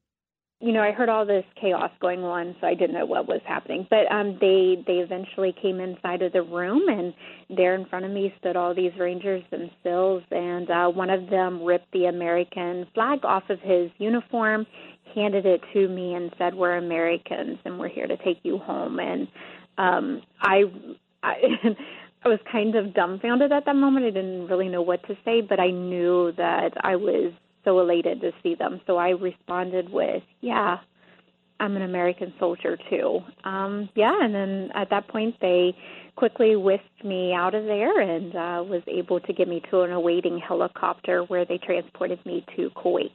you 0.61 0.73
know, 0.73 0.81
I 0.81 0.91
heard 0.91 1.09
all 1.09 1.25
this 1.25 1.45
chaos 1.61 1.91
going 2.01 2.25
on, 2.25 2.57
so 2.61 2.67
I 2.67 2.75
didn't 2.75 2.95
know 2.95 3.07
what 3.07 3.29
was 3.29 3.41
happening. 3.47 3.87
But 3.89 4.11
um, 4.11 4.39
they 4.41 4.83
they 4.87 4.95
eventually 4.95 5.55
came 5.63 5.79
inside 5.79 6.21
of 6.23 6.33
the 6.33 6.43
room, 6.43 6.83
and 6.89 7.15
there 7.57 7.77
in 7.77 7.87
front 7.87 8.05
of 8.05 8.11
me 8.11 8.35
stood 8.41 8.57
all 8.57 8.75
these 8.75 8.91
rangers 8.99 9.45
themselves, 9.53 10.25
and 10.33 10.69
uh, 10.69 10.89
one 10.89 11.11
of 11.11 11.31
them 11.31 11.63
ripped 11.63 11.93
the 11.93 12.07
American 12.07 12.87
flag 12.93 13.21
off 13.25 13.45
of 13.51 13.61
his 13.61 13.91
uniform, 13.99 14.67
handed 15.15 15.47
it 15.47 15.61
to 15.75 15.87
me, 15.89 16.15
and 16.15 16.35
said, 16.39 16.57
"We're 16.57 16.77
Americans, 16.77 17.59
and 17.65 17.79
we're 17.79 17.89
here 17.89 18.09
to 18.09 18.17
take 18.17 18.41
you 18.43 18.59
home." 18.59 18.99
And 18.99 19.29
um, 19.79 20.23
I, 20.41 20.65
I 21.23 21.35
I 22.25 22.29
was 22.29 22.41
kind 22.51 22.75
of 22.75 22.95
dumbfounded 22.95 23.53
at 23.53 23.65
that 23.65 23.77
moment. 23.77 24.07
I 24.07 24.11
didn't 24.11 24.49
really 24.49 24.69
know 24.69 24.83
what 24.83 25.07
to 25.07 25.17
say, 25.25 25.41
but 25.41 25.61
I 25.61 25.71
knew 25.71 26.33
that 26.37 26.73
I 26.83 26.97
was 26.97 27.33
so 27.69 27.79
elated 27.81 28.23
to 28.23 28.33
see 28.43 28.55
them. 28.55 28.81
So 28.87 28.97
I 28.97 29.11
responded 29.11 29.91
with, 29.91 30.23
"Yeah, 30.41 30.79
I'm 31.61 31.77
an 31.77 31.83
American 31.83 32.33
soldier 32.39 32.79
too." 32.89 33.21
Um, 33.45 33.91
yeah, 33.95 34.19
and 34.23 34.35
then 34.35 34.71
at 34.75 34.89
that 34.89 35.09
point 35.09 35.37
they 35.41 35.77
quickly 36.17 36.57
whisked 36.57 37.05
me 37.05 37.35
out 37.35 37.55
of 37.55 37.65
there 37.65 38.01
and 38.01 38.35
uh, 38.35 38.65
was 38.67 38.83
able 38.89 39.21
to 39.21 39.33
get 39.33 39.47
me 39.47 39.63
to 39.71 39.83
an 39.83 39.93
awaiting 39.93 40.39
helicopter 40.39 41.23
where 41.25 41.45
they 41.45 41.59
transported 41.59 42.25
me 42.25 42.45
to 42.57 42.71
Kuwait. 42.71 43.13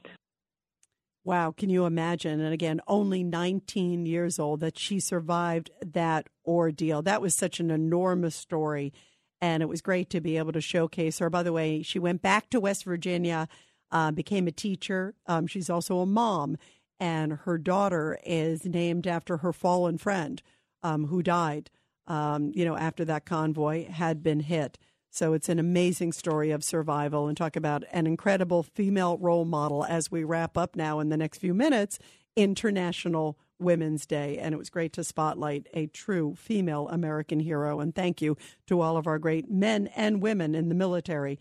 Wow, 1.24 1.54
can 1.56 1.70
you 1.70 1.86
imagine? 1.86 2.40
And 2.40 2.52
again, 2.52 2.80
only 2.86 3.24
19 3.24 4.04
years 4.04 4.38
old 4.38 4.60
that 4.60 4.78
she 4.78 5.00
survived 5.00 5.70
that 5.84 6.28
ordeal. 6.46 7.00
That 7.02 7.22
was 7.22 7.34
such 7.34 7.60
an 7.60 7.70
enormous 7.70 8.36
story. 8.36 8.92
And 9.40 9.62
it 9.62 9.66
was 9.66 9.80
great 9.80 10.10
to 10.10 10.20
be 10.20 10.36
able 10.36 10.52
to 10.52 10.60
showcase 10.60 11.18
her. 11.18 11.30
By 11.30 11.42
the 11.42 11.52
way, 11.52 11.82
she 11.82 11.98
went 11.98 12.22
back 12.22 12.50
to 12.50 12.60
West 12.60 12.84
Virginia 12.84 13.48
uh, 13.94 14.10
became 14.10 14.46
a 14.48 14.52
teacher. 14.52 15.14
Um, 15.26 15.46
she's 15.46 15.70
also 15.70 16.00
a 16.00 16.06
mom, 16.06 16.58
and 16.98 17.32
her 17.44 17.56
daughter 17.56 18.18
is 18.26 18.66
named 18.66 19.06
after 19.06 19.38
her 19.38 19.52
fallen 19.52 19.96
friend 19.96 20.42
um, 20.82 21.06
who 21.06 21.22
died. 21.22 21.70
Um, 22.06 22.52
you 22.54 22.66
know, 22.66 22.76
after 22.76 23.06
that 23.06 23.24
convoy 23.24 23.88
had 23.88 24.22
been 24.22 24.40
hit. 24.40 24.76
So 25.10 25.32
it's 25.32 25.48
an 25.48 25.58
amazing 25.58 26.12
story 26.12 26.50
of 26.50 26.62
survival 26.62 27.28
and 27.28 27.36
talk 27.36 27.56
about 27.56 27.84
an 27.92 28.06
incredible 28.06 28.62
female 28.62 29.16
role 29.16 29.44
model 29.46 29.84
as 29.84 30.10
we 30.10 30.24
wrap 30.24 30.58
up 30.58 30.76
now 30.76 30.98
in 30.98 31.08
the 31.08 31.16
next 31.16 31.38
few 31.38 31.54
minutes, 31.54 31.98
International 32.36 33.38
Women's 33.58 34.04
Day. 34.06 34.36
And 34.36 34.52
it 34.52 34.58
was 34.58 34.68
great 34.68 34.92
to 34.94 35.04
spotlight 35.04 35.68
a 35.72 35.86
true 35.86 36.34
female 36.34 36.88
American 36.88 37.40
hero. 37.40 37.80
And 37.80 37.94
thank 37.94 38.20
you 38.20 38.36
to 38.66 38.80
all 38.80 38.96
of 38.96 39.06
our 39.06 39.20
great 39.20 39.48
men 39.48 39.86
and 39.94 40.20
women 40.20 40.54
in 40.54 40.68
the 40.68 40.74
military 40.74 41.38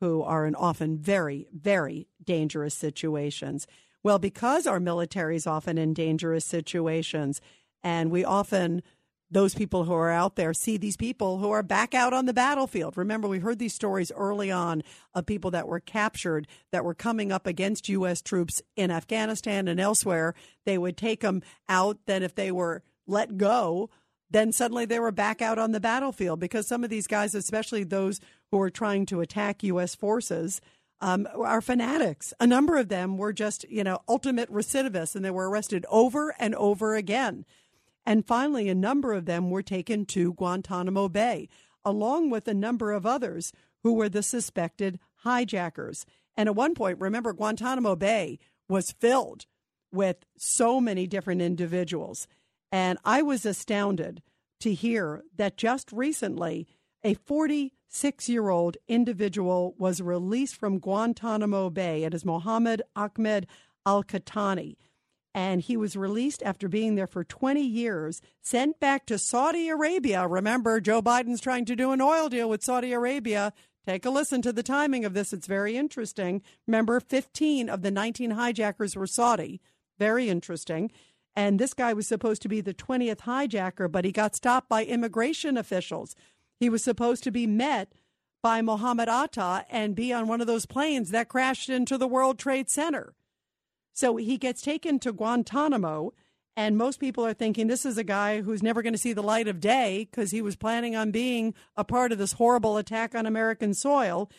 who 0.00 0.22
are 0.22 0.46
in 0.46 0.54
often 0.54 0.98
very, 0.98 1.46
very 1.52 2.08
dangerous 2.22 2.74
situations. 2.74 3.66
Well, 4.02 4.18
because 4.18 4.66
our 4.66 4.80
military 4.80 5.36
is 5.36 5.46
often 5.46 5.78
in 5.78 5.94
dangerous 5.94 6.44
situations, 6.44 7.40
and 7.82 8.10
we 8.10 8.24
often, 8.24 8.82
those 9.30 9.54
people 9.54 9.84
who 9.84 9.94
are 9.94 10.10
out 10.10 10.36
there, 10.36 10.54
see 10.54 10.76
these 10.76 10.96
people 10.96 11.38
who 11.38 11.50
are 11.50 11.62
back 11.62 11.94
out 11.94 12.12
on 12.12 12.26
the 12.26 12.34
battlefield. 12.34 12.96
Remember, 12.96 13.26
we 13.26 13.40
heard 13.40 13.58
these 13.58 13.74
stories 13.74 14.12
early 14.14 14.50
on 14.50 14.82
of 15.14 15.26
people 15.26 15.50
that 15.50 15.66
were 15.66 15.80
captured 15.80 16.46
that 16.70 16.84
were 16.84 16.94
coming 16.94 17.32
up 17.32 17.46
against 17.46 17.88
U.S. 17.88 18.22
troops 18.22 18.62
in 18.76 18.90
Afghanistan 18.90 19.66
and 19.66 19.80
elsewhere. 19.80 20.34
They 20.64 20.78
would 20.78 20.96
take 20.96 21.22
them 21.22 21.42
out. 21.68 21.98
Then, 22.06 22.22
if 22.22 22.34
they 22.34 22.52
were 22.52 22.82
let 23.08 23.36
go, 23.36 23.90
then 24.30 24.52
suddenly 24.52 24.84
they 24.84 24.98
were 25.00 25.12
back 25.12 25.40
out 25.40 25.58
on 25.58 25.72
the 25.72 25.80
battlefield 25.80 26.40
because 26.40 26.68
some 26.68 26.84
of 26.84 26.90
these 26.90 27.06
guys, 27.06 27.34
especially 27.34 27.84
those 27.84 28.20
who 28.50 28.60
are 28.60 28.70
trying 28.70 29.06
to 29.06 29.20
attack 29.20 29.62
U.S. 29.62 29.94
forces, 29.94 30.60
um, 31.00 31.28
are 31.36 31.60
fanatics. 31.60 32.32
A 32.40 32.46
number 32.46 32.76
of 32.76 32.88
them 32.88 33.18
were 33.18 33.32
just, 33.32 33.68
you 33.68 33.84
know, 33.84 33.98
ultimate 34.08 34.50
recidivists 34.50 35.14
and 35.14 35.24
they 35.24 35.30
were 35.30 35.48
arrested 35.48 35.84
over 35.90 36.34
and 36.38 36.54
over 36.54 36.94
again. 36.94 37.44
And 38.06 38.26
finally, 38.26 38.68
a 38.68 38.74
number 38.74 39.12
of 39.12 39.26
them 39.26 39.50
were 39.50 39.62
taken 39.62 40.06
to 40.06 40.32
Guantanamo 40.34 41.08
Bay, 41.08 41.48
along 41.84 42.30
with 42.30 42.48
a 42.48 42.54
number 42.54 42.92
of 42.92 43.04
others 43.04 43.52
who 43.82 43.92
were 43.92 44.08
the 44.08 44.22
suspected 44.22 44.98
hijackers. 45.16 46.06
And 46.36 46.48
at 46.48 46.54
one 46.54 46.74
point, 46.74 47.00
remember, 47.00 47.32
Guantanamo 47.32 47.96
Bay 47.96 48.38
was 48.68 48.92
filled 48.92 49.46
with 49.92 50.24
so 50.36 50.80
many 50.80 51.06
different 51.06 51.42
individuals. 51.42 52.26
And 52.70 52.98
I 53.04 53.22
was 53.22 53.44
astounded 53.46 54.22
to 54.60 54.72
hear 54.72 55.22
that 55.36 55.56
just 55.56 55.92
recently 55.92 56.66
a 57.06 57.14
46 57.14 58.28
year 58.28 58.48
old 58.48 58.76
individual 58.88 59.76
was 59.78 60.02
released 60.02 60.56
from 60.56 60.80
Guantanamo 60.80 61.70
Bay. 61.70 62.02
It 62.02 62.12
is 62.12 62.24
Mohammed 62.24 62.82
Ahmed 62.96 63.46
Al 63.86 64.02
Qahtani. 64.02 64.74
And 65.32 65.60
he 65.60 65.76
was 65.76 65.94
released 65.94 66.42
after 66.42 66.66
being 66.66 66.96
there 66.96 67.06
for 67.06 67.22
20 67.22 67.62
years, 67.62 68.20
sent 68.42 68.80
back 68.80 69.06
to 69.06 69.18
Saudi 69.18 69.68
Arabia. 69.68 70.26
Remember, 70.26 70.80
Joe 70.80 71.00
Biden's 71.00 71.40
trying 71.40 71.64
to 71.66 71.76
do 71.76 71.92
an 71.92 72.00
oil 72.00 72.28
deal 72.28 72.48
with 72.48 72.64
Saudi 72.64 72.92
Arabia. 72.92 73.52
Take 73.86 74.04
a 74.04 74.10
listen 74.10 74.42
to 74.42 74.52
the 74.52 74.64
timing 74.64 75.04
of 75.04 75.14
this. 75.14 75.32
It's 75.32 75.46
very 75.46 75.76
interesting. 75.76 76.42
Remember, 76.66 76.98
15 76.98 77.68
of 77.68 77.82
the 77.82 77.92
19 77.92 78.32
hijackers 78.32 78.96
were 78.96 79.06
Saudi. 79.06 79.60
Very 79.96 80.28
interesting. 80.28 80.90
And 81.36 81.60
this 81.60 81.74
guy 81.74 81.92
was 81.92 82.08
supposed 82.08 82.42
to 82.42 82.48
be 82.48 82.62
the 82.62 82.74
20th 82.74 83.18
hijacker, 83.18 83.92
but 83.92 84.06
he 84.06 84.10
got 84.10 84.34
stopped 84.34 84.70
by 84.70 84.84
immigration 84.84 85.58
officials. 85.58 86.16
He 86.58 86.68
was 86.68 86.82
supposed 86.82 87.22
to 87.24 87.30
be 87.30 87.46
met 87.46 87.92
by 88.42 88.62
Mohammed 88.62 89.08
Atta 89.08 89.64
and 89.70 89.94
be 89.94 90.12
on 90.12 90.28
one 90.28 90.40
of 90.40 90.46
those 90.46 90.66
planes 90.66 91.10
that 91.10 91.28
crashed 91.28 91.68
into 91.68 91.98
the 91.98 92.06
World 92.06 92.38
Trade 92.38 92.70
Center. 92.70 93.14
So 93.92 94.16
he 94.16 94.36
gets 94.36 94.62
taken 94.62 94.98
to 95.00 95.12
Guantanamo, 95.12 96.12
and 96.56 96.76
most 96.76 97.00
people 97.00 97.24
are 97.26 97.34
thinking 97.34 97.66
this 97.66 97.84
is 97.84 97.98
a 97.98 98.04
guy 98.04 98.42
who's 98.42 98.62
never 98.62 98.82
going 98.82 98.92
to 98.92 98.98
see 98.98 99.12
the 99.12 99.22
light 99.22 99.48
of 99.48 99.60
day 99.60 100.06
because 100.10 100.30
he 100.30 100.40
was 100.40 100.56
planning 100.56 100.94
on 100.94 101.10
being 101.10 101.54
a 101.76 101.84
part 101.84 102.12
of 102.12 102.18
this 102.18 102.34
horrible 102.34 102.76
attack 102.76 103.14
on 103.14 103.26
American 103.26 103.74
soil. 103.74 104.30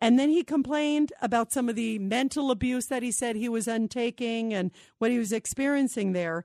And 0.00 0.18
then 0.18 0.30
he 0.30 0.42
complained 0.42 1.12
about 1.20 1.52
some 1.52 1.68
of 1.68 1.76
the 1.76 1.98
mental 1.98 2.50
abuse 2.50 2.86
that 2.86 3.02
he 3.02 3.10
said 3.10 3.36
he 3.36 3.48
was 3.48 3.66
untaking 3.66 4.54
and 4.54 4.70
what 4.98 5.10
he 5.10 5.18
was 5.18 5.32
experiencing 5.32 6.12
there. 6.12 6.44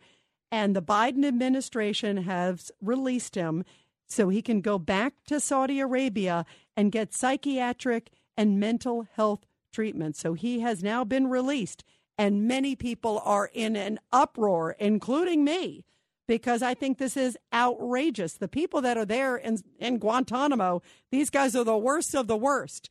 And 0.51 0.75
the 0.75 0.81
Biden 0.81 1.25
administration 1.25 2.23
has 2.23 2.71
released 2.81 3.35
him 3.35 3.63
so 4.07 4.29
he 4.29 4.41
can 4.41 4.61
go 4.61 4.77
back 4.77 5.13
to 5.27 5.39
Saudi 5.39 5.79
Arabia 5.79 6.45
and 6.75 6.91
get 6.91 7.13
psychiatric 7.13 8.11
and 8.37 8.59
mental 8.59 9.07
health 9.15 9.45
treatment. 9.71 10.15
So 10.15 10.33
he 10.33 10.61
has 10.61 10.83
now 10.83 11.03
been 11.03 11.27
released. 11.27 11.83
And 12.17 12.47
many 12.47 12.75
people 12.75 13.21
are 13.25 13.49
in 13.53 13.75
an 13.75 13.99
uproar, 14.13 14.75
including 14.79 15.43
me, 15.43 15.83
because 16.27 16.61
I 16.61 16.73
think 16.73 16.97
this 16.97 17.17
is 17.17 17.37
outrageous. 17.53 18.33
The 18.33 18.47
people 18.47 18.81
that 18.81 18.97
are 18.97 19.05
there 19.05 19.35
in, 19.35 19.59
in 19.79 19.97
Guantanamo, 19.97 20.81
these 21.11 21.29
guys 21.29 21.55
are 21.55 21.65
the 21.65 21.77
worst 21.77 22.15
of 22.15 22.27
the 22.27 22.37
worst. 22.37 22.89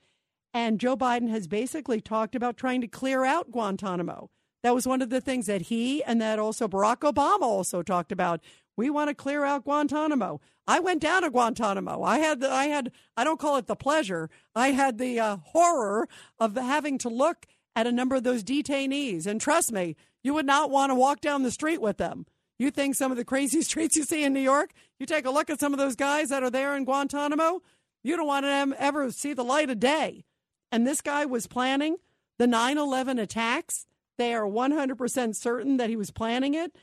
And 0.53 0.79
Joe 0.79 0.97
Biden 0.97 1.31
has 1.31 1.49
basically 1.49 2.01
talked 2.01 2.35
about 2.35 2.57
trying 2.57 2.83
to 2.83 2.87
clear 2.87 3.25
out 3.25 3.51
Guantanamo. 3.51 4.31
That 4.63 4.75
was 4.75 4.87
one 4.87 5.03
of 5.03 5.11
the 5.11 5.21
things 5.21 5.47
that 5.47 5.63
he 5.63 6.03
and 6.05 6.21
that 6.21 6.39
also 6.39 6.69
Barack 6.69 7.01
Obama 7.01 7.43
also 7.43 7.83
talked 7.83 8.13
about. 8.13 8.41
We 8.77 8.89
want 8.89 9.09
to 9.09 9.15
clear 9.15 9.45
out 9.45 9.65
Guantanamo. 9.65 10.41
I 10.67 10.81
went 10.81 11.03
down 11.03 11.23
to 11.23 11.31
Guantanamo. 11.31 12.03
I 12.03 12.19
had 12.19 12.41
the, 12.41 12.51
I 12.51 12.67
had 12.67 12.91
I 13.17 13.25
don't 13.25 13.41
call 13.41 13.57
it 13.57 13.67
the 13.67 13.77
pleasure. 13.77 14.31
I 14.55 14.71
had 14.71 14.99
the 14.99 15.21
uh, 15.21 15.37
horror 15.37 16.09
of 16.39 16.57
having 16.57 16.99
to 16.99 17.09
look 17.09 17.47
at 17.77 17.87
a 17.87 17.93
number 17.93 18.17
of 18.17 18.23
those 18.23 18.45
detainees. 18.45 19.27
And 19.27 19.41
trust 19.41 19.73
me, 19.73 19.97
you 20.23 20.33
would 20.35 20.47
not 20.47 20.71
want 20.71 20.91
to 20.91 20.95
walk 20.95 21.21
down 21.21 21.43
the 21.43 21.51
street 21.51 21.81
with 21.81 21.99
them. 21.99 22.27
You 22.59 22.71
think 22.71 22.95
some 22.95 23.11
of 23.11 23.17
the 23.17 23.25
crazy 23.25 23.63
streets 23.63 23.97
you 23.97 24.05
see 24.05 24.25
in 24.25 24.33
New 24.33 24.41
York, 24.41 24.73
you 24.99 25.07
take 25.07 25.27
a 25.27 25.31
look 25.31 25.51
at 25.51 25.61
some 25.61 25.73
of 25.73 25.79
those 25.79 25.97
guys 25.97 26.29
that 26.31 26.43
are 26.43 26.51
there 26.51 26.77
in 26.77 26.85
Guantanamo, 26.85 27.63
you 28.03 28.17
don't 28.17 28.27
want 28.27 28.45
them 28.45 28.75
ever 28.79 29.11
see 29.11 29.33
the 29.33 29.45
light 29.45 29.71
of 29.71 29.81
day. 29.81 30.25
And 30.71 30.87
this 30.87 31.01
guy 31.01 31.25
was 31.25 31.47
planning 31.47 31.97
the 32.39 32.47
9 32.47 32.79
11 32.79 33.19
attacks. 33.19 33.87
They 34.19 34.35
are 34.35 34.47
100% 34.47 35.35
certain 35.35 35.77
that 35.79 35.89
he 35.89 35.97
was 35.97 36.11
planning 36.11 36.55
it. 36.55 36.77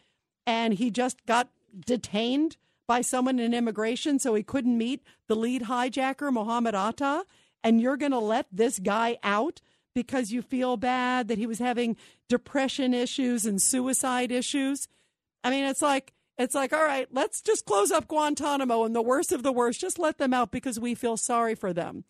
And 0.45 0.73
he 0.73 0.89
just 0.89 1.25
got 1.25 1.49
detained 1.85 2.57
by 2.87 3.01
someone 3.01 3.39
in 3.39 3.53
immigration 3.53 4.19
so 4.19 4.33
he 4.33 4.43
couldn't 4.43 4.77
meet 4.77 5.03
the 5.27 5.35
lead 5.35 5.63
hijacker, 5.63 6.31
Mohammed 6.31 6.75
Atta. 6.75 7.25
And 7.63 7.79
you're 7.79 7.97
going 7.97 8.11
to 8.11 8.19
let 8.19 8.47
this 8.51 8.79
guy 8.79 9.17
out 9.23 9.61
because 9.93 10.31
you 10.31 10.41
feel 10.41 10.77
bad 10.77 11.27
that 11.27 11.37
he 11.37 11.45
was 11.45 11.59
having 11.59 11.97
depression 12.29 12.93
issues 12.93 13.45
and 13.45 13.61
suicide 13.61 14.31
issues. 14.31 14.87
I 15.43 15.49
mean, 15.49 15.65
it's 15.65 15.81
like, 15.81 16.13
it's 16.37 16.55
like, 16.55 16.73
all 16.73 16.83
right, 16.83 17.07
let's 17.11 17.41
just 17.41 17.65
close 17.65 17.91
up 17.91 18.07
Guantanamo 18.07 18.83
and 18.83 18.95
the 18.95 19.01
worst 19.01 19.31
of 19.31 19.43
the 19.43 19.51
worst, 19.51 19.81
just 19.81 19.99
let 19.99 20.17
them 20.17 20.33
out 20.33 20.51
because 20.51 20.79
we 20.79 20.95
feel 20.95 21.17
sorry 21.17 21.55
for 21.55 21.73
them. 21.73 22.05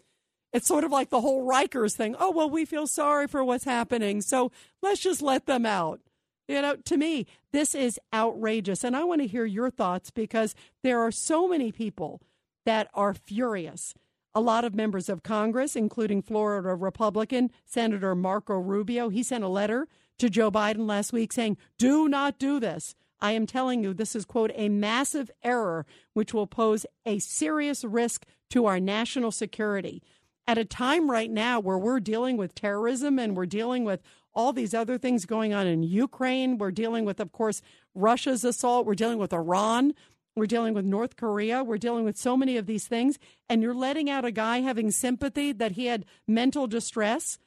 It's 0.53 0.67
sort 0.67 0.83
of 0.83 0.91
like 0.91 1.09
the 1.09 1.21
whole 1.21 1.47
Rikers 1.47 1.95
thing. 1.95 2.15
Oh, 2.19 2.31
well, 2.31 2.49
we 2.49 2.65
feel 2.65 2.87
sorry 2.87 3.27
for 3.27 3.43
what's 3.43 3.63
happening, 3.63 4.21
so 4.21 4.51
let's 4.81 4.99
just 4.99 5.21
let 5.21 5.45
them 5.45 5.65
out. 5.65 6.01
You 6.47 6.61
know, 6.61 6.75
to 6.75 6.97
me, 6.97 7.27
this 7.51 7.73
is 7.75 7.99
outrageous. 8.13 8.83
And 8.83 8.95
I 8.95 9.03
want 9.03 9.21
to 9.21 9.27
hear 9.27 9.45
your 9.45 9.69
thoughts 9.69 10.11
because 10.11 10.55
there 10.83 10.99
are 10.99 11.11
so 11.11 11.47
many 11.47 11.71
people 11.71 12.21
that 12.65 12.89
are 12.93 13.13
furious. 13.13 13.93
A 14.33 14.41
lot 14.41 14.63
of 14.63 14.75
members 14.75 15.09
of 15.09 15.23
Congress, 15.23 15.75
including 15.75 16.21
Florida 16.21 16.73
Republican 16.75 17.51
Senator 17.65 18.15
Marco 18.15 18.55
Rubio, 18.55 19.09
he 19.09 19.23
sent 19.23 19.43
a 19.43 19.49
letter 19.49 19.87
to 20.19 20.29
Joe 20.29 20.51
Biden 20.51 20.87
last 20.87 21.11
week 21.11 21.33
saying, 21.33 21.57
Do 21.77 22.07
not 22.07 22.39
do 22.39 22.59
this. 22.59 22.95
I 23.19 23.33
am 23.33 23.45
telling 23.45 23.83
you, 23.83 23.93
this 23.93 24.15
is, 24.15 24.25
quote, 24.25 24.51
a 24.55 24.69
massive 24.69 25.29
error 25.43 25.85
which 26.13 26.33
will 26.33 26.47
pose 26.47 26.85
a 27.05 27.19
serious 27.19 27.83
risk 27.83 28.25
to 28.49 28.65
our 28.65 28.79
national 28.79 29.31
security. 29.31 30.01
At 30.47 30.57
a 30.57 30.65
time 30.65 31.09
right 31.09 31.29
now 31.29 31.59
where 31.59 31.77
we're 31.77 31.99
dealing 31.99 32.35
with 32.35 32.55
terrorism 32.55 33.19
and 33.19 33.37
we're 33.37 33.45
dealing 33.45 33.85
with 33.85 34.01
all 34.33 34.53
these 34.53 34.73
other 34.73 34.97
things 34.97 35.25
going 35.25 35.53
on 35.53 35.67
in 35.67 35.83
Ukraine. 35.83 36.57
We're 36.57 36.71
dealing 36.71 37.05
with, 37.05 37.19
of 37.19 37.31
course, 37.31 37.61
Russia's 37.93 38.43
assault. 38.43 38.85
We're 38.85 38.95
dealing 38.95 39.17
with 39.17 39.33
Iran. 39.33 39.93
We're 40.35 40.45
dealing 40.45 40.73
with 40.73 40.85
North 40.85 41.17
Korea. 41.17 41.63
We're 41.63 41.77
dealing 41.77 42.05
with 42.05 42.17
so 42.17 42.37
many 42.37 42.55
of 42.57 42.65
these 42.65 42.87
things. 42.87 43.19
And 43.49 43.61
you're 43.61 43.73
letting 43.73 44.09
out 44.09 44.25
a 44.25 44.31
guy 44.31 44.59
having 44.59 44.91
sympathy 44.91 45.51
that 45.51 45.73
he 45.73 45.87
had 45.87 46.05
mental 46.27 46.67
distress. 46.67 47.37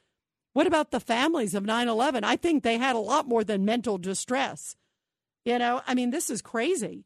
What 0.53 0.67
about 0.67 0.91
the 0.91 0.99
families 0.99 1.55
of 1.55 1.65
9 1.65 1.87
11? 1.87 2.23
I 2.23 2.35
think 2.35 2.63
they 2.63 2.77
had 2.77 2.95
a 2.95 2.99
lot 2.99 3.27
more 3.27 3.43
than 3.43 3.65
mental 3.65 3.97
distress. 3.97 4.75
You 5.43 5.59
know, 5.59 5.81
I 5.87 5.95
mean, 5.95 6.11
this 6.11 6.29
is 6.29 6.41
crazy. 6.41 7.05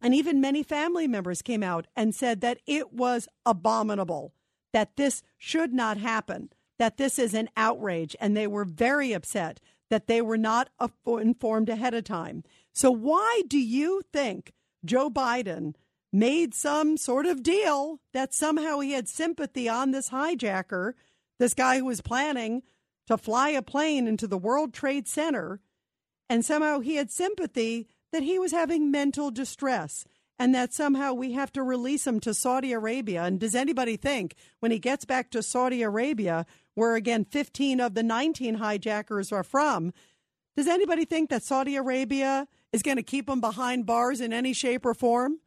And 0.00 0.14
even 0.14 0.40
many 0.40 0.62
family 0.62 1.06
members 1.06 1.42
came 1.42 1.62
out 1.62 1.86
and 1.94 2.14
said 2.14 2.40
that 2.40 2.58
it 2.66 2.92
was 2.92 3.28
abominable, 3.46 4.34
that 4.72 4.96
this 4.96 5.22
should 5.38 5.72
not 5.72 5.96
happen 5.96 6.50
that 6.82 6.96
this 6.96 7.16
is 7.16 7.32
an 7.32 7.48
outrage, 7.56 8.16
and 8.18 8.36
they 8.36 8.48
were 8.48 8.64
very 8.64 9.12
upset 9.12 9.60
that 9.88 10.08
they 10.08 10.20
were 10.20 10.36
not 10.36 10.68
informed 11.06 11.68
ahead 11.68 11.94
of 11.94 12.02
time. 12.02 12.42
So, 12.72 12.90
why 12.90 13.42
do 13.46 13.56
you 13.56 14.02
think 14.12 14.52
Joe 14.84 15.08
Biden 15.08 15.76
made 16.12 16.54
some 16.54 16.96
sort 16.96 17.24
of 17.26 17.44
deal 17.44 18.00
that 18.12 18.34
somehow 18.34 18.80
he 18.80 18.94
had 18.94 19.08
sympathy 19.08 19.68
on 19.68 19.92
this 19.92 20.10
hijacker, 20.10 20.94
this 21.38 21.54
guy 21.54 21.78
who 21.78 21.84
was 21.84 22.00
planning 22.00 22.64
to 23.06 23.16
fly 23.16 23.50
a 23.50 23.62
plane 23.62 24.08
into 24.08 24.26
the 24.26 24.36
World 24.36 24.74
Trade 24.74 25.06
Center, 25.06 25.60
and 26.28 26.44
somehow 26.44 26.80
he 26.80 26.96
had 26.96 27.12
sympathy 27.12 27.86
that 28.10 28.24
he 28.24 28.40
was 28.40 28.50
having 28.50 28.90
mental 28.90 29.30
distress? 29.30 30.04
And 30.38 30.54
that 30.54 30.72
somehow 30.72 31.12
we 31.12 31.32
have 31.32 31.52
to 31.52 31.62
release 31.62 32.06
him 32.06 32.20
to 32.20 32.34
Saudi 32.34 32.72
Arabia. 32.72 33.24
And 33.24 33.38
does 33.38 33.54
anybody 33.54 33.96
think 33.96 34.34
when 34.60 34.72
he 34.72 34.78
gets 34.78 35.04
back 35.04 35.30
to 35.30 35.42
Saudi 35.42 35.82
Arabia, 35.82 36.46
where 36.74 36.94
again 36.96 37.24
15 37.24 37.80
of 37.80 37.94
the 37.94 38.02
19 38.02 38.54
hijackers 38.54 39.32
are 39.32 39.44
from, 39.44 39.92
does 40.56 40.68
anybody 40.68 41.04
think 41.04 41.30
that 41.30 41.42
Saudi 41.42 41.76
Arabia 41.76 42.46
is 42.72 42.82
going 42.82 42.96
to 42.96 43.02
keep 43.02 43.28
him 43.28 43.40
behind 43.40 43.86
bars 43.86 44.20
in 44.20 44.32
any 44.32 44.52
shape 44.52 44.84
or 44.84 44.94
form? 44.94 45.38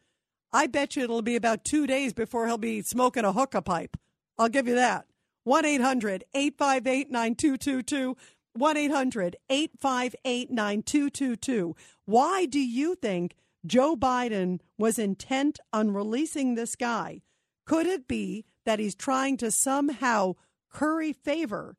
I 0.52 0.68
bet 0.68 0.96
you 0.96 1.04
it'll 1.04 1.22
be 1.22 1.36
about 1.36 1.66
two 1.66 1.86
days 1.86 2.14
before 2.14 2.48
he'll 2.48 2.58
be 2.58 2.82
smoking 2.82 3.26
a 3.26 3.34
hookah 3.34 3.62
pipe. 3.62 3.98
I'll 4.38 4.50
give 4.50 4.68
you 4.68 4.76
that. 4.76 5.06
1 5.44 5.66
800 5.66 6.24
858 6.34 7.12
9222. 7.12 8.18
1 8.54 8.78
800 8.78 9.36
858 9.50 10.52
9222. 10.52 11.76
Why 12.06 12.46
do 12.46 12.60
you 12.60 12.96
think 12.96 13.36
Joe 13.66 13.96
Biden 13.96 14.60
was 14.78 15.00
intent 15.00 15.60
on 15.74 15.94
releasing 15.94 16.56
this 16.56 16.76
guy? 16.76 17.22
Could 17.66 17.88
it 17.88 18.08
be 18.08 18.46
that 18.66 18.80
he's 18.80 18.96
trying 18.96 19.38
to 19.38 19.52
somehow 19.52 20.36
curry 20.72 21.14
favor 21.14 21.78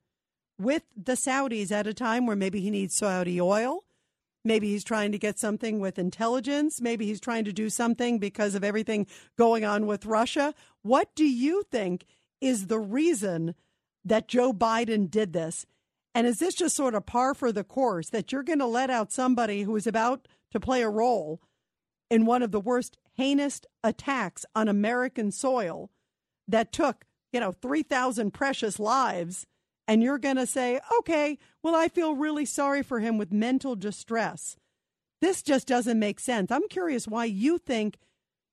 with 0.58 0.82
the 0.96 1.12
Saudis 1.12 1.70
at 1.70 1.86
a 1.86 1.94
time 1.94 2.26
where 2.26 2.36
maybe 2.36 2.60
he 2.60 2.70
needs 2.70 2.96
Saudi 2.96 3.40
oil? 3.40 3.84
Maybe 4.44 4.68
he's 4.68 4.84
trying 4.84 5.12
to 5.12 5.18
get 5.18 5.38
something 5.38 5.80
with 5.80 5.98
intelligence. 5.98 6.80
Maybe 6.80 7.06
he's 7.06 7.20
trying 7.20 7.44
to 7.44 7.52
do 7.52 7.68
something 7.68 8.18
because 8.18 8.54
of 8.54 8.64
everything 8.64 9.06
going 9.36 9.64
on 9.64 9.86
with 9.86 10.06
Russia. 10.06 10.54
What 10.82 11.14
do 11.14 11.24
you 11.24 11.64
think 11.70 12.06
is 12.40 12.66
the 12.66 12.78
reason 12.78 13.54
that 14.04 14.28
Joe 14.28 14.52
Biden 14.52 15.10
did 15.10 15.32
this? 15.32 15.66
And 16.14 16.26
is 16.26 16.38
this 16.38 16.54
just 16.54 16.76
sort 16.76 16.94
of 16.94 17.06
par 17.06 17.34
for 17.34 17.52
the 17.52 17.64
course 17.64 18.10
that 18.10 18.32
you're 18.32 18.44
going 18.44 18.60
to 18.60 18.66
let 18.66 18.88
out 18.88 19.12
somebody 19.12 19.62
who 19.62 19.76
is 19.76 19.86
about 19.86 20.28
to 20.52 20.60
play 20.60 20.82
a 20.82 20.88
role 20.88 21.40
in 22.10 22.26
one 22.26 22.42
of 22.42 22.52
the 22.52 22.60
worst 22.60 22.98
heinous 23.14 23.60
attacks 23.82 24.44
on 24.54 24.68
American 24.68 25.30
soil 25.30 25.90
that 26.48 26.72
took, 26.72 27.04
you 27.32 27.40
know, 27.40 27.52
3,000 27.52 28.32
precious 28.32 28.78
lives, 28.78 29.46
and 29.88 30.02
you're 30.02 30.18
going 30.18 30.36
to 30.36 30.46
say, 30.46 30.80
okay, 30.98 31.38
well, 31.62 31.74
I 31.74 31.88
feel 31.88 32.14
really 32.14 32.44
sorry 32.44 32.82
for 32.82 33.00
him 33.00 33.18
with 33.18 33.32
mental 33.32 33.76
distress. 33.76 34.56
This 35.20 35.42
just 35.42 35.66
doesn't 35.66 35.98
make 35.98 36.20
sense. 36.20 36.50
I'm 36.50 36.68
curious 36.68 37.08
why 37.08 37.24
you 37.24 37.58
think 37.58 37.98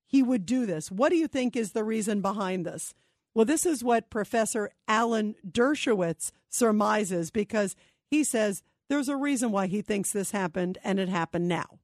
he 0.06 0.22
would 0.22 0.46
do 0.46 0.64
this. 0.66 0.90
What 0.90 1.10
do 1.10 1.16
you 1.16 1.28
think 1.28 1.56
is 1.56 1.72
the 1.72 1.84
reason 1.84 2.20
behind 2.20 2.64
this? 2.64 2.94
Well, 3.34 3.44
this 3.44 3.66
is 3.66 3.82
what 3.82 4.10
Professor 4.10 4.70
Alan 4.86 5.34
Dershowitz 5.46 6.30
surmises 6.50 7.30
because 7.30 7.74
he 8.10 8.22
says 8.22 8.62
there's 8.88 9.08
a 9.08 9.16
reason 9.16 9.50
why 9.50 9.66
he 9.66 9.82
thinks 9.82 10.12
this 10.12 10.30
happened 10.30 10.78
and 10.84 11.00
it 11.00 11.08
happened 11.08 11.48
now. 11.48 11.80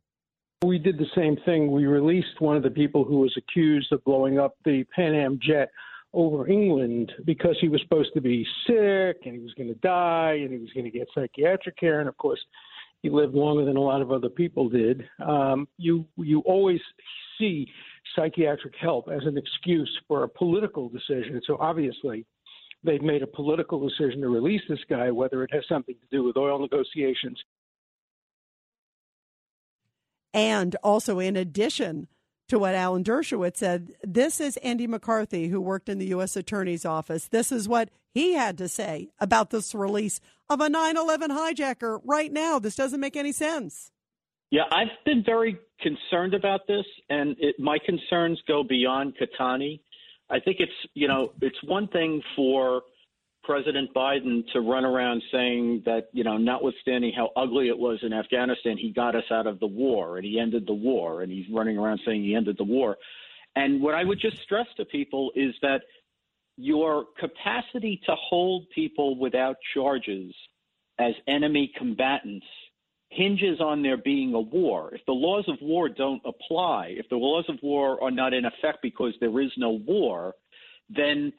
We 0.62 0.78
did 0.78 0.98
the 0.98 1.06
same 1.16 1.38
thing. 1.46 1.70
We 1.70 1.86
released 1.86 2.38
one 2.38 2.54
of 2.54 2.62
the 2.62 2.70
people 2.70 3.02
who 3.02 3.20
was 3.20 3.34
accused 3.38 3.92
of 3.92 4.04
blowing 4.04 4.38
up 4.38 4.56
the 4.66 4.84
Pan 4.94 5.14
Am 5.14 5.38
jet 5.42 5.70
over 6.12 6.46
England 6.48 7.10
because 7.24 7.56
he 7.62 7.68
was 7.70 7.80
supposed 7.80 8.12
to 8.12 8.20
be 8.20 8.46
sick 8.66 9.22
and 9.24 9.34
he 9.34 9.38
was 9.38 9.54
going 9.54 9.68
to 9.68 9.74
die 9.76 10.38
and 10.42 10.52
he 10.52 10.58
was 10.58 10.68
going 10.74 10.84
to 10.84 10.90
get 10.90 11.08
psychiatric 11.14 11.78
care. 11.78 12.00
And 12.00 12.10
of 12.10 12.16
course, 12.18 12.40
he 13.00 13.08
lived 13.08 13.34
longer 13.34 13.64
than 13.64 13.78
a 13.78 13.80
lot 13.80 14.02
of 14.02 14.12
other 14.12 14.28
people 14.28 14.68
did. 14.68 15.02
Um, 15.26 15.66
you 15.78 16.04
you 16.18 16.40
always 16.40 16.80
see 17.38 17.66
psychiatric 18.14 18.74
help 18.78 19.08
as 19.08 19.24
an 19.24 19.38
excuse 19.38 19.90
for 20.06 20.24
a 20.24 20.28
political 20.28 20.90
decision. 20.90 21.40
So 21.46 21.56
obviously, 21.58 22.26
they've 22.84 23.00
made 23.00 23.22
a 23.22 23.26
political 23.26 23.88
decision 23.88 24.20
to 24.20 24.28
release 24.28 24.62
this 24.68 24.84
guy, 24.90 25.10
whether 25.10 25.42
it 25.42 25.54
has 25.54 25.64
something 25.70 25.94
to 25.94 26.06
do 26.14 26.22
with 26.22 26.36
oil 26.36 26.58
negotiations 26.58 27.42
and 30.32 30.76
also, 30.82 31.18
in 31.18 31.36
addition 31.36 32.08
to 32.48 32.58
what 32.58 32.74
Alan 32.74 33.04
Dershowitz 33.04 33.58
said, 33.58 33.92
this 34.02 34.40
is 34.40 34.56
Andy 34.58 34.86
McCarthy, 34.86 35.48
who 35.48 35.60
worked 35.60 35.88
in 35.88 35.98
the 35.98 36.06
U.S. 36.06 36.36
Attorney's 36.36 36.84
Office. 36.84 37.28
This 37.28 37.52
is 37.52 37.68
what 37.68 37.90
he 38.12 38.34
had 38.34 38.58
to 38.58 38.68
say 38.68 39.10
about 39.18 39.50
this 39.50 39.74
release 39.74 40.20
of 40.48 40.60
a 40.60 40.68
9 40.68 40.96
11 40.96 41.30
hijacker 41.30 42.00
right 42.04 42.32
now. 42.32 42.58
This 42.58 42.76
doesn't 42.76 43.00
make 43.00 43.16
any 43.16 43.32
sense. 43.32 43.92
Yeah, 44.50 44.62
I've 44.72 44.88
been 45.04 45.22
very 45.24 45.58
concerned 45.80 46.34
about 46.34 46.66
this, 46.66 46.84
and 47.08 47.36
it, 47.38 47.54
my 47.60 47.78
concerns 47.84 48.40
go 48.48 48.64
beyond 48.64 49.14
Qahtani. 49.16 49.80
I 50.28 50.40
think 50.40 50.56
it's 50.58 50.72
you 50.94 51.08
know 51.08 51.32
it's 51.40 51.58
one 51.64 51.86
thing 51.88 52.22
for 52.34 52.82
President 53.42 53.92
Biden 53.94 54.42
to 54.52 54.60
run 54.60 54.84
around 54.84 55.22
saying 55.32 55.82
that 55.86 56.08
you 56.12 56.24
know 56.24 56.36
notwithstanding 56.36 57.12
how 57.14 57.30
ugly 57.36 57.68
it 57.68 57.78
was 57.78 57.98
in 58.02 58.12
Afghanistan, 58.12 58.76
he 58.76 58.92
got 58.92 59.14
us 59.14 59.24
out 59.30 59.46
of 59.46 59.58
the 59.60 59.66
war 59.66 60.16
and 60.16 60.26
he 60.26 60.38
ended 60.38 60.66
the 60.66 60.74
war, 60.74 61.22
and 61.22 61.32
he's 61.32 61.46
running 61.50 61.78
around 61.78 62.00
saying 62.04 62.22
he 62.22 62.34
ended 62.34 62.56
the 62.58 62.64
war. 62.64 62.96
And 63.56 63.82
what 63.82 63.94
I 63.94 64.04
would 64.04 64.20
just 64.20 64.38
stress 64.42 64.66
to 64.76 64.84
people 64.84 65.32
is 65.34 65.54
that 65.62 65.82
your 66.56 67.06
capacity 67.18 68.00
to 68.06 68.14
hold 68.14 68.68
people 68.70 69.18
without 69.18 69.56
charges 69.74 70.32
as 70.98 71.14
enemy 71.26 71.72
combatants 71.76 72.46
hinges 73.08 73.60
on 73.60 73.82
there 73.82 73.96
being 73.96 74.34
a 74.34 74.40
war. 74.40 74.94
If 74.94 75.04
the 75.06 75.12
laws 75.12 75.44
of 75.48 75.56
war 75.60 75.88
don't 75.88 76.22
apply, 76.24 76.94
if 76.96 77.08
the 77.08 77.16
laws 77.16 77.44
of 77.48 77.56
war 77.62 78.02
are 78.02 78.10
not 78.10 78.32
in 78.32 78.44
effect 78.44 78.78
because 78.82 79.14
there 79.20 79.40
is 79.40 79.50
no 79.56 79.70
war, 79.70 80.34
then 80.88 81.32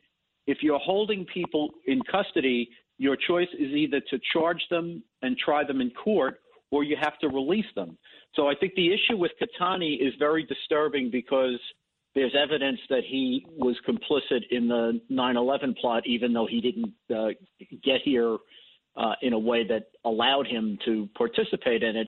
if 0.48 0.60
you're 0.62 0.80
holding 0.80 1.26
people 1.26 1.70
in 1.86 2.02
custody, 2.12 2.70
your 2.98 3.16
choice 3.16 3.48
is 3.58 3.72
either 3.72 4.00
to 4.10 4.20
charge 4.34 4.62
them 4.70 5.04
and 5.22 5.38
try 5.38 5.64
them 5.64 5.82
in 5.82 5.92
court 5.92 6.40
or 6.72 6.84
you 6.84 6.96
have 7.00 7.18
to 7.20 7.28
release 7.28 7.66
them. 7.76 7.98
So 8.36 8.48
I 8.48 8.56
think 8.56 8.74
the 8.76 8.94
issue 8.94 9.18
with 9.18 9.32
Qahtani 9.42 9.96
is 9.96 10.14
very 10.18 10.44
disturbing 10.44 11.12
because 11.12 11.60
there's 12.16 12.34
evidence 12.36 12.80
that 12.90 13.04
he 13.08 13.46
was 13.58 13.76
complicit 13.88 14.42
in 14.52 14.68
the 14.68 15.02
9 15.10 15.38
11 15.38 15.76
plot, 15.80 16.04
even 16.06 16.34
though 16.34 16.48
he 16.48 16.62
didn't 16.62 16.94
uh, 17.14 17.30
get 17.84 18.02
here 18.04 18.38
uh, 18.98 19.14
in 19.22 19.34
a 19.34 19.40
way 19.40 19.66
that 19.68 19.84
allowed 20.06 20.48
him 20.48 20.78
to 20.86 21.10
participate 21.16 21.84
in 21.84 21.96
it. 21.96 22.08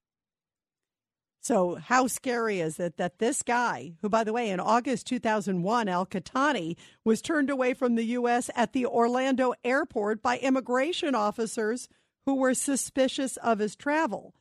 So, 1.44 1.76
how 1.76 2.08
scary 2.08 2.62
is 2.62 2.80
it 2.80 2.96
that 2.96 3.20
this 3.20 3.42
guy, 3.42 3.96
who, 4.02 4.08
by 4.08 4.24
the 4.24 4.32
way, 4.32 4.50
in 4.50 4.62
August 4.62 5.08
2001, 5.08 5.90
Al 5.90 6.06
Qahtani, 6.06 6.78
was 7.04 7.22
turned 7.22 7.50
away 7.50 7.74
from 7.74 7.96
the 7.96 8.06
U.S. 8.06 8.50
at 8.56 8.72
the 8.72 8.86
Orlando 8.86 9.54
airport 9.62 10.22
by 10.22 10.38
immigration 10.38 11.16
officers 11.16 11.90
who 12.26 12.36
were 12.36 12.54
suspicious 12.54 13.36
of 13.36 13.60
his 13.60 13.76
travel? 13.76 14.34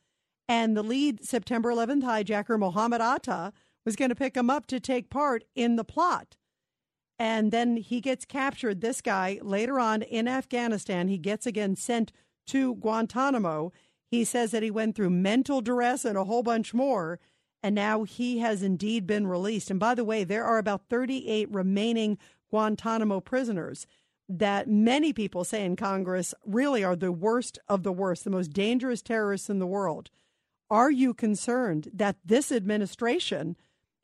And 0.49 0.77
the 0.77 0.85
lead 0.85 1.25
September 1.25 1.73
11th 1.73 2.05
hijacker, 2.05 2.57
Mohammed 2.57 3.01
Atta, 3.01 3.53
was 3.85 3.97
going 3.97 4.11
to 4.11 4.15
pick 4.15 4.37
him 4.37 4.49
up 4.49 4.69
to 4.69 4.79
take 4.79 5.11
part 5.11 5.43
in 5.57 5.75
the 5.75 5.85
plot. 5.85 6.37
And 7.19 7.51
then 7.51 7.79
he 7.79 8.01
gets 8.01 8.25
captured. 8.25 8.81
This 8.81 9.01
guy, 9.01 9.41
later 9.43 9.81
on 9.81 10.03
in 10.03 10.29
Afghanistan, 10.29 11.09
he 11.09 11.19
gets 11.19 11.47
again 11.47 11.75
sent 11.75 12.13
to 12.47 12.77
Guantanamo. 12.77 13.73
He 14.13 14.25
says 14.25 14.51
that 14.51 14.63
he 14.63 14.71
went 14.71 14.95
through 14.95 15.09
mental 15.09 15.63
duress 15.63 16.05
and 16.05 16.19
a 16.19 16.25
whole 16.25 16.43
bunch 16.43 16.75
more. 16.75 17.19
And 17.63 17.75
now 17.75 18.03
he 18.03 18.41
has 18.41 18.63
indeed 18.63 19.07
been 19.07 19.27
released. 19.27 19.71
And 19.71 19.81
by 19.81 19.95
the 19.95 20.05
way, 20.05 20.23
there 20.23 20.45
are 20.45 20.59
about 20.59 20.91
38 20.91 21.51
remaining 21.51 22.19
Guantanamo 22.51 23.21
prisoners 23.21 23.87
that 24.29 24.69
many 24.69 25.15
people 25.15 25.45
say 25.45 25.65
in 25.65 25.77
Congress 25.77 26.35
really 26.45 26.85
are 26.85 26.95
the 26.95 27.11
worst 27.11 27.59
of 27.69 27.85
the 27.85 27.93
worst, 27.93 28.25
the 28.25 28.31
most 28.31 28.53
dangerous 28.53 29.01
terrorists 29.01 29.49
in 29.49 29.61
the 29.61 29.67
world. 29.67 30.11
Are 30.69 30.91
you 30.91 31.15
concerned 31.15 31.89
that 31.95 32.17
this 32.23 32.53
administration 32.53 33.57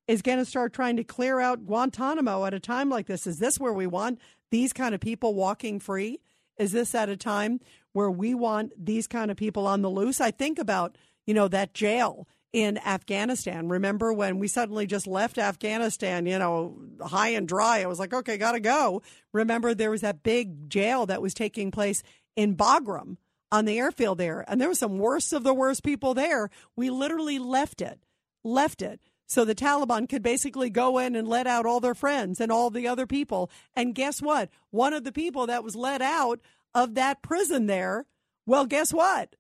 is 0.07 0.23
going 0.23 0.39
to 0.39 0.47
start 0.47 0.73
trying 0.73 0.97
to 0.97 1.05
clear 1.05 1.39
out 1.39 1.67
Guantanamo 1.67 2.47
at 2.47 2.55
a 2.55 2.61
time 2.61 2.89
like 2.89 3.09
this? 3.09 3.27
Is 3.27 3.41
this 3.41 3.61
where 3.61 3.75
we 3.75 3.87
want 3.87 4.19
these 4.51 4.73
kind 4.73 4.95
of 4.95 5.03
people 5.03 5.35
walking 5.35 5.79
free? 5.79 6.21
Is 6.57 6.73
this 6.73 6.95
at 6.95 7.11
a 7.11 7.17
time 7.17 7.61
where 7.93 8.11
we 8.11 8.35
want 8.35 8.73
these 8.77 9.07
kind 9.07 9.31
of 9.31 9.37
people 9.37 9.67
on 9.67 9.83
the 9.83 9.91
loose? 9.91 10.21
I 10.21 10.31
think 10.31 10.59
about, 10.59 10.97
you 11.27 11.35
know, 11.35 11.49
that 11.49 11.75
jail 11.75 12.27
in 12.53 12.79
Afghanistan. 12.79 13.69
Remember 13.69 14.13
when 14.13 14.39
we 14.39 14.49
suddenly 14.49 14.87
just 14.87 15.07
left 15.07 15.39
Afghanistan, 15.39 16.27
you 16.27 16.39
know, 16.39 16.79
high 17.01 17.31
and 17.31 17.47
dry? 17.47 17.83
I 17.83 17.87
was 17.87 17.99
like, 17.99 18.15
okay, 18.15 18.39
got 18.39 18.53
to 18.53 18.61
go. 18.61 19.03
Remember 19.33 19.75
there 19.75 19.91
was 19.91 20.01
that 20.01 20.23
big 20.23 20.71
jail 20.71 21.07
that 21.07 21.23
was 21.23 21.35
taking 21.35 21.71
place 21.71 22.03
in 22.37 22.57
Bagram 22.57 23.17
on 23.51 23.65
the 23.65 23.79
airfield 23.79 24.19
there, 24.19 24.45
and 24.47 24.61
there 24.61 24.69
were 24.69 24.75
some 24.75 24.99
worst 24.99 25.33
of 25.33 25.43
the 25.43 25.55
worst 25.55 25.83
people 25.83 26.15
there. 26.15 26.51
We 26.77 26.91
literally 26.91 27.39
left 27.39 27.81
it, 27.81 28.05
left 28.45 28.83
it. 28.83 29.01
So 29.27 29.45
the 29.45 29.55
Taliban 29.55 30.09
could 30.09 30.23
basically 30.23 30.71
go 30.71 30.99
in 30.99 31.15
and 31.15 31.29
let 31.29 31.47
out 31.47 31.67
all 31.67 31.81
their 31.81 31.95
friends 31.95 32.41
and 32.41 32.51
all 32.51 32.71
the 32.71 32.89
other 32.89 33.07
people. 33.07 33.51
And 33.77 33.95
guess 33.95 34.23
what? 34.23 34.49
One 34.71 34.95
of 34.95 35.05
the 35.05 35.13
people 35.13 35.47
that 35.47 35.63
was 35.63 35.77
let 35.77 36.01
out 36.01 36.41
of 36.75 36.95
that 36.95 37.23
prison 37.23 37.67
there, 37.67 38.07
well, 38.47 38.67
guess 38.67 38.93
what? 38.93 39.37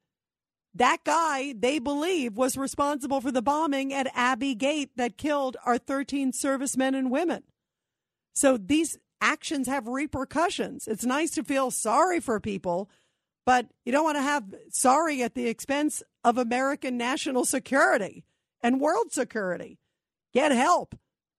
That 0.75 0.99
guy, 1.05 1.55
they 1.59 1.79
believe, 1.79 2.37
was 2.37 2.57
responsible 2.57 3.21
for 3.21 3.33
the 3.33 3.43
bombing 3.43 3.93
at 3.93 4.13
Abbey 4.15 4.55
Gate 4.55 4.91
that 4.97 5.19
killed 5.19 5.57
our 5.65 5.79
13 5.79 6.33
servicemen 6.33 6.95
and 6.95 7.11
women. 7.11 7.43
So 8.35 8.57
these 8.57 8.99
actions 9.21 9.67
have 9.67 9.89
repercussions. 9.89 10.87
It's 10.87 11.05
nice 11.05 11.31
to 11.33 11.43
feel 11.43 11.71
sorry 11.71 12.21
for 12.21 12.39
people, 12.39 12.89
but 13.45 13.67
you 13.85 13.93
don't 13.93 14.05
want 14.05 14.19
to 14.19 14.23
have 14.23 14.55
sorry 14.71 15.23
at 15.23 15.35
the 15.35 15.49
expense 15.49 16.03
of 16.23 16.39
American 16.39 16.97
national 16.97 17.45
security 17.45 18.25
and 18.63 18.81
world 18.81 19.11
security. 19.11 19.79
Get 20.33 20.53
help. 20.53 20.95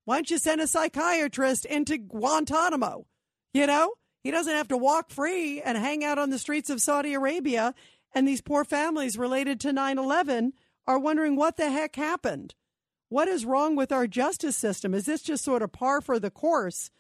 Why 0.06 0.16
don't 0.16 0.32
you 0.32 0.40
send 0.40 0.60
a 0.60 0.68
psychiatrist 0.68 1.66
into 1.66 1.98
Guantanamo? 1.98 3.06
You 3.54 3.68
know, 3.68 3.94
he 4.24 4.32
doesn't 4.32 4.56
have 4.56 4.68
to 4.70 4.78
walk 4.78 5.10
free 5.10 5.62
and 5.62 5.78
hang 5.78 6.04
out 6.04 6.18
on 6.18 6.30
the 6.30 6.40
streets 6.40 6.70
of 6.70 6.82
Saudi 6.82 7.14
Arabia. 7.14 7.74
And 8.14 8.28
these 8.28 8.42
poor 8.42 8.66
families 8.66 9.18
related 9.18 9.60
to 9.62 9.74
9 9.74 9.98
11 9.98 10.54
are 10.88 11.00
wondering 11.00 11.36
what 11.36 11.58
the 11.58 11.70
heck 11.70 11.96
happened. 11.96 12.56
What 13.10 13.28
is 13.28 13.46
wrong 13.46 13.76
with 13.76 13.92
our 13.92 14.08
justice 14.08 14.58
system? 14.58 14.94
Is 14.94 15.06
this 15.06 15.22
just 15.22 15.44
sort 15.44 15.62
of 15.62 15.72
par 15.72 16.02
for 16.02 16.20
the 16.20 16.32
course 16.32 16.92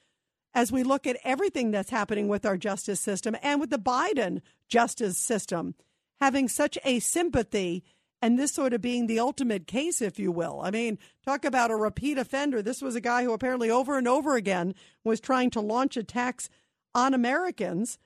as 0.54 0.72
we 0.72 0.84
look 0.84 1.06
at 1.06 1.18
everything 1.24 1.72
that's 1.72 1.90
happening 1.90 2.28
with 2.28 2.46
our 2.46 2.58
justice 2.58 3.00
system 3.00 3.36
and 3.41 3.60
with 3.60 3.70
the 3.70 3.78
Biden 3.78 4.41
justice 4.68 5.18
system 5.18 5.76
having 6.20 6.48
such 6.48 6.78
a 6.84 7.00
sympathy 7.00 7.84
and 8.22 8.38
this 8.38 8.52
sort 8.52 8.74
of 8.74 8.82
being 8.82 9.08
the 9.08 9.20
ultimate 9.20 9.66
case, 9.66 10.02
if 10.02 10.20
you 10.20 10.32
will. 10.32 10.60
I 10.62 10.72
mean, 10.72 10.98
talk 11.26 11.46
about 11.46 11.72
a 11.72 11.76
repeat 11.76 12.18
offender. 12.18 12.62
This 12.62 12.82
was 12.82 12.96
a 12.96 13.02
guy 13.02 13.24
who 13.24 13.32
apparently 13.32 13.70
over 13.70 13.98
and 13.98 14.08
over 14.08 14.36
again 14.36 14.76
was 15.04 15.20
trying 15.20 15.50
to 15.52 15.62
launch 15.62 15.96
attacks 15.96 16.50
on 16.94 17.14
Americans. 17.14 17.98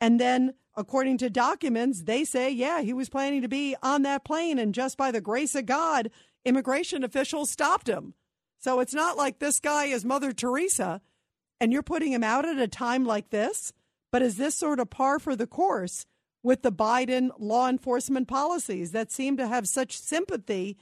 And 0.00 0.20
then, 0.20 0.54
according 0.76 1.18
to 1.18 1.30
documents, 1.30 2.02
they 2.02 2.24
say, 2.24 2.50
yeah, 2.50 2.80
he 2.80 2.92
was 2.92 3.08
planning 3.08 3.42
to 3.42 3.48
be 3.48 3.76
on 3.82 4.02
that 4.02 4.24
plane. 4.24 4.58
And 4.58 4.74
just 4.74 4.96
by 4.96 5.10
the 5.10 5.20
grace 5.20 5.54
of 5.54 5.66
God, 5.66 6.10
immigration 6.44 7.04
officials 7.04 7.50
stopped 7.50 7.88
him. 7.88 8.14
So 8.58 8.80
it's 8.80 8.94
not 8.94 9.16
like 9.16 9.38
this 9.38 9.60
guy 9.60 9.86
is 9.86 10.04
Mother 10.04 10.32
Teresa 10.32 11.00
and 11.60 11.72
you're 11.72 11.82
putting 11.82 12.12
him 12.12 12.24
out 12.24 12.44
at 12.44 12.58
a 12.58 12.68
time 12.68 13.04
like 13.04 13.30
this. 13.30 13.72
But 14.10 14.22
is 14.22 14.36
this 14.36 14.54
sort 14.54 14.80
of 14.80 14.90
par 14.90 15.18
for 15.18 15.34
the 15.34 15.46
course? 15.46 16.06
with 16.44 16.62
the 16.62 16.70
Biden 16.70 17.30
law 17.38 17.68
enforcement 17.68 18.28
policies 18.28 18.92
that 18.92 19.10
seem 19.10 19.36
to 19.38 19.48
have 19.48 19.66
such 19.66 19.98
sympathy 19.98 20.76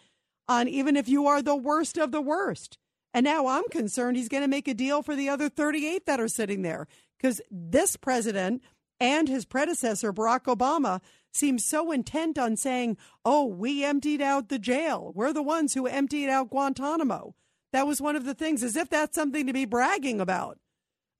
on 0.49 0.69
even 0.69 0.97
if 0.97 1.09
you 1.09 1.27
are 1.29 1.41
the 1.41 1.57
worst 1.57 1.97
of 1.97 2.11
the 2.11 2.21
worst. 2.21 2.77
And 3.15 3.25
now 3.25 3.47
I'm 3.47 3.69
concerned 3.71 4.17
he's 4.17 4.29
going 4.29 4.43
to 4.43 4.49
make 4.49 4.67
a 4.67 4.75
deal 4.75 5.03
for 5.03 5.15
the 5.15 5.29
other 5.29 5.49
38 5.49 6.05
that 6.07 6.21
are 6.21 6.29
sitting 6.29 6.63
there 6.63 6.89
because 7.23 7.41
this 7.51 7.97
president 7.97 8.63
and 8.99 9.29
his 9.29 9.45
predecessor, 9.45 10.13
Barack 10.13 10.45
Obama, 10.45 11.01
seem 11.33 11.59
so 11.59 11.93
intent 11.93 12.39
on 12.39 12.57
saying, 12.57 12.97
oh, 13.25 13.47
we 13.47 13.85
emptied 13.85 14.21
out 14.21 14.49
the 14.49 14.59
jail. 14.59 15.13
We're 15.15 15.33
the 15.33 15.43
ones 15.43 15.75
who 15.75 15.87
emptied 15.87 16.29
out 16.29 16.51
Guantanamo. 16.51 17.35
That 17.73 17.87
was 17.87 18.03
one 18.03 18.17
of 18.17 18.25
the 18.25 18.35
things, 18.35 18.63
as 18.63 18.77
if 18.77 18.91
that's 18.91 19.15
something 19.15 19.47
to 19.47 19.53
be 19.53 19.65
bragging 19.65 20.21
about. 20.21 20.59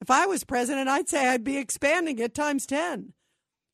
If 0.01 0.11
I 0.11 0.27
was 0.27 0.45
president, 0.45 0.89
I'd 0.89 1.09
say 1.09 1.29
I'd 1.29 1.45
be 1.45 1.57
expanding 1.57 2.19
it 2.19 2.35
times 2.35 2.67
10. 2.67 3.15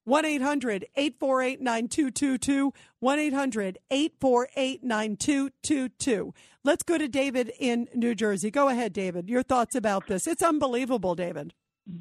1 0.04 0.24
800 0.24 0.86
848 0.96 1.60
9222. 1.60 2.72
1 3.00 3.18
800 3.18 3.78
848 3.90 4.84
9222. 4.84 6.34
Let's 6.64 6.82
go 6.82 6.96
to 6.98 7.08
David 7.08 7.52
in 7.58 7.88
New 7.94 8.14
Jersey. 8.14 8.50
Go 8.50 8.68
ahead, 8.68 8.92
David. 8.92 9.28
Your 9.28 9.42
thoughts 9.42 9.74
about 9.74 10.06
this. 10.06 10.26
It's 10.26 10.42
unbelievable, 10.42 11.14
David. 11.14 11.52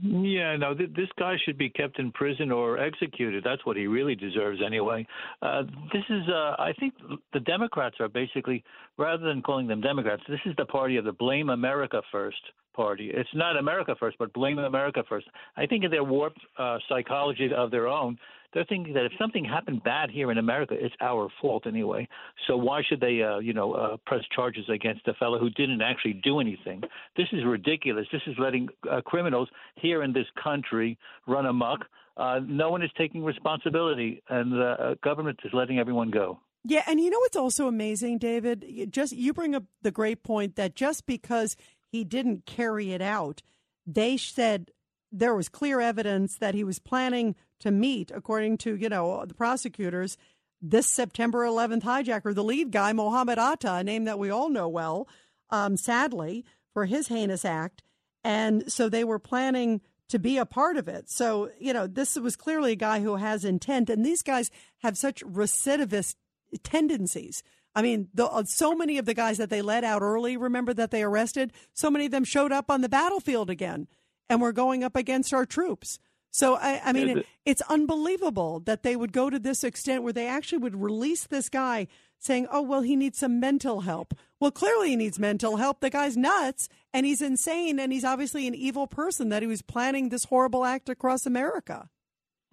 Yeah, 0.01 0.57
no, 0.57 0.73
th- 0.73 0.91
this 0.95 1.07
guy 1.17 1.37
should 1.45 1.57
be 1.57 1.69
kept 1.69 1.97
in 1.97 2.11
prison 2.11 2.51
or 2.51 2.77
executed. 2.77 3.43
That's 3.45 3.65
what 3.65 3.77
he 3.77 3.87
really 3.87 4.15
deserves, 4.15 4.59
anyway. 4.65 5.07
Uh, 5.41 5.63
this 5.93 6.03
is, 6.09 6.23
uh, 6.27 6.55
I 6.59 6.73
think, 6.77 6.93
the 7.31 7.39
Democrats 7.39 7.95
are 8.01 8.09
basically, 8.09 8.65
rather 8.97 9.25
than 9.25 9.41
calling 9.41 9.65
them 9.65 9.79
Democrats, 9.79 10.23
this 10.27 10.41
is 10.45 10.53
the 10.57 10.65
party 10.65 10.97
of 10.97 11.05
the 11.05 11.13
blame 11.13 11.49
America 11.49 12.01
first 12.11 12.41
Party. 12.75 13.11
It's 13.13 13.29
not 13.33 13.57
America 13.57 13.95
first, 13.99 14.17
but 14.19 14.31
blame 14.33 14.59
America 14.59 15.03
first. 15.07 15.27
I 15.55 15.65
think 15.65 15.83
in 15.83 15.89
their 15.89 16.03
warped 16.03 16.41
uh, 16.59 16.77
psychology 16.89 17.49
of 17.55 17.71
their 17.71 17.87
own, 17.87 18.19
they're 18.53 18.65
thinking 18.65 18.93
that 18.93 19.05
if 19.05 19.11
something 19.19 19.43
happened 19.43 19.83
bad 19.83 20.09
here 20.09 20.31
in 20.31 20.37
America, 20.37 20.75
it's 20.77 20.95
our 21.01 21.29
fault 21.41 21.67
anyway. 21.67 22.07
So 22.47 22.55
why 22.57 22.81
should 22.87 23.01
they, 23.01 23.21
uh, 23.21 23.39
you 23.39 23.53
know, 23.53 23.73
uh, 23.73 23.97
press 24.05 24.23
charges 24.33 24.65
against 24.69 25.07
a 25.07 25.13
fellow 25.15 25.39
who 25.39 25.49
didn't 25.51 25.81
actually 25.81 26.13
do 26.23 26.39
anything? 26.39 26.81
This 27.15 27.27
is 27.33 27.45
ridiculous. 27.45 28.07
This 28.11 28.21
is 28.25 28.35
letting 28.39 28.69
uh, 28.89 29.01
criminals 29.01 29.49
here 29.75 30.03
in 30.03 30.13
this 30.13 30.27
country 30.41 30.97
run 31.27 31.45
amok. 31.45 31.81
Uh, 32.15 32.39
no 32.47 32.71
one 32.71 32.81
is 32.81 32.89
taking 32.97 33.23
responsibility, 33.23 34.23
and 34.29 34.51
the 34.51 34.75
uh, 34.79 34.95
government 35.03 35.39
is 35.43 35.51
letting 35.53 35.77
everyone 35.77 36.09
go. 36.09 36.39
Yeah, 36.63 36.83
and 36.87 36.99
you 36.99 37.09
know 37.09 37.19
what's 37.19 37.37
also 37.37 37.67
amazing, 37.67 38.17
David? 38.17 38.89
Just 38.89 39.13
you 39.13 39.33
bring 39.33 39.55
up 39.55 39.63
the 39.83 39.91
great 39.91 40.23
point 40.23 40.55
that 40.55 40.75
just 40.75 41.05
because 41.05 41.55
he 41.91 42.03
didn't 42.03 42.45
carry 42.45 42.91
it 42.91 43.01
out, 43.01 43.41
they 43.85 44.17
said 44.17 44.71
there 45.11 45.35
was 45.35 45.49
clear 45.49 45.79
evidence 45.79 46.37
that 46.37 46.53
he 46.53 46.63
was 46.63 46.79
planning 46.79 47.35
to 47.59 47.71
meet, 47.71 48.11
according 48.13 48.57
to 48.59 48.75
you 48.75 48.89
know 48.89 49.25
the 49.25 49.33
prosecutors, 49.33 50.17
this 50.61 50.91
September 50.91 51.45
11th 51.45 51.83
hijacker, 51.83 52.33
the 52.33 52.43
lead 52.43 52.71
guy, 52.71 52.93
Mohammed 52.93 53.39
Atta, 53.39 53.75
a 53.75 53.83
name 53.83 54.05
that 54.05 54.19
we 54.19 54.29
all 54.29 54.49
know 54.49 54.67
well, 54.67 55.07
um, 55.49 55.77
sadly 55.77 56.45
for 56.73 56.85
his 56.85 57.07
heinous 57.07 57.45
act, 57.45 57.83
and 58.23 58.71
so 58.71 58.89
they 58.89 59.03
were 59.03 59.19
planning 59.19 59.81
to 60.09 60.19
be 60.19 60.37
a 60.37 60.45
part 60.45 60.77
of 60.77 60.87
it. 60.87 61.09
So, 61.09 61.51
you 61.59 61.73
know, 61.73 61.85
this 61.85 62.15
was 62.15 62.35
clearly 62.35 62.73
a 62.73 62.77
guy 62.77 63.01
who 63.01 63.17
has 63.17 63.43
intent, 63.43 63.89
and 63.89 64.05
these 64.05 64.21
guys 64.21 64.49
have 64.79 64.97
such 64.97 65.23
recidivist 65.23 66.15
tendencies. 66.63 67.43
I 67.75 67.81
mean, 67.81 68.07
the, 68.13 68.25
uh, 68.25 68.43
so 68.45 68.73
many 68.73 68.97
of 68.97 69.05
the 69.05 69.13
guys 69.13 69.37
that 69.37 69.49
they 69.49 69.61
let 69.61 69.83
out 69.83 70.01
early, 70.01 70.37
remember 70.37 70.73
that 70.73 70.91
they 70.91 71.03
arrested, 71.03 71.53
so 71.73 71.91
many 71.91 72.05
of 72.05 72.11
them 72.11 72.23
showed 72.23 72.51
up 72.51 72.71
on 72.71 72.81
the 72.81 72.89
battlefield 72.89 73.49
again 73.49 73.87
and 74.29 74.41
we're 74.41 74.51
going 74.51 74.83
up 74.83 74.95
against 74.95 75.33
our 75.33 75.45
troops. 75.45 75.99
So, 76.31 76.55
I, 76.55 76.81
I 76.85 76.93
mean, 76.93 77.09
it, 77.09 77.25
it's 77.45 77.61
unbelievable 77.69 78.59
that 78.61 78.83
they 78.83 78.95
would 78.95 79.11
go 79.11 79.29
to 79.29 79.39
this 79.39 79.63
extent 79.63 80.03
where 80.03 80.13
they 80.13 80.27
actually 80.27 80.59
would 80.59 80.75
release 80.75 81.25
this 81.25 81.49
guy 81.49 81.87
saying, 82.19 82.47
oh, 82.51 82.61
well, 82.61 82.81
he 82.81 82.95
needs 82.95 83.17
some 83.17 83.39
mental 83.39 83.81
help. 83.81 84.13
Well, 84.39 84.51
clearly 84.51 84.89
he 84.89 84.95
needs 84.95 85.17
mental 85.17 85.57
help. 85.57 85.79
The 85.79 85.89
guy's 85.89 86.17
nuts 86.17 86.69
and 86.93 87.05
he's 87.05 87.21
insane 87.21 87.79
and 87.79 87.91
he's 87.91 88.05
obviously 88.05 88.47
an 88.47 88.55
evil 88.55 88.87
person 88.87 89.29
that 89.29 89.41
he 89.41 89.47
was 89.47 89.61
planning 89.61 90.09
this 90.09 90.25
horrible 90.25 90.65
act 90.65 90.89
across 90.89 91.25
America. 91.25 91.89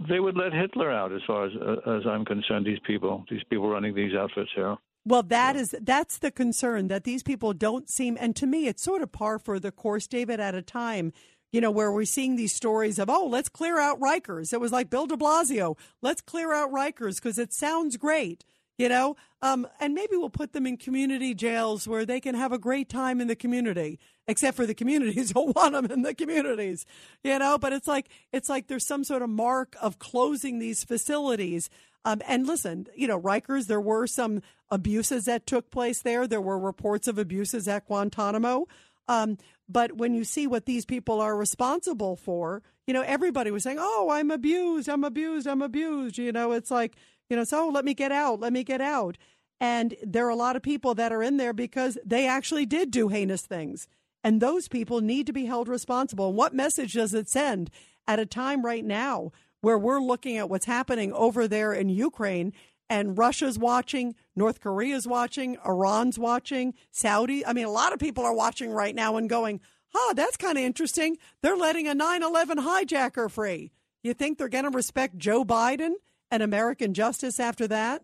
They 0.08 0.20
would 0.20 0.36
let 0.36 0.52
Hitler 0.52 0.90
out, 0.90 1.12
as 1.12 1.20
far 1.26 1.46
as 1.46 1.52
uh, 1.54 1.90
as 1.90 2.06
I'm 2.06 2.24
concerned. 2.24 2.66
These 2.66 2.80
people, 2.84 3.24
these 3.30 3.42
people 3.48 3.68
running 3.68 3.94
these 3.94 4.12
outfits 4.12 4.50
here. 4.54 4.76
Well, 5.06 5.22
that 5.24 5.54
is 5.54 5.74
that's 5.80 6.18
the 6.18 6.32
concern 6.32 6.88
that 6.88 7.04
these 7.04 7.22
people 7.22 7.52
don't 7.52 7.88
seem, 7.88 8.16
and 8.18 8.34
to 8.36 8.46
me, 8.46 8.66
it's 8.66 8.82
sort 8.82 9.02
of 9.02 9.12
par 9.12 9.38
for 9.38 9.60
the 9.60 9.70
course, 9.70 10.08
David. 10.08 10.40
At 10.40 10.56
a 10.56 10.62
time, 10.62 11.12
you 11.54 11.60
know, 11.60 11.70
where 11.70 11.92
we're 11.92 12.04
seeing 12.04 12.34
these 12.34 12.52
stories 12.52 12.98
of, 12.98 13.08
oh, 13.08 13.28
let's 13.28 13.48
clear 13.48 13.78
out 13.78 14.00
Rikers. 14.00 14.52
It 14.52 14.60
was 14.60 14.72
like 14.72 14.90
Bill 14.90 15.06
De 15.06 15.16
Blasio, 15.16 15.78
let's 16.02 16.20
clear 16.20 16.52
out 16.52 16.72
Rikers 16.72 17.22
because 17.22 17.38
it 17.38 17.52
sounds 17.52 17.96
great 17.96 18.44
you 18.76 18.88
know? 18.88 19.14
Um, 19.40 19.68
and 19.78 19.94
maybe 19.94 20.16
we'll 20.16 20.30
put 20.30 20.52
them 20.52 20.66
in 20.66 20.76
community 20.76 21.32
jails 21.32 21.86
where 21.86 22.04
they 22.04 22.18
can 22.18 22.34
have 22.34 22.50
a 22.50 22.58
great 22.58 22.88
time 22.88 23.20
in 23.20 23.28
the 23.28 23.36
community 23.36 24.00
except 24.26 24.56
for 24.56 24.66
the 24.66 24.74
communities 24.74 25.30
don't 25.34 25.54
want 25.54 25.74
them 25.74 25.86
in 25.86 26.02
the 26.02 26.12
communities 26.12 26.84
you 27.22 27.38
know? 27.38 27.56
But 27.56 27.72
it's 27.72 27.86
like 27.86 28.08
it's 28.32 28.48
like 28.48 28.66
there's 28.66 28.84
some 28.84 29.04
sort 29.04 29.22
of 29.22 29.30
mark 29.30 29.76
of 29.80 30.00
closing 30.00 30.58
these 30.58 30.82
facilities. 30.82 31.70
Um, 32.04 32.20
and 32.26 32.48
listen 32.48 32.88
you 32.96 33.06
know 33.06 33.18
rikers 33.18 33.68
there 33.68 33.80
were 33.80 34.08
some 34.08 34.42
abuses 34.72 35.26
that 35.26 35.46
took 35.46 35.70
place 35.70 36.02
there. 36.02 36.26
There 36.26 36.40
were 36.40 36.58
reports 36.58 37.06
of 37.06 37.16
abuses 37.16 37.68
at 37.68 37.86
guantanamo. 37.86 38.66
Um, 39.06 39.38
but 39.68 39.92
when 39.92 40.14
you 40.14 40.24
see 40.24 40.46
what 40.46 40.66
these 40.66 40.84
people 40.84 41.20
are 41.20 41.36
responsible 41.36 42.16
for 42.16 42.62
you 42.86 42.94
know 42.94 43.02
everybody 43.02 43.50
was 43.50 43.62
saying 43.62 43.78
oh 43.80 44.10
i'm 44.10 44.30
abused 44.30 44.88
i'm 44.88 45.04
abused 45.04 45.46
i'm 45.46 45.62
abused 45.62 46.18
you 46.18 46.32
know 46.32 46.52
it's 46.52 46.70
like 46.70 46.96
you 47.28 47.36
know, 47.36 47.44
so 47.44 47.66
oh, 47.66 47.68
let 47.70 47.84
me 47.84 47.94
get 47.94 48.12
out, 48.12 48.40
let 48.40 48.52
me 48.52 48.64
get 48.64 48.80
out. 48.80 49.16
And 49.60 49.94
there 50.02 50.26
are 50.26 50.30
a 50.30 50.36
lot 50.36 50.56
of 50.56 50.62
people 50.62 50.94
that 50.94 51.12
are 51.12 51.22
in 51.22 51.36
there 51.36 51.52
because 51.52 51.96
they 52.04 52.26
actually 52.26 52.66
did 52.66 52.90
do 52.90 53.08
heinous 53.08 53.42
things. 53.42 53.86
And 54.22 54.40
those 54.40 54.68
people 54.68 55.00
need 55.00 55.26
to 55.26 55.32
be 55.32 55.46
held 55.46 55.68
responsible. 55.68 56.28
And 56.28 56.36
what 56.36 56.54
message 56.54 56.92
does 56.92 57.14
it 57.14 57.28
send 57.28 57.70
at 58.06 58.18
a 58.18 58.26
time 58.26 58.64
right 58.64 58.84
now 58.84 59.32
where 59.60 59.78
we're 59.78 60.00
looking 60.00 60.36
at 60.36 60.50
what's 60.50 60.66
happening 60.66 61.12
over 61.12 61.48
there 61.48 61.72
in 61.72 61.88
Ukraine 61.88 62.52
and 62.88 63.16
Russia's 63.16 63.58
watching, 63.58 64.14
North 64.36 64.60
Korea's 64.60 65.06
watching, 65.06 65.56
Iran's 65.66 66.18
watching, 66.18 66.74
Saudi? 66.90 67.44
I 67.44 67.52
mean, 67.52 67.66
a 67.66 67.70
lot 67.70 67.92
of 67.92 67.98
people 67.98 68.24
are 68.24 68.34
watching 68.34 68.70
right 68.70 68.94
now 68.94 69.16
and 69.16 69.28
going, 69.28 69.60
huh, 69.88 70.14
that's 70.14 70.36
kind 70.36 70.58
of 70.58 70.64
interesting. 70.64 71.16
They're 71.42 71.56
letting 71.56 71.88
a 71.88 71.94
9 71.94 72.22
11 72.22 72.58
hijacker 72.58 73.30
free. 73.30 73.72
You 74.02 74.12
think 74.14 74.38
they're 74.38 74.48
going 74.48 74.64
to 74.64 74.70
respect 74.70 75.16
Joe 75.16 75.44
Biden? 75.44 75.94
and 76.34 76.42
American 76.42 76.94
justice 76.94 77.38
after 77.38 77.68
that? 77.68 78.02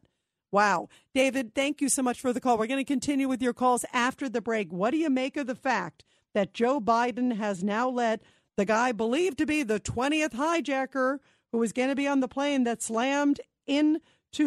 Wow. 0.53 0.89
David, 1.15 1.53
thank 1.53 1.81
you 1.81 1.89
so 1.89 2.03
much 2.03 2.21
for 2.21 2.33
the 2.33 2.41
call. 2.41 2.57
We're 2.59 2.69
going 2.69 2.85
to 2.85 2.85
continue 2.85 3.29
with 3.29 3.43
your 3.43 3.53
calls 3.53 3.85
after 3.93 4.29
the 4.29 4.41
break. 4.41 4.73
What 4.73 4.93
do 4.93 4.99
you 4.99 5.11
make 5.11 5.37
of 5.37 5.49
the 5.49 5.57
fact 5.57 6.05
that 6.33 6.55
Joe 6.55 6.81
Biden 6.81 7.37
has 7.37 7.65
now 7.65 7.89
let 7.89 8.23
the 8.57 8.65
guy 8.65 8.93
believed 8.93 9.39
to 9.39 9.47
be 9.47 9.65
the 9.65 9.81
20th 9.81 10.35
hijacker 10.35 11.19
who 11.51 11.59
was 11.59 11.73
going 11.73 11.89
to 11.89 11.97
be 11.97 12.07
on 12.07 12.21
the 12.21 12.29
plane 12.29 12.63
that 12.65 12.83
slammed 12.83 13.41
into 13.67 14.01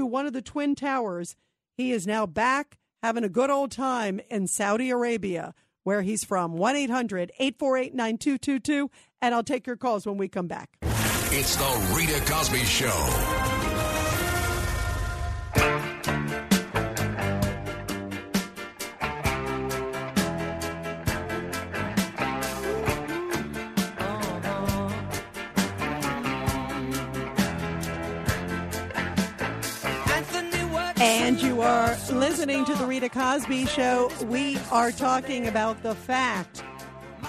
one 0.05 0.26
of 0.26 0.34
the 0.34 0.41
Twin 0.41 0.76
Towers? 0.76 1.35
He 1.77 1.91
is 1.91 2.07
now 2.07 2.26
back 2.26 2.77
having 3.01 3.23
a 3.23 3.30
good 3.30 3.49
old 3.49 3.72
time 3.72 4.22
in 4.30 4.47
Saudi 4.47 4.89
Arabia, 4.89 5.53
where 5.84 6.01
he's 6.01 6.23
from. 6.23 6.57
1 6.57 6.76
800 6.76 7.31
848 7.38 7.93
9222. 7.93 8.89
And 9.22 9.35
I'll 9.35 9.43
take 9.43 9.68
your 9.68 9.77
calls 9.77 10.05
when 10.05 10.18
we 10.18 10.27
come 10.27 10.47
back. 10.47 10.69
It's 11.35 11.55
the 11.55 11.93
Rita 11.95 12.22
Cosby 12.31 12.60
Show. 12.60 13.42
Are 31.64 31.95
listening 32.11 32.65
to 32.65 32.76
the 32.76 32.85
Rita 32.85 33.07
Cosby 33.07 33.65
Show. 33.68 34.11
We 34.26 34.57
are 34.69 34.91
talking 34.91 35.48
about 35.48 35.81
the 35.81 35.95
fact 35.95 36.61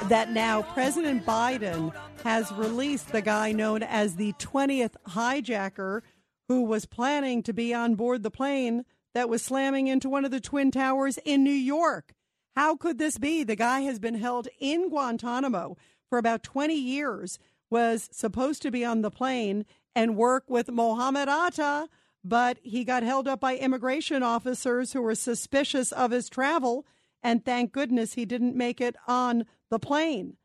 that 0.08 0.32
now 0.32 0.62
President 0.62 1.24
Biden 1.24 1.94
has 2.24 2.50
released 2.52 3.12
the 3.12 3.22
guy 3.22 3.52
known 3.52 3.84
as 3.84 4.16
the 4.16 4.32
20th 4.34 4.96
hijacker 5.06 6.02
who 6.48 6.62
was 6.62 6.84
planning 6.84 7.44
to 7.44 7.52
be 7.52 7.72
on 7.72 7.94
board 7.94 8.24
the 8.24 8.30
plane 8.30 8.84
that 9.14 9.28
was 9.28 9.40
slamming 9.40 9.86
into 9.86 10.08
one 10.08 10.24
of 10.24 10.32
the 10.32 10.40
Twin 10.40 10.72
Towers 10.72 11.16
in 11.24 11.44
New 11.44 11.50
York. 11.50 12.12
How 12.56 12.74
could 12.74 12.98
this 12.98 13.18
be? 13.18 13.44
The 13.44 13.54
guy 13.54 13.82
has 13.82 14.00
been 14.00 14.16
held 14.16 14.48
in 14.58 14.88
Guantanamo 14.88 15.76
for 16.08 16.18
about 16.18 16.42
20 16.42 16.74
years, 16.74 17.38
was 17.70 18.08
supposed 18.10 18.62
to 18.62 18.72
be 18.72 18.84
on 18.84 19.02
the 19.02 19.12
plane 19.12 19.64
and 19.94 20.16
work 20.16 20.44
with 20.48 20.72
Mohammed 20.72 21.28
Atta, 21.28 21.88
but 22.24 22.58
he 22.62 22.84
got 22.84 23.02
held 23.02 23.28
up 23.28 23.40
by 23.40 23.56
immigration 23.56 24.22
officers 24.22 24.92
who 24.92 25.02
were 25.02 25.14
suspicious 25.14 25.92
of 25.92 26.10
his 26.10 26.30
travel. 26.30 26.86
And 27.22 27.44
thank 27.44 27.72
goodness 27.72 28.14
he 28.14 28.24
didn't 28.24 28.56
make 28.56 28.80
it 28.80 28.96
on 29.06 29.44
the 29.70 29.78
plane. 29.78 30.36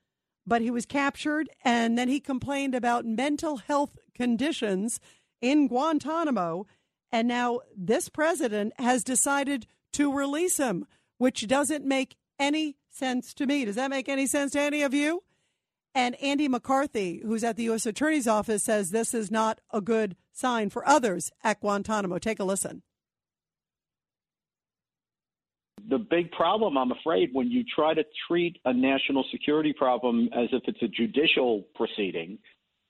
But 0.45 0.61
he 0.61 0.72
was 0.72 0.85
captured, 0.85 1.49
and 1.64 1.97
then 1.97 2.10
he 2.10 2.19
complained 2.19 2.76
about 2.76 3.06
mental 3.06 3.57
health 3.57 3.97
conditions 4.14 4.99
in 5.41 5.68
Guantanamo. 5.68 6.68
And 7.11 7.27
now 7.27 7.61
this 7.76 8.10
president 8.10 8.73
has 8.80 9.03
decided 9.03 9.68
to 9.93 10.14
release 10.14 10.57
him, 10.57 10.85
which 11.18 11.47
doesn't 11.47 11.85
make 11.85 12.15
any 12.38 12.77
sense 12.89 13.34
to 13.35 13.45
me. 13.45 13.65
Does 13.65 13.76
that 13.76 13.89
make 13.89 14.10
any 14.10 14.27
sense 14.27 14.51
to 14.53 14.60
any 14.60 14.81
of 14.81 14.93
you? 14.93 15.23
And 15.95 16.15
Andy 16.22 16.47
McCarthy, 16.47 17.22
who's 17.23 17.43
at 17.43 17.56
the 17.56 17.64
U.S. 17.64 17.85
Attorney's 17.85 18.27
Office, 18.27 18.64
says 18.64 18.89
this 18.89 19.14
is 19.14 19.31
not 19.31 19.60
a 19.72 19.81
good 19.81 20.15
sign 20.40 20.70
for 20.70 20.88
others 20.88 21.32
at 21.44 21.60
Guantanamo. 21.60 22.18
Take 22.18 22.40
a 22.40 22.44
listen. 22.44 22.82
The 25.90 25.98
big 25.98 26.32
problem, 26.32 26.78
I'm 26.78 26.91
afraid, 26.91 27.30
when 27.34 27.49
you 27.49 27.64
try 27.76 27.94
to 27.94 28.03
treat 28.28 28.57
a 28.66 28.74
national 28.74 29.26
security 29.32 29.74
problem 29.74 30.30
as 30.34 30.49
if 30.52 30.64
it's 30.68 30.82
a 30.84 30.88
judicial 30.88 31.66
proceeding, 31.74 32.38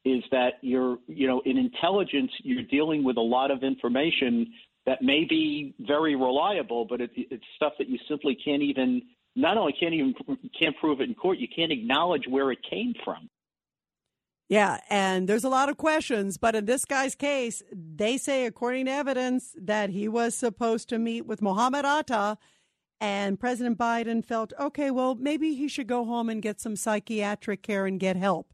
is 0.06 0.24
that 0.32 0.54
you're, 0.62 0.98
you 1.08 1.28
know, 1.28 1.42
in 1.46 1.58
intelligence, 1.58 2.32
you're 2.44 2.64
dealing 2.64 3.04
with 3.04 3.18
a 3.18 3.22
lot 3.22 3.52
of 3.52 3.64
information 3.64 4.48
that 4.86 5.02
may 5.02 5.26
be 5.30 5.76
very 5.80 6.16
reliable, 6.16 6.86
but 6.86 7.00
it, 7.00 7.12
it's 7.16 7.44
stuff 7.56 7.74
that 7.78 7.90
you 7.90 7.98
simply 8.08 8.36
can't 8.44 8.64
even, 8.64 9.02
not 9.36 9.58
only 9.58 9.74
can't 9.80 9.94
even 9.94 10.14
can't 10.60 10.76
prove 10.78 11.00
it 11.00 11.10
in 11.10 11.16
court, 11.16 11.38
you 11.38 11.48
can't 11.54 11.72
acknowledge 11.72 12.24
where 12.28 12.52
it 12.52 12.60
came 12.70 12.94
from. 13.06 13.30
Yeah, 14.50 14.80
and 14.90 15.30
there's 15.30 15.44
a 15.44 15.50
lot 15.50 15.70
of 15.70 15.78
questions, 15.78 16.38
but 16.38 16.56
in 16.56 16.66
this 16.66 16.84
guy's 16.84 17.14
case, 17.14 17.62
they 17.72 18.18
say, 18.18 18.48
according 18.48 18.88
to 18.88 18.92
evidence, 18.92 19.56
that 19.62 19.92
he 19.92 20.08
was 20.08 20.34
supposed 20.34 20.90
to 20.90 20.98
meet 20.98 21.28
with 21.28 21.40
Mohammed 21.40 21.86
Atta, 21.86 22.36
and 23.00 23.40
President 23.40 23.78
Biden 23.78 24.26
felt, 24.26 24.52
okay, 24.60 24.90
well, 24.90 25.14
maybe 25.14 25.54
he 25.54 25.68
should 25.68 25.86
go 25.86 26.04
home 26.04 26.30
and 26.32 26.42
get 26.42 26.60
some 26.60 26.76
psychiatric 26.76 27.62
care 27.62 27.86
and 27.86 28.00
get 28.00 28.16
help. 28.16 28.52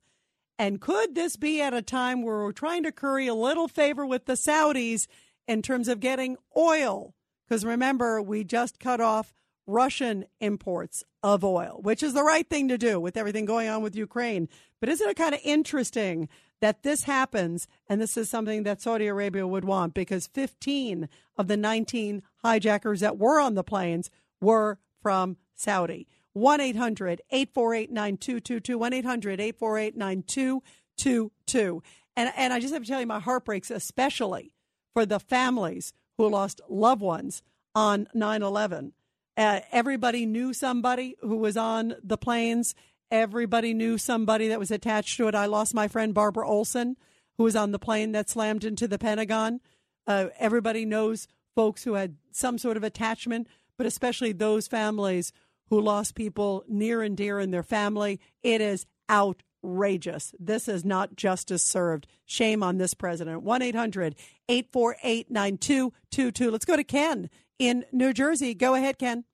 And 0.59 0.81
could 0.81 1.15
this 1.15 1.37
be 1.37 1.61
at 1.61 1.73
a 1.73 1.81
time 1.81 2.23
where 2.23 2.39
we're 2.39 2.51
trying 2.51 2.83
to 2.83 2.91
curry 2.91 3.27
a 3.27 3.33
little 3.33 3.69
favor 3.69 4.05
with 4.05 4.25
the 4.25 4.33
Saudis 4.33 5.07
in 5.47 5.61
terms 5.61 5.87
of 5.87 6.01
getting 6.01 6.35
oil? 6.57 7.15
Because 7.47 7.63
remember, 7.63 8.21
we 8.21 8.43
just 8.43 8.79
cut 8.79 8.99
off 8.99 9.33
Russian 9.67 10.25
imports 10.39 11.03
of 11.23 11.43
oil, 11.43 11.79
which 11.81 12.03
is 12.03 12.13
the 12.13 12.23
right 12.23 12.47
thing 12.47 12.67
to 12.67 12.77
do 12.77 12.99
with 12.99 13.17
everything 13.17 13.45
going 13.45 13.67
on 13.67 13.81
with 13.81 13.95
Ukraine. 13.95 14.47
But 14.79 14.89
isn't 14.89 15.09
it 15.09 15.17
kind 15.17 15.33
of 15.33 15.41
interesting 15.43 16.29
that 16.61 16.83
this 16.83 17.03
happens 17.03 17.67
and 17.87 18.01
this 18.01 18.17
is 18.17 18.29
something 18.29 18.63
that 18.63 18.81
Saudi 18.81 19.07
Arabia 19.07 19.45
would 19.47 19.65
want 19.65 19.93
because 19.93 20.27
15 20.27 21.09
of 21.37 21.47
the 21.47 21.57
19 21.57 22.21
hijackers 22.37 22.99
that 23.01 23.17
were 23.17 23.39
on 23.39 23.55
the 23.55 23.63
planes 23.63 24.09
were 24.41 24.79
from 25.01 25.37
Saudi. 25.55 26.07
1 26.33 26.59
800 26.59 27.21
848 27.31 27.91
9222. 27.91 28.77
1 28.77 28.93
800 28.93 29.39
848 29.39 29.97
9222. 29.97 31.83
And, 32.17 32.31
and 32.35 32.53
I 32.53 32.59
just 32.59 32.73
have 32.73 32.83
to 32.83 32.89
tell 32.89 32.99
you, 32.99 33.07
my 33.07 33.19
heart 33.19 33.45
breaks, 33.45 33.71
especially 33.71 34.51
for 34.93 35.05
the 35.05 35.19
families 35.19 35.93
who 36.17 36.29
lost 36.29 36.61
loved 36.69 37.01
ones 37.01 37.41
on 37.73 38.07
9 38.13 38.41
11. 38.41 38.93
Uh, 39.37 39.59
everybody 39.71 40.25
knew 40.25 40.53
somebody 40.53 41.15
who 41.21 41.37
was 41.37 41.57
on 41.57 41.95
the 42.03 42.17
planes. 42.17 42.73
Everybody 43.11 43.73
knew 43.73 43.97
somebody 43.97 44.47
that 44.47 44.59
was 44.59 44.71
attached 44.71 45.17
to 45.17 45.27
it. 45.27 45.35
I 45.35 45.45
lost 45.45 45.73
my 45.73 45.87
friend 45.87 46.13
Barbara 46.13 46.47
Olson, 46.47 46.95
who 47.37 47.43
was 47.43 47.55
on 47.55 47.71
the 47.71 47.79
plane 47.79 48.13
that 48.13 48.29
slammed 48.29 48.63
into 48.63 48.87
the 48.87 48.97
Pentagon. 48.97 49.59
Uh, 50.07 50.27
everybody 50.39 50.85
knows 50.85 51.27
folks 51.53 51.83
who 51.83 51.93
had 51.93 52.15
some 52.31 52.57
sort 52.57 52.77
of 52.77 52.83
attachment, 52.83 53.47
but 53.77 53.87
especially 53.87 54.31
those 54.31 54.67
families 54.67 55.33
who 55.69 55.81
lost 55.81 56.15
people 56.15 56.63
near 56.67 57.01
and 57.01 57.17
dear 57.17 57.39
in 57.39 57.51
their 57.51 57.63
family. 57.63 58.19
It 58.43 58.61
is 58.61 58.85
outrageous. 59.09 60.33
This 60.39 60.67
is 60.67 60.85
not 60.85 61.15
justice 61.15 61.63
served. 61.63 62.07
Shame 62.25 62.63
on 62.63 62.77
this 62.77 62.93
president. 62.93 63.41
1 63.41 63.61
800 63.61 64.15
848 64.47 65.31
9222. 65.31 66.51
Let's 66.51 66.65
go 66.65 66.75
to 66.75 66.83
Ken 66.83 67.29
in 67.59 67.85
New 67.91 68.13
Jersey. 68.13 68.53
Go 68.53 68.75
ahead, 68.75 68.97
Ken. 68.97 69.25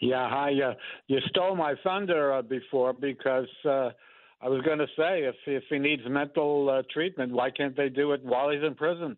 Yeah, 0.00 0.28
hi. 0.28 0.52
Uh, 0.52 0.74
you 1.08 1.18
stole 1.28 1.56
my 1.56 1.74
thunder 1.82 2.34
uh, 2.34 2.42
before 2.42 2.92
because 2.92 3.48
uh, 3.64 3.90
I 4.40 4.48
was 4.48 4.62
going 4.62 4.78
to 4.78 4.86
say 4.96 5.24
if 5.24 5.34
if 5.46 5.64
he 5.68 5.78
needs 5.78 6.02
mental 6.08 6.70
uh, 6.70 6.82
treatment, 6.92 7.32
why 7.32 7.50
can't 7.50 7.76
they 7.76 7.88
do 7.88 8.12
it 8.12 8.24
while 8.24 8.50
he's 8.50 8.62
in 8.62 8.74
prison? 8.74 9.16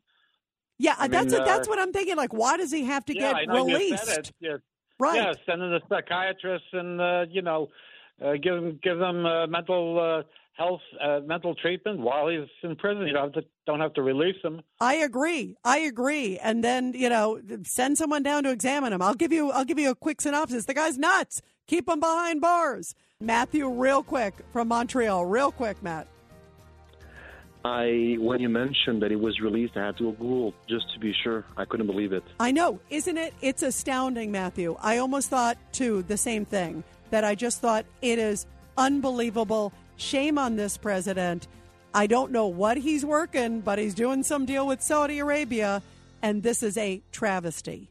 Yeah, 0.78 0.94
I 0.98 1.08
that's 1.08 1.32
mean, 1.32 1.44
that's 1.44 1.68
uh, 1.68 1.70
what 1.70 1.78
I'm 1.78 1.92
thinking. 1.92 2.16
Like, 2.16 2.32
why 2.32 2.56
does 2.56 2.72
he 2.72 2.86
have 2.86 3.04
to 3.06 3.14
yeah, 3.14 3.32
I 3.32 3.40
get 3.40 3.48
know 3.48 3.66
you 3.66 3.96
said 3.96 4.08
released? 4.08 4.32
Yeah. 4.40 4.56
Right. 4.98 5.16
Yeah, 5.16 5.32
send 5.44 5.62
him 5.62 5.70
to 5.70 5.80
psychiatrist 5.88 6.64
and 6.72 7.00
uh, 7.00 7.26
you 7.30 7.42
know 7.42 7.68
uh, 8.24 8.34
give 8.42 8.54
him 8.54 8.78
give 8.82 8.98
them 8.98 9.26
uh, 9.26 9.46
mental 9.46 9.98
uh, 9.98 10.22
health 10.60 10.82
uh, 11.02 11.20
mental 11.24 11.54
treatment 11.54 11.98
while 12.00 12.28
he's 12.28 12.46
in 12.62 12.76
prison. 12.76 13.06
You 13.06 13.14
don't 13.14 13.34
have 13.34 13.42
to, 13.42 13.48
don't 13.66 13.80
have 13.80 13.94
to 13.94 14.02
release 14.02 14.36
him. 14.44 14.60
I 14.78 14.96
agree. 14.96 15.56
I 15.64 15.78
agree. 15.78 16.38
And 16.38 16.62
then 16.62 16.92
you 16.94 17.08
know, 17.08 17.40
send 17.64 17.96
someone 17.96 18.22
down 18.22 18.42
to 18.44 18.50
examine 18.50 18.92
him. 18.92 19.00
I'll 19.00 19.14
give 19.14 19.32
you. 19.32 19.50
I'll 19.50 19.64
give 19.64 19.78
you 19.78 19.90
a 19.90 19.94
quick 19.94 20.20
synopsis. 20.20 20.66
The 20.66 20.74
guy's 20.74 20.98
nuts. 20.98 21.40
Keep 21.66 21.88
him 21.88 21.98
behind 22.00 22.42
bars. 22.42 22.94
Matthew, 23.20 23.68
real 23.68 24.02
quick 24.02 24.34
from 24.52 24.68
Montreal. 24.68 25.24
Real 25.24 25.50
quick, 25.50 25.82
Matt. 25.82 26.06
I 27.64 28.16
when 28.18 28.40
you 28.40 28.50
mentioned 28.50 29.02
that 29.02 29.12
it 29.12 29.20
was 29.20 29.40
released, 29.40 29.76
I 29.76 29.86
had 29.86 29.96
to 29.98 30.12
Google 30.12 30.52
just 30.68 30.92
to 30.92 31.00
be 31.00 31.14
sure. 31.24 31.44
I 31.56 31.64
couldn't 31.64 31.86
believe 31.86 32.12
it. 32.12 32.24
I 32.38 32.52
know, 32.52 32.80
isn't 32.90 33.16
it? 33.16 33.32
It's 33.40 33.62
astounding, 33.62 34.30
Matthew. 34.30 34.76
I 34.80 34.98
almost 34.98 35.30
thought 35.30 35.56
too 35.72 36.02
the 36.02 36.18
same 36.18 36.44
thing. 36.44 36.84
That 37.10 37.24
I 37.24 37.34
just 37.34 37.60
thought 37.60 37.86
it 38.02 38.18
is 38.18 38.46
unbelievable. 38.76 39.72
Shame 40.00 40.38
on 40.38 40.56
this 40.56 40.78
president. 40.78 41.46
I 41.92 42.06
don't 42.06 42.32
know 42.32 42.46
what 42.46 42.78
he's 42.78 43.04
working, 43.04 43.60
but 43.60 43.78
he's 43.78 43.94
doing 43.94 44.22
some 44.22 44.46
deal 44.46 44.66
with 44.66 44.80
Saudi 44.80 45.18
Arabia, 45.18 45.82
and 46.22 46.42
this 46.42 46.62
is 46.62 46.78
a 46.78 47.02
travesty. 47.12 47.90